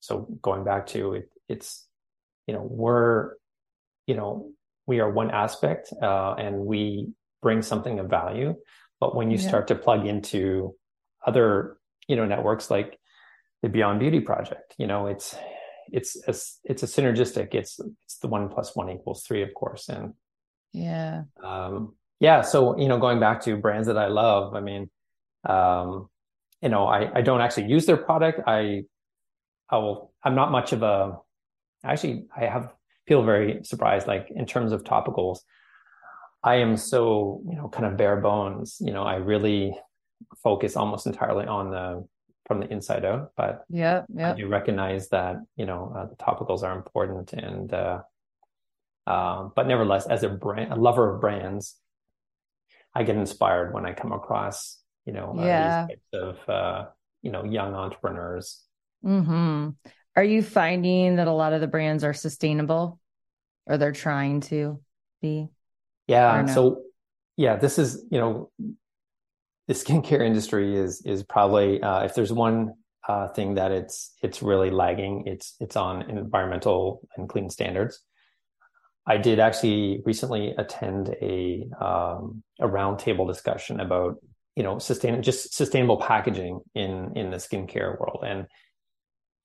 so 0.00 0.28
going 0.42 0.64
back 0.64 0.86
to 0.88 1.14
it 1.14 1.30
it's 1.48 1.86
you 2.46 2.54
know 2.54 2.66
we're 2.68 3.34
you 4.06 4.14
know 4.14 4.50
we 4.86 5.00
are 5.00 5.10
one 5.10 5.30
aspect 5.30 5.92
uh, 6.00 6.34
and 6.34 6.58
we 6.58 7.08
bring 7.42 7.62
something 7.62 7.98
of 7.98 8.08
value. 8.08 8.54
But 9.00 9.14
when 9.14 9.30
you 9.30 9.38
yeah. 9.38 9.48
start 9.48 9.68
to 9.68 9.74
plug 9.74 10.06
into 10.06 10.74
other, 11.26 11.76
you 12.08 12.16
know, 12.16 12.24
networks 12.24 12.70
like 12.70 12.98
the 13.62 13.68
Beyond 13.68 14.00
Beauty 14.00 14.20
Project, 14.20 14.74
you 14.78 14.86
know, 14.86 15.06
it's 15.08 15.36
it's 15.92 16.16
a, 16.26 16.34
it's 16.64 16.82
a 16.82 16.86
synergistic. 16.86 17.54
It's 17.54 17.80
it's 18.04 18.18
the 18.18 18.28
one 18.28 18.48
plus 18.48 18.74
one 18.74 18.90
equals 18.90 19.24
three, 19.24 19.42
of 19.42 19.52
course, 19.54 19.88
and 19.88 20.14
yeah, 20.72 21.22
um, 21.42 21.94
yeah. 22.20 22.42
So 22.42 22.78
you 22.78 22.88
know, 22.88 22.98
going 22.98 23.20
back 23.20 23.42
to 23.42 23.56
brands 23.56 23.86
that 23.88 23.98
I 23.98 24.08
love, 24.08 24.54
I 24.54 24.60
mean, 24.60 24.90
um, 25.48 26.08
you 26.62 26.68
know, 26.68 26.86
I 26.86 27.18
I 27.18 27.22
don't 27.22 27.40
actually 27.40 27.66
use 27.66 27.86
their 27.86 27.96
product. 27.96 28.40
I 28.46 28.84
I 29.70 29.78
will. 29.78 30.12
I'm 30.22 30.34
not 30.34 30.50
much 30.50 30.72
of 30.72 30.82
a. 30.82 31.18
Actually, 31.84 32.26
I 32.36 32.46
have 32.46 32.72
feel 33.06 33.22
very 33.22 33.60
surprised. 33.62 34.06
Like 34.06 34.28
in 34.34 34.46
terms 34.46 34.72
of 34.72 34.82
topicals, 34.84 35.38
I 36.42 36.56
am 36.56 36.76
so, 36.76 37.42
you 37.48 37.56
know, 37.56 37.68
kind 37.68 37.86
of 37.86 37.96
bare 37.96 38.20
bones. 38.20 38.78
You 38.80 38.92
know, 38.92 39.02
I 39.02 39.16
really 39.16 39.76
focus 40.42 40.76
almost 40.76 41.06
entirely 41.06 41.46
on 41.46 41.70
the 41.70 42.06
from 42.46 42.60
the 42.60 42.72
inside 42.72 43.04
out. 43.04 43.32
But 43.36 43.64
yeah, 43.68 44.02
yeah. 44.14 44.32
I 44.32 44.34
do 44.34 44.48
recognize 44.48 45.08
that, 45.10 45.36
you 45.56 45.66
know, 45.66 45.92
uh, 45.96 46.06
the 46.06 46.16
topicals 46.16 46.62
are 46.62 46.76
important 46.76 47.32
and 47.32 47.72
uh, 47.72 48.02
uh, 49.06 49.48
but 49.54 49.68
nevertheless, 49.68 50.06
as 50.06 50.22
a 50.24 50.28
brand, 50.28 50.72
a 50.72 50.76
lover 50.76 51.14
of 51.14 51.20
brands, 51.20 51.76
I 52.94 53.04
get 53.04 53.16
inspired 53.16 53.72
when 53.72 53.86
I 53.86 53.92
come 53.92 54.12
across, 54.12 54.80
you 55.04 55.12
know, 55.12 55.36
uh, 55.38 55.44
yeah. 55.44 55.86
these 55.86 55.96
types 55.96 56.08
of, 56.12 56.48
uh, 56.48 56.84
you 57.22 57.30
know, 57.30 57.44
young 57.44 57.74
entrepreneurs. 57.74 58.62
Hmm. 59.02 59.70
Are 60.16 60.24
you 60.24 60.42
finding 60.42 61.16
that 61.16 61.28
a 61.28 61.32
lot 61.32 61.52
of 61.52 61.60
the 61.60 61.66
brands 61.66 62.02
are 62.02 62.14
sustainable, 62.14 62.98
or 63.66 63.76
they're 63.78 63.92
trying 63.92 64.40
to 64.42 64.80
be? 65.20 65.48
Yeah. 66.06 66.42
No? 66.46 66.52
So 66.52 66.82
yeah, 67.36 67.56
this 67.56 67.78
is, 67.78 68.04
you 68.10 68.18
know, 68.18 68.50
the 69.68 69.74
skincare 69.74 70.24
industry 70.24 70.76
is 70.76 71.02
is 71.04 71.22
probably 71.22 71.82
uh, 71.82 72.04
if 72.04 72.14
there's 72.14 72.32
one 72.32 72.74
uh, 73.08 73.28
thing 73.28 73.54
that 73.54 73.72
it's 73.72 74.14
it's 74.22 74.42
really 74.42 74.70
lagging, 74.70 75.24
it's 75.26 75.54
it's 75.60 75.76
on 75.76 76.02
environmental 76.10 77.06
and 77.16 77.28
clean 77.28 77.50
standards. 77.50 78.00
I 79.06 79.18
did 79.18 79.38
actually 79.38 80.02
recently 80.04 80.54
attend 80.58 81.14
a 81.22 81.68
um, 81.80 82.42
a 82.60 82.66
roundtable 82.66 83.26
discussion 83.26 83.80
about 83.80 84.16
you 84.56 84.62
know 84.62 84.78
sustain 84.78 85.22
just 85.22 85.54
sustainable 85.54 85.98
packaging 85.98 86.60
in 86.74 87.12
in 87.16 87.30
the 87.30 87.36
skincare 87.36 87.98
world, 87.98 88.24
and 88.26 88.46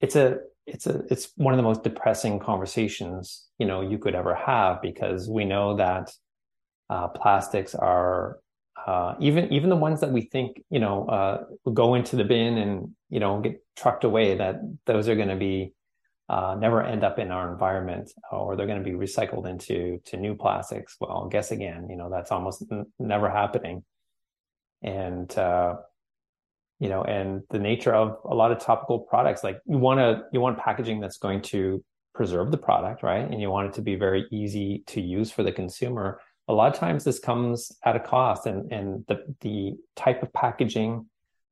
it's 0.02 0.15
a 0.15 0.38
it's 0.65 0.88
a 0.88 1.03
it's 1.10 1.30
one 1.35 1.53
of 1.53 1.57
the 1.57 1.64
most 1.64 1.84
depressing 1.84 2.39
conversations 2.39 3.48
you 3.57 3.65
know 3.65 3.81
you 3.81 3.98
could 3.98 4.15
ever 4.15 4.35
have 4.35 4.81
because 4.81 5.30
we 5.30 5.45
know 5.45 5.76
that 5.77 6.11
uh, 6.89 7.07
plastics 7.07 7.73
are 7.73 8.41
uh, 8.76 9.15
even 9.19 9.52
even 9.52 9.69
the 9.69 9.76
ones 9.76 9.99
that 9.99 10.11
we 10.11 10.22
think 10.22 10.64
you 10.69 10.80
know 10.80 11.06
uh, 11.06 11.43
go 11.72 11.93
into 11.93 12.15
the 12.15 12.23
bin 12.23 12.57
and 12.57 12.89
you 13.10 13.19
know 13.19 13.39
get 13.39 13.64
trucked 13.76 14.03
away 14.03 14.35
that 14.35 14.56
those 14.85 15.07
are 15.10 15.15
going 15.15 15.27
to 15.27 15.35
be 15.35 15.73
uh, 16.30 16.56
never 16.57 16.81
end 16.81 17.03
up 17.03 17.19
in 17.19 17.31
our 17.31 17.52
environment 17.52 18.11
or 18.31 18.56
they're 18.56 18.68
going 18.68 18.81
to 18.81 18.89
be 18.89 18.95
recycled 18.95 19.48
into 19.48 19.99
to 20.06 20.18
new 20.18 20.35
plastics. 20.35 20.95
Well 20.99 21.27
guess 21.30 21.52
again 21.52 21.88
you 21.89 21.98
know 21.98 22.10
that's 22.10 22.31
almost 22.31 22.64
n- 22.72 22.85
never 22.98 23.30
happening. 23.30 23.84
And 24.81 25.38
uh, 25.38 25.76
you 26.80 26.89
know 26.89 27.03
and 27.03 27.43
the 27.49 27.60
nature 27.60 27.93
of 27.93 28.18
a 28.26 28.34
lot 28.34 28.52
of 28.52 28.60
topical 28.60 28.99
products 28.99 29.43
like 29.43 29.60
you 29.68 29.77
want 29.77 29.99
to 29.99 30.23
you 30.31 30.39
want 30.39 30.57
packaging 30.57 31.02
that's 31.02 31.18
going 31.18 31.41
to 31.43 31.84
preserve 32.15 32.52
the 32.52 32.57
product 32.57 33.03
right? 33.03 33.30
And 33.30 33.41
you 33.41 33.52
want 33.52 33.68
it 33.68 33.73
to 33.76 33.81
be 33.81 33.95
very 33.95 34.26
easy 34.31 34.84
to 34.88 35.02
use 35.02 35.30
for 35.30 35.43
the 35.43 35.52
consumer 35.52 36.19
a 36.52 36.53
lot 36.53 36.73
of 36.73 36.80
times 36.80 37.03
this 37.03 37.19
comes 37.19 37.72
at 37.86 37.95
a 37.95 37.99
cost 37.99 38.45
and 38.45 38.72
and 38.72 39.06
the 39.07 39.36
the 39.41 39.73
type 39.95 40.22
of 40.22 40.32
packaging 40.34 41.06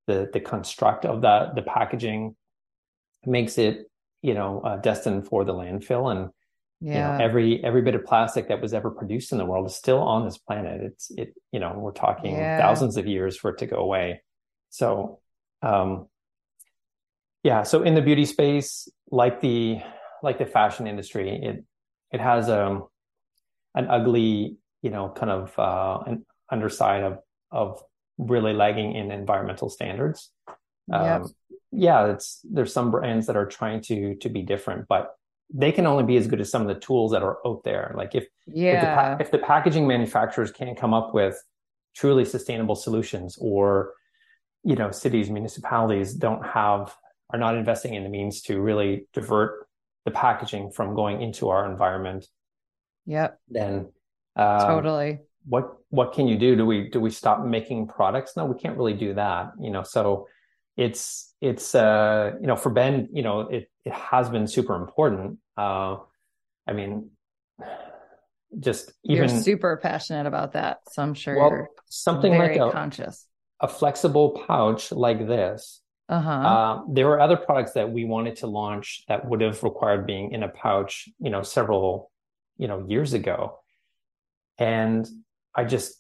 the 0.08 0.30
the 0.34 0.40
construct 0.40 1.06
of 1.06 1.22
that 1.22 1.56
the 1.56 1.62
packaging 1.62 2.36
makes 3.26 3.58
it 3.58 3.90
you 4.22 4.34
know 4.34 4.60
uh, 4.62 4.78
destined 4.78 5.26
for 5.26 5.46
the 5.46 5.54
landfill 5.54 6.12
and 6.12 6.30
yeah. 6.82 6.94
you 7.14 7.18
know 7.18 7.26
every 7.26 7.64
every 7.64 7.82
bit 7.82 7.96
of 7.96 8.06
plastic 8.06 8.50
that 8.50 8.62
was 8.62 8.74
ever 8.74 8.92
produced 8.92 9.32
in 9.32 9.38
the 9.38 9.46
world 9.46 9.66
is 9.66 9.76
still 9.76 10.00
on 10.00 10.26
this 10.26 10.38
planet 10.38 10.82
it's 10.82 11.12
it 11.12 11.34
you 11.52 11.60
know 11.60 11.74
we're 11.78 11.92
talking 11.92 12.36
yeah. 12.36 12.60
thousands 12.60 12.98
of 12.98 13.08
years 13.08 13.38
for 13.38 13.52
it 13.52 13.58
to 13.60 13.66
go 13.66 13.78
away 13.78 14.22
so 14.70 15.20
um 15.62 16.08
yeah 17.44 17.64
so 17.64 17.84
in 17.84 17.96
the 17.96 18.02
beauty 18.02 18.26
space 18.26 18.90
like 19.12 19.40
the 19.40 19.80
like 20.22 20.38
the 20.38 20.46
fashion 20.46 20.88
industry 20.88 21.30
it 21.30 21.64
it 22.12 22.20
has 22.20 22.50
um 22.50 22.86
an 23.76 23.88
ugly 23.90 24.58
you 24.82 24.90
know, 24.90 25.10
kind 25.10 25.32
of 25.32 25.58
uh, 25.58 26.04
an 26.06 26.26
underside 26.52 27.04
of 27.04 27.20
of 27.52 27.82
really 28.18 28.54
lagging 28.54 28.96
in 28.96 29.12
environmental 29.12 29.70
standards. 29.70 30.32
Yep. 30.92 31.22
Um, 31.22 31.34
yeah, 31.72 32.08
it's 32.08 32.42
there's 32.44 32.74
some 32.74 32.92
brands 32.92 33.28
that 33.28 33.38
are 33.38 33.46
trying 33.46 33.82
to 33.82 34.16
to 34.16 34.30
be 34.30 34.42
different, 34.42 34.88
but 34.88 35.16
they 35.52 35.72
can 35.72 35.88
only 35.88 36.04
be 36.04 36.18
as 36.18 36.28
good 36.28 36.42
as 36.42 36.52
some 36.52 36.62
of 36.62 36.68
the 36.68 36.80
tools 36.80 37.12
that 37.12 37.24
are 37.24 37.38
out 37.46 37.64
there. 37.64 37.94
Like 37.96 38.16
if 38.16 38.28
yeah. 38.48 39.14
if 39.14 39.18
the, 39.18 39.26
if 39.26 39.32
the 39.32 39.40
packaging 39.40 39.88
manufacturers 39.88 40.52
can't 40.52 40.78
come 40.78 40.94
up 40.94 41.14
with 41.14 41.42
truly 41.96 42.26
sustainable 42.26 42.76
solutions, 42.76 43.38
or 43.40 43.94
you 44.64 44.76
know, 44.76 44.92
cities 44.92 45.30
municipalities 45.30 46.14
don't 46.14 46.46
have 46.46 46.96
are 47.32 47.40
not 47.40 47.56
investing 47.56 47.94
in 47.94 48.04
the 48.04 48.10
means 48.10 48.42
to 48.44 48.60
really 48.60 49.08
divert 49.14 49.68
the 50.06 50.12
packaging 50.12 50.72
from 50.72 50.96
going 50.96 51.22
into 51.22 51.50
our 51.50 51.70
environment. 51.70 52.26
Yep. 53.06 53.40
Then 53.50 53.92
um, 54.36 54.60
totally. 54.60 55.20
What 55.46 55.78
what 55.90 56.14
can 56.14 56.28
you 56.28 56.38
do? 56.38 56.56
Do 56.56 56.66
we 56.66 56.90
do 56.90 57.00
we 57.00 57.10
stop 57.10 57.44
making 57.44 57.88
products? 57.88 58.36
No, 58.38 58.46
we 58.46 58.60
can't 58.60 58.78
really 58.78 58.94
do 58.94 59.14
that. 59.16 59.52
You 59.60 59.72
know, 59.72 59.84
so 59.84 60.28
it's 60.78 61.34
it's 61.42 61.76
uh 61.76 62.34
you 62.40 62.48
know 62.48 62.56
for 62.56 62.70
Bend, 62.70 63.10
you 63.14 63.24
know, 63.24 63.42
it 63.42 63.70
it 63.86 63.94
has 63.94 64.30
been 64.30 64.48
super 64.48 64.76
important. 64.76 65.40
Uh, 65.58 65.98
I 66.68 66.74
mean, 66.74 67.10
just 68.60 68.92
even 69.04 69.30
you're 69.30 69.42
super 69.42 69.78
passionate 69.78 70.28
about 70.28 70.54
that, 70.54 70.80
so 70.92 71.02
I'm 71.02 71.14
sure 71.14 71.36
well, 71.38 71.68
something 71.88 72.38
like 72.38 72.58
a, 72.58 72.72
conscious 72.72 73.26
a 73.60 73.68
flexible 73.68 74.44
pouch 74.48 74.92
like 74.92 75.28
this. 75.28 75.82
Uh-huh. 76.08 76.30
Uh, 76.32 76.82
there 76.90 77.06
were 77.06 77.20
other 77.20 77.38
products 77.38 77.74
that 77.74 77.92
we 77.92 78.06
wanted 78.06 78.38
to 78.38 78.48
launch 78.48 79.04
that 79.08 79.28
would 79.28 79.42
have 79.42 79.62
required 79.64 80.08
being 80.08 80.32
in 80.32 80.42
a 80.42 80.50
pouch, 80.50 81.08
you 81.20 81.30
know, 81.30 81.44
several, 81.44 82.12
you 82.58 82.68
know, 82.68 82.84
years 82.88 83.14
ago 83.14 83.60
and 84.60 85.08
I 85.56 85.64
just 85.64 85.96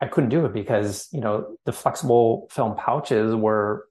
I 0.00 0.06
couldn't 0.06 0.30
do 0.30 0.46
it 0.46 0.52
because 0.52 1.08
you 1.12 1.20
know 1.20 1.56
the 1.66 1.72
flexible 1.72 2.48
film 2.50 2.76
pouches 2.76 3.34
were 3.34 3.86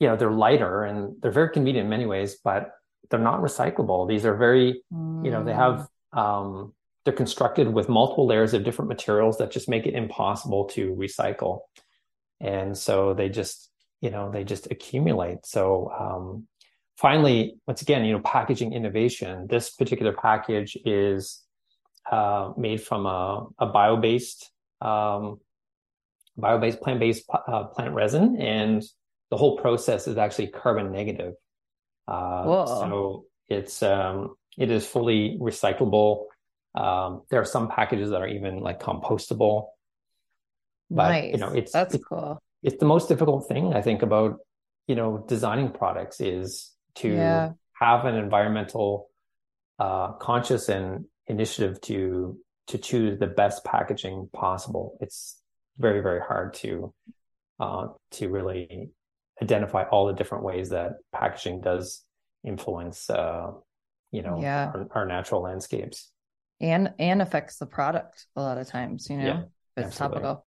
you 0.00 0.08
know 0.08 0.16
they're 0.16 0.32
lighter 0.32 0.82
and 0.82 1.20
they're 1.20 1.30
very 1.30 1.50
convenient 1.50 1.84
in 1.84 1.90
many 1.90 2.06
ways, 2.06 2.36
but 2.42 2.72
they're 3.10 3.20
not 3.20 3.40
recyclable. 3.40 4.08
These 4.08 4.24
are 4.24 4.34
very 4.34 4.82
mm. 4.92 5.24
you 5.24 5.30
know 5.30 5.44
they 5.44 5.54
have 5.54 5.86
um, 6.12 6.72
they're 7.04 7.14
constructed 7.14 7.72
with 7.72 7.88
multiple 7.88 8.26
layers 8.26 8.54
of 8.54 8.64
different 8.64 8.88
materials 8.88 9.38
that 9.38 9.50
just 9.50 9.68
make 9.68 9.86
it 9.86 9.94
impossible 9.94 10.64
to 10.70 10.94
recycle, 10.94 11.60
and 12.40 12.76
so 12.76 13.14
they 13.14 13.28
just 13.28 13.70
you 14.00 14.10
know 14.10 14.30
they 14.30 14.44
just 14.44 14.70
accumulate. 14.70 15.44
So 15.44 15.92
um, 15.98 16.48
finally, 16.96 17.56
once 17.66 17.82
again, 17.82 18.04
you 18.04 18.14
know, 18.14 18.20
packaging 18.20 18.72
innovation. 18.72 19.46
This 19.48 19.70
particular 19.70 20.12
package 20.12 20.78
is 20.84 21.42
uh, 22.10 22.52
made 22.56 22.82
from 22.82 23.06
a, 23.06 23.46
a 23.58 23.66
bio-based 23.66 24.50
um, 24.80 25.40
bio-based 26.36 26.80
plant-based 26.80 27.24
uh, 27.48 27.64
plant 27.64 27.94
resin 27.94 28.40
and 28.40 28.82
the 29.30 29.36
whole 29.36 29.56
process 29.58 30.08
is 30.08 30.16
actually 30.16 30.48
carbon 30.48 30.90
negative. 30.90 31.34
Uh, 32.08 32.66
so 32.66 33.24
it's 33.48 33.82
um, 33.82 34.34
it 34.58 34.70
is 34.70 34.86
fully 34.86 35.38
recyclable. 35.40 36.24
Um, 36.74 37.22
there 37.30 37.40
are 37.40 37.44
some 37.44 37.68
packages 37.68 38.10
that 38.10 38.20
are 38.22 38.28
even 38.28 38.60
like 38.60 38.80
compostable. 38.80 39.68
But 40.90 41.10
nice. 41.10 41.32
you 41.32 41.38
know 41.38 41.52
it's 41.52 41.72
that's 41.72 41.94
it's, 41.94 42.04
cool. 42.04 42.42
it's 42.62 42.78
the 42.78 42.86
most 42.86 43.08
difficult 43.08 43.46
thing 43.46 43.74
i 43.74 43.80
think 43.80 44.02
about 44.02 44.38
you 44.88 44.96
know 44.96 45.24
designing 45.28 45.70
products 45.70 46.20
is 46.20 46.72
to 46.96 47.08
yeah. 47.14 47.52
have 47.78 48.06
an 48.06 48.16
environmental 48.16 49.08
uh, 49.78 50.12
conscious 50.14 50.68
and 50.68 51.04
initiative 51.26 51.80
to 51.82 52.38
to 52.68 52.78
choose 52.78 53.18
the 53.18 53.26
best 53.26 53.64
packaging 53.64 54.28
possible. 54.32 54.96
It's 55.00 55.40
very 55.78 56.00
very 56.00 56.20
hard 56.20 56.54
to 56.54 56.92
uh, 57.58 57.88
to 58.12 58.28
really 58.28 58.90
identify 59.42 59.84
all 59.84 60.06
the 60.06 60.14
different 60.14 60.44
ways 60.44 60.70
that 60.70 60.92
packaging 61.12 61.60
does 61.60 62.04
influence 62.44 63.08
uh, 63.10 63.50
you 64.10 64.22
know 64.22 64.40
yeah. 64.40 64.70
our, 64.74 64.86
our, 64.92 65.06
natural 65.06 65.42
landscapes 65.42 66.10
and 66.60 66.92
and 66.98 67.22
affects 67.22 67.56
the 67.56 67.66
product 67.66 68.26
a 68.36 68.40
lot 68.40 68.58
of 68.58 68.66
times 68.66 69.08
you 69.10 69.16
know 69.16 69.24
yeah, 69.24 69.42
it's 69.76 69.86
absolutely. 70.00 70.22
topical 70.22 70.46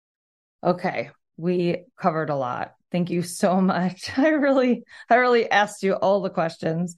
okay 0.62 1.10
we 1.36 1.84
covered 2.00 2.30
a 2.30 2.36
lot 2.36 2.74
thank 2.90 3.10
you 3.10 3.22
so 3.22 3.60
much 3.60 4.10
i 4.18 4.28
really 4.28 4.84
i 5.10 5.16
really 5.16 5.50
asked 5.50 5.82
you 5.82 5.94
all 5.94 6.20
the 6.20 6.30
questions 6.30 6.96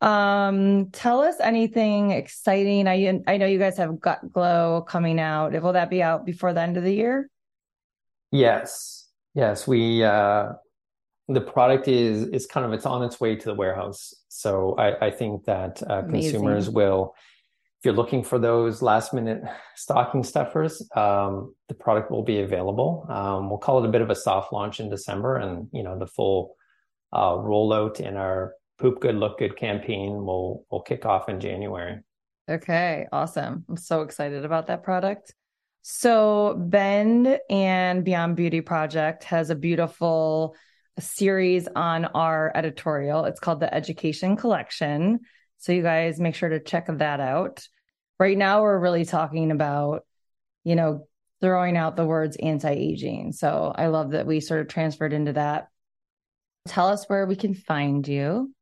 um, 0.00 0.90
tell 0.90 1.20
us 1.20 1.36
anything 1.40 2.10
exciting. 2.10 2.86
I 2.86 3.20
I 3.26 3.36
know 3.38 3.46
you 3.46 3.58
guys 3.58 3.78
have 3.78 4.00
Gut 4.00 4.32
Glow 4.32 4.84
coming 4.86 5.18
out. 5.18 5.52
Will 5.60 5.72
that 5.72 5.90
be 5.90 6.02
out 6.02 6.26
before 6.26 6.52
the 6.52 6.60
end 6.60 6.76
of 6.76 6.82
the 6.82 6.92
year? 6.92 7.30
Yes. 8.30 9.08
Yes, 9.34 9.66
we 9.66 10.02
uh 10.02 10.52
the 11.28 11.40
product 11.40 11.88
is 11.88 12.28
is 12.28 12.46
kind 12.46 12.64
of 12.64 12.72
it's 12.72 12.86
on 12.86 13.02
its 13.02 13.20
way 13.20 13.36
to 13.36 13.44
the 13.46 13.54
warehouse. 13.54 14.14
So 14.28 14.74
I 14.78 15.06
I 15.06 15.10
think 15.10 15.44
that 15.44 15.82
uh, 15.88 16.02
consumers 16.02 16.68
will 16.68 17.14
if 17.78 17.84
you're 17.84 17.94
looking 17.94 18.22
for 18.22 18.38
those 18.38 18.82
last 18.82 19.12
minute 19.12 19.42
stocking 19.74 20.24
stuffers, 20.24 20.82
um, 20.94 21.54
the 21.68 21.74
product 21.74 22.10
will 22.10 22.22
be 22.22 22.40
available. 22.40 23.06
Um, 23.08 23.50
we'll 23.50 23.58
call 23.58 23.82
it 23.82 23.88
a 23.88 23.92
bit 23.92 24.00
of 24.00 24.10
a 24.10 24.14
soft 24.14 24.52
launch 24.52 24.80
in 24.80 24.88
December, 24.88 25.36
and 25.36 25.68
you 25.72 25.82
know 25.82 25.98
the 25.98 26.06
full 26.06 26.56
uh, 27.12 27.32
rollout 27.32 28.00
in 28.00 28.16
our 28.16 28.54
Poop 28.78 29.00
Good 29.00 29.16
Look 29.16 29.38
Good 29.38 29.56
campaign 29.56 30.12
will 30.24 30.66
will 30.70 30.82
kick 30.82 31.06
off 31.06 31.28
in 31.28 31.40
January. 31.40 32.00
Okay, 32.48 33.06
awesome. 33.10 33.64
I'm 33.68 33.76
so 33.76 34.02
excited 34.02 34.44
about 34.44 34.68
that 34.68 34.82
product. 34.82 35.34
So 35.82 36.54
Bend 36.58 37.38
and 37.48 38.04
Beyond 38.04 38.36
Beauty 38.36 38.60
Project 38.60 39.24
has 39.24 39.50
a 39.50 39.54
beautiful 39.54 40.56
series 40.98 41.68
on 41.74 42.06
our 42.06 42.52
editorial. 42.54 43.24
It's 43.24 43.40
called 43.40 43.60
the 43.60 43.72
Education 43.72 44.36
Collection. 44.36 45.20
So 45.58 45.72
you 45.72 45.82
guys 45.82 46.20
make 46.20 46.34
sure 46.34 46.48
to 46.48 46.60
check 46.60 46.86
that 46.88 47.20
out. 47.20 47.66
Right 48.18 48.36
now 48.36 48.62
we're 48.62 48.78
really 48.78 49.04
talking 49.04 49.50
about, 49.50 50.04
you 50.64 50.74
know, 50.74 51.06
throwing 51.40 51.76
out 51.76 51.96
the 51.96 52.06
words 52.06 52.36
anti-aging. 52.36 53.32
So 53.32 53.72
I 53.74 53.88
love 53.88 54.12
that 54.12 54.26
we 54.26 54.40
sort 54.40 54.60
of 54.60 54.68
transferred 54.68 55.12
into 55.12 55.34
that. 55.34 55.68
Tell 56.66 56.88
us 56.88 57.04
where 57.08 57.26
we 57.26 57.36
can 57.36 57.54
find 57.54 58.06
you. 58.08 58.54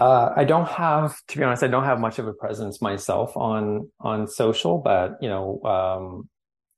Uh, 0.00 0.32
I 0.34 0.44
don't 0.44 0.68
have, 0.68 1.14
to 1.28 1.38
be 1.38 1.44
honest, 1.44 1.62
I 1.62 1.68
don't 1.68 1.84
have 1.84 2.00
much 2.00 2.18
of 2.18 2.26
a 2.26 2.32
presence 2.32 2.80
myself 2.80 3.36
on 3.36 3.90
on 4.00 4.26
social, 4.26 4.78
but 4.78 5.18
you 5.20 5.28
know, 5.28 5.60
um, 5.64 6.28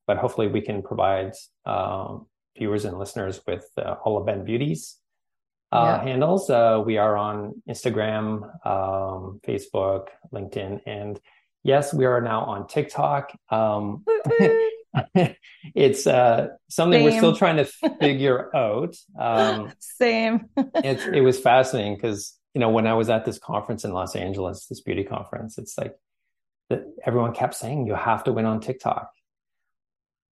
but 0.07 0.19
hopefully 0.19 0.49
we 0.49 0.61
can 0.61 0.82
provide 0.82 1.32
uh, 1.65 2.19
viewers 2.59 2.85
and 2.85 2.99
listeners 2.99 3.40
with 3.47 3.65
uh, 3.78 3.94
all 4.05 4.19
of 4.19 4.27
Bend 4.27 4.44
Beauty's 4.44 4.99
uh, 5.70 6.01
yeah. 6.01 6.11
handles. 6.11 6.51
Uh, 6.51 6.82
we 6.85 6.99
are 6.99 7.16
on 7.16 7.62
Instagram, 7.69 8.43
um, 8.66 9.40
Facebook, 9.47 10.09
LinkedIn, 10.32 10.81
and 10.86 11.20
yes, 11.62 11.94
we 11.94 12.05
are 12.05 12.20
now 12.20 12.43
on 12.43 12.66
TikTok. 12.66 13.32
Um, 13.51 14.05
it's 15.74 16.07
uh, 16.07 16.49
something 16.69 16.99
Same. 16.99 17.05
we're 17.05 17.19
still 17.19 17.36
trying 17.36 17.57
to 17.57 17.65
figure 18.01 18.55
out. 18.55 18.97
Um, 19.19 19.73
Same. 19.78 20.49
it's, 20.57 21.07
it 21.07 21.20
was 21.20 21.39
fascinating 21.40 21.97
because 21.97 22.36
you 22.55 22.61
know 22.61 22.70
when 22.70 22.87
I 22.87 22.95
was 22.95 23.09
at 23.09 23.24
this 23.24 23.39
conference 23.39 23.85
in 23.85 23.93
Los 23.93 24.15
Angeles, 24.15 24.66
this 24.66 24.81
beauty 24.81 25.05
conference, 25.05 25.59
it's 25.59 25.77
like 25.79 25.95
that 26.70 26.85
everyone 27.05 27.35
kept 27.35 27.55
saying 27.55 27.87
you 27.87 27.95
have 27.95 28.24
to 28.24 28.33
win 28.33 28.47
on 28.47 28.61
TikTok, 28.61 29.11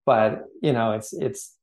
but 0.06 0.44
you 0.62 0.72
know 0.72 0.92
it's 0.92 1.12
it's 1.12 1.56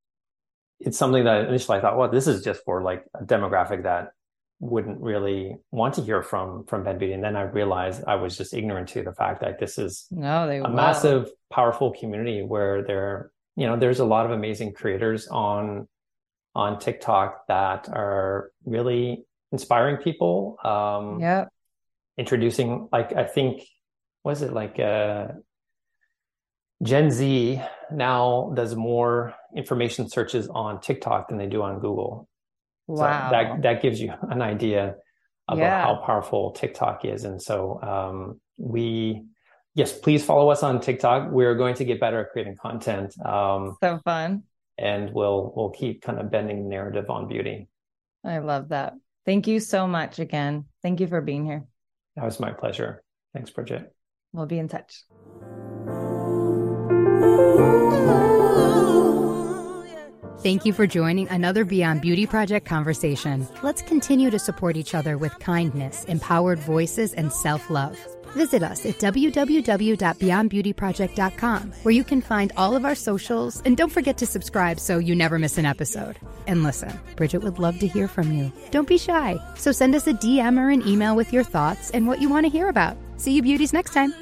it's 0.79 0.97
something 0.97 1.23
that 1.23 1.47
initially 1.47 1.77
I 1.77 1.81
thought, 1.81 1.97
well, 1.97 2.09
this 2.09 2.27
is 2.27 2.43
just 2.43 2.63
for 2.63 2.83
like 2.83 3.03
a 3.19 3.23
demographic 3.23 3.83
that 3.83 4.11
wouldn't 4.59 4.99
really 4.99 5.55
want 5.71 5.93
to 5.95 6.01
hear 6.01 6.23
from 6.23 6.65
from 6.65 6.83
Bend 6.83 6.99
Beauty. 6.99 7.13
And 7.13 7.23
then 7.23 7.35
I 7.35 7.43
realized 7.43 8.03
I 8.07 8.15
was 8.15 8.37
just 8.37 8.53
ignorant 8.53 8.89
to 8.89 9.03
the 9.03 9.13
fact 9.13 9.41
that 9.41 9.59
this 9.59 9.77
is 9.77 10.07
no, 10.09 10.47
they 10.47 10.57
a 10.57 10.63
will. 10.63 10.69
massive, 10.69 11.29
powerful 11.51 11.93
community 11.93 12.41
where 12.41 12.83
there, 12.83 13.31
you 13.55 13.67
know, 13.67 13.77
there's 13.77 13.99
a 13.99 14.05
lot 14.05 14.25
of 14.25 14.31
amazing 14.31 14.73
creators 14.73 15.27
on 15.27 15.87
on 16.55 16.79
TikTok 16.79 17.45
that 17.47 17.87
are 17.89 18.51
really 18.65 19.26
inspiring 19.51 19.97
people. 19.97 20.57
Um 20.63 21.19
yeah. 21.19 21.45
Introducing 22.17 22.89
like 22.91 23.13
I 23.13 23.25
think 23.25 23.63
was 24.23 24.41
it 24.41 24.53
like 24.53 24.79
uh 24.79 25.27
Gen 26.83 27.09
Z 27.09 27.61
now 27.91 28.51
does 28.55 28.75
more 28.75 29.33
information 29.55 30.09
searches 30.09 30.47
on 30.47 30.79
TikTok 30.79 31.29
than 31.29 31.37
they 31.37 31.47
do 31.47 31.63
on 31.63 31.79
Google. 31.79 32.27
Wow. 32.87 33.29
So 33.29 33.31
that 33.31 33.61
that 33.63 33.81
gives 33.81 33.99
you 33.99 34.13
an 34.29 34.41
idea 34.41 34.95
about 35.47 35.61
yeah. 35.61 35.81
how 35.81 35.95
powerful 36.05 36.51
TikTok 36.51 37.05
is. 37.05 37.23
And 37.23 37.41
so 37.41 37.81
um, 37.81 38.41
we 38.57 39.23
yes, 39.73 39.97
please 39.97 40.23
follow 40.23 40.49
us 40.49 40.63
on 40.63 40.81
TikTok. 40.81 41.31
We're 41.31 41.55
going 41.55 41.75
to 41.75 41.85
get 41.85 41.99
better 41.99 42.19
at 42.19 42.31
creating 42.31 42.57
content. 42.57 43.17
Um, 43.25 43.77
so 43.81 43.99
fun. 44.03 44.43
And 44.77 45.11
we'll 45.13 45.53
we'll 45.55 45.71
keep 45.71 46.01
kind 46.01 46.19
of 46.19 46.29
bending 46.29 46.63
the 46.63 46.69
narrative 46.69 47.09
on 47.09 47.27
beauty. 47.27 47.67
I 48.23 48.39
love 48.39 48.69
that. 48.69 48.93
Thank 49.27 49.45
you 49.45 49.59
so 49.59 49.85
much 49.85 50.19
again. 50.19 50.65
Thank 50.81 51.01
you 51.01 51.07
for 51.07 51.19
being 51.19 51.45
here. 51.45 51.65
That 52.15 52.23
was 52.23 52.39
my 52.39 52.53
pleasure. 52.53 53.03
Thanks, 53.33 53.51
Bridgett. 53.51 53.93
We'll 54.31 54.45
be 54.45 54.57
in 54.57 54.69
touch. 54.69 55.03
Thank 60.39 60.65
you 60.65 60.71
for 60.71 60.87
joining 60.87 61.27
another 61.27 61.65
Beyond 61.65 61.99
Beauty 61.99 62.25
Project 62.25 62.65
conversation. 62.65 63.45
Let's 63.63 63.81
continue 63.81 64.29
to 64.29 64.39
support 64.39 64.77
each 64.77 64.95
other 64.95 65.17
with 65.17 65.37
kindness, 65.39 66.05
empowered 66.05 66.59
voices, 66.59 67.13
and 67.13 67.33
self 67.33 67.69
love. 67.69 67.99
Visit 68.37 68.61
us 68.61 68.85
at 68.85 68.99
www.beyondbeautyproject.com, 68.99 71.71
where 71.81 71.93
you 71.93 72.03
can 72.03 72.21
find 72.21 72.51
all 72.55 72.75
of 72.75 72.85
our 72.85 72.93
socials. 72.93 73.63
And 73.65 73.75
don't 73.75 73.91
forget 73.91 74.19
to 74.19 74.27
subscribe 74.27 74.79
so 74.79 74.99
you 74.99 75.15
never 75.15 75.39
miss 75.39 75.57
an 75.57 75.65
episode. 75.65 76.19
And 76.45 76.61
listen, 76.61 76.93
Bridgett 77.15 77.41
would 77.41 77.57
love 77.57 77.79
to 77.79 77.87
hear 77.87 78.07
from 78.07 78.31
you. 78.31 78.51
Don't 78.69 78.87
be 78.87 78.99
shy. 78.99 79.39
So 79.55 79.71
send 79.71 79.95
us 79.95 80.05
a 80.05 80.13
DM 80.13 80.59
or 80.59 80.69
an 80.69 80.87
email 80.87 81.15
with 81.15 81.33
your 81.33 81.43
thoughts 81.43 81.89
and 81.89 82.05
what 82.05 82.21
you 82.21 82.29
want 82.29 82.45
to 82.45 82.49
hear 82.49 82.69
about. 82.69 82.95
See 83.15 83.33
you, 83.33 83.41
beauties, 83.41 83.73
next 83.73 83.93
time. 83.93 84.13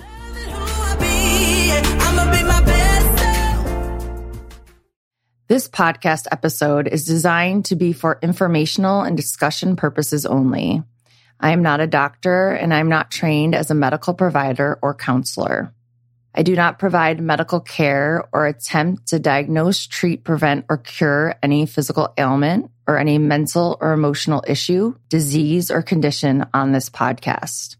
This 5.48 5.68
podcast 5.68 6.26
episode 6.32 6.88
is 6.88 7.06
designed 7.06 7.66
to 7.66 7.76
be 7.76 7.92
for 7.92 8.18
informational 8.22 9.02
and 9.02 9.18
discussion 9.18 9.76
purposes 9.76 10.26
only. 10.26 10.84
I 11.46 11.52
am 11.52 11.62
not 11.62 11.80
a 11.80 11.86
doctor 11.86 12.50
and 12.50 12.74
I'm 12.74 12.90
not 12.90 13.12
trained 13.12 13.54
as 13.54 13.70
a 13.70 13.76
medical 13.76 14.16
provider 14.16 14.80
or 14.82 14.96
counselor. 14.96 15.72
I 16.34 16.42
do 16.42 16.56
not 16.56 16.80
provide 16.80 17.22
medical 17.22 17.60
care 17.60 18.28
or 18.34 18.48
attempt 18.48 19.10
to 19.10 19.20
diagnose, 19.20 19.86
treat, 19.86 20.24
prevent, 20.24 20.66
or 20.70 20.80
cure 20.80 21.36
any 21.44 21.68
physical 21.68 22.12
ailment 22.18 22.72
or 22.88 22.98
any 22.98 23.20
mental 23.20 23.78
or 23.80 23.94
emotional 23.94 24.44
issue, 24.48 24.96
disease, 25.08 25.70
or 25.70 25.84
condition 25.84 26.48
on 26.52 26.72
this 26.72 26.90
podcast. 26.90 27.76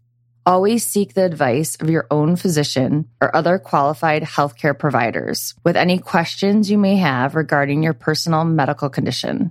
Always 0.46 0.86
seek 0.86 1.14
the 1.14 1.24
advice 1.24 1.74
of 1.74 1.90
your 1.90 2.06
own 2.08 2.36
physician 2.36 3.08
or 3.20 3.34
other 3.34 3.58
qualified 3.58 4.22
healthcare 4.22 4.78
providers 4.78 5.54
with 5.64 5.76
any 5.76 5.98
questions 5.98 6.70
you 6.70 6.78
may 6.78 6.98
have 6.98 7.34
regarding 7.34 7.82
your 7.82 7.94
personal 7.94 8.44
medical 8.44 8.90
condition. 8.90 9.50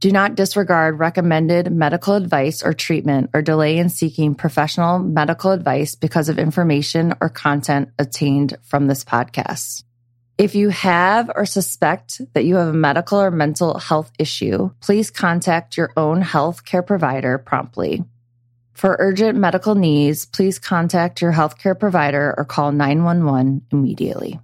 Do 0.00 0.12
not 0.12 0.36
disregard 0.36 1.00
recommended 1.00 1.72
medical 1.72 2.14
advice 2.14 2.62
or 2.62 2.72
treatment 2.72 3.30
or 3.34 3.42
delay 3.42 3.78
in 3.78 3.88
seeking 3.88 4.36
professional 4.36 5.00
medical 5.00 5.50
advice 5.50 5.96
because 5.96 6.28
of 6.28 6.38
information 6.38 7.14
or 7.20 7.28
content 7.28 7.88
obtained 7.98 8.56
from 8.62 8.86
this 8.86 9.02
podcast. 9.02 9.82
If 10.38 10.54
you 10.54 10.68
have 10.68 11.32
or 11.34 11.44
suspect 11.44 12.20
that 12.34 12.44
you 12.44 12.54
have 12.54 12.68
a 12.68 12.72
medical 12.72 13.20
or 13.20 13.32
mental 13.32 13.76
health 13.76 14.12
issue, 14.20 14.70
please 14.80 15.10
contact 15.10 15.76
your 15.76 15.90
own 15.96 16.22
healthcare 16.22 16.86
provider 16.86 17.36
promptly. 17.36 18.04
For 18.74 18.94
urgent 19.00 19.36
medical 19.36 19.74
needs, 19.74 20.26
please 20.26 20.60
contact 20.60 21.20
your 21.20 21.32
healthcare 21.32 21.76
provider 21.76 22.36
or 22.38 22.44
call 22.44 22.70
911 22.70 23.62
immediately. 23.72 24.38